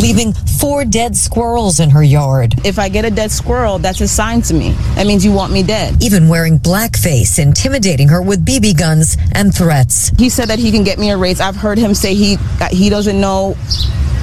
leaving 0.00 0.32
four 0.32 0.84
dead 0.86 1.14
squirrels 1.14 1.78
in 1.78 1.90
her 1.90 2.02
yard, 2.02 2.54
If 2.64 2.78
I 2.78 2.88
get 2.88 3.04
a 3.04 3.10
dead 3.10 3.30
squirrel, 3.30 3.78
that's 3.78 4.00
a 4.00 4.08
sign 4.08 4.40
to 4.42 4.54
me. 4.54 4.70
That 4.94 5.06
means 5.06 5.22
you 5.24 5.32
want 5.32 5.52
me 5.52 5.62
dead. 5.62 6.02
even 6.02 6.28
wearing 6.28 6.56
blackface, 6.82 7.38
intimidating 7.38 8.08
her 8.08 8.20
with 8.20 8.44
BB 8.44 8.76
guns 8.76 9.16
and 9.32 9.54
threats. 9.54 10.10
He 10.18 10.28
said 10.28 10.48
that 10.48 10.58
he 10.58 10.70
can 10.72 10.82
get 10.84 10.98
me 10.98 11.10
a 11.10 11.16
raise. 11.16 11.40
I've 11.40 11.56
heard 11.56 11.78
him 11.78 11.94
say 11.94 12.14
he 12.14 12.36
he 12.70 12.90
doesn't 12.90 13.20
know. 13.20 13.56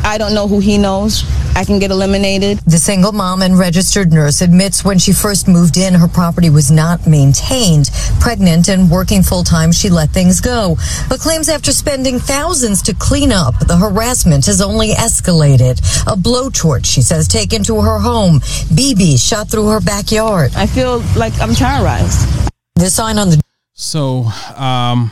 I 0.03 0.17
don't 0.17 0.33
know 0.33 0.47
who 0.47 0.59
he 0.59 0.77
knows. 0.77 1.23
I 1.55 1.65
can 1.65 1.79
get 1.79 1.91
eliminated. 1.91 2.59
The 2.59 2.77
single 2.77 3.11
mom 3.11 3.41
and 3.41 3.57
registered 3.57 4.13
nurse 4.13 4.41
admits 4.41 4.85
when 4.85 4.97
she 4.97 5.11
first 5.11 5.47
moved 5.47 5.77
in, 5.77 5.93
her 5.93 6.07
property 6.07 6.49
was 6.49 6.71
not 6.71 7.05
maintained. 7.05 7.89
Pregnant 8.19 8.69
and 8.69 8.89
working 8.89 9.23
full 9.23 9.43
time, 9.43 9.71
she 9.71 9.89
let 9.89 10.09
things 10.09 10.39
go, 10.39 10.77
but 11.09 11.19
claims 11.19 11.49
after 11.49 11.71
spending 11.71 12.19
thousands 12.19 12.81
to 12.83 12.93
clean 12.95 13.31
up, 13.31 13.59
the 13.67 13.77
harassment 13.77 14.45
has 14.45 14.61
only 14.61 14.89
escalated. 14.89 15.79
A 16.07 16.15
blowtorch, 16.15 16.85
she 16.85 17.01
says, 17.01 17.27
taken 17.27 17.63
to 17.63 17.81
her 17.81 17.99
home. 17.99 18.39
BB 18.39 19.19
shot 19.19 19.49
through 19.49 19.67
her 19.67 19.81
backyard. 19.81 20.51
I 20.55 20.65
feel 20.65 20.99
like 21.17 21.39
I'm 21.41 21.53
terrorized. 21.53 22.27
The 22.75 22.89
sign 22.89 23.17
on 23.17 23.29
the 23.29 23.41
So, 23.73 24.25
um, 24.55 25.11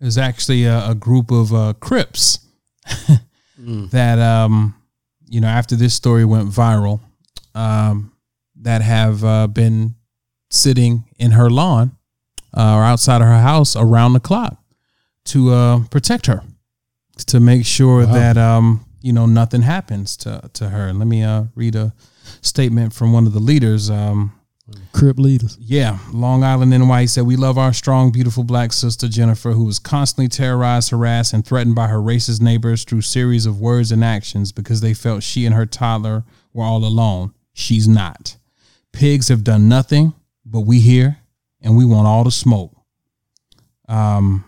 there's 0.00 0.18
actually 0.18 0.64
a, 0.64 0.90
a 0.90 0.94
group 0.94 1.30
of 1.30 1.54
uh, 1.54 1.72
Crips 1.80 2.40
that, 3.90 4.18
um, 4.18 4.74
you 5.26 5.40
know, 5.40 5.48
after 5.48 5.76
this 5.76 5.94
story 5.94 6.24
went 6.24 6.48
viral, 6.50 7.00
um, 7.54 8.12
that 8.62 8.82
have 8.82 9.24
uh, 9.24 9.46
been 9.46 9.94
sitting 10.50 11.04
in 11.18 11.32
her 11.32 11.50
lawn 11.50 11.96
uh, 12.56 12.76
or 12.76 12.82
outside 12.84 13.20
of 13.20 13.26
her 13.26 13.40
house 13.40 13.74
around 13.76 14.12
the 14.12 14.20
clock 14.20 14.56
to 15.26 15.50
uh, 15.52 15.80
protect 15.90 16.26
her, 16.26 16.42
to 17.26 17.40
make 17.40 17.64
sure 17.66 18.06
Wow. 18.06 18.12
that 18.12 18.36
um, 18.36 18.84
you 19.02 19.12
know 19.12 19.26
nothing 19.26 19.62
happens 19.62 20.16
to 20.18 20.48
to 20.54 20.68
her. 20.68 20.92
Let 20.92 21.06
me 21.06 21.22
uh, 21.22 21.44
read 21.54 21.74
a 21.76 21.92
statement 22.42 22.92
from 22.92 23.12
one 23.12 23.26
of 23.26 23.32
the 23.32 23.40
leaders. 23.40 23.90
Um, 23.90 24.32
Crip 24.92 25.18
leaders. 25.18 25.58
yeah, 25.60 25.98
Long 26.12 26.42
Island 26.42 26.70
NY 26.70 27.04
said, 27.04 27.26
We 27.26 27.36
love 27.36 27.58
our 27.58 27.74
strong, 27.74 28.10
beautiful 28.10 28.44
black 28.44 28.72
sister, 28.72 29.08
Jennifer, 29.08 29.52
who 29.52 29.64
was 29.64 29.78
constantly 29.78 30.28
terrorized, 30.28 30.90
harassed, 30.90 31.34
and 31.34 31.44
threatened 31.44 31.74
by 31.74 31.88
her 31.88 31.98
racist 31.98 32.40
neighbors 32.40 32.84
through 32.84 33.02
series 33.02 33.44
of 33.44 33.60
words 33.60 33.92
and 33.92 34.02
actions 34.02 34.52
because 34.52 34.80
they 34.80 34.94
felt 34.94 35.22
she 35.22 35.44
and 35.44 35.54
her 35.54 35.66
toddler 35.66 36.24
were 36.54 36.64
all 36.64 36.84
alone. 36.84 37.34
She's 37.52 37.86
not. 37.86 38.38
Pigs 38.92 39.28
have 39.28 39.44
done 39.44 39.68
nothing, 39.68 40.14
but 40.46 40.60
we 40.60 40.80
here 40.80 41.18
and 41.60 41.76
we 41.76 41.84
want 41.84 42.06
all 42.06 42.24
the 42.24 42.30
smoke. 42.30 42.74
Um, 43.86 44.44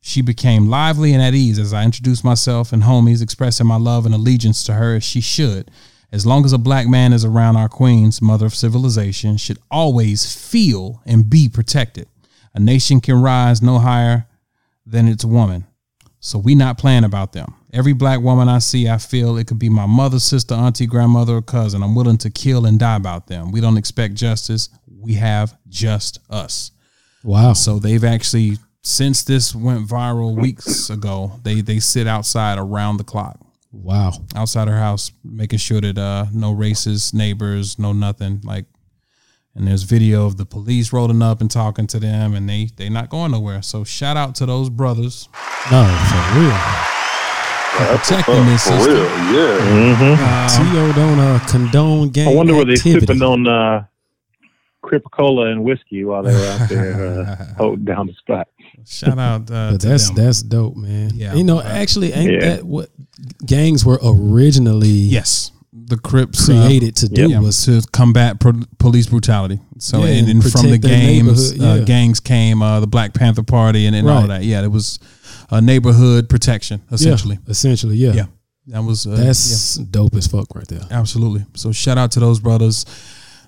she 0.00 0.22
became 0.22 0.68
lively 0.68 1.12
and 1.12 1.22
at 1.22 1.34
ease 1.34 1.58
as 1.58 1.74
I 1.74 1.84
introduced 1.84 2.24
myself 2.24 2.72
and 2.72 2.84
homies, 2.84 3.22
expressing 3.22 3.66
my 3.66 3.76
love 3.76 4.06
and 4.06 4.14
allegiance 4.14 4.64
to 4.64 4.74
her 4.74 4.96
as 4.96 5.04
she 5.04 5.20
should. 5.20 5.70
As 6.10 6.24
long 6.24 6.44
as 6.44 6.54
a 6.54 6.58
black 6.58 6.86
man 6.86 7.12
is 7.12 7.24
around 7.24 7.56
our 7.56 7.68
queens, 7.68 8.22
mother 8.22 8.46
of 8.46 8.54
civilization, 8.54 9.36
should 9.36 9.58
always 9.70 10.34
feel 10.34 11.02
and 11.04 11.28
be 11.28 11.48
protected. 11.48 12.08
A 12.54 12.60
nation 12.60 13.00
can 13.00 13.20
rise 13.20 13.60
no 13.60 13.78
higher 13.78 14.26
than 14.86 15.06
its 15.06 15.24
woman. 15.24 15.66
So 16.20 16.38
we 16.38 16.54
not 16.54 16.78
playing 16.78 17.04
about 17.04 17.32
them. 17.32 17.54
Every 17.72 17.92
black 17.92 18.20
woman 18.20 18.48
I 18.48 18.58
see, 18.58 18.88
I 18.88 18.96
feel 18.96 19.36
it 19.36 19.46
could 19.46 19.58
be 19.58 19.68
my 19.68 19.84
mother, 19.84 20.18
sister, 20.18 20.54
auntie, 20.54 20.86
grandmother, 20.86 21.36
or 21.36 21.42
cousin. 21.42 21.82
I'm 21.82 21.94
willing 21.94 22.18
to 22.18 22.30
kill 22.30 22.64
and 22.64 22.78
die 22.78 22.96
about 22.96 23.26
them. 23.26 23.52
We 23.52 23.60
don't 23.60 23.76
expect 23.76 24.14
justice. 24.14 24.70
We 24.88 25.14
have 25.14 25.56
just 25.68 26.18
us. 26.30 26.70
Wow. 27.22 27.52
So 27.52 27.78
they've 27.78 28.02
actually 28.02 28.56
since 28.82 29.22
this 29.22 29.54
went 29.54 29.86
viral 29.86 30.34
weeks 30.34 30.88
ago, 30.88 31.40
they 31.42 31.60
they 31.60 31.78
sit 31.78 32.06
outside 32.06 32.58
around 32.58 32.96
the 32.96 33.04
clock 33.04 33.38
Wow. 33.70 34.12
outside 34.34 34.66
her 34.68 34.78
house, 34.78 35.12
making 35.24 35.58
sure 35.58 35.80
that 35.80 35.98
uh 35.98 36.26
no 36.32 36.54
racist 36.54 37.14
neighbors, 37.14 37.78
no 37.78 37.92
nothing 37.92 38.40
like. 38.44 38.66
And 39.54 39.66
there's 39.66 39.82
video 39.82 40.24
of 40.24 40.36
the 40.36 40.46
police 40.46 40.92
rolling 40.92 41.20
up 41.20 41.40
and 41.40 41.50
talking 41.50 41.88
to 41.88 41.98
them, 41.98 42.34
and 42.34 42.48
they 42.48 42.68
they 42.76 42.88
not 42.88 43.10
going 43.10 43.32
nowhere. 43.32 43.60
So 43.62 43.82
shout 43.84 44.16
out 44.16 44.34
to 44.36 44.46
those 44.46 44.70
brothers 44.70 45.28
No, 45.70 45.82
for 46.08 46.38
real. 46.38 46.58
That's 47.78 48.08
protecting 48.08 48.34
what's 48.46 48.64
this 48.64 48.66
up, 48.68 48.74
for 48.74 48.84
sister. 48.84 48.94
real. 48.94 49.34
Yeah. 49.34 50.48
T.O. 50.48 50.92
don't 50.92 51.18
uh, 51.18 51.38
condone 51.48 52.08
gang 52.10 52.28
I 52.28 52.34
wonder 52.34 52.54
were 52.54 52.64
they 52.64 52.74
activity. 52.74 53.06
sipping 53.06 53.22
on 53.22 53.46
uh, 53.46 53.84
Cripicola 54.88 55.50
and 55.52 55.64
whiskey 55.64 56.04
while 56.04 56.22
they 56.22 56.32
were 56.32 56.46
out 56.46 56.68
there 56.68 57.20
uh, 57.20 57.54
holding 57.58 57.84
down 57.84 58.06
the 58.06 58.14
spot. 58.14 58.48
Shout 58.86 59.18
out 59.18 59.42
uh, 59.50 59.72
But 59.72 59.80
to 59.82 59.88
that's 59.88 60.06
them. 60.10 60.16
that's 60.24 60.42
dope, 60.42 60.76
man. 60.76 61.10
Yeah. 61.14 61.34
You 61.34 61.44
know, 61.44 61.60
actually, 61.60 62.12
ain't 62.12 62.32
Yeah. 62.32 62.40
that 62.56 62.64
what 62.64 62.88
gangs 63.44 63.84
were 63.84 63.98
originally 64.02 64.88
yes, 64.88 65.50
the 65.72 65.96
Crips 65.98 66.48
uh, 66.48 66.52
created 66.66 66.96
to 66.96 67.08
do? 67.08 67.28
yeah, 67.30 67.40
Was 67.40 67.64
to 67.66 67.82
combat 67.92 68.40
pro- 68.40 68.62
police 68.78 69.06
brutality. 69.06 69.60
So, 69.78 69.98
Yeah, 69.98 70.06
and, 70.06 70.28
and 70.28 70.42
and 70.44 70.52
from 70.52 70.62
the 70.70 70.78
protect 70.78 70.82
games, 70.84 71.56
yeah. 71.56 71.68
uh, 71.68 71.84
gangs 71.84 72.20
came 72.20 72.62
uh, 72.62 72.80
the 72.80 72.86
Black 72.86 73.14
Panther 73.14 73.42
Party 73.42 73.86
and, 73.86 73.94
and 73.96 74.08
all 74.08 74.20
Right. 74.20 74.26
that. 74.28 74.44
Yeah, 74.44 74.62
it 74.62 74.70
was 74.72 74.98
a 75.50 75.60
neighborhood 75.60 76.28
protection 76.28 76.82
essentially. 76.90 77.36
Yeah, 77.44 77.50
essentially, 77.50 77.96
yeah. 77.96 78.12
Yeah, 78.12 78.26
that 78.68 78.82
was 78.84 79.06
uh, 79.06 79.16
That's 79.16 79.76
dope 79.76 80.14
as 80.14 80.26
fuck 80.26 80.54
right 80.54 80.68
there. 80.68 80.80
absolutely. 80.90 81.44
So 81.54 81.72
shout 81.72 81.98
out 81.98 82.12
to 82.12 82.20
those 82.20 82.40
brothers. 82.40 82.84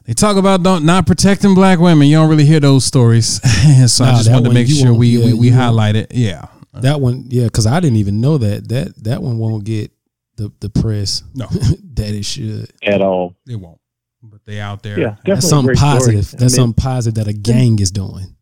They 0.04 0.14
talk 0.14 0.36
about 0.36 0.62
don't 0.62 0.84
not 0.84 1.06
protecting 1.06 1.54
black 1.54 1.78
women. 1.78 2.08
You 2.08 2.16
don't 2.16 2.28
really 2.30 2.44
hear 2.46 2.60
those 2.60 2.84
stories, 2.84 3.40
so 3.92 4.04
I 4.04 4.10
just 4.12 4.24
that 4.26 4.32
wanted 4.32 4.48
to 4.48 4.54
make 4.54 4.68
sure 4.68 4.92
we 4.94 5.08
yeah, 5.08 5.26
we, 5.26 5.32
we 5.34 5.50
highlight 5.50 5.94
it. 5.96 6.12
Yeah, 6.12 6.46
That 6.74 7.00
one, 7.00 7.24
yeah, 7.28 7.44
because 7.44 7.66
I 7.66 7.78
didn't 7.80 7.96
even 7.98 8.20
know 8.20 8.38
that. 8.38 8.68
That 8.68 9.04
that 9.04 9.22
one 9.22 9.38
won't 9.38 9.64
get 9.64 9.92
the 10.36 10.50
the 10.60 10.68
press 10.70 11.22
no, 11.34 11.46
that 11.94 12.08
it 12.14 12.24
should. 12.24 12.72
At 12.82 13.02
all. 13.02 13.36
it 13.46 13.56
won't. 13.56 13.78
But 14.22 14.44
they 14.44 14.58
out 14.60 14.82
there. 14.82 14.98
Yeah, 14.98 15.08
definitely 15.24 15.34
That's 15.34 15.44
a 15.44 15.48
something 15.48 15.66
great 15.66 15.78
story. 15.78 15.92
positive. 15.98 16.18
I 16.18 16.36
That's 16.38 16.42
mean, 16.42 16.48
something 16.50 16.82
positive 16.82 17.14
that 17.24 17.28
a 17.28 17.32
gang 17.36 17.78
is 17.78 17.90
doing. 17.90 18.36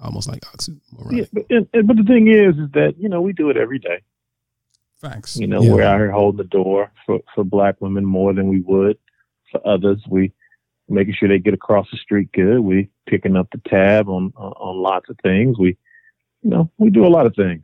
Almost 0.00 0.28
like 0.28 0.40
oxymoron. 0.42 1.16
Yeah, 1.16 1.24
but, 1.32 1.44
and, 1.50 1.68
and- 1.74 1.86
but 1.86 1.96
the 1.96 2.02
thing 2.04 2.28
is, 2.28 2.56
is 2.58 2.70
that 2.72 2.94
you 2.98 3.08
know 3.08 3.20
we 3.22 3.32
do 3.32 3.50
it 3.50 3.56
every 3.56 3.78
day. 3.78 4.02
Facts. 5.00 5.36
You 5.36 5.46
know, 5.48 5.62
Yeah. 5.62 5.72
we're 5.72 5.82
out 5.82 5.98
here 5.98 6.10
holding 6.12 6.38
the 6.38 6.44
door 6.44 6.92
for, 7.06 7.20
for 7.34 7.42
black 7.44 7.80
women 7.80 8.04
more 8.04 8.32
than 8.32 8.48
we 8.48 8.60
would 8.60 8.98
for 9.50 9.60
others. 9.66 10.00
We 10.08 10.32
making 10.92 11.14
sure 11.18 11.28
they 11.28 11.38
get 11.38 11.54
across 11.54 11.86
the 11.90 11.96
street 11.98 12.30
good. 12.32 12.60
We 12.60 12.88
picking 13.08 13.36
up 13.36 13.48
the 13.52 13.60
tab 13.68 14.08
on 14.08 14.32
on, 14.36 14.52
on 14.52 14.82
lots 14.82 15.08
of 15.10 15.16
things. 15.22 15.58
We, 15.58 15.76
you 16.42 16.50
know, 16.50 16.70
we 16.78 16.90
do 16.90 17.06
a 17.06 17.08
lot 17.08 17.26
of 17.26 17.34
things. 17.34 17.62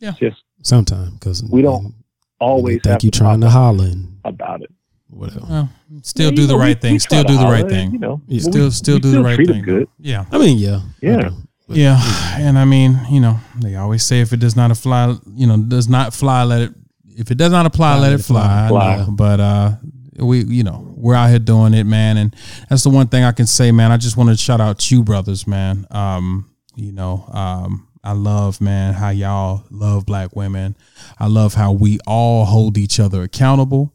Yeah. 0.00 0.12
Just 0.12 0.42
Sometimes 0.62 1.10
because 1.14 1.42
We 1.44 1.62
don't 1.62 1.94
always 2.38 2.76
think 2.82 2.86
have 2.92 3.04
you 3.04 3.10
to 3.10 3.18
trying 3.18 3.40
to 3.40 3.50
holler 3.50 3.90
about 4.24 4.62
it. 4.62 4.70
whatever. 5.08 5.40
Well, 5.48 5.68
still 6.02 6.26
Yeah, 6.30 6.36
do 6.36 6.42
you 6.42 6.46
the 6.48 6.52
know, 6.54 6.58
right 6.60 6.76
we 6.76 6.80
thing. 6.80 6.92
try 6.92 6.98
Still 6.98 7.24
do 7.24 7.36
the 7.38 7.44
right 7.44 7.58
holler, 7.58 7.68
thing. 7.70 7.92
You 7.92 7.98
know, 7.98 8.20
Yeah. 8.26 8.40
Still, 8.40 8.64
we- 8.66 8.70
still 8.70 8.94
we 8.96 9.00
do 9.00 9.10
the 9.12 9.22
right 9.22 9.34
treat 9.36 9.48
'em 9.50 9.54
thing. 9.56 9.64
Good. 9.64 9.88
Yeah. 9.98 10.24
I 10.32 10.38
mean, 10.38 10.58
yeah, 10.58 10.80
Yeah. 11.00 11.16
I. 11.28 11.30
But- 11.68 11.76
Yeah, 11.76 12.00
and 12.38 12.58
I 12.58 12.64
mean, 12.64 12.98
you 13.10 13.20
know, 13.20 13.38
they 13.60 13.76
always 13.76 14.02
say 14.02 14.20
if 14.20 14.32
it 14.32 14.40
does 14.40 14.56
not 14.56 14.70
a 14.70 14.74
fly, 14.74 15.14
you 15.34 15.46
know, 15.46 15.56
does 15.56 15.88
not 15.88 16.12
fly, 16.14 16.42
let 16.44 16.62
it 16.62 16.72
if 17.16 17.30
it 17.30 17.36
does 17.38 17.52
not 17.52 17.66
apply, 17.66 17.98
let, 17.98 18.12
it 18.12 18.18
fly. 18.24 18.66
fly. 18.68 18.96
No, 19.04 19.10
but 19.12 19.40
uh, 19.40 19.72
we, 20.18 20.42
you 20.44 20.64
know, 20.64 20.89
we're 21.00 21.14
out 21.14 21.30
here 21.30 21.38
doing 21.38 21.74
it, 21.74 21.84
man, 21.84 22.16
and 22.16 22.34
that's 22.68 22.82
the 22.84 22.90
one 22.90 23.08
thing 23.08 23.24
I 23.24 23.32
can 23.32 23.46
say, 23.46 23.72
man. 23.72 23.90
I 23.92 23.96
just 23.96 24.16
want 24.16 24.30
to 24.30 24.36
shout 24.36 24.60
out 24.60 24.90
you 24.90 25.02
brothers, 25.02 25.46
man. 25.46 25.86
Um, 25.90 26.50
you 26.76 26.92
know, 26.92 27.24
um, 27.32 27.88
I 28.02 28.12
love, 28.12 28.60
man, 28.60 28.94
how 28.94 29.10
y'all 29.10 29.64
love 29.70 30.06
black 30.06 30.34
women. 30.34 30.76
I 31.18 31.26
love 31.26 31.54
how 31.54 31.72
we 31.72 31.98
all 32.06 32.44
hold 32.44 32.78
each 32.78 32.98
other 33.00 33.22
accountable. 33.22 33.92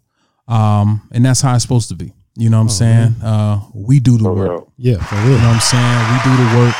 Um, 0.47 1.07
and 1.11 1.25
that's 1.25 1.41
how 1.41 1.55
it's 1.55 1.63
supposed 1.63 1.89
to 1.89 1.95
be. 1.95 2.13
You 2.37 2.49
know 2.49 2.57
what 2.57 2.63
I'm 2.63 2.69
saying? 2.69 3.15
Uh, 3.23 3.61
we 3.73 3.99
do 3.99 4.17
the 4.17 4.25
For 4.25 4.33
work. 4.35 4.49
real. 4.51 4.73
Yeah, 4.77 4.97
for 5.03 5.15
real. 5.15 5.25
You 5.25 5.37
know 5.37 5.47
what 5.47 5.55
I'm 5.55 5.59
saying? 5.61 6.11
We 6.11 6.17
do 6.23 6.35
the 6.37 6.57
work. 6.59 6.75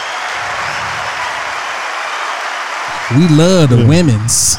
We 3.12 3.28
love 3.36 3.70
the 3.70 3.86
women's. 3.88 4.58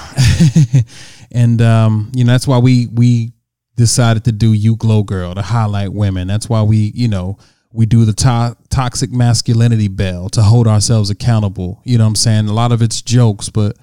and 1.33 1.61
um, 1.61 2.11
you 2.15 2.25
know, 2.25 2.33
that's 2.33 2.47
why 2.47 2.59
we 2.59 2.87
we 2.87 3.33
decided 3.77 4.25
to 4.25 4.33
do 4.33 4.53
You 4.53 4.77
Glow 4.77 5.03
Girl 5.03 5.35
to 5.35 5.43
highlight 5.43 5.93
women. 5.93 6.27
That's 6.29 6.49
why 6.49 6.63
we, 6.63 6.93
you 6.95 7.09
know, 7.09 7.39
we 7.73 7.85
do 7.87 8.05
the 8.05 8.13
to- 8.15 8.57
toxic 8.71 9.13
masculinity 9.13 9.89
bell 9.89 10.29
to 10.31 10.43
hold 10.43 10.67
ourselves 10.67 11.11
accountable. 11.11 11.81
You 11.85 11.99
know 11.99 12.05
what 12.05 12.09
I'm 12.11 12.15
saying? 12.17 12.49
A 12.49 12.53
lot 12.55 12.73
of 12.73 12.81
it's 12.83 13.03
jokes, 13.03 13.49
but 13.51 13.77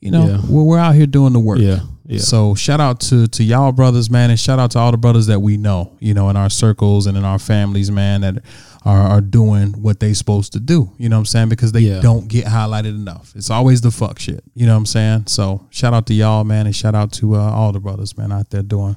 you 0.00 0.10
know, 0.10 0.26
Yeah. 0.26 0.40
we're, 0.48 0.62
we're 0.62 0.78
out 0.78 0.94
here 0.94 1.06
doing 1.06 1.32
the 1.32 1.40
work. 1.40 1.58
Yeah, 1.58 1.80
yeah. 2.06 2.18
So 2.20 2.54
shout 2.54 2.80
out 2.80 3.00
to 3.00 3.26
to 3.28 3.42
y'all 3.44 3.72
brothers, 3.72 4.08
man, 4.10 4.30
and 4.30 4.38
shout 4.38 4.58
out 4.60 4.70
to 4.72 4.78
all 4.78 4.90
the 4.92 4.96
brothers 4.96 5.26
that 5.26 5.40
we 5.40 5.56
know, 5.56 5.96
you 6.00 6.14
know, 6.14 6.28
in 6.30 6.36
our 6.36 6.50
circles 6.50 7.06
and 7.06 7.16
in 7.18 7.24
our 7.24 7.38
families, 7.38 7.90
man, 7.90 8.20
that 8.20 8.42
are, 8.84 9.00
are 9.00 9.20
doing 9.20 9.72
what 9.82 9.98
they 9.98 10.14
supposed 10.14 10.52
to 10.52 10.60
do. 10.60 10.92
You 10.98 11.08
know 11.08 11.16
what 11.16 11.20
I'm 11.20 11.26
saying? 11.26 11.48
Because 11.48 11.72
they 11.72 11.80
Yeah. 11.80 12.00
don't 12.00 12.28
get 12.28 12.44
highlighted 12.44 12.94
enough. 12.94 13.32
It's 13.34 13.50
always 13.50 13.80
the 13.80 13.90
fuck 13.90 14.18
shit. 14.20 14.42
You 14.54 14.66
know 14.66 14.72
what 14.74 14.78
I'm 14.78 14.86
saying? 14.86 15.24
So 15.26 15.66
shout 15.70 15.92
out 15.94 16.06
to 16.06 16.14
y'all, 16.14 16.44
man, 16.44 16.66
and 16.66 16.74
shout 16.76 16.94
out 16.94 17.10
to 17.14 17.34
uh, 17.34 17.38
all 17.38 17.72
the 17.72 17.80
brothers, 17.80 18.16
man, 18.16 18.30
out 18.32 18.50
there 18.50 18.62
doing 18.62 18.96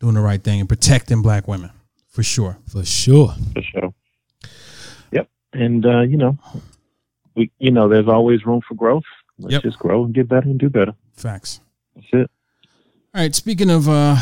doing 0.00 0.14
the 0.14 0.20
right 0.20 0.42
thing 0.42 0.58
and 0.60 0.68
protecting 0.68 1.22
black 1.22 1.46
women 1.46 1.70
for 2.08 2.22
sure. 2.22 2.58
For 2.66 2.84
sure. 2.84 3.34
for 3.54 3.62
sure. 3.62 3.94
Yep. 5.12 5.28
And 5.52 5.86
uh, 5.86 6.00
you 6.00 6.16
know, 6.16 6.36
we 7.36 7.50
you 7.58 7.70
know, 7.70 7.88
there's 7.88 8.08
always 8.08 8.44
room 8.44 8.60
for 8.66 8.74
growth. 8.74 9.04
Let's 9.38 9.52
Yep. 9.54 9.62
just 9.62 9.78
grow 9.78 10.04
and 10.04 10.12
get 10.14 10.28
better 10.28 10.48
and 10.48 10.58
do 10.58 10.68
better. 10.68 10.92
Facts. 11.14 11.60
That's 11.94 12.06
it. 12.12 12.30
All 13.14 13.20
right, 13.22 13.34
speaking 13.34 13.70
of 13.70 13.88
uh, 13.88 14.16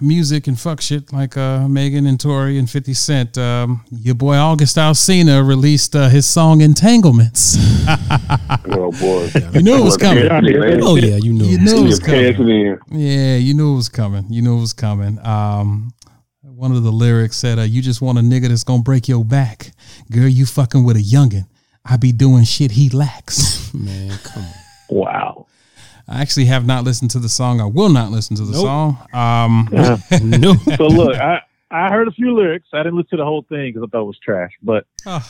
music 0.00 0.46
and 0.46 0.58
fuck 0.58 0.80
shit 0.80 1.12
like 1.12 1.36
uh, 1.36 1.68
Megan 1.68 2.06
and 2.06 2.18
Tory 2.20 2.58
and 2.58 2.68
50 2.68 2.94
Cent, 2.94 3.38
um, 3.38 3.84
your 3.90 4.14
boy 4.14 4.36
August 4.36 4.76
Alsina 4.76 5.46
released 5.46 5.94
uh, 5.96 6.08
his 6.08 6.26
song 6.26 6.60
Entanglements. 6.60 7.56
Oh 8.66 8.90
boy. 8.92 9.30
You 9.52 9.62
knew 9.62 9.76
it 9.76 9.84
was 9.84 9.96
coming. 9.96 10.26
Oh 10.30 10.96
yeah, 10.96 11.16
you 11.16 11.32
know. 11.32 11.44
You 11.44 11.58
knew 11.58 11.84
it 11.84 11.86
was 11.86 11.98
coming. 12.00 12.78
Yeah, 12.90 13.36
you 13.36 13.54
knew 13.54 13.72
it 13.72 13.76
was 13.76 13.88
coming. 13.88 14.24
You 14.30 14.42
knew 14.42 14.56
it 14.56 14.60
was 14.60 14.72
coming. 14.72 15.18
Um, 15.24 15.92
one 16.42 16.72
of 16.72 16.82
the 16.82 16.90
lyrics 16.90 17.36
said, 17.36 17.58
uh, 17.58 17.62
"You 17.62 17.82
just 17.82 18.00
want 18.00 18.18
a 18.18 18.20
nigga 18.22 18.48
that's 18.48 18.64
gonna 18.64 18.82
break 18.82 19.06
your 19.08 19.24
back, 19.24 19.72
girl. 20.10 20.28
You 20.28 20.46
fucking 20.46 20.82
with 20.84 20.96
a 20.96 21.00
youngin. 21.00 21.46
I 21.84 21.96
be 21.98 22.12
doing 22.12 22.44
shit 22.44 22.72
he 22.72 22.88
lacks." 22.90 23.72
Man, 23.74 24.16
come 24.24 24.42
on. 24.44 24.50
Wow. 24.90 25.43
I 26.08 26.20
actually 26.20 26.44
have 26.46 26.66
not 26.66 26.84
listened 26.84 27.10
to 27.12 27.18
the 27.18 27.28
song. 27.28 27.60
I 27.60 27.64
will 27.64 27.88
not 27.88 28.10
listen 28.10 28.36
to 28.36 28.44
the 28.44 28.52
Nope. 28.52 28.62
song. 28.62 28.98
Um, 29.12 29.68
No. 30.22 30.54
So 30.76 30.86
look, 30.86 31.16
I 31.16 31.40
I 31.70 31.88
heard 31.90 32.08
a 32.08 32.12
few 32.12 32.34
lyrics. 32.34 32.68
I 32.72 32.78
didn't 32.78 32.96
listen 32.96 33.10
to 33.10 33.16
the 33.18 33.24
whole 33.24 33.42
thing 33.48 33.72
because 33.72 33.82
I 33.82 33.90
thought 33.90 34.02
it 34.02 34.06
was 34.06 34.18
trash. 34.18 34.50
But 34.62 34.86
oh, 35.06 35.26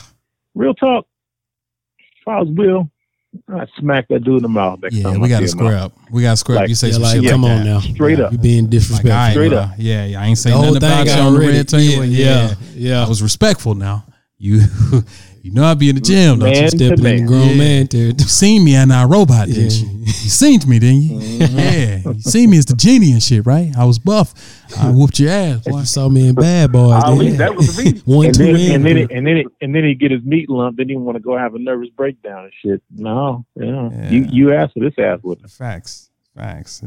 real 0.53 0.73
talk, 0.75 1.07
if 2.21 2.27
I 2.27 2.39
was 2.39 2.49
Will, 2.49 2.89
I'd 3.53 3.67
smack 3.79 4.07
that 4.09 4.23
dude 4.23 4.37
in 4.37 4.43
the 4.43 4.49
mouth 4.49 4.79
next 4.81 4.95
yeah, 4.95 5.03
time. 5.11 5.19
we 5.21 5.27
got 5.29 5.39
to 5.39 5.47
see 5.47 5.51
square 5.51 5.77
up. 5.77 5.93
We 6.11 6.21
got 6.21 6.31
to 6.31 6.37
square 6.37 6.59
up. 6.59 6.69
You 6.69 6.75
say 6.75 6.87
Yeah, 6.87 6.93
some 6.93 7.01
like, 7.03 7.13
shit 7.15 7.23
like 7.23 7.31
come 7.31 7.45
on 7.45 7.63
now. 7.65 7.79
Straight 7.79 8.19
up. 8.19 8.31
You 8.31 8.37
being 8.37 8.63
Like, 8.65 8.71
disrespectful. 8.71 9.31
Straight 9.31 9.53
uh, 9.53 9.59
up. 9.61 9.71
yeah, 9.77 10.05
yeah, 10.05 10.21
I 10.21 10.25
ain't 10.27 10.37
saying 10.37 10.55
The 10.55 10.61
nothing 10.61 10.77
about 10.77 11.05
you 11.07 11.13
on 11.13 11.33
the 11.33 11.39
red 11.39 11.67
table. 11.67 12.05
Yeah, 12.05 12.53
yeah. 12.73 13.03
I 13.03 13.09
was 13.09 13.21
respectful 13.23 13.75
now. 13.75 14.05
You, 14.37 14.61
you 15.45 15.51
know 15.51 15.63
I 15.63 15.73
be 15.75 15.89
in 15.89 15.95
the 15.95 16.01
gym, 16.01 16.39
don't 16.39 16.49
you? 16.53 16.61
Man. 16.61 16.69
Stepping 16.69 17.05
in 17.05 17.17
the 17.17 17.23
grown 17.27 17.49
Yeah. 17.49 17.55
man 17.55 17.87
territory. 17.87 18.15
You 18.19 18.25
seen 18.27 18.63
me 18.65 18.75
and 18.75 18.91
I 18.91 19.05
robot, 19.05 19.47
didn't 19.47 19.73
you? 19.73 19.87
You 19.99 20.11
seen 20.11 20.59
me, 20.67 20.79
didn't 20.79 21.01
you? 21.03 21.19
Mm-hmm. 21.19 21.59
Yeah. 22.05 22.11
You 22.13 22.19
seen 22.21 22.49
me 22.49 22.57
as 22.57 22.65
the 22.65 22.75
genie 22.75 23.11
and 23.11 23.21
shit, 23.21 23.45
right? 23.45 23.71
I 23.77 23.85
was 23.85 23.99
buff. 23.99 24.33
I 24.79 24.89
whooped 24.91 25.19
your 25.19 25.29
ass. 25.31 25.59
boy. 25.67 25.79
You 25.79 25.85
saw 25.85 26.09
me 26.09 26.29
in 26.29 26.35
Bad 26.35 26.71
Boys. 26.71 27.03
Ali, 27.03 27.29
then. 27.29 27.37
that 27.37 27.55
was 27.55 27.77
me. 27.77 27.99
One, 28.05 28.25
And 28.27 28.35
two, 28.35 28.43
then, 28.45 28.55
in. 28.55 28.71
and 28.75 28.85
then, 28.85 28.97
it, 28.97 29.11
and 29.11 29.27
then, 29.27 29.37
it, 29.37 29.47
and 29.61 29.75
then 29.75 29.83
he 29.83 29.93
get 29.95 30.11
his 30.11 30.23
meat 30.23 30.49
lump. 30.49 30.77
Then 30.77 30.89
he 30.89 30.95
want 30.95 31.15
to 31.17 31.19
go 31.21 31.37
have 31.37 31.53
a 31.55 31.59
nervous 31.59 31.89
breakdown 31.89 32.45
and 32.45 32.53
shit. 32.63 32.81
No, 32.95 33.45
yeah. 33.55 33.89
Yeah. 33.91 34.09
You 34.09 34.27
you 34.31 34.53
asked 34.53 34.73
for 34.73 34.79
this 34.79 34.93
ass 34.97 35.19
whooping, 35.21 35.47
Facts. 35.47 36.09
Facts. 36.35 36.81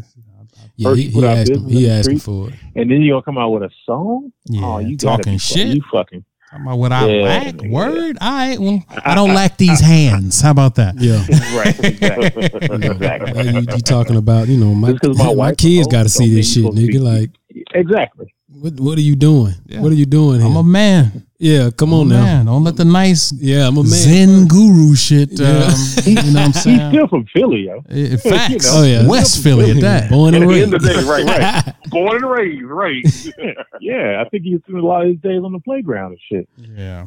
yeah, 0.76 0.88
First 0.90 1.00
he, 1.00 1.08
he 1.10 1.26
asked, 1.26 1.48
business 1.50 1.72
he 1.72 1.86
in 1.86 1.96
the 1.96 2.02
street. 2.02 2.22
for 2.22 2.48
it. 2.50 2.54
and 2.76 2.90
then 2.90 3.00
you 3.02 3.12
gonna 3.12 3.22
come 3.22 3.38
out 3.38 3.50
with 3.50 3.62
a 3.62 3.70
song? 3.86 4.30
Oh, 4.50 4.52
yeah, 4.52 4.64
oh, 4.66 4.78
you 4.80 4.96
talking 4.96 5.38
shit. 5.38 5.68
You 5.68 5.82
fucking. 5.92 6.24
Talking 6.50 6.64
about 6.66 6.78
what 6.78 6.92
I 6.92 7.06
Yeah, 7.06 7.22
lack. 7.24 7.54
nigga. 7.56 7.70
Word. 7.70 8.18
All 8.20 8.30
right. 8.32 8.58
Well, 8.58 8.82
I 9.04 9.14
don't 9.14 9.34
lack 9.34 9.58
these 9.58 9.80
hands. 9.94 10.40
How 10.40 10.50
about 10.50 10.76
that? 10.76 10.94
Yeah. 10.98 11.16
right. 11.58 11.78
Exactly. 11.84 12.44
exactly. 12.86 13.48
You, 13.50 13.58
you 13.60 13.78
talking 13.80 14.16
about, 14.16 14.48
you 14.48 14.56
know, 14.56 14.74
my, 14.74 14.94
my 15.02 15.34
my, 15.34 15.54
kids 15.54 15.86
got 15.88 16.04
to 16.04 16.08
see 16.08 16.34
this 16.34 16.52
shit, 16.54 16.64
nigga. 16.64 17.00
Like, 17.00 17.30
Exactly. 17.74 18.32
what 18.48 18.80
what 18.80 18.96
are 18.98 19.02
you 19.02 19.14
doing? 19.16 19.54
Yeah. 19.66 19.80
What 19.80 19.92
are 19.92 19.96
you 19.96 20.06
doing 20.06 20.40
here? 20.40 20.48
I'm 20.48 20.56
a 20.56 20.62
man. 20.62 21.26
Yeah, 21.38 21.70
come 21.70 21.92
I'm 21.92 22.00
on 22.00 22.06
a 22.06 22.14
now. 22.14 22.22
man. 22.24 22.46
Don't 22.46 22.64
let 22.64 22.76
the 22.76 22.84
nice 22.84 23.32
Yeah, 23.32 23.68
I'm 23.68 23.76
a 23.76 23.82
man. 23.82 23.90
Zen 23.92 24.46
guru 24.48 24.94
shit. 24.96 25.40
Um, 25.40 25.72
you 26.04 26.14
know 26.14 26.22
what 26.22 26.36
I'm 26.36 26.52
saying? 26.52 26.78
He's 26.80 26.88
still 26.90 27.08
from 27.08 27.26
Philly, 27.32 27.66
yo. 27.66 27.82
Eh, 27.88 28.16
Facts. 28.22 28.64
know. 28.66 28.80
Oh, 28.80 28.84
yeah. 28.84 29.06
West 29.06 29.42
Philly 29.42 29.70
at 29.70 29.80
that. 29.80 30.10
Born 30.10 30.34
At 30.34 30.42
and 30.42 30.50
the 30.50 30.54
end 30.62 30.74
of 30.74 30.82
raised. 30.82 30.96
the 30.96 31.02
day, 31.02 31.08
right, 31.08 31.64
right. 31.64 31.74
Born 31.90 32.16
and 32.16 32.30
raised, 32.30 32.62
right. 32.64 33.56
Yeah, 33.80 34.22
I 34.24 34.28
think 34.28 34.42
he 34.44 34.58
spent 34.58 34.78
a 34.78 34.86
lot 34.86 35.02
of 35.02 35.08
his 35.08 35.18
days 35.20 35.40
on 35.44 35.52
the 35.52 35.60
playground 35.60 36.12
and 36.12 36.20
shit. 36.30 36.48
Yeah. 36.76 37.06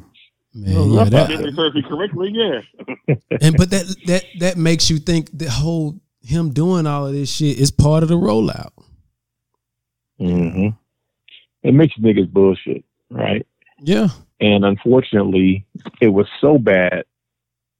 Man, 0.54 0.76
Oh, 0.78 0.86
yeah, 0.86 0.96
love 0.96 1.10
that, 1.12 1.32
If 1.32 1.40
they 1.42 1.52
serve 1.52 1.76
you 1.76 1.84
correctly, 1.84 2.32
yeah. 2.34 3.16
and 3.42 3.56
but 3.58 3.70
that 3.70 3.96
that 4.08 4.24
that 4.40 4.58
makes 4.58 4.90
you 4.90 4.98
think 5.00 5.30
the 5.38 5.50
whole 5.50 6.00
him 6.24 6.52
doing 6.52 6.86
all 6.88 7.08
of 7.08 7.14
this 7.14 7.34
shit 7.34 7.58
is 7.58 7.72
part 7.72 8.04
of 8.04 8.10
the 8.10 8.16
rollout. 8.18 8.72
Mm-hmm. 10.20 10.68
It 11.64 11.74
makes 11.74 11.98
you 11.98 12.04
think 12.04 12.18
it's 12.18 12.30
bullshit, 12.30 12.84
right? 13.10 13.46
Yeah, 13.84 14.10
And 14.40 14.64
unfortunately, 14.64 15.66
it 16.00 16.10
was 16.10 16.28
so 16.40 16.58
bad 16.58 17.04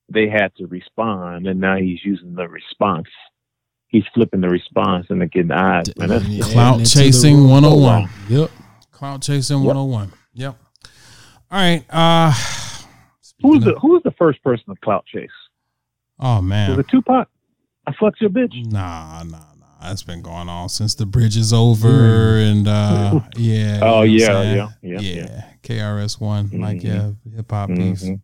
they 0.10 0.28
had 0.28 0.54
to 0.56 0.68
respond, 0.68 1.48
and 1.48 1.60
now 1.60 1.78
he's 1.78 2.04
using 2.04 2.34
the 2.36 2.48
response. 2.48 3.08
He's 3.88 4.04
flipping 4.14 4.40
the 4.42 4.48
response 4.50 5.08
and 5.10 5.20
they're 5.20 5.28
getting 5.28 5.52
eyes. 5.52 5.86
Man, 5.98 6.10
that's 6.10 6.26
Yeah. 6.26 6.46
Clout 6.46 6.74
adding 6.76 6.82
it 6.82 6.86
to 6.86 6.98
the 6.98 7.04
chasing 7.04 7.36
room. 7.38 7.50
101. 7.50 8.10
Yep. 8.30 8.52
Clout 8.92 9.22
chasing 9.22 9.64
101. 9.64 10.14
Yep. 10.34 10.56
All 11.52 11.60
right. 11.60 11.84
Uh 11.90 12.32
who's 13.42 13.66
the 13.66 13.78
who's 13.82 14.02
the 14.04 14.12
first 14.12 14.42
person 14.44 14.74
to 14.74 14.80
clout 14.80 15.06
chase? 15.08 15.30
Oh 16.20 16.36
Was 16.36 16.44
man. 16.44 16.80
it 16.80 16.88
Tupac? 16.88 17.28
I 17.86 17.92
fucked 18.00 18.22
your 18.22 18.30
bitch. 18.30 18.54
Nah, 18.72 19.24
nah, 19.24 19.40
nah. 19.40 19.66
That's 19.82 20.04
been 20.04 20.22
going 20.22 20.48
on 20.48 20.70
since 20.70 20.96
the 20.96 21.06
bridge 21.06 21.36
is 21.36 21.52
over 21.52 22.38
and 22.38 22.70
uh 22.70 23.20
yeah. 23.36 23.80
Oh, 23.82 24.04
you 24.04 24.26
know 24.26 24.42
yeah, 24.42 24.70
yeah, 24.82 25.00
yeah, 25.02 25.26
Yeah. 25.26 25.51
KRS 25.64 26.20
one. 26.20 26.50
Like 26.54 26.80
Mhm. 26.80 26.84
yeah, 26.84 27.36
hip 27.36 27.52
hop 27.52 27.70
beefs. 27.70 28.04
Mhm. 28.04 28.20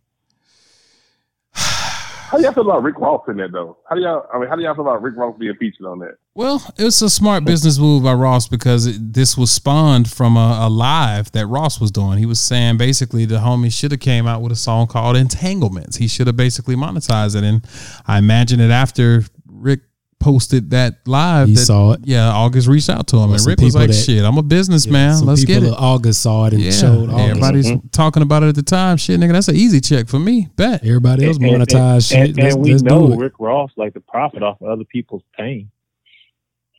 How 2.30 2.36
do 2.36 2.44
y'all 2.44 2.52
feel 2.52 2.64
about 2.70 2.82
Rick 2.82 2.98
Ross 2.98 3.22
in 3.28 3.38
that 3.38 3.52
though? 3.52 3.78
How 3.88 3.96
do 3.96 4.02
y'all? 4.02 4.22
I 4.32 4.38
mean, 4.38 4.50
how 4.50 4.56
do 4.56 4.62
y'all 4.62 4.74
feel 4.74 4.86
about 4.86 5.00
Rick 5.02 5.16
Ross 5.16 5.34
being 5.38 5.54
featured 5.54 5.86
on 5.86 5.98
that? 6.00 6.16
Well, 6.34 6.62
it's 6.76 7.00
a 7.00 7.08
smart 7.08 7.46
business 7.46 7.78
move 7.78 8.02
by 8.02 8.12
Ross 8.12 8.46
because 8.48 8.86
it, 8.86 9.14
this 9.14 9.38
was 9.38 9.50
spawned 9.50 10.10
from 10.10 10.36
a, 10.36 10.58
a 10.60 10.68
live 10.68 11.32
that 11.32 11.46
Ross 11.46 11.80
was 11.80 11.90
doing. 11.90 12.18
He 12.18 12.26
was 12.26 12.38
saying 12.38 12.76
basically 12.76 13.24
the 13.24 13.38
homie 13.38 13.72
should 13.72 13.92
have 13.92 14.00
came 14.00 14.26
out 14.26 14.42
with 14.42 14.52
a 14.52 14.56
song 14.56 14.86
called 14.88 15.16
Entanglements. 15.16 15.96
He 15.96 16.06
should 16.06 16.26
have 16.26 16.36
basically 16.36 16.76
monetized 16.76 17.34
it, 17.34 17.44
and 17.44 17.66
I 18.06 18.18
imagine 18.18 18.60
it 18.60 18.70
after 18.70 19.24
Rick 19.46 19.80
posted 20.20 20.70
that 20.70 21.06
live. 21.06 21.48
He 21.48 21.54
that, 21.54 21.60
saw 21.60 21.92
it. 21.92 22.00
Yeah, 22.04 22.28
August 22.30 22.66
reached 22.66 22.90
out 22.90 23.06
to 23.08 23.16
him, 23.16 23.30
Well, 23.30 23.38
and 23.38 23.46
Rick 23.46 23.60
was 23.60 23.74
like, 23.76 23.88
that- 23.88 23.94
"Shit, 23.94 24.24
I'm 24.24 24.36
a 24.36 24.42
businessman. 24.42 25.14
Some 25.16 25.26
Let's 25.28 25.44
people 25.44 25.60
get 25.62 25.72
it." 25.72 25.76
August 25.78 26.22
saw 26.22 26.46
it 26.46 26.54
and 26.54 26.62
Yeah, 26.62 26.70
showed 26.72 27.08
August. 27.10 27.28
everybody's 27.28 27.72
talking 27.92 28.22
about 28.22 28.42
it 28.42 28.48
at 28.48 28.54
the 28.56 28.62
time. 28.62 28.96
Shit, 28.96 29.20
nigga, 29.20 29.32
that's 29.32 29.48
an 29.48 29.56
easy 29.56 29.80
check 29.80 30.08
for 30.08 30.18
me. 30.18 30.48
Bet. 30.56 30.84
Everybody 30.84 31.24
else 31.26 31.36
And- 31.36 31.46
and- 31.46 31.62
monetized 31.62 32.12
and, 32.16 32.28
shit. 32.28 32.28
and 32.30 32.38
let's 32.38 32.56
we 32.56 32.70
let's 32.72 32.82
know 32.82 33.06
do 33.08 33.12
it. 33.14 33.16
Rick 33.18 33.34
Ross 33.38 33.70
like 33.76 33.94
to 33.94 34.00
profit 34.00 34.42
off 34.42 34.60
of 34.60 34.68
other 34.68 34.84
people's 34.84 35.22
pain. 35.38 35.70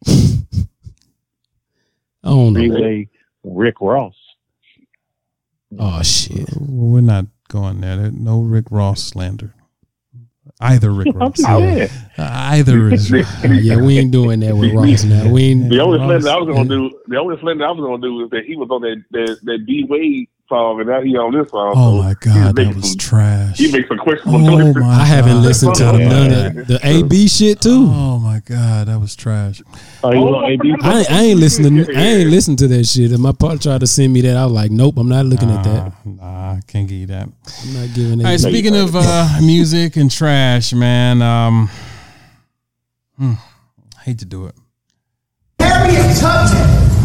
oh 0.07 0.15
don't 2.23 2.53
know. 2.53 2.59
Freeway 2.59 3.07
Rick 3.43 3.75
Ross. 3.81 4.15
Oh 5.77 6.01
shit. 6.01 6.49
We're 6.59 7.01
not 7.01 7.25
going 7.47 7.81
there. 7.81 7.95
There- 7.97 8.11
No 8.11 8.41
Rick 8.41 8.65
Ross 8.69 9.03
slander. 9.03 9.53
Either 10.61 10.91
Rick 10.91 11.07
Ross. 11.15 11.33
just 11.37 11.47
saying. 11.47 11.89
Either 12.17 12.89
is. 12.89 13.11
Uh, 13.13 13.47
yeah, 13.53 13.77
we 13.77 13.97
ain't 13.97 14.11
doing 14.11 14.41
that 14.41 14.55
with 14.55 14.73
Ross 14.73 15.03
now. 15.05 15.29
We 15.31 15.43
ain't. 15.51 15.69
The 15.69 15.79
only 15.79 15.99
Ross- 15.99 16.21
slander 16.23 16.29
I 16.29 16.35
was 16.37 16.55
gonna 16.55 16.69
do, 16.69 16.99
the 17.07 17.17
only 17.17 17.39
slander 17.39 17.65
I 17.65 17.71
was 17.71 17.79
gonna 17.79 18.01
do 18.01 18.23
is 18.25 18.29
that 18.31 18.43
he 18.45 18.55
was 18.57 18.69
on 18.69 18.81
that 18.81 19.03
that, 19.11 19.39
that 19.43 19.65
D 19.65 19.85
Wade 19.89 20.27
song, 20.49 20.79
and 20.81 20.89
now 20.89 21.01
he 21.01 21.15
on 21.17 21.31
this 21.37 21.49
song. 21.51 21.73
Oh 21.75 21.97
so 21.99 22.03
my 22.03 22.13
god, 22.19 22.55
that 22.55 22.75
was 22.75 22.89
some- 22.89 22.97
trash. 22.97 23.57
He 23.57 23.71
makes 23.71 23.87
some 23.87 23.97
questionable 23.99 24.45
Oh 24.49 24.57
choices. 24.59 24.75
my 24.77 24.89
I 24.89 25.05
haven't 25.05 25.33
God. 25.37 25.43
listened 25.45 25.75
to 25.75 25.83
Yeah. 25.83 26.07
none 26.09 26.31
of 26.57 26.67
the 26.67 26.79
AB 26.83 27.27
shit 27.27 27.61
too. 27.61 27.87
Oh 27.89 28.17
my 28.19 28.41
god, 28.45 28.87
that 28.87 28.95
was 28.99 29.09
was 29.09 29.15
trash. 29.15 29.61
Oh, 30.03 30.11
you 30.13 30.19
want 30.19 30.51
AB? 30.51 30.75
I, 30.83 31.05
I 31.09 31.21
ain't 31.23 31.39
listening. 31.39 31.83
To, 31.85 31.95
I 31.95 32.01
ain't 32.01 32.29
listen 32.29 32.55
to 32.57 32.67
that 32.67 32.83
shit. 32.85 33.11
And 33.11 33.19
my 33.23 33.31
partner 33.31 33.57
tried 33.57 33.79
to 33.79 33.87
send 33.87 34.13
me 34.13 34.21
that. 34.21 34.37
I 34.37 34.43
was 34.45 34.53
like, 34.53 34.69
nope, 34.69 34.95
I'm 34.97 35.09
not 35.09 35.25
looking 35.25 35.49
at 35.49 35.63
that. 35.63 36.05
Nah, 36.05 36.21
nah, 36.21 36.51
I 36.51 36.59
can't 36.67 36.87
give 36.87 36.97
you 36.99 37.07
that. 37.07 37.27
I'm 37.63 37.73
not 37.73 37.95
giving 37.95 38.19
it. 38.19 38.23
All 38.25 38.29
right, 38.29 38.39
speaking 38.39 38.75
of 38.75 38.95
uh, 38.95 39.37
music 39.41 39.95
and 39.95 40.11
trash, 40.11 40.73
man. 40.73 41.21
Um, 41.23 41.69
hmm, 43.17 43.33
I 43.97 44.01
hate 44.03 44.19
to 44.19 44.25
do 44.25 44.45
it. 44.45 44.55
Harriet 45.59 46.17
Tubman. 46.17 46.98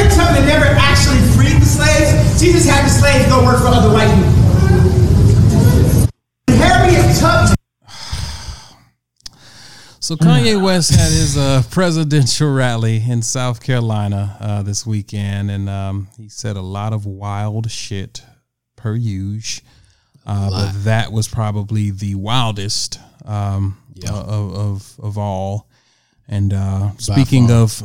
Well, 0.00 0.08
Harriet 0.08 0.12
Tubman 0.16 0.46
never 0.46 0.64
actually 0.78 1.18
freed 1.36 1.60
the 1.60 1.66
slaves. 1.66 2.40
Jesus 2.40 2.66
had 2.68 2.84
the 2.84 2.90
slaves 2.90 3.26
go 3.28 3.44
work 3.44 3.58
for 3.58 3.68
other 3.68 3.92
white 3.92 4.08
people. 4.14 4.30
Harriet 6.56 7.16
Tubman. 7.18 7.54
So 10.02 10.16
Kanye 10.16 10.60
West 10.60 10.90
had 10.90 11.12
his 11.12 11.36
uh, 11.36 11.62
presidential 11.70 12.52
rally 12.52 12.96
in 13.08 13.22
South 13.22 13.62
Carolina 13.62 14.36
uh, 14.40 14.62
this 14.62 14.84
weekend, 14.84 15.52
and 15.52 15.68
um, 15.68 16.08
he 16.16 16.28
said 16.28 16.56
a 16.56 16.62
lot 16.62 16.92
of 16.92 17.06
wild 17.06 17.70
shit 17.70 18.22
per 18.74 18.94
usual. 18.96 19.64
Uh, 20.26 20.50
but 20.50 20.72
that 20.84 21.12
was 21.12 21.28
probably 21.28 21.90
the 21.92 22.16
wildest 22.16 22.98
um, 23.24 23.76
Yeah. 23.94 24.10
of, 24.12 24.52
of 24.54 25.00
of 25.00 25.16
all. 25.18 25.68
And 26.26 26.52
uh, 26.54 26.90
speaking 26.98 27.50
of 27.52 27.80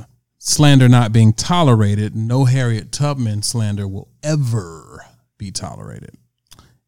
slander 0.46 0.88
not 0.88 1.12
being 1.12 1.34
tolerated, 1.34 2.16
no 2.16 2.46
Harriet 2.46 2.92
Tubman 2.92 3.42
slander 3.42 3.88
will 3.88 4.10
ever 4.24 5.04
be 5.38 5.52
tolerated. 5.52 6.12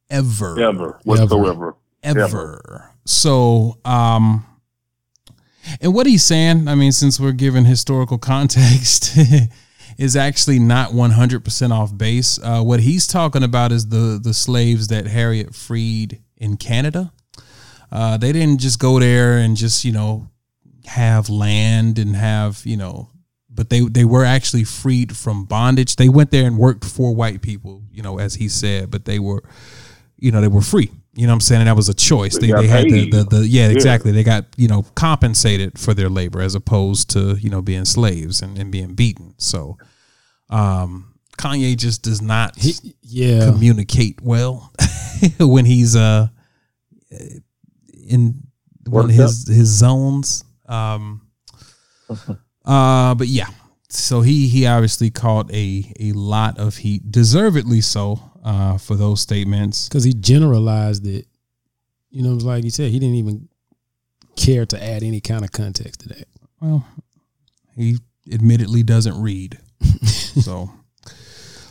Ever 0.09 0.59
Ever 0.61 0.99
whatsoever. 1.03 1.75
ever. 2.03 2.91
So, 3.05 3.79
um, 3.83 4.45
and 5.81 5.93
what 5.93 6.05
he's 6.07 6.23
saying, 6.23 6.67
I 6.67 6.75
mean, 6.75 6.91
since 6.93 7.19
we're 7.19 7.33
given 7.33 7.65
historical 7.65 8.17
context, 8.33 9.17
is 9.97 10.15
actually 10.15 10.59
not 10.59 10.91
100% 10.91 11.71
off 11.71 11.97
base. 11.97 12.39
Uh, 12.41 12.61
what 12.61 12.79
he's 12.81 13.07
talking 13.07 13.41
about 13.43 13.71
is 13.71 13.87
the 13.89 14.19
the 14.21 14.33
slaves 14.33 14.87
that 14.89 15.07
Harriet 15.07 15.55
freed 15.55 16.21
in 16.37 16.55
Canada. 16.57 17.11
Uh, 17.91 18.17
they 18.17 18.31
didn't 18.31 18.59
just 18.59 18.79
go 18.79 18.99
there 18.99 19.37
and 19.37 19.57
just 19.57 19.83
you 19.83 19.91
know 19.91 20.29
have 20.85 21.29
land 21.29 21.97
and 21.97 22.15
have 22.15 22.61
you 22.63 22.77
know, 22.77 23.09
but 23.57 23.69
they 23.69 23.81
they 23.81 24.05
were 24.05 24.23
actually 24.23 24.63
freed 24.63 25.17
from 25.17 25.43
bondage. 25.43 25.97
They 25.97 26.07
went 26.07 26.31
there 26.31 26.45
and 26.47 26.57
worked 26.57 26.85
for 26.85 27.13
white 27.13 27.41
people, 27.41 27.83
you 27.91 28.01
know, 28.01 28.19
as 28.19 28.35
he 28.35 28.47
said, 28.47 28.89
but 28.89 29.03
they 29.03 29.19
were 29.19 29.43
you 30.19 30.31
know, 30.31 30.41
they 30.41 30.47
were 30.47 30.61
free. 30.61 30.89
You 31.15 31.25
know 31.25 31.31
what 31.31 31.35
I'm 31.35 31.41
saying? 31.41 31.61
And 31.61 31.67
that 31.67 31.75
was 31.75 31.89
a 31.89 31.93
choice. 31.93 32.37
They, 32.37 32.47
got 32.47 32.61
they 32.61 32.67
had 32.67 32.85
the, 32.85 33.09
the, 33.09 33.23
the 33.23 33.47
yeah, 33.47 33.69
exactly. 33.69 34.11
They 34.11 34.23
got, 34.23 34.45
you 34.55 34.67
know, 34.67 34.83
compensated 34.95 35.79
for 35.79 35.93
their 35.93 36.09
labor 36.09 36.41
as 36.41 36.53
opposed 36.55 37.09
to, 37.11 37.35
you 37.39 37.49
know, 37.49 37.61
being 37.61 37.85
slaves 37.85 38.41
and, 38.41 38.57
and 38.57 38.71
being 38.71 38.93
beaten. 38.93 39.33
So 39.37 39.77
um 40.49 41.13
Kanye 41.37 41.75
just 41.77 42.03
does 42.03 42.21
not 42.21 42.57
He- 42.57 42.95
yeah. 43.01 43.45
communicate 43.51 44.21
well 44.21 44.71
when 45.39 45.65
he's 45.65 45.95
uh 45.95 46.27
in 48.07 48.43
one 48.87 49.05
of 49.05 49.09
Worked 49.09 49.13
his 49.13 49.47
his 49.47 49.67
zones. 49.67 50.43
Um 50.67 51.27
uh 52.67 53.15
but 53.15 53.27
yeah. 53.27 53.47
So 53.89 54.21
he 54.21 54.47
he 54.49 54.67
obviously 54.67 55.09
caught 55.09 55.51
a 55.51 55.91
a 55.99 56.11
lot 56.11 56.59
of 56.59 56.77
heat, 56.77 57.09
deservedly 57.09 57.81
so, 57.81 58.19
uh, 58.43 58.77
for 58.77 58.95
those 58.95 59.21
statements. 59.21 59.87
because 59.87 60.03
he 60.03 60.13
generalized 60.13 61.07
it. 61.07 61.25
You 62.09 62.23
know, 62.23 62.31
it 62.31 62.35
was 62.35 62.45
like 62.45 62.63
he 62.63 62.69
said, 62.69 62.91
he 62.91 62.99
didn't 62.99 63.15
even 63.15 63.47
care 64.35 64.65
to 64.65 64.83
add 64.83 65.03
any 65.03 65.21
kind 65.21 65.43
of 65.43 65.51
context 65.51 66.01
to 66.01 66.09
that. 66.09 66.27
Well, 66.61 66.85
he 67.75 67.97
admittedly 68.31 68.83
doesn't 68.83 69.21
read. 69.21 69.57
so, 70.03 70.69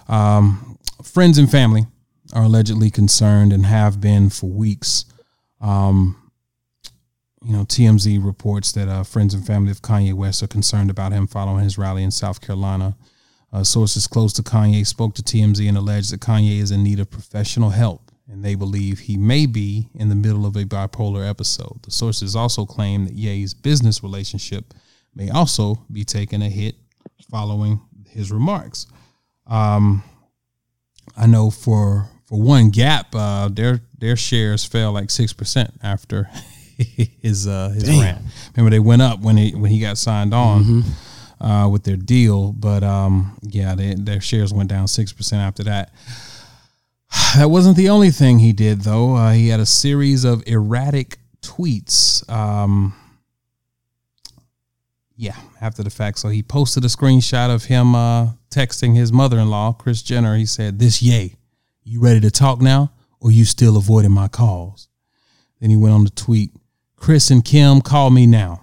um, 0.09 0.79
friends 1.03 1.39
and 1.39 1.51
family 1.51 1.87
are 2.33 2.45
allegedly 2.45 2.91
concerned 2.91 3.53
and 3.53 3.67
have 3.67 4.01
been 4.01 4.31
for 4.31 4.51
weeks. 4.51 5.05
Um, 5.61 6.26
you 7.47 7.53
know, 7.53 7.65
TMZ 7.65 8.25
reports 8.25 8.73
that 8.73 8.89
uh, 8.89 9.05
friends 9.05 9.33
and 9.33 9.47
family 9.47 9.71
of 9.71 9.81
Kanye 9.81 10.13
West 10.13 10.43
are 10.43 10.49
concerned 10.49 10.91
about 10.91 11.13
him 11.13 11.29
following 11.29 11.63
his 11.63 11.79
rally 11.79 12.03
in 12.03 12.11
South 12.11 12.41
Carolina. 12.41 12.97
Uh, 13.53 13.63
sources 13.63 14.09
close 14.09 14.33
to 14.33 14.43
Kanye 14.43 14.85
spoke 14.85 15.15
to 15.15 15.23
TMZ 15.23 15.69
and 15.69 15.79
alleged 15.79 16.13
that 16.13 16.21
Kanye 16.21 16.59
is 16.59 16.73
in 16.73 16.83
need 16.83 16.99
of 16.99 17.09
professional 17.09 17.71
help, 17.71 18.11
and 18.29 18.45
they 18.45 18.57
believe 18.57 18.99
he 18.99 19.17
may 19.17 19.47
be 19.47 19.89
in 19.95 20.09
the 20.09 20.17
middle 20.17 20.45
of 20.45 20.57
a 20.57 20.65
bipolar 20.65 21.29
episode. 21.29 21.85
The 21.85 21.93
sources 21.93 22.35
also 22.35 22.67
claim 22.67 23.05
that 23.05 23.15
Ye's 23.15 23.55
business 23.55 24.03
relationship 24.03 24.75
may 25.15 25.31
also 25.31 25.85
be 25.91 26.03
taking 26.03 26.43
a 26.43 26.49
hit 26.51 26.75
following 27.31 27.81
his 28.09 28.33
remarks. 28.33 28.89
Um, 29.47 30.03
I 31.17 31.29
know 31.29 31.51
for 31.51 32.09
for 32.25 32.43
one 32.43 32.71
Gap, 32.71 33.15
uh, 33.15 33.49
their 33.51 33.83
their 33.97 34.17
shares 34.17 34.65
fell 34.65 34.91
like 34.91 35.11
six 35.11 35.33
percent 35.33 35.75
after 35.81 36.29
his 37.23 37.47
uh, 37.47 37.71
his 37.71 37.89
rant. 37.89 38.23
Remember 38.55 38.71
they 38.71 38.81
went 38.81 39.03
up 39.03 39.21
when 39.21 39.37
he 39.37 39.55
when 39.55 39.71
he 39.71 39.81
got 39.81 39.99
signed 39.99 40.35
on 40.35 40.85
uh, 41.41 41.69
with 41.71 41.85
their 41.85 41.97
deal, 41.97 42.53
but 42.53 42.83
um, 42.83 43.39
yeah, 43.43 43.75
they, 43.75 43.95
their 43.95 44.21
shares 44.21 44.53
went 44.53 44.69
down 44.69 44.89
six 44.89 45.13
percent 45.13 45.43
after 45.43 45.65
that. 45.65 45.93
That 47.37 47.51
wasn't 47.51 47.77
the 47.77 47.89
only 47.89 48.11
thing 48.11 48.39
he 48.41 48.53
did, 48.53 48.83
though. 48.83 49.15
Uh, 49.15 49.33
he 49.33 49.49
had 49.49 49.61
a 49.61 49.67
series 49.67 50.25
of 50.25 50.43
erratic 50.47 51.19
tweets. 51.43 52.29
Um, 52.31 52.95
yeah, 55.17 55.37
after 55.61 55.83
the 55.83 55.91
fact. 55.91 56.19
So 56.19 56.29
he 56.29 56.43
posted 56.43 56.85
a 56.85 56.89
screenshot 56.89 57.55
of 57.55 57.65
him 57.65 57.95
uh, 57.95 58.33
texting 58.51 58.95
his 58.95 59.13
mother-in-law, 59.13 59.75
Kris 59.75 60.03
Jenner. 60.03 60.37
He 60.37 60.47
said, 60.47 60.79
"This 60.79 61.03
yay, 61.03 61.37
you 61.85 62.01
ready 62.01 62.21
to 62.21 62.31
talk 62.31 62.61
now, 62.61 62.93
or 63.21 63.31
you 63.31 63.45
still 63.45 63.77
avoiding 63.77 64.13
my 64.13 64.29
calls?" 64.29 64.89
Then 65.61 65.71
he 65.71 65.77
went 65.77 65.95
on 65.95 66.05
to 66.05 66.15
tweet, 66.15 66.53
"Chris 66.97 67.31
and 67.31 67.45
Kim, 67.45 67.81
call 67.81 68.11
me 68.11 68.27
now." 68.27 68.63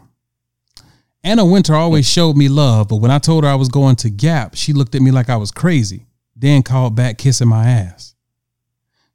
Anna 1.23 1.45
Wintour 1.45 1.75
always 1.75 2.07
showed 2.07 2.35
me 2.35 2.49
love, 2.49 2.89
but 2.89 2.97
when 2.97 3.11
I 3.11 3.17
told 3.17 3.45
her 3.45 3.49
I 3.49 3.55
was 3.55 3.69
going 3.69 3.95
to 3.97 4.09
Gap, 4.09 4.55
she 4.55 4.73
looked 4.73 4.93
at 4.93 5.01
me 5.01 5.11
like 5.11 5.29
I 5.29 5.37
was 5.37 5.51
crazy. 5.51 6.05
Then 6.35 6.63
called 6.63 6.95
back 6.95 7.17
kissing 7.17 7.47
my 7.47 7.69
ass. 7.69 8.13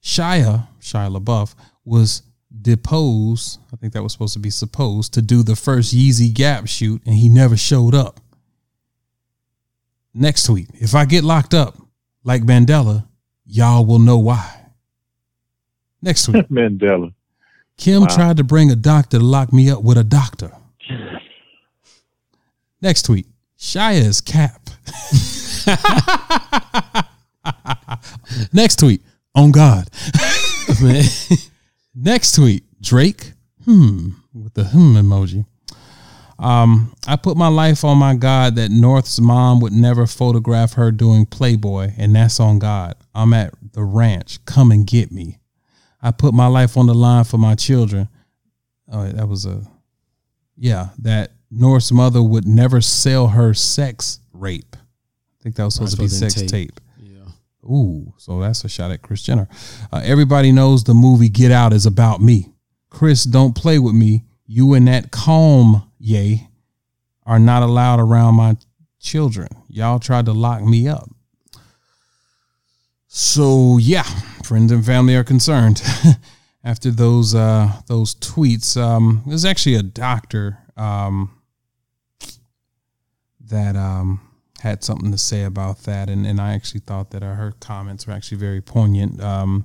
Shia, 0.02 0.68
Shia 0.80 1.14
LaBeouf, 1.14 1.54
was 1.84 2.22
deposed, 2.62 3.60
I 3.72 3.76
think 3.76 3.92
that 3.92 4.02
was 4.02 4.12
supposed 4.12 4.32
to 4.34 4.38
be 4.38 4.50
supposed, 4.50 5.12
to 5.14 5.22
do 5.22 5.42
the 5.42 5.56
first 5.56 5.94
Yeezy 5.94 6.32
Gap 6.32 6.66
shoot, 6.66 7.02
and 7.04 7.14
he 7.14 7.28
never 7.28 7.56
showed 7.56 7.94
up. 7.94 8.20
Next 10.14 10.44
tweet 10.44 10.68
If 10.74 10.94
I 10.94 11.04
get 11.04 11.24
locked 11.24 11.52
up, 11.52 11.76
like 12.24 12.42
Mandela, 12.42 13.06
y'all 13.44 13.84
will 13.84 13.98
know 13.98 14.18
why. 14.18 14.66
Next 16.00 16.24
tweet 16.24 16.48
Mandela. 16.50 17.12
Kim 17.78 18.02
Wow. 18.02 18.08
tried 18.08 18.36
to 18.36 18.44
bring 18.44 18.70
a 18.70 18.76
doctor 18.76 19.18
to 19.18 19.24
lock 19.24 19.50
me 19.52 19.70
up 19.70 19.82
with 19.82 19.96
a 19.96 20.04
doctor. 20.04 20.52
Next 22.82 23.02
tweet 23.04 23.26
Shia 23.58 23.94
is 24.00 24.20
cap. 24.20 24.68
Next 28.52 28.78
tweet 28.78 29.02
on 29.34 29.50
God. 29.52 29.88
Next 31.94 32.34
tweet, 32.36 32.64
Drake, 32.80 33.32
hmm, 33.64 34.10
with 34.32 34.54
the 34.54 34.64
hmm 34.64 34.96
emoji. 34.96 35.44
Um, 36.38 36.94
I 37.06 37.16
put 37.16 37.36
my 37.36 37.48
life 37.48 37.84
on 37.84 37.98
my 37.98 38.14
God 38.14 38.54
that 38.56 38.70
North's 38.70 39.20
mom 39.20 39.60
would 39.60 39.72
never 39.72 40.06
photograph 40.06 40.74
her 40.74 40.92
doing 40.92 41.26
Playboy, 41.26 41.92
and 41.98 42.14
that's 42.14 42.38
on 42.38 42.60
God. 42.60 42.94
I'm 43.14 43.34
at 43.34 43.52
the 43.72 43.82
ranch. 43.82 44.44
Come 44.44 44.70
and 44.70 44.86
get 44.86 45.10
me. 45.10 45.38
I 46.00 46.10
put 46.10 46.32
my 46.34 46.46
life 46.46 46.76
on 46.76 46.86
the 46.86 46.94
line 46.94 47.24
for 47.24 47.38
my 47.38 47.54
children. 47.54 48.08
Oh, 48.90 49.06
that 49.06 49.28
was 49.28 49.46
a, 49.46 49.62
yeah, 50.56 50.88
that 50.98 51.32
North's 51.50 51.92
mother 51.92 52.22
would 52.22 52.46
never 52.46 52.80
sell 52.80 53.28
her 53.28 53.54
sex 53.54 54.20
rape. 54.32 54.76
I 54.76 55.42
think 55.42 55.56
that 55.56 55.64
was 55.64 55.74
supposed 55.74 55.96
to 55.96 56.02
be 56.02 56.08
sex 56.08 56.34
tape. 56.34 56.48
tape. 56.48 56.80
yeah. 57.00 57.30
Ooh, 57.64 58.12
so 58.16 58.40
that's 58.40 58.64
a 58.64 58.68
shot 58.68 58.90
at 58.90 59.02
Kris 59.02 59.22
Jenner. 59.22 59.48
Uh, 59.92 60.00
everybody 60.04 60.52
knows 60.52 60.84
the 60.84 60.94
movie 60.94 61.28
Get 61.28 61.50
Out 61.50 61.72
is 61.72 61.86
about 61.86 62.20
me. 62.20 62.52
Chris, 62.90 63.24
don't 63.24 63.54
play 63.54 63.78
with 63.78 63.94
me. 63.94 64.24
You 64.46 64.74
and 64.74 64.88
that 64.88 65.10
calm, 65.10 65.90
yay, 65.98 66.48
are 67.26 67.38
not 67.38 67.62
allowed 67.62 68.00
around 68.00 68.36
my 68.36 68.56
children. 69.00 69.48
Y'all 69.68 69.98
tried 69.98 70.24
to 70.26 70.32
lock 70.32 70.62
me 70.62 70.88
up. 70.88 71.10
So 73.10 73.78
yeah, 73.78 74.02
friends 74.44 74.70
and 74.70 74.84
family 74.84 75.16
are 75.16 75.24
concerned 75.24 75.82
after 76.64 76.90
those 76.90 77.34
uh, 77.34 77.72
those 77.86 78.14
tweets. 78.14 78.80
Um, 78.80 79.22
there's 79.26 79.46
actually 79.46 79.76
a 79.76 79.82
doctor 79.82 80.58
um, 80.76 81.30
that 83.40 83.76
um, 83.76 84.20
had 84.60 84.84
something 84.84 85.10
to 85.10 85.16
say 85.16 85.44
about 85.44 85.84
that, 85.84 86.10
and, 86.10 86.26
and 86.26 86.38
I 86.38 86.52
actually 86.52 86.80
thought 86.80 87.10
that 87.12 87.22
her 87.22 87.54
comments 87.60 88.06
were 88.06 88.12
actually 88.12 88.38
very 88.38 88.60
poignant. 88.60 89.22
Um, 89.22 89.64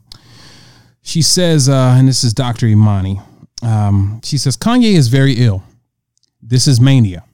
she 1.01 1.21
says, 1.21 1.67
uh, 1.67 1.95
and 1.97 2.07
this 2.07 2.23
is 2.23 2.33
Dr. 2.33 2.65
Imani. 2.67 3.19
Um, 3.61 4.21
she 4.23 4.37
says 4.37 4.55
Kanye 4.55 4.93
is 4.93 5.09
very 5.09 5.33
ill. 5.33 5.63
This 6.41 6.65
is 6.65 6.79
mania. 6.79 7.25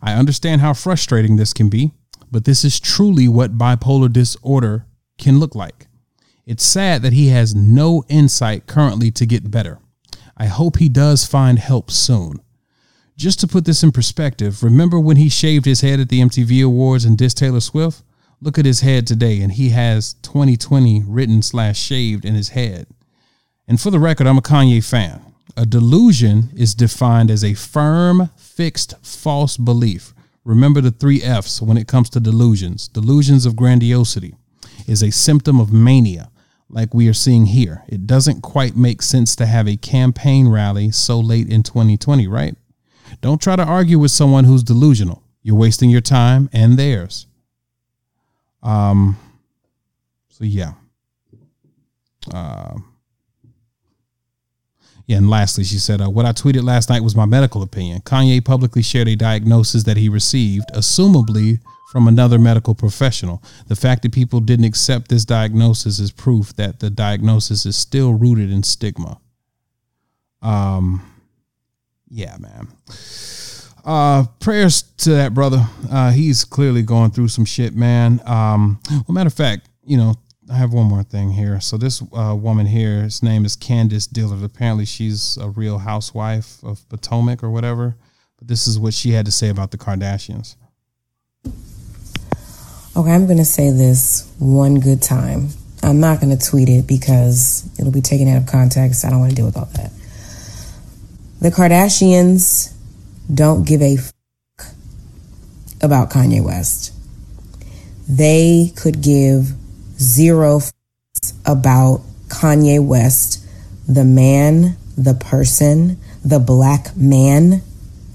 I 0.00 0.14
understand 0.14 0.62
how 0.62 0.72
frustrating 0.72 1.36
this 1.36 1.52
can 1.52 1.68
be, 1.68 1.92
but 2.30 2.46
this 2.46 2.64
is 2.64 2.80
truly 2.80 3.28
what 3.28 3.58
bipolar 3.58 4.10
disorder 4.10 4.86
can 5.20 5.38
look 5.38 5.54
like. 5.54 5.86
It's 6.46 6.64
sad 6.64 7.02
that 7.02 7.12
he 7.12 7.28
has 7.28 7.54
no 7.54 8.02
insight 8.08 8.66
currently 8.66 9.12
to 9.12 9.24
get 9.26 9.52
better. 9.52 9.78
I 10.36 10.46
hope 10.46 10.78
he 10.78 10.88
does 10.88 11.24
find 11.24 11.60
help 11.60 11.90
soon. 11.90 12.40
Just 13.16 13.38
to 13.40 13.46
put 13.46 13.66
this 13.66 13.82
in 13.82 13.92
perspective, 13.92 14.62
remember 14.62 14.98
when 14.98 15.16
he 15.16 15.28
shaved 15.28 15.66
his 15.66 15.82
head 15.82 16.00
at 16.00 16.08
the 16.08 16.20
MTV 16.20 16.64
Awards 16.64 17.04
and 17.04 17.16
dissed 17.16 17.36
Taylor 17.36 17.60
Swift? 17.60 18.02
Look 18.40 18.58
at 18.58 18.64
his 18.64 18.80
head 18.80 19.06
today, 19.06 19.42
and 19.42 19.52
he 19.52 19.68
has 19.68 20.14
2020 20.22 21.04
written 21.06 21.42
slash 21.42 21.78
shaved 21.78 22.24
in 22.24 22.34
his 22.34 22.48
head. 22.48 22.86
And 23.68 23.78
for 23.78 23.90
the 23.90 24.00
record, 24.00 24.26
I'm 24.26 24.38
a 24.38 24.42
Kanye 24.42 24.82
fan. 24.82 25.20
A 25.56 25.66
delusion 25.66 26.48
is 26.56 26.74
defined 26.74 27.30
as 27.30 27.44
a 27.44 27.54
firm, 27.54 28.30
fixed, 28.36 28.94
false 29.02 29.58
belief. 29.58 30.14
Remember 30.42 30.80
the 30.80 30.90
three 30.90 31.22
F's 31.22 31.60
when 31.60 31.76
it 31.76 31.86
comes 31.86 32.08
to 32.10 32.20
delusions. 32.20 32.88
Delusions 32.88 33.44
of 33.44 33.56
grandiosity 33.56 34.34
is 34.86 35.02
a 35.02 35.10
symptom 35.10 35.60
of 35.60 35.72
mania, 35.72 36.30
like 36.68 36.94
we 36.94 37.08
are 37.08 37.14
seeing 37.14 37.46
here. 37.46 37.84
It 37.88 38.06
doesn't 38.06 38.42
quite 38.42 38.76
make 38.76 39.02
sense 39.02 39.34
to 39.36 39.46
have 39.46 39.68
a 39.68 39.76
campaign 39.76 40.48
rally 40.48 40.90
so 40.90 41.18
late 41.20 41.48
in 41.48 41.62
2020, 41.62 42.26
right? 42.26 42.56
Don't 43.20 43.40
try 43.40 43.56
to 43.56 43.64
argue 43.64 43.98
with 43.98 44.10
someone 44.10 44.44
who's 44.44 44.62
delusional. 44.62 45.22
You're 45.42 45.56
wasting 45.56 45.90
your 45.90 46.00
time 46.00 46.48
and 46.52 46.78
theirs. 46.78 47.26
Um. 48.62 49.18
So 50.28 50.44
yeah. 50.44 50.72
Uh, 52.32 52.76
yeah, 55.06 55.16
and 55.16 55.28
lastly, 55.28 55.64
she 55.64 55.78
said, 55.78 56.00
uh, 56.00 56.08
"What 56.08 56.24
I 56.24 56.32
tweeted 56.32 56.62
last 56.62 56.88
night 56.88 57.02
was 57.02 57.16
my 57.16 57.24
medical 57.24 57.62
opinion. 57.62 58.00
Kanye 58.02 58.44
publicly 58.44 58.82
shared 58.82 59.08
a 59.08 59.16
diagnosis 59.16 59.82
that 59.84 59.96
he 59.96 60.08
received, 60.08 60.66
assumably 60.72 61.58
from 61.90 62.06
another 62.06 62.38
medical 62.38 62.74
professional. 62.74 63.42
The 63.66 63.76
fact 63.76 64.02
that 64.02 64.12
people 64.12 64.40
didn't 64.40 64.64
accept 64.64 65.08
this 65.08 65.24
diagnosis 65.24 65.98
is 65.98 66.12
proof 66.12 66.54
that 66.54 66.78
the 66.78 66.88
diagnosis 66.88 67.66
is 67.66 67.76
still 67.76 68.14
rooted 68.14 68.50
in 68.50 68.62
stigma." 68.62 69.20
Um, 70.42 71.02
yeah, 72.08 72.36
man. 72.38 72.68
Uh, 73.84 74.24
prayers 74.40 74.82
to 74.82 75.10
that 75.10 75.34
brother. 75.34 75.66
Uh, 75.90 76.10
he's 76.10 76.44
clearly 76.44 76.82
going 76.82 77.10
through 77.10 77.28
some 77.28 77.44
shit, 77.44 77.74
man. 77.74 78.20
Um, 78.26 78.78
well, 78.90 79.04
matter 79.08 79.28
of 79.28 79.34
fact, 79.34 79.68
you 79.84 79.96
know, 79.96 80.14
I 80.50 80.56
have 80.56 80.72
one 80.72 80.86
more 80.86 81.02
thing 81.02 81.30
here. 81.30 81.60
So 81.60 81.76
this 81.76 82.02
uh, 82.12 82.36
woman 82.38 82.66
here, 82.66 83.02
his 83.02 83.22
name 83.22 83.44
is 83.44 83.56
Candiace 83.56 84.06
Dillard. 84.06 84.42
Apparently, 84.42 84.84
she's 84.84 85.36
a 85.36 85.48
real 85.48 85.78
housewife 85.78 86.62
of 86.62 86.86
Potomac 86.88 87.42
or 87.42 87.50
whatever. 87.50 87.96
But 88.38 88.48
this 88.48 88.66
is 88.66 88.78
what 88.78 88.94
she 88.94 89.12
had 89.12 89.26
to 89.26 89.32
say 89.32 89.48
about 89.48 89.70
the 89.70 89.78
Kardashians. 89.78 90.56
Okay, 93.00 93.14
I'm 93.14 93.24
going 93.24 93.38
to 93.38 93.46
say 93.46 93.70
this 93.70 94.30
one 94.38 94.78
good 94.78 95.00
time. 95.00 95.48
I'm 95.82 96.00
not 96.00 96.20
going 96.20 96.36
to 96.36 96.50
tweet 96.50 96.68
it 96.68 96.86
because 96.86 97.66
it'll 97.78 97.92
be 97.92 98.02
taken 98.02 98.28
out 98.28 98.36
of 98.36 98.46
context. 98.46 99.06
I 99.06 99.08
don't 99.08 99.20
want 99.20 99.30
to 99.30 99.36
deal 99.36 99.46
with 99.46 99.56
all 99.56 99.70
that. 99.76 99.90
The 101.40 101.48
Kardashians 101.48 102.74
don't 103.32 103.66
give 103.66 103.80
a 103.80 103.96
about 105.80 106.10
Kanye 106.10 106.44
West. 106.44 106.92
They 108.06 108.70
could 108.76 109.00
give 109.00 109.54
zero 109.98 110.58
fucks 110.58 111.32
about 111.46 112.02
Kanye 112.28 112.86
West, 112.86 113.42
the 113.88 114.04
man, 114.04 114.76
the 114.98 115.14
person, 115.14 115.98
the 116.22 116.38
black 116.38 116.94
man, 116.98 117.62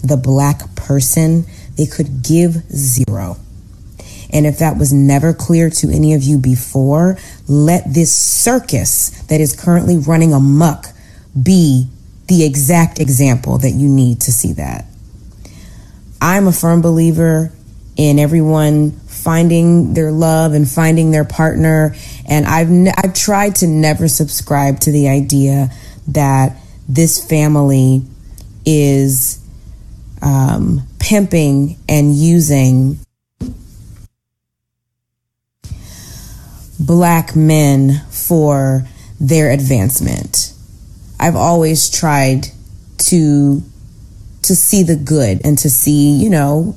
the 0.03 0.17
black 0.17 0.75
person. 0.75 1.47
They 1.75 1.87
could 1.87 2.21
give 2.21 2.53
zero. 2.71 3.37
And 4.35 4.45
if 4.45 4.59
that 4.59 4.77
was 4.77 4.91
never 4.91 5.33
clear 5.33 5.69
to 5.69 5.89
any 5.89 6.13
of 6.13 6.21
you 6.21 6.37
before, 6.37 7.17
let 7.47 7.93
this 7.93 8.13
circus 8.13 9.11
that 9.27 9.39
is 9.39 9.55
currently 9.55 9.95
running 9.95 10.33
amok 10.33 10.87
be 11.41 11.87
the 12.27 12.43
exact 12.43 12.99
example 12.99 13.57
that 13.59 13.71
you 13.71 13.87
need 13.87 14.19
to 14.21 14.33
see 14.33 14.51
that. 14.53 14.87
I'm 16.19 16.47
a 16.47 16.51
firm 16.51 16.81
believer 16.81 17.53
in 17.95 18.19
everyone 18.19 18.91
finding 18.91 19.93
their 19.93 20.11
love 20.11 20.51
and 20.51 20.69
finding 20.69 21.11
their 21.11 21.23
partner. 21.23 21.95
And 22.27 22.45
I've, 22.45 22.69
ne- 22.69 22.91
I've 22.97 23.13
tried 23.13 23.55
to 23.57 23.67
never 23.67 24.09
subscribe 24.09 24.81
to 24.81 24.91
the 24.91 25.07
idea 25.07 25.69
that 26.09 26.57
this 26.89 27.25
family 27.25 28.03
is 28.65 29.39
um, 30.21 30.85
pimping 30.99 31.77
and 31.87 32.13
using 32.13 32.99
black 36.79 37.35
men 37.35 38.01
for 38.09 38.87
their 39.19 39.51
advancement. 39.51 40.53
I've 41.19 41.35
always 41.35 41.89
tried 41.89 42.47
to 42.97 43.61
to 44.43 44.55
see 44.55 44.83
the 44.83 44.95
good 44.95 45.41
and 45.43 45.57
to 45.57 45.69
see, 45.69 46.11
you 46.11 46.29
know, 46.29 46.75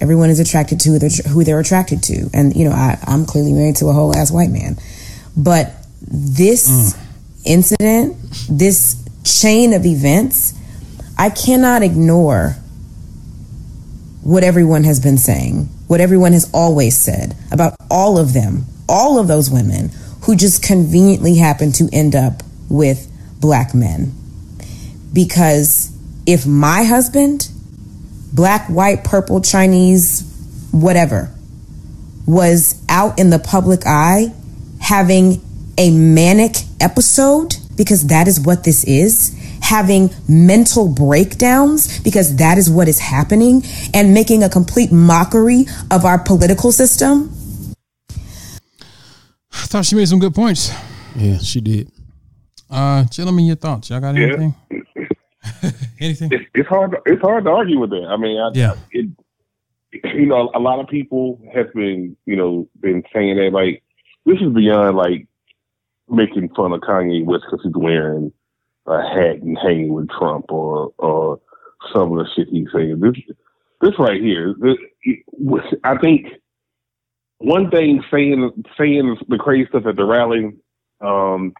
everyone 0.00 0.30
is 0.30 0.40
attracted 0.40 0.80
to 0.80 0.98
who 1.28 1.44
they're 1.44 1.60
attracted 1.60 2.02
to. 2.04 2.30
And, 2.32 2.56
you 2.56 2.64
know, 2.64 2.72
I, 2.72 2.98
I'm 3.06 3.26
clearly 3.26 3.52
married 3.52 3.76
to 3.76 3.88
a 3.88 3.92
whole 3.92 4.16
ass 4.16 4.30
white 4.30 4.50
man. 4.50 4.76
But 5.36 5.74
this 6.00 6.94
mm. 6.94 7.06
incident, 7.44 8.16
this 8.48 8.96
chain 9.24 9.74
of 9.74 9.84
events, 9.84 10.54
I 11.18 11.28
cannot 11.28 11.82
ignore 11.82 12.56
what 14.22 14.42
everyone 14.42 14.84
has 14.84 15.00
been 15.00 15.18
saying, 15.18 15.68
what 15.86 16.00
everyone 16.00 16.32
has 16.32 16.50
always 16.54 16.96
said 16.96 17.34
about 17.52 17.74
all 17.90 18.18
of 18.18 18.32
them, 18.32 18.64
all 18.90 19.18
of 19.18 19.28
those 19.28 19.48
women 19.50 19.90
who 20.22 20.36
just 20.36 20.62
conveniently 20.62 21.36
happen 21.36 21.72
to 21.72 21.88
end 21.92 22.14
up 22.14 22.42
with 22.68 23.10
black 23.40 23.74
men. 23.74 24.12
Because 25.12 25.96
if 26.26 26.46
my 26.46 26.82
husband, 26.82 27.48
black, 28.32 28.68
white, 28.68 29.04
purple, 29.04 29.40
Chinese, 29.40 30.22
whatever, 30.72 31.32
was 32.26 32.80
out 32.88 33.18
in 33.18 33.30
the 33.30 33.38
public 33.38 33.86
eye 33.86 34.32
having 34.80 35.40
a 35.78 35.90
manic 35.90 36.56
episode, 36.80 37.56
because 37.76 38.08
that 38.08 38.28
is 38.28 38.40
what 38.40 38.64
this 38.64 38.84
is, 38.84 39.34
having 39.62 40.10
mental 40.28 40.88
breakdowns, 40.88 42.00
because 42.00 42.36
that 42.36 42.58
is 42.58 42.68
what 42.68 42.88
is 42.88 42.98
happening, 42.98 43.62
and 43.94 44.12
making 44.12 44.42
a 44.42 44.48
complete 44.48 44.92
mockery 44.92 45.66
of 45.90 46.04
our 46.04 46.18
political 46.18 46.72
system. 46.72 47.34
I 49.62 49.66
thought 49.66 49.84
she 49.84 49.94
made 49.96 50.08
some 50.08 50.18
good 50.18 50.34
points. 50.34 50.72
Yeah, 51.16 51.38
she 51.38 51.60
did. 51.60 51.90
Uh, 52.68 53.04
gentlemen, 53.04 53.44
your 53.44 53.56
thoughts? 53.56 53.90
Y'all 53.90 54.00
got 54.00 54.14
Yeah. 54.16 54.26
anything? 54.28 54.54
anything? 56.00 56.30
It's, 56.32 56.44
it's 56.54 56.68
hard. 56.68 56.96
It's 57.06 57.20
hard 57.20 57.44
to 57.44 57.50
argue 57.50 57.78
with 57.78 57.90
that. 57.90 58.06
I 58.08 58.16
mean, 58.16 58.38
I, 58.40 58.50
Yeah. 58.54 58.74
it, 58.92 59.08
you 60.14 60.26
know, 60.26 60.50
a 60.54 60.58
lot 60.60 60.78
of 60.80 60.86
people 60.88 61.40
have 61.54 61.72
been, 61.74 62.16
you 62.26 62.36
know, 62.36 62.68
been 62.80 63.02
saying 63.12 63.36
that 63.36 63.52
like 63.52 63.82
this 64.26 64.38
is 64.40 64.52
beyond 64.52 64.96
like 64.96 65.26
making 66.08 66.48
fun 66.54 66.72
of 66.72 66.80
Kanye 66.80 67.24
West 67.24 67.44
because 67.50 67.64
he's 67.64 67.72
wearing 67.74 68.32
a 68.86 69.02
hat 69.02 69.36
and 69.42 69.58
hanging 69.58 69.92
with 69.92 70.08
Trump 70.10 70.46
or 70.50 70.92
or 70.98 71.40
some 71.92 72.16
of 72.16 72.24
the 72.24 72.30
shit 72.34 72.48
he's 72.48 72.68
saying. 72.72 73.00
This 73.00 73.14
this 73.80 73.98
right 73.98 74.20
here, 74.20 74.54
this, 74.60 74.76
I 75.84 75.96
think 75.98 76.26
one 77.40 77.70
thing 77.70 78.02
saying 78.12 78.64
saying 78.78 79.16
the 79.28 79.38
crazy 79.38 79.68
stuff 79.70 79.86
at 79.86 79.96
the 79.96 80.04
rally, 80.04 80.52
um, 81.00 81.54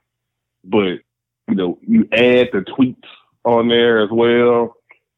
but 0.63 1.01
you 1.49 1.55
know, 1.57 1.79
you 1.83 2.03
add 2.13 2.49
the 2.53 2.65
tweets 2.79 3.09
on 3.45 3.69
there 3.69 4.03
as 4.03 4.11
well. 4.13 4.75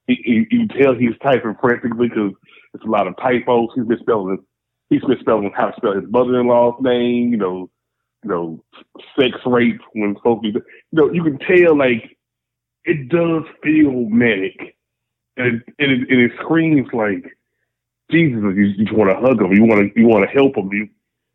You, 0.07 0.47
you, 0.51 0.69
tell 0.69 0.95
he's 0.95 1.19
typing 1.23 1.57
frantically 1.61 2.09
because 2.09 2.33
it's 2.75 2.85
a 2.85 2.89
lot 2.89 3.07
of 3.07 3.17
typos. 3.17 3.71
He's 3.75 3.87
misspelling. 3.87 4.39
He's 4.89 5.03
misspelling 5.07 5.53
how 5.55 5.71
to 5.71 5.77
spell 5.77 5.95
his 5.95 6.11
mother-in-law's 6.11 6.81
name. 6.81 7.33
You 7.33 7.39
know, 7.39 7.71
you 8.23 8.31
know, 8.31 8.65
sex 9.19 9.37
rape 9.45 9.81
when 9.95 10.15
supposed. 10.17 10.45
You 10.45 10.63
know, 10.93 11.13
you 11.13 11.25
can 11.25 11.39
tell 11.39 11.77
like 11.77 12.17
it 12.85 13.09
does 13.09 13.43
feel 13.65 13.93
manic, 14.09 14.77
and 15.37 15.57
it, 15.57 15.63
and 15.81 15.91
it, 15.91 16.09
and 16.09 16.21
it 16.21 16.33
screams 16.41 16.89
like 16.93 17.37
Jesus. 18.13 18.41
You, 18.43 18.65
you 18.77 18.85
just 18.85 18.97
want 18.97 19.11
to 19.11 19.17
hug 19.17 19.41
him. 19.41 19.53
You 19.53 19.65
want 19.65 19.81
to 19.95 20.01
you 20.01 20.07
want 20.07 20.25
to 20.25 20.31
help 20.31 20.57
him. 20.57 20.71
You 20.73 20.89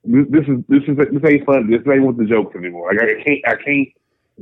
this, 0.05 0.25
this 0.29 0.47
is 0.47 0.63
this 0.69 0.83
is 0.87 0.97
this 0.97 1.31
ain't 1.31 1.45
fun. 1.45 1.69
This 1.69 1.81
ain't 1.91 2.05
with 2.05 2.17
the 2.17 2.25
jokes 2.25 2.55
anymore. 2.55 2.93
Like 2.93 3.01
I 3.03 3.23
can't 3.23 3.39
I 3.47 3.55
can't 3.63 3.87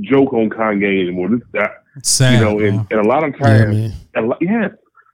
joke 0.02 0.34
on 0.34 0.50
Kanye 0.50 1.02
anymore. 1.02 1.30
This 1.30 1.42
that 1.54 1.84
sad. 2.04 2.34
you 2.34 2.46
know, 2.46 2.60
and, 2.60 2.88
and 2.92 3.00
a 3.00 3.08
lot 3.08 3.24
of 3.24 3.34
Yeah, 3.40 3.48
times, 3.48 3.76
man. 3.78 3.94
a 4.16 4.22
lot, 4.22 4.38
yeah, 4.42 4.68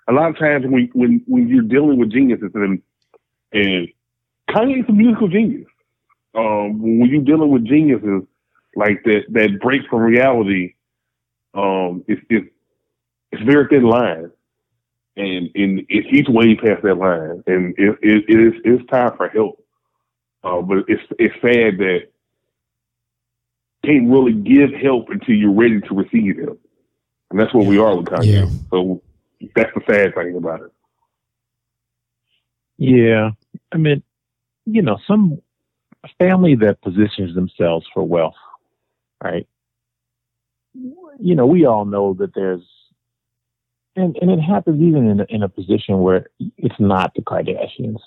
a 0.07 0.14
lot 0.14 0.30
of 0.30 0.38
times 0.38 0.65
when 0.68 0.89
when 0.93 1.22
when 1.27 1.48
you're 1.48 1.64
dealing 1.64 1.98
with 1.98 2.11
geniuses 2.11 2.52
and 2.53 2.81
and 3.53 3.88
Kanye's 4.49 4.88
a 4.89 4.91
musical 4.91 5.27
genius. 5.27 5.68
Um, 6.34 6.81
when 6.99 7.10
you're 7.10 7.23
dealing 7.23 7.52
with 7.52 7.65
geniuses 7.65 8.23
like 8.76 9.03
that, 9.03 9.23
that 9.31 9.60
break 9.61 9.81
from 9.89 9.99
reality, 9.99 10.76
um, 11.53 12.03
it's 12.07 12.22
it's 12.30 12.48
it's 13.31 13.43
very 13.43 13.68
thin 13.68 13.84
line. 13.84 14.31
And 15.22 15.49
and 15.56 15.80
it, 15.89 16.06
he's 16.10 16.27
way 16.27 16.56
past 16.56 16.81
that 16.84 16.95
line, 16.95 17.43
and 17.48 17.76
it, 17.77 17.98
it, 18.02 18.26
it 18.27 18.39
is 18.39 18.53
it's 18.65 18.89
time 18.89 19.15
for 19.15 19.30
help. 19.30 19.64
Uh, 20.43 20.61
but 20.61 20.80
it's 20.88 21.03
it's 21.19 21.35
sad 21.35 21.77
that 21.77 22.07
can't 23.85 24.10
really 24.10 24.34
give 24.34 24.72
help 24.73 25.10
until 25.10 25.35
you're 25.35 25.53
ready 25.53 25.80
to 25.81 25.93
receive 25.95 26.38
help, 26.38 26.60
and 27.30 27.39
that's 27.39 27.53
what 27.53 27.68
we 27.68 27.77
are 27.77 27.95
with 27.95 28.07
Kanye. 28.07 28.34
Yeah. 28.34 28.49
So 28.72 29.02
that's 29.56 29.72
the 29.76 29.81
sad 29.89 30.15
thing 30.15 30.35
about 30.35 30.61
it. 30.61 30.72
Yeah, 32.77 33.31
I 33.72 33.77
mean, 33.77 34.02
you 34.65 34.81
know, 34.81 34.98
some 35.07 35.39
family 36.18 36.56
that 36.56 36.81
positions 36.81 37.35
themselves 37.35 37.85
for 37.93 38.03
wealth, 38.03 38.34
right? 39.23 39.48
You 40.73 41.35
know, 41.35 41.45
we 41.45 41.65
all 41.65 41.85
know 41.85 42.15
that 42.15 42.34
there's, 42.34 42.64
and 43.95 44.18
and 44.22 44.31
it 44.31 44.39
happens 44.39 44.81
even 44.81 45.07
in 45.09 45.19
a, 45.22 45.26
in 45.30 45.43
a 45.43 45.49
position 45.49 45.99
where 45.99 46.27
it's 46.57 46.80
not 46.80 47.13
the 47.15 47.22
Kardashians. 47.22 47.99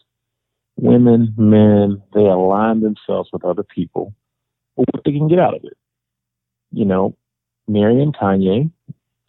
Women, 0.77 1.33
men, 1.37 2.03
they 2.15 2.25
align 2.25 2.81
themselves 2.81 3.31
with 3.33 3.45
other 3.45 3.63
people 3.63 4.13
for 4.75 4.85
what 4.91 5.05
they 5.05 5.13
can 5.13 5.29
get 5.29 5.39
out 5.39 5.55
of 5.55 5.65
it. 5.65 5.77
You 6.73 6.85
know, 6.85 7.17
Mary 7.69 8.03
and 8.03 8.15
Kanye 8.15 8.71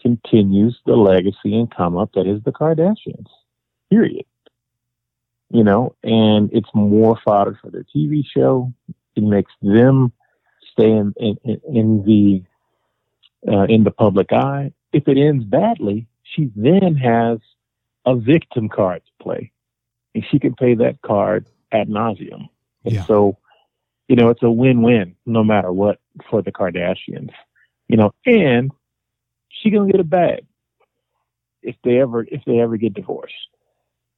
continues 0.01 0.79
the 0.85 0.95
legacy 0.95 1.55
and 1.57 1.73
come 1.73 1.97
up 1.97 2.13
that 2.13 2.27
is 2.27 2.41
the 2.43 2.51
Kardashians. 2.51 3.27
Period 3.91 4.25
you 5.49 5.63
know, 5.63 5.95
and 6.03 6.49
it's 6.51 6.69
more 6.73 7.17
fodder 7.23 7.57
for 7.61 7.69
their 7.69 7.85
TV 7.95 8.23
show. 8.25 8.73
It 9.15 9.23
makes 9.23 9.51
them 9.61 10.11
stay 10.71 10.89
in 10.89 11.13
in, 11.17 11.37
in 11.67 12.03
the 12.05 12.43
uh, 13.51 13.63
in 13.63 13.83
the 13.83 13.91
public 13.91 14.33
eye. 14.33 14.73
If 14.91 15.07
it 15.07 15.17
ends 15.17 15.45
badly, 15.45 16.07
she 16.25 16.51
then 16.55 16.95
has 16.95 17.39
a 18.05 18.15
victim 18.15 18.67
card 18.67 19.01
to 19.05 19.23
play, 19.23 19.51
and 20.13 20.25
she 20.29 20.39
can 20.39 20.55
pay 20.55 20.75
that 20.75 21.01
card 21.01 21.47
ad 21.71 21.87
nauseum. 21.87 22.49
And 22.83 22.95
Yeah. 22.95 23.05
so, 23.05 23.37
you 24.07 24.15
know, 24.15 24.29
it's 24.29 24.43
a 24.43 24.51
win-win 24.51 25.15
no 25.25 25.43
matter 25.43 25.71
what 25.71 25.99
for 26.29 26.41
the 26.41 26.51
Kardashians. 26.51 27.31
You 27.87 27.97
know, 27.97 28.11
and 28.25 28.71
she 29.49 29.69
gonna 29.69 29.91
get 29.91 29.99
a 29.99 30.03
bag 30.03 30.45
if 31.61 31.75
they 31.83 31.99
ever 31.99 32.23
if 32.23 32.43
they 32.45 32.59
ever 32.59 32.77
get 32.77 32.93
divorced 32.93 33.33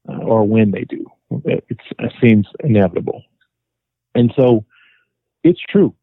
uh, 0.09 0.17
or 0.17 0.45
when 0.45 0.71
they 0.71 0.85
do. 0.85 1.05
It 1.45 1.79
seems 2.21 2.47
inevitable. 2.61 3.23
And 4.15 4.34
so 4.35 4.65
it's 5.43 5.61
true. 5.69 5.93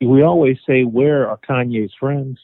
We 0.00 0.22
always 0.22 0.58
say, 0.66 0.84
where 0.84 1.28
are 1.28 1.38
Kanye's 1.38 1.92
friends? 1.98 2.38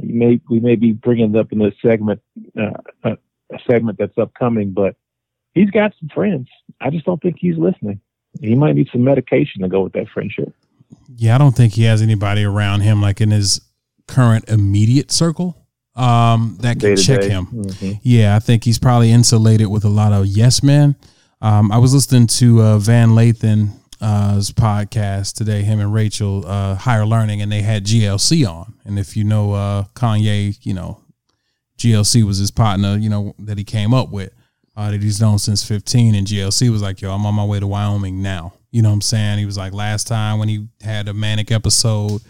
We 0.00 0.12
may, 0.12 0.40
we 0.48 0.60
may 0.60 0.76
be 0.76 0.92
bringing 0.92 1.34
it 1.34 1.38
up 1.38 1.52
in 1.52 1.58
this 1.58 1.74
segment, 1.82 2.20
uh, 2.58 2.70
a, 3.04 3.12
a 3.52 3.58
segment 3.68 3.98
that's 3.98 4.16
upcoming, 4.16 4.72
but 4.72 4.96
he's 5.54 5.70
got 5.70 5.92
some 5.98 6.08
friends. 6.08 6.48
I 6.80 6.90
just 6.90 7.04
don't 7.04 7.20
think 7.20 7.36
he's 7.38 7.56
listening. 7.58 8.00
He 8.40 8.54
might 8.54 8.76
need 8.76 8.88
some 8.92 9.04
medication 9.04 9.62
to 9.62 9.68
go 9.68 9.82
with 9.82 9.94
that 9.94 10.08
friendship. 10.08 10.54
Yeah, 11.16 11.34
I 11.34 11.38
don't 11.38 11.56
think 11.56 11.74
he 11.74 11.84
has 11.84 12.02
anybody 12.02 12.44
around 12.44 12.82
him 12.82 13.02
like 13.02 13.20
in 13.20 13.30
his 13.30 13.60
current 14.06 14.48
immediate 14.48 15.10
circle 15.10 15.56
um, 15.96 16.56
that 16.60 16.78
can 16.80 16.96
check 16.96 17.22
day. 17.22 17.30
him. 17.30 17.46
Mhm. 17.46 18.00
Yeah, 18.02 18.36
I 18.36 18.38
think 18.38 18.64
he's 18.64 18.78
probably 18.78 19.10
insulated 19.10 19.68
with 19.68 19.84
a 19.84 19.88
lot 19.88 20.12
of 20.12 20.26
yes 20.26 20.62
men. 20.62 20.96
Um, 21.40 21.70
I 21.72 21.78
was 21.78 21.94
listening 21.94 22.26
to 22.26 22.62
uh, 22.62 22.78
Van 22.78 23.14
Lathan's 24.00 24.50
podcast 24.52 25.34
today, 25.34 25.62
him 25.62 25.80
and 25.80 25.92
Rachel, 25.92 26.44
uh, 26.46 26.74
Higher 26.74 27.06
Learning, 27.06 27.42
and 27.42 27.50
they 27.50 27.62
had 27.62 27.84
GLC 27.84 28.48
on. 28.48 28.74
And 28.84 28.98
if 28.98 29.16
you 29.16 29.24
know 29.24 29.52
uh, 29.52 29.84
Kanye, 29.94 30.58
you 30.64 30.74
know, 30.74 31.00
GLC 31.78 32.22
was 32.24 32.38
his 32.38 32.50
partner, 32.50 32.96
you 32.96 33.08
know, 33.08 33.34
that 33.38 33.58
he 33.58 33.64
came 33.64 33.94
up 33.94 34.10
with, 34.10 34.32
uh, 34.76 34.90
that 34.90 35.02
he's 35.02 35.20
known 35.20 35.38
since 35.38 35.64
15. 35.66 36.14
And 36.14 36.26
GLC 36.26 36.70
was 36.70 36.82
like, 36.82 37.00
yo, 37.00 37.12
I'm 37.12 37.26
on 37.26 37.34
my 37.34 37.44
way 37.44 37.60
to 37.60 37.66
Wyoming 37.66 38.22
now. 38.22 38.54
You 38.70 38.82
know 38.82 38.90
what 38.90 38.94
I'm 38.94 39.00
saying? 39.00 39.38
He 39.38 39.46
was 39.46 39.56
like, 39.56 39.72
last 39.72 40.06
time 40.06 40.38
when 40.38 40.48
he 40.48 40.68
had 40.82 41.08
a 41.08 41.14
manic 41.14 41.50
episode, 41.50 42.20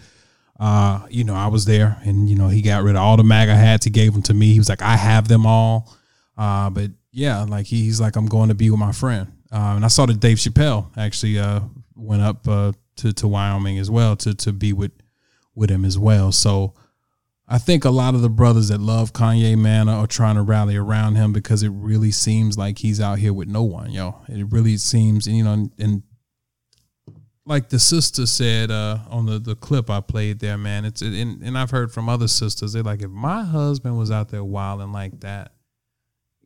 uh, 0.60 1.06
you 1.08 1.24
know, 1.24 1.34
I 1.34 1.48
was 1.48 1.64
there 1.64 2.00
and, 2.04 2.28
you 2.28 2.36
know, 2.36 2.48
he 2.48 2.62
got 2.62 2.82
rid 2.82 2.96
of 2.96 3.02
all 3.02 3.16
the 3.16 3.24
MAGA 3.24 3.54
hats. 3.54 3.84
He 3.84 3.90
gave 3.90 4.12
them 4.12 4.22
to 4.22 4.34
me. 4.34 4.52
He 4.52 4.58
was 4.58 4.68
like, 4.68 4.82
I 4.82 4.96
have 4.96 5.28
them 5.28 5.46
all. 5.46 5.92
Uh, 6.36 6.70
but 6.70 6.90
yeah, 7.12 7.42
like 7.42 7.66
he, 7.66 7.84
he's 7.84 8.00
like, 8.00 8.16
I'm 8.16 8.26
going 8.26 8.48
to 8.48 8.54
be 8.54 8.70
with 8.70 8.78
my 8.78 8.92
friend. 8.92 9.32
Uh, 9.50 9.74
and 9.76 9.84
I 9.84 9.88
saw 9.88 10.06
that 10.06 10.20
Dave 10.20 10.38
Chappelle 10.38 10.90
actually 10.96 11.38
uh, 11.38 11.60
went 11.94 12.22
up 12.22 12.46
uh, 12.46 12.72
to, 12.96 13.12
to 13.14 13.28
Wyoming 13.28 13.78
as 13.78 13.90
well 13.90 14.16
to, 14.16 14.34
to 14.34 14.52
be 14.52 14.72
with, 14.72 14.92
with 15.54 15.70
him 15.70 15.84
as 15.84 15.98
well. 15.98 16.32
So 16.32 16.74
I 17.46 17.56
think 17.56 17.84
a 17.84 17.90
lot 17.90 18.14
of 18.14 18.20
the 18.20 18.28
brothers 18.28 18.68
that 18.68 18.80
love 18.80 19.14
Kanye, 19.14 19.56
man, 19.56 19.88
are 19.88 20.06
trying 20.06 20.34
to 20.34 20.42
rally 20.42 20.76
around 20.76 21.16
him 21.16 21.32
because 21.32 21.62
it 21.62 21.70
really 21.70 22.10
seems 22.10 22.58
like 22.58 22.78
he's 22.78 23.00
out 23.00 23.18
here 23.18 23.32
with 23.32 23.48
no 23.48 23.62
one, 23.62 23.90
yo. 23.90 24.20
It 24.28 24.52
really 24.52 24.76
seems, 24.76 25.26
you 25.26 25.44
know, 25.44 25.54
and, 25.54 25.72
and 25.78 26.02
like 27.46 27.70
the 27.70 27.78
sister 27.78 28.26
said 28.26 28.70
uh, 28.70 28.98
on 29.08 29.24
the, 29.24 29.38
the 29.38 29.54
clip 29.56 29.88
I 29.88 30.02
played 30.02 30.40
there, 30.40 30.58
man. 30.58 30.84
It's 30.84 31.00
and, 31.00 31.42
and 31.42 31.56
I've 31.56 31.70
heard 31.70 31.90
from 31.90 32.06
other 32.10 32.28
sisters. 32.28 32.74
They're 32.74 32.82
like, 32.82 33.00
if 33.00 33.10
my 33.10 33.42
husband 33.42 33.96
was 33.96 34.10
out 34.10 34.28
there 34.28 34.44
wilding 34.44 34.92
like 34.92 35.20
that, 35.20 35.52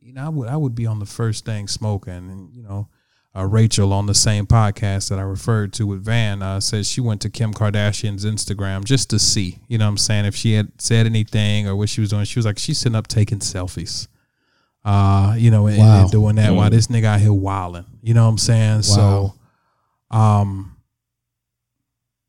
you 0.03 0.13
know, 0.13 0.25
I 0.25 0.29
would 0.29 0.47
I 0.49 0.57
would 0.57 0.75
be 0.75 0.85
on 0.85 0.99
the 0.99 1.05
first 1.05 1.45
thing 1.45 1.67
smoking. 1.67 2.13
And 2.13 2.53
you 2.53 2.61
know, 2.63 2.89
uh, 3.35 3.45
Rachel 3.45 3.93
on 3.93 4.05
the 4.05 4.13
same 4.13 4.45
podcast 4.45 5.09
that 5.09 5.17
I 5.17 5.23
referred 5.23 5.73
to 5.73 5.87
with 5.87 6.03
Van 6.05 6.41
uh, 6.43 6.59
says 6.59 6.89
she 6.89 7.01
went 7.01 7.21
to 7.21 7.29
Kim 7.29 7.53
Kardashian's 7.53 8.25
Instagram 8.25 8.83
just 8.83 9.09
to 9.09 9.17
see, 9.19 9.59
you 9.67 9.77
know, 9.77 9.85
what 9.85 9.89
I'm 9.91 9.97
saying 9.97 10.25
if 10.25 10.35
she 10.35 10.53
had 10.53 10.71
said 10.79 11.05
anything 11.05 11.67
or 11.67 11.75
what 11.75 11.89
she 11.89 12.01
was 12.01 12.09
doing. 12.11 12.25
She 12.25 12.37
was 12.37 12.45
like, 12.45 12.59
she's 12.59 12.77
sitting 12.77 12.95
up 12.95 13.07
taking 13.07 13.39
selfies. 13.39 14.07
Uh, 14.85 15.33
you 15.37 15.49
know, 15.49 15.65
and, 15.67 15.77
Wow. 15.77 16.01
and 16.01 16.11
doing 16.11 16.35
that 16.35 16.53
while 16.53 16.69
this 16.69 16.87
nigga 16.87 17.05
out 17.05 17.21
here 17.21 17.31
wilding. 17.33 17.85
You 18.01 18.13
know 18.13 18.25
what 18.25 18.31
I'm 18.31 18.37
saying? 18.37 18.81
So, 18.81 19.33
um, 20.11 20.75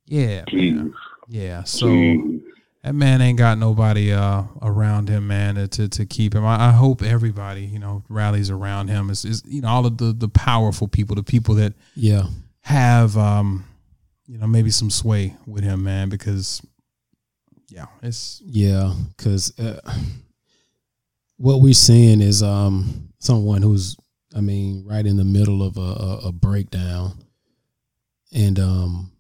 yeah, 0.06 0.44
man. 0.52 0.94
Yeah. 1.28 1.64
So 1.64 1.86
Jeez. 1.86 2.40
That 2.84 2.94
man 2.94 3.22
ain't 3.22 3.38
got 3.38 3.56
nobody 3.58 4.12
uh 4.12 4.42
around 4.60 5.08
him, 5.08 5.26
man, 5.26 5.54
to 5.70 5.88
to, 5.88 6.04
keep 6.06 6.34
him. 6.34 6.44
I, 6.44 6.68
I 6.68 6.72
hope 6.72 7.02
everybody, 7.02 7.62
you 7.64 7.78
know, 7.78 8.04
rallies 8.10 8.50
around 8.50 8.88
him. 8.88 9.08
Is 9.10 9.24
is 9.24 9.42
you 9.46 9.62
know 9.62 9.68
all 9.68 9.86
of 9.86 9.96
the 9.96 10.12
the 10.12 10.28
powerful 10.28 10.86
people, 10.86 11.16
the 11.16 11.22
people 11.22 11.54
that 11.56 11.72
Yeah. 11.94 12.26
have 12.60 13.16
um, 13.16 13.64
you 14.26 14.38
know, 14.38 14.46
maybe 14.46 14.70
some 14.70 14.90
sway 14.90 15.34
with 15.46 15.64
him, 15.64 15.82
man, 15.82 16.10
because 16.10 16.60
yeah, 17.70 17.86
it's 18.02 18.42
Yeah, 18.44 18.94
because 19.16 19.58
uh, 19.58 19.80
what 21.38 21.60
we're 21.62 21.72
seeing 21.72 22.20
is 22.20 22.42
um 22.42 23.08
someone 23.18 23.62
who's, 23.62 23.96
I 24.36 24.40
mean, 24.42 24.84
right 24.86 25.06
in 25.06 25.16
the 25.16 25.24
middle 25.24 25.62
of 25.62 25.78
a, 25.78 25.80
a, 25.80 26.28
a 26.28 26.32
breakdown, 26.32 27.12
and 28.30 28.58
um 28.60 29.10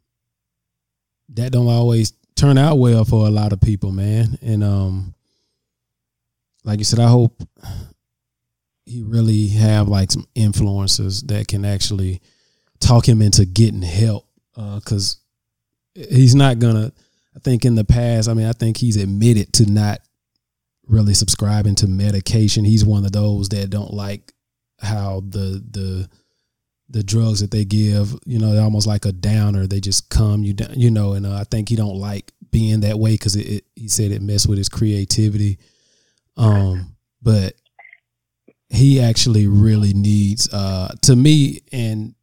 that 1.30 1.50
don't 1.52 1.68
always 1.68 2.12
turn 2.36 2.58
out 2.58 2.78
well 2.78 3.04
for 3.04 3.26
a 3.26 3.30
lot 3.30 3.52
of 3.52 3.60
people, 3.60 3.92
man. 3.92 4.38
And 4.42 4.64
um, 4.64 5.14
like 6.64 6.78
you 6.78 6.84
said, 6.84 6.98
I 6.98 7.08
hope 7.08 7.42
he 8.86 9.02
really 9.02 9.48
have 9.48 9.88
like 9.88 10.10
some 10.12 10.26
influencers 10.34 11.26
that 11.28 11.48
can 11.48 11.64
actually 11.64 12.20
talk 12.80 13.08
him 13.08 13.22
into 13.22 13.46
getting 13.46 13.82
help, 13.82 14.26
because 14.54 15.18
he's 15.94 16.34
not 16.34 16.58
gonna. 16.58 16.92
I 17.36 17.40
think 17.40 17.64
in 17.64 17.74
the 17.74 17.84
past, 17.84 18.28
I 18.28 18.34
mean, 18.34 18.46
I 18.46 18.52
think 18.52 18.76
he's 18.76 18.96
admitted 18.96 19.52
to 19.54 19.70
not 19.70 20.00
really 20.86 21.14
subscribing 21.14 21.74
to 21.76 21.88
medication. 21.88 22.64
He's 22.64 22.84
one 22.84 23.04
of 23.04 23.12
those 23.12 23.48
that 23.48 23.70
don't 23.70 23.92
like 23.92 24.32
how 24.80 25.20
the 25.26 25.64
the 25.70 26.08
the 26.94 27.02
drugs 27.02 27.40
that 27.40 27.50
they 27.50 27.64
give, 27.64 28.14
you 28.24 28.38
know, 28.38 28.52
they're 28.52 28.62
almost 28.62 28.86
like 28.86 29.04
a 29.04 29.10
downer. 29.10 29.66
They 29.66 29.80
just 29.80 30.10
calm 30.10 30.44
you 30.44 30.54
down, 30.54 30.78
you 30.78 30.92
know. 30.92 31.14
And 31.14 31.26
uh, 31.26 31.34
I 31.34 31.42
think 31.42 31.68
he 31.68 31.74
don't 31.74 31.96
like 31.96 32.30
being 32.52 32.80
that 32.80 33.00
way 33.00 33.14
because 33.14 33.34
it, 33.34 33.48
it. 33.48 33.64
He 33.74 33.88
said 33.88 34.12
it 34.12 34.22
messed 34.22 34.48
with 34.48 34.58
his 34.58 34.68
creativity. 34.68 35.58
Um, 36.36 36.94
but 37.20 37.54
he 38.68 39.00
actually 39.00 39.48
really 39.48 39.92
needs, 39.92 40.52
uh, 40.54 40.94
to 41.02 41.16
me, 41.16 41.62
and 41.72 42.14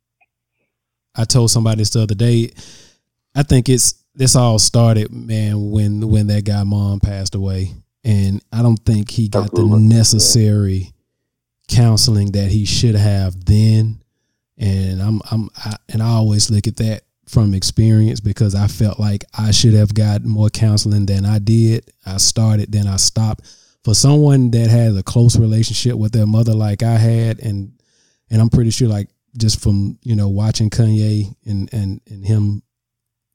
I 1.16 1.26
told 1.26 1.52
somebody 1.52 1.80
this 1.80 1.90
the 1.90 2.04
other 2.04 2.16
day. 2.16 2.52
I 3.36 3.44
think 3.44 3.68
it's 3.68 3.96
this 4.16 4.38
all 4.38 4.58
started, 4.58 5.12
man, 5.12 5.72
when 5.72 6.08
when 6.10 6.28
that 6.28 6.46
guy 6.46 6.64
mom 6.64 7.02
passed 7.02 7.36
away, 7.36 7.74
and 8.06 8.42
I 8.54 8.62
don't 8.62 8.80
think 8.86 9.10
he 9.10 9.28
got 9.28 9.48
Absolutely. 9.48 9.80
the 9.80 9.96
necessary 9.96 10.94
counseling 11.68 12.32
that 12.32 12.52
he 12.52 12.64
should 12.64 12.96
have 12.96 13.44
then. 13.44 14.01
And 14.58 15.02
I'm 15.02 15.22
I'm 15.32 15.50
I, 15.58 15.76
and 15.90 16.02
I 16.04 16.08
always 16.10 16.52
look 16.52 16.68
at 16.68 16.78
that 16.78 17.04
from 17.28 17.54
experience 17.54 18.20
because 18.20 18.56
I 18.56 18.68
felt 18.68 19.00
like 19.00 19.24
I 19.38 19.52
should 19.52 19.74
have 19.74 19.94
got 19.94 20.24
more 20.26 20.50
counseling 20.50 21.06
than 21.06 21.26
I 21.26 21.40
did. 21.40 21.90
I 22.06 22.18
started, 22.18 22.72
then 22.72 22.88
I 22.88 22.98
stopped. 22.98 23.46
For 23.84 23.96
someone 23.96 24.52
that 24.52 24.70
has 24.70 24.96
a 24.96 25.02
close 25.04 25.38
relationship 25.40 25.96
with 25.96 26.12
their 26.12 26.28
mother 26.28 26.54
like 26.54 26.84
I 26.84 26.98
had, 26.98 27.40
and 27.40 27.72
and 28.30 28.42
I'm 28.42 28.50
pretty 28.50 28.70
sure 28.70 28.88
like 28.88 29.10
just 29.38 29.62
from 29.62 29.98
you 30.04 30.16
know 30.16 30.28
watching 30.30 30.70
Kanye 30.70 31.34
and 31.46 31.74
and 31.74 32.02
and 32.10 32.26
him 32.26 32.62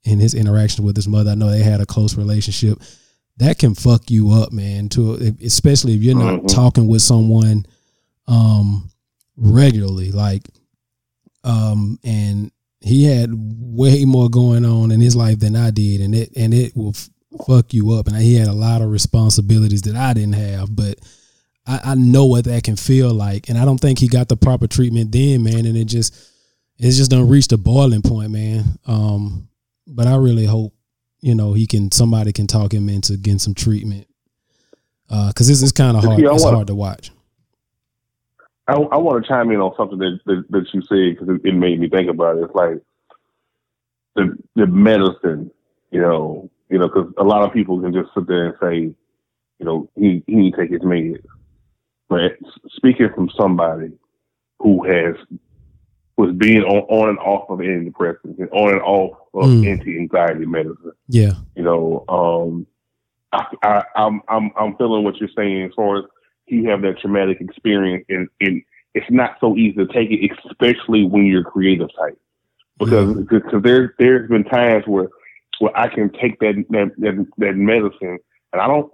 in 0.05 0.21
his 0.21 0.35
interaction 0.35 0.85
with 0.85 0.95
his 0.95 1.09
mother, 1.09 1.33
I 1.33 1.35
know 1.35 1.51
they 1.51 1.63
had 1.65 1.81
a 1.81 1.87
close 1.87 2.17
relationship. 2.17 2.79
that 3.39 3.59
can 3.59 3.75
fuck 3.75 4.11
you 4.11 4.31
up, 4.31 4.53
man. 4.53 4.89
To 4.91 5.15
especially 5.45 5.95
if 5.95 6.03
you're 6.03 6.15
not 6.17 6.43
Mhm. 6.43 6.49
talking 6.55 6.87
with 6.87 7.03
someone 7.03 7.67
um 8.29 8.91
regularly, 9.37 10.13
like 10.13 10.49
um 11.47 11.99
and 12.05 12.51
he 12.81 13.05
had 13.05 13.31
way 13.33 14.05
more 14.05 14.29
going 14.29 14.65
on 14.65 14.91
in 14.91 15.01
his 15.01 15.17
life 15.17 15.39
than 15.39 15.57
I 15.57 15.71
did, 15.71 16.01
and 16.01 16.15
it 16.15 16.31
and 16.37 16.53
it 16.53 16.77
will 16.77 16.91
f- 16.91 17.09
fuck 17.47 17.73
you 17.73 17.93
up. 17.93 18.07
And 18.07 18.17
he 18.17 18.35
had 18.35 18.49
a 18.49 18.53
lot 18.53 18.83
of 18.83 18.91
responsibilities 18.91 19.83
that 19.83 19.97
I 19.97 20.13
didn't 20.13 20.35
have, 20.35 20.75
but 20.75 20.99
I, 21.67 21.81
I 21.85 21.95
know 21.95 22.27
what 22.27 22.45
that 22.45 22.63
can 22.63 22.77
feel 22.77 23.13
like, 23.13 23.49
and 23.49 23.59
I 23.59 23.65
don't 23.65 23.79
think 23.79 23.99
he 23.99 24.09
got 24.09 24.29
the 24.29 24.37
proper 24.37 24.67
treatment 24.67 25.11
then, 25.13 25.43
man. 25.43 25.67
And 25.67 25.77
it 25.77 25.87
just 25.87 26.15
it's 26.79 26.97
just 26.97 27.11
done 27.11 27.29
reached 27.29 27.53
a 27.53 27.57
boiling 27.57 28.03
point, 28.03 28.31
man. 28.31 28.79
Um, 28.87 29.49
but 29.87 30.07
I 30.07 30.17
really 30.17 30.45
hope 30.45 30.75
you 31.21 31.35
know 31.35 31.55
he 31.55 31.67
can 31.67 31.91
somebody 31.91 32.33
can 32.33 32.47
talk 32.47 32.73
him 32.73 32.89
into 32.89 33.17
getting 33.17 33.39
some 33.39 33.55
treatment 33.55 34.07
because 35.09 35.49
this 35.49 35.63
is 35.63 35.73
kind 35.73 35.97
of 35.97 36.05
hard. 36.05 36.21
It's 36.35 36.45
hard 36.55 36.67
to 36.69 36.75
watch. 36.75 37.11
I, 38.69 38.75
I 38.75 38.97
want 38.97 39.23
to 39.23 39.29
chime 39.29 39.51
in 39.51 39.61
on 39.61 39.75
something 39.77 39.99
that 39.99 40.21
that, 40.27 40.45
that 40.51 40.75
you 40.75 40.83
said 40.83 41.19
because 41.19 41.29
it, 41.29 41.49
it 41.49 41.55
made 41.55 41.79
me 41.81 41.89
think 41.89 42.11
about 42.11 42.39
it. 42.39 42.45
It's 42.45 42.55
like 42.55 42.81
the 44.17 44.37
the 44.57 44.67
medicine, 44.67 45.51
you 45.91 46.01
know, 46.01 46.51
you 46.69 46.79
know, 46.79 46.89
because 46.89 47.13
a 47.19 47.25
lot 47.25 47.43
of 47.43 47.53
people 47.53 47.81
can 47.81 47.93
just 47.93 48.13
sit 48.15 48.27
there 48.27 48.47
and 48.47 48.55
say, 48.61 48.77
you 49.59 49.65
know, 49.65 49.89
he 49.97 50.23
he 50.27 50.35
need 50.35 50.55
to 50.55 50.57
take 50.63 50.71
his 50.71 50.83
meds. 50.83 51.23
But 52.09 52.33
speaking 52.71 53.09
from 53.15 53.31
somebody 53.39 53.93
who 54.59 54.85
has 54.85 55.17
was 56.17 56.33
being 56.37 56.63
on, 56.63 56.79
on 56.89 57.09
and 57.11 57.19
off 57.19 57.51
of 57.51 57.59
antidepressants 57.59 58.39
and 58.39 58.49
on 58.51 58.73
and 58.73 58.83
off 58.83 59.19
of 59.35 59.51
Mm. 59.51 59.67
anti-anxiety 59.67 60.47
medicine, 60.47 60.93
Yeah, 61.09 61.35
you 61.55 61.63
know, 61.63 62.05
um, 62.09 62.67
I, 63.33 63.45
I, 63.63 63.85
I'm 63.97 64.23
I'm 64.29 64.51
I'm 64.59 64.77
feeling 64.77 65.05
what 65.05 65.17
you're 65.19 65.29
saying 65.37 65.65
as 65.65 65.73
far 65.75 65.99
as 65.99 66.05
he 66.47 66.65
have 66.65 66.83
that 66.83 66.99
traumatic 67.01 67.41
experience, 67.41 68.05
and, 68.09 68.29
and 68.41 68.63
it's 68.95 69.11
not 69.11 69.37
so 69.41 69.57
easy 69.57 69.75
to 69.75 69.87
take 69.87 70.11
it, 70.11 70.31
especially 70.49 71.05
when 71.05 71.27
you're 71.27 71.45
creative 71.45 71.89
type, 71.99 72.19
because 72.79 73.09
mm-hmm. 73.09 73.23
because 73.23 73.63
there 73.63 73.95
there's 73.99 74.29
been 74.29 74.45
times 74.45 74.85
where 74.87 75.09
where 75.59 75.77
I 75.77 75.89
can 75.89 76.11
take 76.13 76.39
that 76.41 76.65
that 76.71 76.93
that, 76.99 77.27
that 77.39 77.57
medicine, 77.57 78.19
and 78.53 78.63
I 78.63 78.67
don't, 78.67 78.91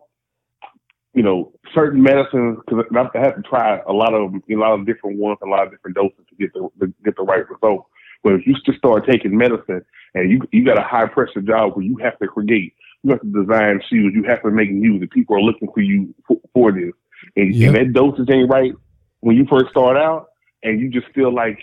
you 1.14 1.22
know, 1.22 1.52
certain 1.74 2.02
medicines 2.02 2.58
because 2.66 2.84
I 2.92 3.18
have 3.18 3.36
to 3.36 3.42
try 3.42 3.80
a 3.86 3.92
lot 3.92 4.14
of 4.14 4.34
a 4.34 4.54
lot 4.54 4.72
of 4.72 4.86
different 4.86 5.18
ones, 5.18 5.38
a 5.42 5.46
lot 5.46 5.66
of 5.66 5.70
different 5.70 5.96
doses 5.96 6.24
to 6.30 6.34
get 6.36 6.52
the 6.54 6.68
to 6.80 6.92
get 7.04 7.16
the 7.16 7.22
right 7.22 7.48
result. 7.48 7.86
But 8.24 8.34
if 8.34 8.46
you 8.46 8.54
just 8.64 8.78
start 8.78 9.06
taking 9.06 9.36
medicine 9.36 9.84
and 10.14 10.30
you 10.30 10.40
you 10.52 10.64
got 10.64 10.78
a 10.78 10.82
high 10.82 11.06
pressure 11.06 11.42
job 11.42 11.74
where 11.74 11.84
you 11.84 11.96
have 11.98 12.18
to 12.20 12.28
create, 12.28 12.74
you 13.02 13.10
have 13.10 13.20
to 13.20 13.26
design 13.26 13.80
shoes, 13.90 14.12
you 14.14 14.24
have 14.28 14.42
to 14.42 14.50
make 14.50 14.70
music. 14.70 15.10
People 15.10 15.36
are 15.36 15.42
looking 15.42 15.68
for 15.72 15.80
you 15.80 16.14
for, 16.26 16.36
for 16.54 16.72
this, 16.72 16.92
and, 17.36 17.54
Yep. 17.54 17.74
that 17.74 17.92
dosage 17.92 18.30
ain't 18.30 18.50
right 18.50 18.72
when 19.20 19.36
you 19.36 19.46
first 19.46 19.70
start 19.70 19.96
out, 19.96 20.28
and 20.62 20.80
you 20.80 20.88
just 20.88 21.12
feel 21.14 21.32
like 21.32 21.58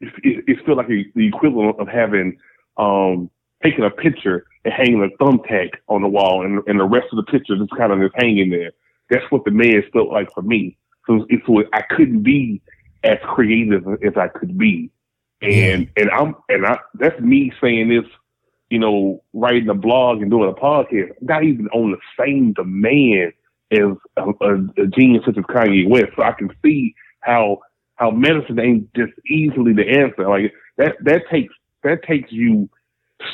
it, 0.00 0.12
it, 0.22 0.44
it 0.48 0.66
feel 0.66 0.76
like 0.76 0.88
the 0.88 1.26
equivalent 1.26 1.78
of 1.78 1.88
having 1.88 2.36
um 2.76 3.30
taking 3.62 3.84
a 3.84 3.90
picture 3.90 4.44
and 4.64 4.74
hanging 4.74 5.02
a 5.02 5.22
thumbtack 5.22 5.70
on 5.88 6.02
the 6.02 6.08
wall, 6.08 6.44
and, 6.44 6.62
and 6.66 6.80
the 6.80 6.84
rest 6.84 7.06
of 7.12 7.16
the 7.16 7.30
picture 7.30 7.56
just 7.56 7.70
kind 7.76 7.92
of 7.92 8.00
just 8.00 8.14
hanging 8.16 8.50
there. 8.50 8.72
That's 9.10 9.24
what 9.30 9.44
the 9.44 9.50
meds 9.50 9.90
felt 9.92 10.08
like 10.08 10.32
for 10.32 10.42
me. 10.42 10.76
So 11.06 11.26
it's 11.28 11.46
what 11.48 11.66
I 11.72 11.82
couldn't 11.82 12.22
be 12.22 12.62
as 13.04 13.18
creative 13.24 13.86
as 14.04 14.16
I 14.16 14.28
could 14.28 14.56
be, 14.56 14.90
and 15.42 15.88
and 15.96 16.10
I'm 16.10 16.36
and 16.48 16.64
I 16.64 16.78
that's 16.94 17.20
me 17.20 17.52
saying 17.60 17.88
this, 17.88 18.08
you 18.70 18.78
know, 18.78 19.22
writing 19.32 19.68
a 19.68 19.74
blog 19.74 20.22
and 20.22 20.30
doing 20.30 20.48
a 20.48 20.54
podcast, 20.54 21.12
not 21.20 21.42
even 21.42 21.68
on 21.68 21.90
the 21.90 21.98
same 22.18 22.52
demand 22.52 23.32
as 23.72 23.96
a, 24.16 24.30
a, 24.80 24.86
genius 24.88 25.24
such 25.24 25.38
as 25.38 25.44
Kanye 25.44 25.88
West. 25.88 26.12
So 26.16 26.22
I 26.22 26.32
can 26.32 26.50
see 26.64 26.94
how 27.20 27.60
how 27.96 28.10
medicine 28.10 28.58
ain't 28.58 28.92
just 28.94 29.12
easily 29.26 29.72
the 29.72 29.88
answer. 29.88 30.28
Like 30.28 30.52
that 30.76 30.96
that 31.04 31.22
takes 31.30 31.54
that 31.82 32.02
takes 32.04 32.32
you 32.32 32.68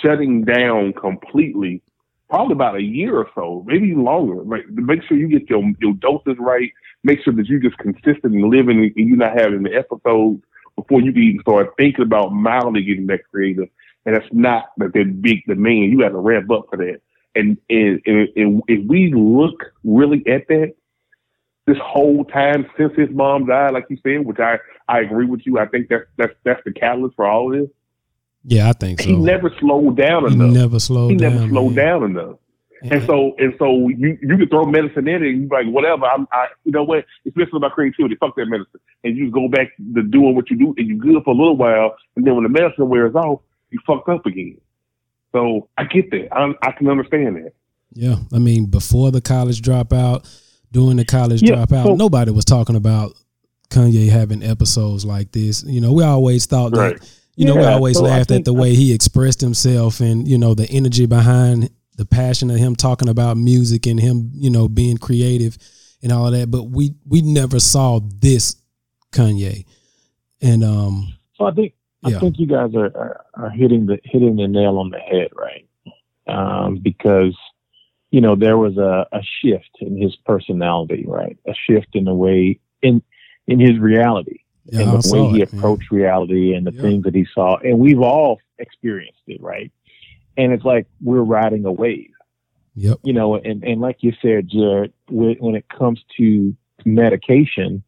shutting 0.02 0.44
down 0.44 0.92
completely, 0.92 1.82
probably 2.28 2.52
about 2.52 2.76
a 2.76 2.82
year 2.82 3.16
or 3.16 3.28
so, 3.34 3.64
maybe 3.66 3.94
longer. 3.94 4.42
Like 4.42 4.68
make 4.68 5.02
sure 5.04 5.16
you 5.16 5.28
get 5.28 5.48
your 5.48 5.62
your 5.80 5.94
doses 5.94 6.36
right. 6.38 6.70
Make 7.04 7.20
sure 7.22 7.32
that 7.34 7.46
you're 7.46 7.60
just 7.60 7.78
consistent 7.78 8.34
and 8.34 8.50
living, 8.50 8.78
and 8.78 9.08
you're 9.08 9.16
not 9.16 9.38
having 9.38 9.62
the 9.62 9.74
episodes 9.74 10.42
before 10.76 11.00
you 11.00 11.10
even 11.10 11.40
start 11.40 11.74
thinking 11.76 12.04
about 12.04 12.32
mildly 12.32 12.82
getting 12.82 13.06
that 13.06 13.20
creative. 13.30 13.68
And 14.06 14.16
that's 14.16 14.28
not 14.32 14.70
that 14.78 14.92
big 15.20 15.44
demand. 15.46 15.92
You 15.92 16.00
got 16.00 16.10
to 16.10 16.18
ramp 16.18 16.50
up 16.50 16.66
for 16.70 16.76
that. 16.78 17.00
And 17.38 17.56
and, 17.70 18.00
and 18.06 18.28
and 18.36 18.62
if 18.68 18.80
we 18.88 19.12
look 19.14 19.58
really 19.84 20.22
at 20.26 20.48
that, 20.48 20.74
this 21.66 21.76
whole 21.82 22.24
time 22.24 22.66
since 22.76 22.92
his 22.96 23.10
mom 23.10 23.46
died, 23.46 23.72
like 23.72 23.86
you 23.90 23.98
said, 24.02 24.26
which 24.26 24.38
I 24.40 24.58
I 24.88 25.00
agree 25.00 25.26
with 25.26 25.42
you. 25.46 25.58
I 25.58 25.66
think 25.66 25.88
that's 25.88 26.04
that's 26.16 26.34
that's 26.44 26.60
the 26.64 26.72
catalyst 26.72 27.16
for 27.16 27.26
all 27.26 27.52
of 27.54 27.60
this. 27.60 27.70
yeah, 28.44 28.68
I 28.68 28.72
think 28.72 29.00
so. 29.00 29.08
He 29.08 29.16
never 29.16 29.50
slowed 29.60 29.96
down 29.96 30.26
He 30.26 30.34
enough. 30.34 30.52
never 30.62 30.80
slowed 30.80 31.10
he 31.12 31.16
down. 31.16 31.34
never 31.36 31.48
slowed 31.48 31.74
man. 31.74 31.84
down 31.86 32.02
enough. 32.10 32.36
And 32.90 33.02
so 33.06 33.34
and 33.38 33.54
so 33.58 33.88
you 33.88 34.16
you 34.22 34.36
can 34.36 34.48
throw 34.48 34.64
medicine 34.64 35.08
in 35.08 35.22
it 35.22 35.28
and 35.28 35.42
you 35.42 35.48
like 35.50 35.66
whatever. 35.66 36.06
I'm 36.06 36.26
I 36.32 36.46
you 36.64 36.72
know 36.72 36.84
what? 36.84 37.04
It's 37.24 37.36
messing 37.36 37.56
about 37.56 37.72
creativity. 37.72 38.14
Fuck 38.16 38.36
that 38.36 38.46
medicine. 38.46 38.80
And 39.04 39.16
you 39.16 39.30
go 39.30 39.48
back 39.48 39.68
to 39.94 40.02
doing 40.02 40.34
what 40.36 40.48
you 40.50 40.56
do 40.56 40.74
and 40.78 40.86
you 40.88 40.96
good 40.96 41.22
for 41.24 41.34
a 41.34 41.36
little 41.36 41.56
while 41.56 41.96
and 42.16 42.24
then 42.26 42.34
when 42.36 42.44
the 42.44 42.48
medicine 42.48 42.88
wears 42.88 43.14
off, 43.14 43.40
you 43.70 43.78
fucked 43.86 44.08
up 44.08 44.26
again. 44.26 44.58
So 45.38 45.68
I 45.78 45.84
get 45.84 46.10
that. 46.10 46.28
I 46.32 46.52
I 46.62 46.72
can 46.72 46.88
understand 46.88 47.36
that. 47.36 47.52
Yeah, 47.92 48.16
I 48.32 48.38
mean, 48.38 48.66
before 48.66 49.10
the 49.12 49.20
college 49.20 49.62
dropout, 49.62 50.28
during 50.72 50.96
the 50.96 51.04
college 51.04 51.42
Yeah, 51.42 51.54
dropout, 51.64 51.84
so- 51.84 51.94
nobody 51.94 52.32
was 52.32 52.44
talking 52.44 52.76
about 52.76 53.12
Kanye 53.70 54.08
having 54.08 54.42
episodes 54.42 55.04
like 55.04 55.30
this. 55.32 55.62
You 55.62 55.80
know, 55.80 55.92
we 55.92 56.02
always 56.02 56.46
thought 56.46 56.72
that. 56.72 56.78
Right. 56.78 57.14
You 57.36 57.44
know, 57.44 57.54
we 57.54 57.64
always 57.64 57.96
so 57.96 58.02
laughed 58.02 58.32
at 58.32 58.44
the 58.44 58.52
way 58.52 58.74
he 58.74 58.92
expressed 58.92 59.40
himself 59.40 60.00
and 60.00 60.26
you 60.26 60.38
know 60.38 60.54
the 60.54 60.68
energy 60.70 61.06
behind 61.06 61.70
the 61.96 62.04
passion 62.04 62.50
of 62.50 62.56
him 62.56 62.74
talking 62.74 63.08
about 63.08 63.36
music 63.36 63.86
and 63.86 64.00
him, 64.00 64.32
you 64.34 64.50
know, 64.50 64.68
being 64.68 64.96
creative 64.96 65.56
and 66.02 66.10
all 66.10 66.26
of 66.26 66.32
that. 66.32 66.50
But 66.50 66.64
we 66.64 66.94
we 67.06 67.22
never 67.22 67.60
saw 67.60 68.00
this 68.00 68.56
Kanye, 69.12 69.66
and 70.42 70.64
um, 70.64 71.14
So 71.36 71.44
I 71.44 71.52
think 71.52 71.74
I 72.04 72.10
Yeah. 72.10 72.20
think 72.20 72.38
you 72.38 72.46
guys 72.46 72.74
are, 72.74 72.86
are, 72.96 73.24
are 73.34 73.50
hitting 73.50 73.86
the 73.86 73.98
hitting 74.04 74.36
the 74.36 74.46
nail 74.48 74.78
on 74.78 74.90
the 74.90 74.98
head, 74.98 75.28
right? 75.34 75.66
Um, 76.26 76.78
because 76.78 77.36
you 78.10 78.20
know 78.20 78.36
there 78.36 78.56
was 78.58 78.76
a, 78.78 79.06
a 79.12 79.20
shift 79.40 79.70
in 79.80 80.00
his 80.00 80.14
personality, 80.24 81.04
right? 81.06 81.38
A 81.46 81.54
shift 81.54 81.88
in 81.94 82.04
the 82.04 82.14
way 82.14 82.60
in 82.82 83.02
in 83.46 83.58
his 83.60 83.78
reality 83.78 84.40
yeah, 84.66 84.80
and 84.82 84.92
the 85.02 85.08
way 85.08 85.26
he 85.26 85.42
it, 85.42 85.52
man. 85.52 85.58
approached 85.60 85.90
reality 85.90 86.54
and 86.54 86.66
the 86.66 86.72
Yeah. 86.72 86.80
things 86.82 87.04
that 87.04 87.14
he 87.14 87.26
saw, 87.34 87.56
and 87.58 87.78
we've 87.78 88.00
all 88.00 88.38
experienced 88.58 89.22
it, 89.26 89.40
right? 89.42 89.72
And 90.36 90.52
it's 90.52 90.64
like 90.64 90.86
we're 91.02 91.22
riding 91.22 91.64
a 91.64 91.72
wave, 91.72 92.12
Yep. 92.76 92.98
you 93.02 93.12
know. 93.12 93.34
And 93.36 93.64
and 93.64 93.80
like 93.80 93.98
you 94.02 94.12
said, 94.22 94.48
Jared, 94.48 94.92
when, 95.08 95.34
when 95.40 95.54
it 95.56 95.68
comes 95.68 96.00
to 96.18 96.54
medication, 96.84 97.82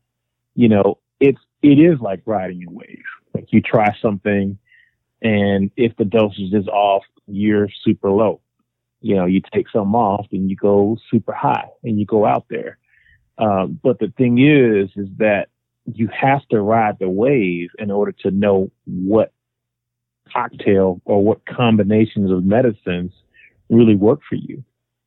you 0.55 0.69
know, 0.69 0.99
it's 1.21 1.41
it 1.63 1.79
is 1.79 2.01
like 2.01 2.23
riding 2.27 2.65
a 2.67 2.71
wave. 2.71 3.05
Like 3.35 3.53
you 3.53 3.61
try 3.61 3.95
something, 4.01 4.59
and 5.23 5.71
if 5.77 5.97
the 5.97 6.05
dosage 6.05 6.53
is 6.53 6.67
off, 6.69 7.05
you're 7.27 7.69
super 7.85 8.11
low. 8.11 8.41
You 9.01 9.17
know, 9.17 9.27
you 9.27 9.41
take 9.53 9.69
some 9.71 9.95
off 9.95 10.27
and 10.33 10.51
you 10.51 10.57
go 10.57 10.99
super 11.11 11.33
high, 11.33 11.69
and 11.83 11.99
you 11.99 12.07
go 12.07 12.27
out 12.27 12.47
there. 12.51 12.79
Um, 13.39 13.81
but 13.83 13.99
the 13.99 14.13
thing 14.17 14.39
is, 14.39 14.91
is 14.97 15.09
that 15.17 15.49
you 15.87 16.09
have 16.09 16.47
to 16.49 16.61
ride 16.61 16.99
the 16.99 17.09
wave 17.09 17.71
in 17.79 17.91
order 17.91 18.13
to 18.13 18.31
know 18.31 18.71
what 18.85 19.33
cocktail 20.33 21.01
or 21.05 21.25
what 21.25 21.45
combinations 21.47 22.31
of 22.31 22.45
medicines 22.45 23.13
really 23.69 23.97
work 23.97 24.21
for 24.29 24.37
you. 24.37 24.63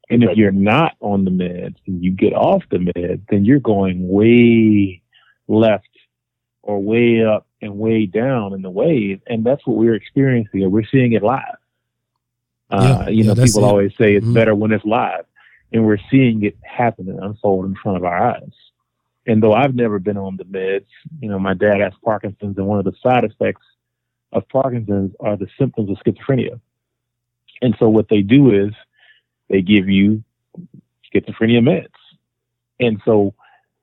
And 0.10 0.24
if 0.24 0.36
you're 0.36 0.52
not 0.52 0.94
on 1.00 1.26
the 1.26 1.32
meds 1.32 1.76
and 1.88 2.04
you 2.04 2.12
get 2.12 2.34
off 2.34 2.64
the 2.70 2.78
meds, 2.78 3.22
then 3.30 3.46
you're 3.46 3.60
going 3.60 4.08
way 4.08 5.02
left 5.48 5.88
or 6.62 6.80
way 6.80 7.24
up 7.24 7.48
and 7.64 7.78
way 7.80 8.06
down 8.06 8.54
in 8.54 8.62
the 8.62 8.70
wave. 8.70 9.22
And 9.28 9.44
that's 9.44 9.66
what 9.66 9.78
we're 9.78 9.96
experiencing. 9.96 10.60
here. 10.60 10.70
We're 10.70 10.86
seeing 10.92 11.14
it 11.14 11.24
live. 11.24 11.58
Uh, 12.70 13.06
Yeah, 13.06 13.10
you 13.10 13.24
know, 13.24 13.36
people 13.36 13.64
it. 13.64 13.68
always 13.68 13.92
say 13.98 14.16
it's 14.16 14.26
Mhm. 14.26 14.34
better 14.34 14.54
when 14.56 14.72
it's 14.72 14.86
live. 14.86 15.26
And 15.72 15.86
we're 15.86 16.00
seeing 16.12 16.44
it 16.44 16.56
happen 16.64 17.10
and 17.10 17.20
unfold 17.20 17.66
in 17.66 17.76
front 17.76 17.98
of 17.98 18.04
our 18.04 18.32
eyes. 18.36 18.52
And 19.26 19.42
though 19.42 19.54
I've 19.54 19.76
never 19.76 20.00
been 20.00 20.18
on 20.18 20.38
the 20.38 20.44
meds, 20.44 20.86
you 21.22 21.30
know, 21.30 21.40
my 21.40 21.54
dad 21.54 21.80
has 21.80 21.94
Parkinson's, 22.04 22.58
and 22.58 22.68
one 22.68 22.80
of 22.80 22.86
the 22.86 22.94
side 23.02 23.24
effects 23.24 23.66
of 24.34 24.48
Parkinson's 24.50 25.16
are 25.20 25.38
the 25.38 25.48
symptoms 25.58 25.90
of 25.90 25.98
schizophrenia. 25.98 26.60
And 27.62 27.76
so 27.80 27.88
what 27.90 28.10
they 28.10 28.22
do 28.22 28.52
is 28.52 28.74
they 29.50 29.62
give 29.62 29.88
you 29.90 30.24
schizophrenia 31.14 31.62
meds. 31.62 31.88
And 32.80 33.02
so 33.06 33.34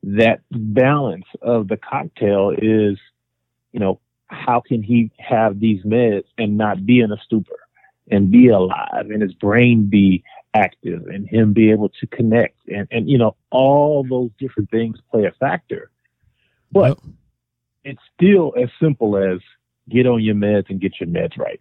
that 0.02 0.40
balance 0.50 1.24
of 1.40 1.68
the 1.68 1.76
cocktail 1.76 2.50
is, 2.56 2.98
you 3.72 3.80
know, 3.80 4.00
how 4.26 4.60
can 4.60 4.82
he 4.82 5.10
have 5.18 5.60
these 5.60 5.82
meds 5.84 6.24
and 6.38 6.56
not 6.56 6.86
be 6.86 7.00
in 7.00 7.12
a 7.12 7.16
stupor 7.24 7.58
and 8.10 8.30
be 8.30 8.48
alive 8.48 9.10
and 9.10 9.22
his 9.22 9.34
brain 9.34 9.86
be 9.86 10.22
active 10.54 11.06
and 11.06 11.28
him 11.28 11.52
be 11.52 11.70
able 11.70 11.88
to 11.88 12.06
connect 12.08 12.56
and, 12.68 12.88
and 12.90 13.08
you 13.08 13.18
know, 13.18 13.36
all 13.50 14.04
those 14.08 14.30
different 14.38 14.70
things 14.70 14.98
play 15.10 15.24
a 15.24 15.32
factor. 15.32 15.90
But 16.72 16.98
it's 17.84 18.00
still 18.14 18.54
as 18.60 18.68
simple 18.80 19.16
as 19.16 19.40
get 19.88 20.06
on 20.06 20.22
your 20.22 20.34
meds 20.34 20.70
and 20.70 20.80
get 20.80 21.00
your 21.00 21.08
meds 21.08 21.36
right. 21.38 21.60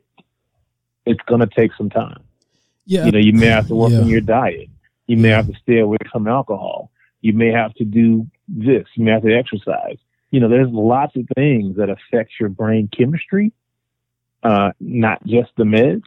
It's 1.05 1.21
gonna 1.27 1.47
take 1.47 1.71
some 1.77 1.89
time. 1.89 2.23
Yeah. 2.85 3.05
You 3.05 3.11
know, 3.11 3.19
you 3.19 3.33
may 3.33 3.47
have 3.47 3.67
to 3.67 3.75
work 3.75 3.91
Yeah. 3.91 3.99
on 4.01 4.07
your 4.07 4.21
diet. 4.21 4.69
You 5.07 5.17
may 5.17 5.29
have 5.29 5.47
to 5.47 5.53
stay 5.61 5.79
away 5.79 5.97
from 6.11 6.27
alcohol. 6.27 6.91
You 7.21 7.33
may 7.33 7.51
have 7.51 7.73
to 7.75 7.83
do 7.83 8.27
this. 8.47 8.85
You 8.95 9.05
may 9.05 9.11
have 9.11 9.23
to 9.23 9.33
exercise. 9.35 9.97
You 10.31 10.39
know, 10.39 10.49
there's 10.49 10.69
lots 10.69 11.15
of 11.15 11.25
things 11.35 11.77
that 11.77 11.89
affect 11.89 12.33
your 12.39 12.49
brain 12.49 12.89
chemistry, 12.95 13.51
uh, 14.43 14.71
not 14.79 15.25
just 15.25 15.49
the 15.57 15.63
meds. 15.63 16.03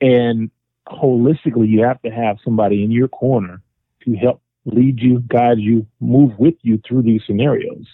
And 0.00 0.50
holistically, 0.86 1.68
you 1.68 1.82
have 1.84 2.02
to 2.02 2.10
have 2.10 2.36
somebody 2.44 2.84
in 2.84 2.90
your 2.90 3.08
corner 3.08 3.62
to 4.04 4.14
help 4.14 4.42
lead 4.66 5.00
you, 5.00 5.20
guide 5.20 5.58
you, 5.58 5.86
move 6.00 6.38
with 6.38 6.54
you 6.62 6.80
through 6.86 7.02
these 7.02 7.22
scenarios. 7.26 7.86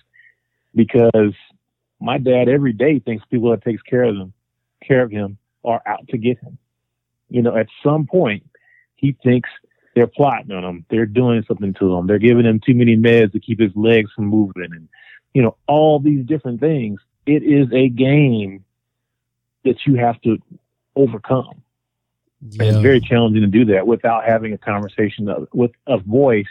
Because 0.74 1.34
my 2.00 2.18
dad 2.18 2.48
every 2.48 2.72
day 2.72 2.98
thinks 2.98 3.24
people 3.30 3.50
that 3.50 3.62
takes 3.62 3.82
care 3.82 4.04
of 4.04 4.16
them, 4.16 4.32
care 4.82 5.02
of 5.02 5.10
him, 5.10 5.38
are 5.64 5.82
out 5.86 6.08
to 6.08 6.18
get 6.18 6.38
him. 6.38 6.58
You 7.28 7.42
know, 7.42 7.56
at 7.56 7.68
some 7.84 8.06
point, 8.06 8.44
he 8.96 9.16
thinks 9.22 9.48
they're 9.94 10.06
plotting 10.06 10.52
on 10.52 10.64
him. 10.64 10.84
They're 10.90 11.06
doing 11.06 11.44
something 11.46 11.74
to 11.74 11.94
him. 11.96 12.06
They're 12.06 12.18
giving 12.18 12.46
him 12.46 12.60
too 12.64 12.74
many 12.74 12.96
meds 12.96 13.32
to 13.32 13.40
keep 13.40 13.60
his 13.60 13.72
legs 13.74 14.10
from 14.14 14.26
moving, 14.26 14.68
and 14.70 14.88
you 15.34 15.42
know 15.42 15.56
all 15.66 15.98
these 15.98 16.24
different 16.26 16.60
things. 16.60 17.00
It 17.26 17.42
is 17.42 17.68
a 17.72 17.88
game 17.88 18.64
that 19.64 19.86
you 19.86 19.96
have 19.96 20.20
to 20.22 20.38
overcome. 20.96 21.62
And 22.42 22.62
it's 22.62 22.78
very 22.78 23.00
challenging 23.00 23.42
to 23.42 23.46
do 23.46 23.66
that 23.66 23.86
without 23.86 24.24
having 24.24 24.54
a 24.54 24.58
conversation 24.58 25.28
of, 25.28 25.46
with 25.52 25.72
a 25.86 25.98
voice 25.98 26.46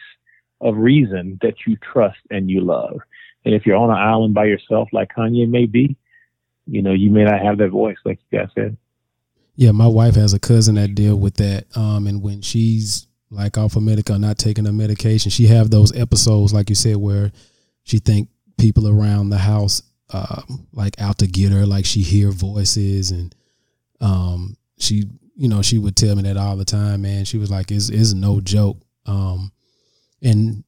of 0.62 0.78
reason 0.78 1.40
that 1.42 1.56
you 1.66 1.78
trust 1.78 2.20
and 2.30 2.50
you 2.50 2.62
love. 2.62 3.00
And 3.44 3.56
if 3.56 3.66
you're 3.66 3.78
on 3.78 3.90
an 3.90 3.98
island 3.98 4.34
by 4.36 4.46
yourself, 4.46 4.90
like 4.92 5.10
Kanye 5.16 5.50
may 5.50 5.66
be, 5.66 5.96
you 6.68 6.84
know, 6.84 6.92
you 6.92 7.10
may 7.10 7.24
not 7.24 7.42
have 7.42 7.58
that 7.58 7.70
voice, 7.70 7.98
like 8.06 8.20
you 8.30 8.40
guys 8.40 8.50
said. 8.54 8.78
Yeah, 9.56 9.72
my 9.72 9.88
wife 9.88 10.16
has 10.16 10.34
a 10.34 10.40
cousin 10.40 10.76
that 10.76 10.94
deal 10.94 11.16
with 11.16 11.36
that. 11.36 11.66
Um, 11.76 12.06
and 12.06 12.22
when 12.22 12.42
she's 12.42 13.08
like 13.32 13.58
off 13.58 13.76
of 13.76 13.84
medical, 13.84 14.20
not 14.20 14.38
taking 14.38 14.66
her 14.66 14.72
medication, 14.72 15.32
she 15.32 15.48
have 15.48 15.72
those 15.72 15.96
episodes, 15.98 16.54
like 16.54 16.70
you 16.70 16.76
said, 16.76 16.98
where 16.98 17.32
she 17.84 17.98
think 17.98 18.30
people 18.60 18.88
around 18.88 19.30
the 19.30 19.38
house, 19.38 19.82
um, 20.12 20.68
like 20.74 21.00
out 21.02 21.20
to 21.20 21.28
get 21.28 21.52
her, 21.52 21.66
like 21.66 21.86
she 21.86 22.02
hear 22.02 22.32
voices, 22.32 23.12
and 23.12 23.34
um, 24.02 24.56
she, 24.78 25.06
you 25.36 25.48
know, 25.48 25.62
she 25.62 25.78
would 25.78 25.96
tell 25.96 26.16
me 26.16 26.24
that 26.24 26.38
all 26.38 26.58
the 26.58 26.66
time. 26.66 27.02
Man, 27.02 27.26
she 27.26 27.38
was 27.38 27.50
like, 27.50 27.72
"It's 27.72 27.90
it's 27.90 28.14
no 28.14 28.42
joke." 28.42 28.78
Um, 29.06 29.52
and 30.22 30.64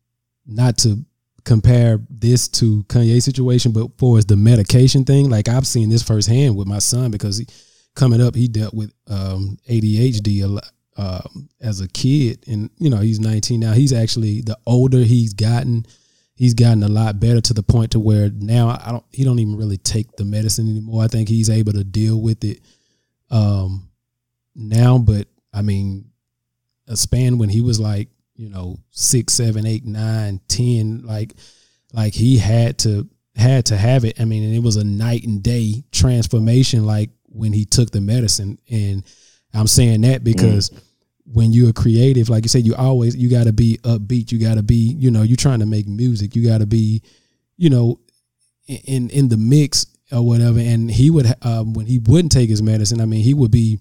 not 0.46 0.78
to 0.80 1.04
compare 1.44 2.00
this 2.10 2.48
to 2.48 2.84
Kanye's 2.84 3.26
situation, 3.26 3.72
but 3.72 3.90
for 3.98 4.18
as 4.18 4.26
the 4.26 4.36
medication 4.36 5.06
thing, 5.06 5.30
like 5.30 5.48
I've 5.48 5.68
seen 5.68 5.90
this 5.90 6.04
firsthand 6.04 6.56
with 6.56 6.68
my 6.68 6.80
son 6.80 7.12
because 7.12 7.38
he, 7.38 7.48
coming 7.96 8.22
up, 8.22 8.36
he 8.36 8.48
dealt 8.48 8.74
with 8.74 8.94
um, 9.08 9.58
ADHD 9.70 10.44
a 10.44 10.48
lot, 10.48 10.72
um, 10.98 11.50
as 11.60 11.82
a 11.82 11.88
kid, 11.88 12.44
and 12.48 12.70
you 12.78 12.90
know 12.90 12.98
he's 12.98 13.20
19 13.20 13.60
now. 13.60 13.74
He's 13.74 13.94
actually 13.94 14.42
the 14.42 14.58
older 14.66 15.00
he's 15.00 15.34
gotten, 15.34 15.86
he's 16.42 16.56
gotten 16.56 16.82
a 16.82 16.88
lot 16.88 17.20
better 17.20 17.40
to 17.40 17.54
the 17.54 17.62
point 17.62 17.92
to 17.92 18.00
where 18.00 18.32
now 18.32 18.70
I 18.84 18.90
don't. 18.90 19.06
He 19.12 19.24
don't 19.24 19.38
even 19.38 19.58
really 19.58 19.78
take 19.78 20.16
the 20.16 20.26
medicine 20.26 20.68
anymore. 20.68 21.04
I 21.04 21.08
think 21.08 21.30
he's 21.30 21.52
able 21.52 21.74
to 21.74 21.84
deal 21.84 22.20
with 22.20 22.44
it 22.44 22.62
um, 23.30 23.92
now. 24.56 24.98
But 24.98 25.28
I 25.54 25.62
mean, 25.62 26.10
a 26.88 26.98
span 26.98 27.38
when 27.38 27.50
he 27.50 27.62
was 27.62 27.80
like 27.80 28.10
you 28.36 28.50
know 28.50 28.80
six, 28.90 29.34
seven, 29.34 29.68
eight, 29.68 29.86
nine, 29.86 30.42
ten, 30.48 31.04
like 31.06 31.36
like 31.94 32.16
he 32.16 32.40
had 32.40 32.80
to 32.80 33.08
had 33.36 33.68
to 33.68 33.78
have 33.78 34.04
it. 34.04 34.20
I 34.20 34.26
mean, 34.26 34.44
and 34.44 34.56
it 34.56 34.64
was 34.64 34.78
a 34.78 34.84
night 34.84 35.24
and 35.24 35.44
day 35.44 35.84
transformation. 35.92 36.88
Like 36.88 37.12
when 37.26 37.54
he 37.54 37.66
took 37.66 37.92
the 37.92 38.02
medicine, 38.02 38.58
and 38.68 39.04
I'm 39.54 39.68
saying 39.68 40.02
that 40.02 40.24
because 40.24 40.72
when 41.34 41.54
you're 41.54 41.74
creative, 41.74 42.30
like 42.30 42.44
you 42.44 42.50
said, 42.50 42.66
you 42.66 42.76
always 42.76 43.16
you 43.16 43.30
got 43.30 43.46
to 43.46 43.54
be 43.54 43.80
upbeat. 43.84 44.32
You 44.32 44.40
got 44.40 44.56
to 44.56 44.64
be, 44.64 44.96
you 44.98 45.12
know, 45.12 45.24
you're 45.24 45.38
trying 45.38 45.60
to 45.60 45.66
make 45.66 45.88
music. 45.88 46.36
You 46.36 46.48
got 46.48 46.60
to 46.60 46.66
be, 46.66 47.02
you 47.58 47.70
know, 47.70 48.00
in 48.68 49.10
in 49.10 49.30
the 49.30 49.38
mix 49.38 49.86
or 50.12 50.26
whatever. 50.26 50.60
And 50.60 50.90
he 50.90 51.10
would 51.10 51.34
um, 51.44 51.74
when 51.74 51.86
he 51.86 52.00
wouldn't 52.00 52.32
take 52.32 52.50
his 52.50 52.62
medicine. 52.62 53.02
I 53.02 53.06
mean, 53.06 53.24
he 53.24 53.34
would 53.34 53.52
be, 53.52 53.80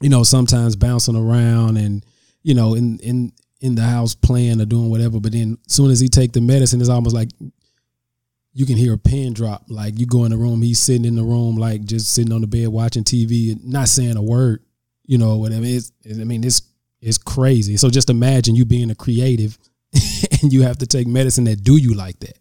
you 0.00 0.08
know, 0.08 0.22
sometimes 0.22 0.76
bouncing 0.76 1.16
around 1.16 1.76
and 1.76 2.04
you 2.42 2.54
know 2.54 2.74
in 2.74 2.98
in 3.00 3.32
in 3.60 3.74
the 3.74 3.82
house 3.82 4.14
playing 4.14 4.60
or 4.60 4.66
doing 4.66 4.90
whatever. 4.90 5.20
But 5.20 5.32
then 5.32 5.58
as 5.66 5.72
soon 5.72 5.90
as 5.90 6.00
he 6.00 6.08
take 6.08 6.32
the 6.32 6.40
medicine, 6.40 6.80
it's 6.80 6.90
almost 6.90 7.14
like 7.14 7.30
you 8.52 8.66
can 8.66 8.76
hear 8.76 8.94
a 8.94 8.98
pin 8.98 9.32
drop. 9.32 9.64
Like 9.68 9.98
you 9.98 10.06
go 10.06 10.24
in 10.24 10.30
the 10.30 10.36
room, 10.36 10.62
he's 10.62 10.78
sitting 10.78 11.04
in 11.04 11.16
the 11.16 11.22
room, 11.22 11.56
like 11.56 11.84
just 11.84 12.12
sitting 12.14 12.32
on 12.32 12.40
the 12.40 12.46
bed 12.46 12.68
watching 12.68 13.04
TV, 13.04 13.52
and 13.52 13.64
not 13.64 13.88
saying 13.88 14.16
a 14.16 14.22
word, 14.22 14.62
you 15.06 15.18
know, 15.18 15.36
whatever. 15.36 15.64
It's, 15.64 15.92
I 16.08 16.24
mean, 16.24 16.44
it's 16.44 16.62
it's 17.00 17.18
crazy. 17.18 17.76
So 17.76 17.88
just 17.90 18.10
imagine 18.10 18.54
you 18.56 18.64
being 18.64 18.90
a 18.90 18.94
creative 18.94 19.58
and 20.42 20.52
you 20.52 20.62
have 20.62 20.78
to 20.78 20.86
take 20.86 21.06
medicine 21.06 21.44
that 21.44 21.62
do 21.62 21.76
you 21.76 21.94
like 21.94 22.18
that. 22.20 22.38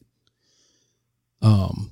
Um, 1.41 1.91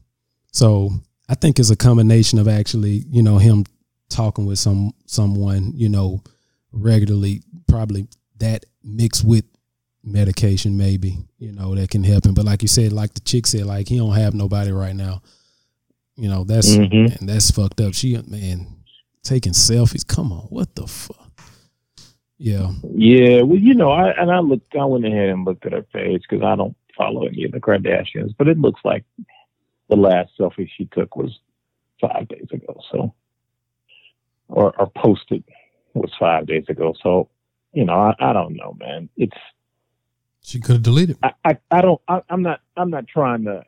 so 0.52 0.92
I 1.30 1.36
think 1.36 1.60
it's 1.60 1.70
a 1.70 1.76
combination 1.76 2.40
of 2.40 2.48
actually, 2.48 3.04
you 3.10 3.22
know, 3.22 3.38
him 3.38 3.66
talking 4.10 4.46
with 4.46 4.60
some 4.60 4.94
someone, 5.06 5.74
you 5.76 5.90
know, 5.90 6.22
regularly, 6.72 7.42
probably 7.68 8.08
that 8.40 8.66
mixed 8.84 9.24
with 9.24 9.46
medication 10.06 10.76
maybe 10.76 11.18
you 11.38 11.54
know 11.54 11.74
that 11.76 11.90
can 11.90 12.04
help 12.04 12.26
him 12.26 12.34
but 12.34 12.44
like 12.44 12.62
you 12.62 12.68
said 12.68 12.92
like 12.92 13.14
the 13.14 13.22
chick 13.22 13.48
said 13.48 13.66
like 13.66 13.88
he 13.88 13.96
don't 13.98 14.12
have 14.14 14.34
nobody 14.34 14.70
right 14.70 14.98
now 14.98 15.22
you 16.18 16.28
know 16.28 16.44
that's 16.44 16.76
Mhm. 16.76 17.08
man, 17.08 17.18
that's 17.22 17.52
fucked 17.52 17.80
up 17.80 17.94
she 17.94 18.22
man 18.28 18.68
taking 19.24 19.54
selfies 19.54 20.06
come 20.06 20.32
on 20.32 20.42
what 20.50 20.76
the 20.76 20.86
fuck 20.86 21.24
yeah 22.38 22.72
Yeah, 22.96 23.42
well, 23.44 23.60
you 23.60 23.74
know, 23.74 23.92
I 23.92 24.12
and 24.12 24.30
I 24.30 24.40
looked, 24.40 24.76
I 24.76 24.84
went 24.86 25.06
ahead 25.06 25.30
and 25.30 25.46
looked 25.46 25.66
at 25.66 25.72
her 25.72 25.82
page 25.82 26.24
because 26.28 26.44
I 26.44 26.56
don't 26.56 26.76
follow 26.98 27.26
any 27.26 27.46
of 27.46 27.52
the 27.52 27.60
Kardashians, 27.60 28.36
but 28.38 28.48
it 28.48 28.58
looks 28.58 28.82
like 28.84 29.06
the 29.90 29.96
last 29.96 30.32
selfie 30.38 30.70
she 30.76 30.86
took 30.86 31.16
was 31.16 31.40
five 32.02 32.28
days 32.28 32.48
ago. 32.52 32.80
So, 32.92 33.14
or 34.50 34.76
or 34.78 34.92
posted 34.96 35.44
was 35.94 36.12
five 36.20 36.46
days 36.48 36.66
ago. 36.68 36.94
So, 37.02 37.30
you 37.72 37.86
know, 37.86 37.94
I, 37.94 38.16
I 38.20 38.34
don't 38.34 38.56
know, 38.56 38.76
man. 38.80 39.10
It's 39.16 39.38
She 40.42 40.60
could 40.60 40.76
have 40.76 40.84
deleted. 40.84 41.18
I, 41.24 41.34
I, 41.46 41.58
I 41.72 41.82
don't 41.82 42.02
I, 42.08 42.22
I'm 42.30 42.42
not 42.42 42.60
I'm 42.76 42.90
not 42.90 43.08
trying 43.08 43.46
to 43.46 43.64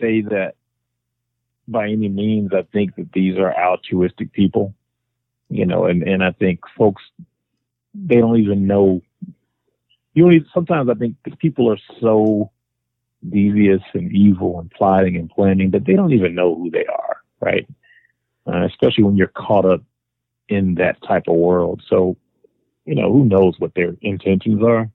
say 0.00 0.20
that 0.22 0.56
by 1.70 1.88
any 1.88 2.08
means 2.08 2.50
I 2.52 2.62
think 2.72 2.96
that 2.96 3.12
these 3.12 3.36
are 3.36 3.54
altruistic 3.54 4.32
people. 4.32 4.74
You 5.48 5.66
know, 5.66 5.86
and, 5.86 6.02
and 6.02 6.22
I 6.22 6.32
think 6.32 6.60
folks 6.76 7.02
they 7.92 8.16
don't 8.16 8.38
even 8.38 8.66
know 8.68 9.02
you 10.14 10.30
even, 10.30 10.46
sometimes 10.52 10.88
I 10.88 10.94
think 10.94 11.16
people 11.38 11.70
are 11.72 11.78
so 12.00 12.50
devious 13.28 13.82
and 13.94 14.12
evil 14.12 14.58
and 14.58 14.70
plotting 14.70 15.16
and 15.16 15.30
planning 15.30 15.70
that 15.70 15.84
they 15.84 15.94
don't 15.94 16.12
even 16.12 16.34
know 16.34 16.54
who 16.54 16.70
they 16.70 16.86
are, 16.86 17.18
right? 17.40 17.68
Uh, 18.46 18.64
especially 18.66 19.04
when 19.04 19.16
you're 19.16 19.28
caught 19.28 19.64
up 19.64 19.82
in 20.48 20.74
that 20.76 20.96
type 21.06 21.24
of 21.28 21.36
world. 21.36 21.82
So, 21.88 22.16
you 22.84 22.94
know, 22.96 23.12
who 23.12 23.24
knows 23.24 23.54
what 23.58 23.74
their 23.74 23.94
intentions 24.02 24.62
are? 24.64 24.90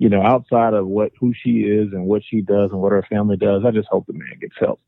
you 0.00 0.08
know, 0.08 0.22
outside 0.22 0.72
of 0.72 0.86
what 0.86 1.12
who 1.20 1.34
she 1.34 1.58
is 1.60 1.92
and 1.92 2.06
what 2.06 2.22
she 2.24 2.40
does 2.40 2.70
and 2.70 2.80
what 2.80 2.90
her 2.90 3.04
family 3.10 3.36
does, 3.36 3.64
I 3.66 3.70
just 3.70 3.88
hope 3.90 4.06
the 4.06 4.14
man 4.14 4.32
gets 4.40 4.54
help. 4.58 4.80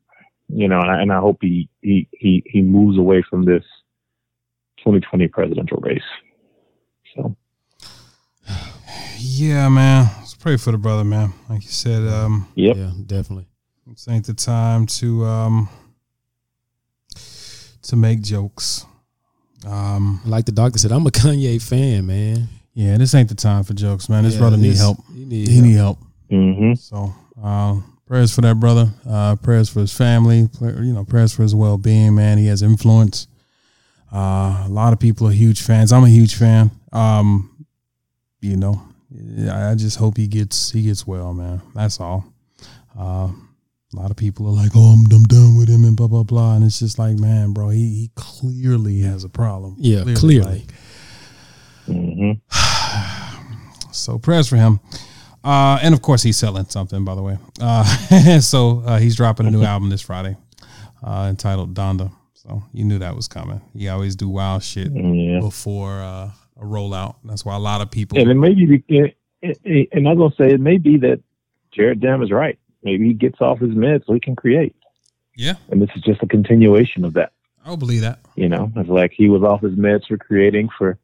You 0.55 0.67
know, 0.67 0.79
and 0.79 0.91
I, 0.91 1.01
and 1.01 1.11
I 1.11 1.19
hope 1.19 1.37
he 1.41 1.69
he 1.81 2.07
he 2.11 2.43
he 2.45 2.61
moves 2.61 2.97
away 2.97 3.23
from 3.29 3.45
this 3.45 3.63
2020 4.79 5.27
presidential 5.29 5.77
race. 5.77 6.01
So 7.15 7.35
Yeah, 9.17 9.69
man. 9.69 10.09
Let's 10.19 10.35
pray 10.35 10.57
for 10.57 10.71
the 10.71 10.77
brother, 10.77 11.03
man. 11.03 11.33
Like 11.49 11.63
you 11.63 11.69
said, 11.69 12.07
um, 12.07 12.47
Yep. 12.55 12.75
yeah 12.75 12.91
definitely 13.05 13.47
this 13.87 14.07
ain't 14.07 14.25
the 14.25 14.33
time 14.33 14.85
to 14.87 15.25
um 15.25 15.69
to 17.83 17.95
make 17.95 18.21
jokes. 18.21 18.85
Um, 19.65 20.19
like 20.25 20.43
the 20.45 20.51
doctor 20.51 20.77
said 20.77 20.91
i'm 20.91 21.07
a 21.07 21.09
kanye 21.09 21.61
fan 21.61 22.05
man 22.05 22.49
yeah, 22.75 22.97
this 22.97 23.13
ain't 23.13 23.29
the 23.29 23.35
time 23.35 23.63
for 23.63 23.73
jokes, 23.75 24.09
man. 24.09 24.23
This 24.23 24.33
Yeah, 24.33 24.39
brother 24.39 24.57
need 24.57 24.75
help. 24.77 24.97
he 25.13 25.25
need 25.25 25.47
he 25.47 25.53
help. 25.57 25.63
need 25.67 25.73
help. 25.75 25.99
mm-hmm. 26.31 26.73
So, 26.73 27.13
uh, 27.41 27.75
prayers 28.13 28.35
for 28.35 28.41
that 28.41 28.59
brother. 28.59 28.93
Uh, 29.09 29.35
prayers 29.37 29.69
for 29.69 29.79
his 29.79 29.91
family. 29.91 30.47
You 30.61 30.93
know, 30.93 31.03
prayers 31.03 31.33
for 31.33 31.41
his 31.41 31.55
well 31.55 31.79
being. 31.79 32.13
Man, 32.13 32.37
he 32.37 32.45
has 32.45 32.61
influence. 32.61 33.27
Uh, 34.13 34.65
a 34.65 34.69
lot 34.69 34.93
of 34.93 34.99
people 34.99 35.27
are 35.27 35.31
huge 35.31 35.63
fans. 35.63 35.91
I'm 35.91 36.03
a 36.03 36.09
huge 36.09 36.35
fan. 36.35 36.69
Um, 36.91 37.65
you 38.39 38.55
know, 38.55 38.79
I 39.49 39.71
I 39.71 39.75
just 39.75 39.97
hope 39.97 40.17
he 40.17 40.27
gets 40.27 40.69
he 40.69 40.83
gets 40.83 41.07
well, 41.07 41.33
man. 41.33 41.63
That's 41.73 41.99
all. 41.99 42.23
Uh, 42.95 43.31
a 43.31 43.95
lot 43.95 44.11
of 44.11 44.17
people 44.17 44.45
are 44.45 44.53
like, 44.53 44.73
"Oh, 44.75 44.93
I'm, 44.93 45.11
I'm 45.11 45.23
done 45.23 45.57
with 45.57 45.67
him," 45.67 45.83
and 45.83 45.97
blah 45.97 46.05
blah 46.05 46.21
blah. 46.21 46.55
And 46.55 46.63
it's 46.63 46.77
just 46.77 46.99
like, 46.99 47.17
man, 47.17 47.51
bro, 47.51 47.69
he, 47.69 47.79
he 47.79 48.11
clearly 48.13 48.99
has 48.99 49.23
a 49.23 49.29
problem. 49.29 49.75
Yeah, 49.79 50.03
clearly. 50.15 50.67
Like, 51.87 52.39
So 53.91 54.19
prayers 54.19 54.47
for 54.47 54.57
him. 54.57 54.79
Uh, 55.43 55.77
and 55.83 55.93
of 55.93 56.01
course, 56.01 56.23
he's 56.23 56.37
selling 56.37 56.65
something, 56.65 57.03
by 57.03 57.15
the 57.15 57.21
way. 57.21 57.37
Uh, 57.61 57.83
so 58.39 58.81
uh, 58.85 58.97
he's 58.99 59.15
dropping 59.15 59.45
a 59.47 59.51
new 59.51 59.63
album 59.63 59.89
this 59.89 60.01
Friday 60.01 60.37
uh, 61.03 61.27
entitled 61.29 61.73
Donda. 61.73 62.11
So 62.33 62.63
you 62.73 62.83
knew 62.85 62.99
that 62.99 63.15
was 63.15 63.27
coming. 63.27 63.61
He 63.77 63.87
always 63.89 64.15
do 64.15 64.27
wild 64.29 64.63
shit 64.63 64.91
Yeah. 64.93 65.39
before 65.39 66.01
uh, 66.01 66.31
a 66.59 66.63
rollout. 66.63 67.15
That's 67.23 67.43
why 67.45 67.55
a 67.55 67.59
lot 67.59 67.81
of 67.81 67.89
people. 67.91 68.19
And 68.19 68.29
it 68.29 68.35
may 68.35 68.53
be, 68.53 68.83
it, 68.87 69.17
it, 69.41 69.89
and 69.91 70.07
I'm 70.07 70.17
gonna 70.17 70.33
say 70.37 70.49
it 70.51 70.59
may 70.61 70.77
be 70.77 70.97
that 70.97 71.21
Jared 71.71 71.99
Dam 71.99 72.21
is 72.21 72.31
right. 72.31 72.57
Maybe 72.83 73.07
he 73.07 73.13
gets 73.13 73.39
off 73.41 73.59
his 73.59 73.71
meds 73.71 74.05
so 74.05 74.13
he 74.13 74.19
can 74.19 74.35
create. 74.35 74.75
Yeah, 75.35 75.55
And 75.71 75.81
this 75.81 75.89
is 75.95 76.03
just 76.03 76.21
a 76.21 76.27
continuation 76.27 77.03
of 77.03 77.13
that. 77.13 77.31
I'll 77.65 77.77
believe 77.77 78.01
that. 78.01 78.19
You 78.35 78.49
know, 78.49 78.71
it's 78.75 78.89
like 78.89 79.11
he 79.13 79.29
was 79.29 79.41
off 79.41 79.61
his 79.61 79.73
meds 79.73 80.05
for 80.07 80.17
creating 80.17 80.69
for 80.77 80.99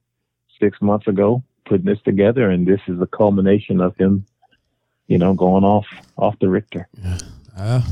six 0.60 0.80
months 0.82 1.08
ago, 1.08 1.42
putting 1.70 1.86
this 1.86 2.02
together, 2.04 2.50
and 2.50 2.68
this 2.68 2.82
is 2.88 3.00
the 3.00 3.08
culmination 3.08 3.80
of 3.80 3.96
him, 3.96 4.26
you 5.08 5.18
know, 5.18 5.34
going 5.34 5.64
off 5.64 5.86
off 6.18 6.36
the 6.40 6.50
Richter. 6.50 6.88
I, 7.58 7.84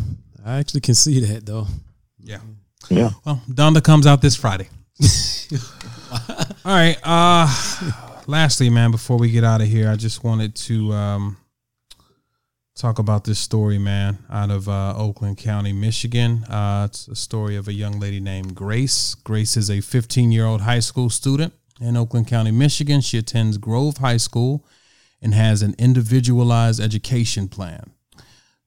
I 0.44 0.58
actually 0.58 0.82
can 0.82 0.96
see 0.96 1.20
that 1.22 1.46
though. 1.46 1.68
Yeah. 2.20 2.40
Yeah. 2.90 3.12
Well, 3.26 3.42
Donda 3.50 3.84
comes 3.84 4.08
out 4.08 4.22
this 4.22 4.36
Friday. 4.36 4.68
All 6.66 6.74
right. 6.74 6.98
Uh 7.04 7.48
lastly, 8.28 8.70
man, 8.70 8.92
before 8.92 9.18
we 9.18 9.30
get 9.30 9.44
out 9.44 9.62
of 9.62 9.68
here, 9.68 9.90
I 9.90 9.96
just 9.96 10.24
wanted 10.24 10.56
to 10.56 10.92
um 10.94 11.38
talk 12.76 13.00
about 13.00 13.24
this 13.24 13.40
story, 13.40 13.78
man, 13.78 14.20
out 14.30 14.52
of 14.52 14.70
uh, 14.70 14.94
Oakland 14.96 15.38
County, 15.40 15.74
Michigan. 15.74 16.44
Uh, 16.44 16.86
it's 16.88 17.08
a 17.08 17.16
story 17.16 17.56
of 17.56 17.68
a 17.68 17.74
young 17.74 18.00
lady 18.00 18.20
named 18.20 18.54
Grace. 18.54 19.16
Grace 19.16 19.58
is 19.58 19.72
a 19.72 19.82
15 19.82 20.32
year 20.32 20.46
old 20.46 20.62
high 20.62 20.80
school 20.80 21.10
student 21.10 21.54
in 21.80 21.98
Oakland 21.98 22.28
County, 22.28 22.52
Michigan. 22.52 23.02
She 23.02 23.18
attends 23.18 23.58
Grove 23.58 23.98
High 23.98 24.18
School 24.18 24.66
and 25.22 25.34
has 25.34 25.62
an 25.62 25.76
individualized 25.78 26.80
education 26.80 27.48
plan. 27.48 27.92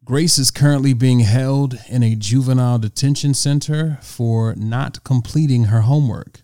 Grace 0.05 0.39
is 0.39 0.51
currently 0.51 0.93
being 0.93 1.21
held 1.21 1.79
in 1.89 2.03
a 2.03 2.17
juvenile 2.17 2.79
detention 2.79 3.35
center 3.35 3.99
for 4.03 4.55
not 4.57 5.05
completing 5.05 5.65
her 5.65 5.83
homework. 5.83 6.43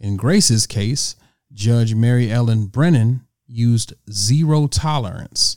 In 0.00 0.16
Grace's 0.16 0.66
case, 0.66 1.16
Judge 1.52 1.94
Mary 1.94 2.30
Ellen 2.30 2.66
Brennan 2.66 3.22
used 3.46 3.94
zero 4.10 4.66
tolerance. 4.66 5.56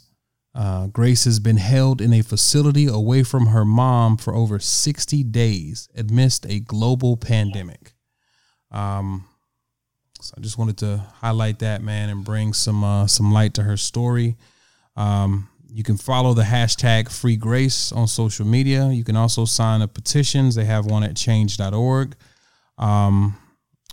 Uh, 0.53 0.87
Grace 0.87 1.25
has 1.25 1.39
been 1.39 1.57
held 1.57 2.01
in 2.01 2.13
a 2.13 2.21
facility 2.21 2.87
away 2.87 3.23
from 3.23 3.47
her 3.47 3.65
mom 3.65 4.17
for 4.17 4.35
over 4.35 4.59
60 4.59 5.23
days 5.23 5.89
amidst 5.95 6.45
a 6.45 6.59
global 6.59 7.17
pandemic. 7.17 7.93
Um, 8.69 9.25
so 10.21 10.35
I 10.37 10.41
just 10.41 10.57
wanted 10.57 10.77
to 10.79 11.03
highlight 11.15 11.59
that, 11.59 11.81
man, 11.81 12.09
and 12.09 12.23
bring 12.23 12.53
some 12.53 12.83
uh, 12.83 13.07
some 13.07 13.31
light 13.31 13.53
to 13.55 13.63
her 13.63 13.77
story. 13.77 14.37
Um, 14.95 15.49
you 15.73 15.83
can 15.83 15.97
follow 15.97 16.33
the 16.33 16.43
hashtag 16.43 17.11
Free 17.11 17.37
Grace 17.37 17.91
on 17.91 18.07
social 18.07 18.45
media. 18.45 18.89
You 18.89 19.03
can 19.03 19.15
also 19.15 19.45
sign 19.45 19.81
up 19.81 19.93
petitions. 19.93 20.55
They 20.55 20.65
have 20.65 20.85
one 20.85 21.03
at 21.03 21.15
change.org, 21.15 22.15
um, 22.77 23.37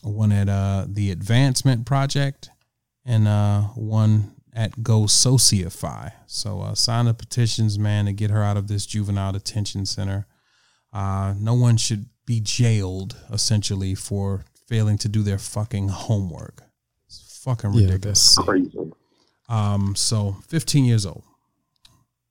one 0.03 0.33
at 0.33 0.49
uh, 0.49 0.87
the 0.89 1.11
Advancement 1.13 1.87
Project, 1.87 2.51
and 3.05 3.29
uh, 3.29 3.63
one 3.75 4.35
at 4.53 4.83
Go 4.83 5.03
Sociify. 5.03 6.13
So 6.27 6.61
uh, 6.61 6.75
sign 6.75 7.05
the 7.05 7.15
petitions, 7.15 7.79
man, 7.79 8.07
to 8.07 8.13
get 8.13 8.31
her 8.31 8.43
out 8.43 8.57
of 8.57 8.67
this 8.67 8.85
juvenile 8.85 9.33
detention 9.33 9.87
center. 9.87 10.27
Uh, 10.93 11.35
no 11.39 11.55
one 11.55 11.77
should 11.77 12.07
be 12.27 12.41
jailed 12.41 13.17
essentially 13.33 13.95
for 13.95 14.45
failing 14.69 14.97
to 14.99 15.09
do 15.09 15.23
their 15.23 15.39
fucking 15.39 15.89
homework. 15.89 16.63
It's 17.07 17.41
fucking 17.45 17.73
Yeah, 17.75 17.87
ridiculous. 17.87 18.37
that's 18.37 18.47
Crazy. 18.47 18.93
Um, 19.49 19.95
so 19.97 20.37
15 20.49 20.85
years 20.85 21.05
old. 21.07 21.25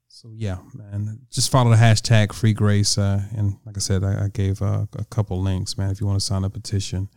So 0.07 0.29
yeah, 0.33 0.57
man, 0.73 1.19
just 1.31 1.51
follow 1.51 1.69
the 1.69 1.75
hashtag 1.75 2.33
Free 2.33 2.53
Grace. 2.53 2.97
Uh, 2.97 3.21
and 3.35 3.57
like 3.65 3.75
I 3.77 3.79
said, 3.79 4.03
I, 4.03 4.25
I 4.25 4.27
gave 4.29 4.61
uh, 4.61 4.85
a 4.97 5.05
couple 5.05 5.41
links, 5.41 5.77
man. 5.77 5.91
If 5.91 5.99
you 6.01 6.07
want 6.07 6.19
to 6.19 6.25
sign 6.25 6.43
a 6.43 6.49
petition 6.49 7.09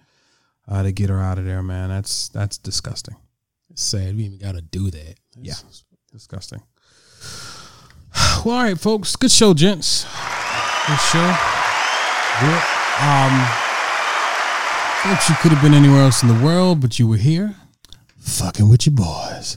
uh, 0.69 0.83
to 0.83 0.93
get 0.93 1.09
her 1.11 1.19
out 1.21 1.39
of 1.39 1.45
there, 1.47 1.63
man, 1.63 1.89
that's 1.91 2.29
that's 2.29 2.59
disgusting. 2.59 3.17
It's 3.71 3.83
sad. 3.83 4.17
We 4.17 4.25
even 4.25 4.39
got 4.39 4.55
to 4.57 4.61
do 4.63 4.91
that. 4.91 5.15
Yeah, 5.37 5.55
disgusting. 6.13 6.63
Well, 8.45 8.55
all 8.57 8.63
right, 8.65 8.79
folks. 8.79 9.17
Good 9.17 9.31
show, 9.31 9.53
gents. 9.55 10.05
Good 10.05 10.99
show. 10.99 11.37
Good. 12.41 12.63
Um, 13.03 13.47
folks, 15.03 15.31
you 15.31 15.35
could 15.37 15.51
have 15.51 15.63
been 15.63 15.73
anywhere 15.75 16.03
else 16.03 16.23
in 16.23 16.29
the 16.29 16.45
world, 16.45 16.81
but 16.81 16.99
you 16.99 17.07
were 17.07 17.17
here, 17.17 17.57
fucking 18.19 18.69
with 18.69 18.87
your 18.87 18.95
boys, 18.95 19.57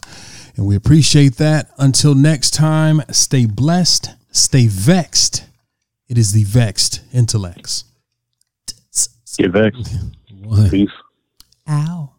and 0.55 0.65
we 0.65 0.75
appreciate 0.75 1.35
that. 1.35 1.69
Until 1.77 2.15
next 2.15 2.51
time, 2.51 3.01
stay 3.11 3.45
blessed, 3.45 4.11
stay 4.31 4.67
vexed. 4.67 5.45
It 6.07 6.17
is 6.17 6.31
the 6.31 6.43
vexed 6.43 7.01
intellects. 7.11 7.85
Get 9.37 9.51
vexed. 9.51 9.95
One. 10.43 10.69
Peace. 10.69 10.89
Ow. 11.67 12.12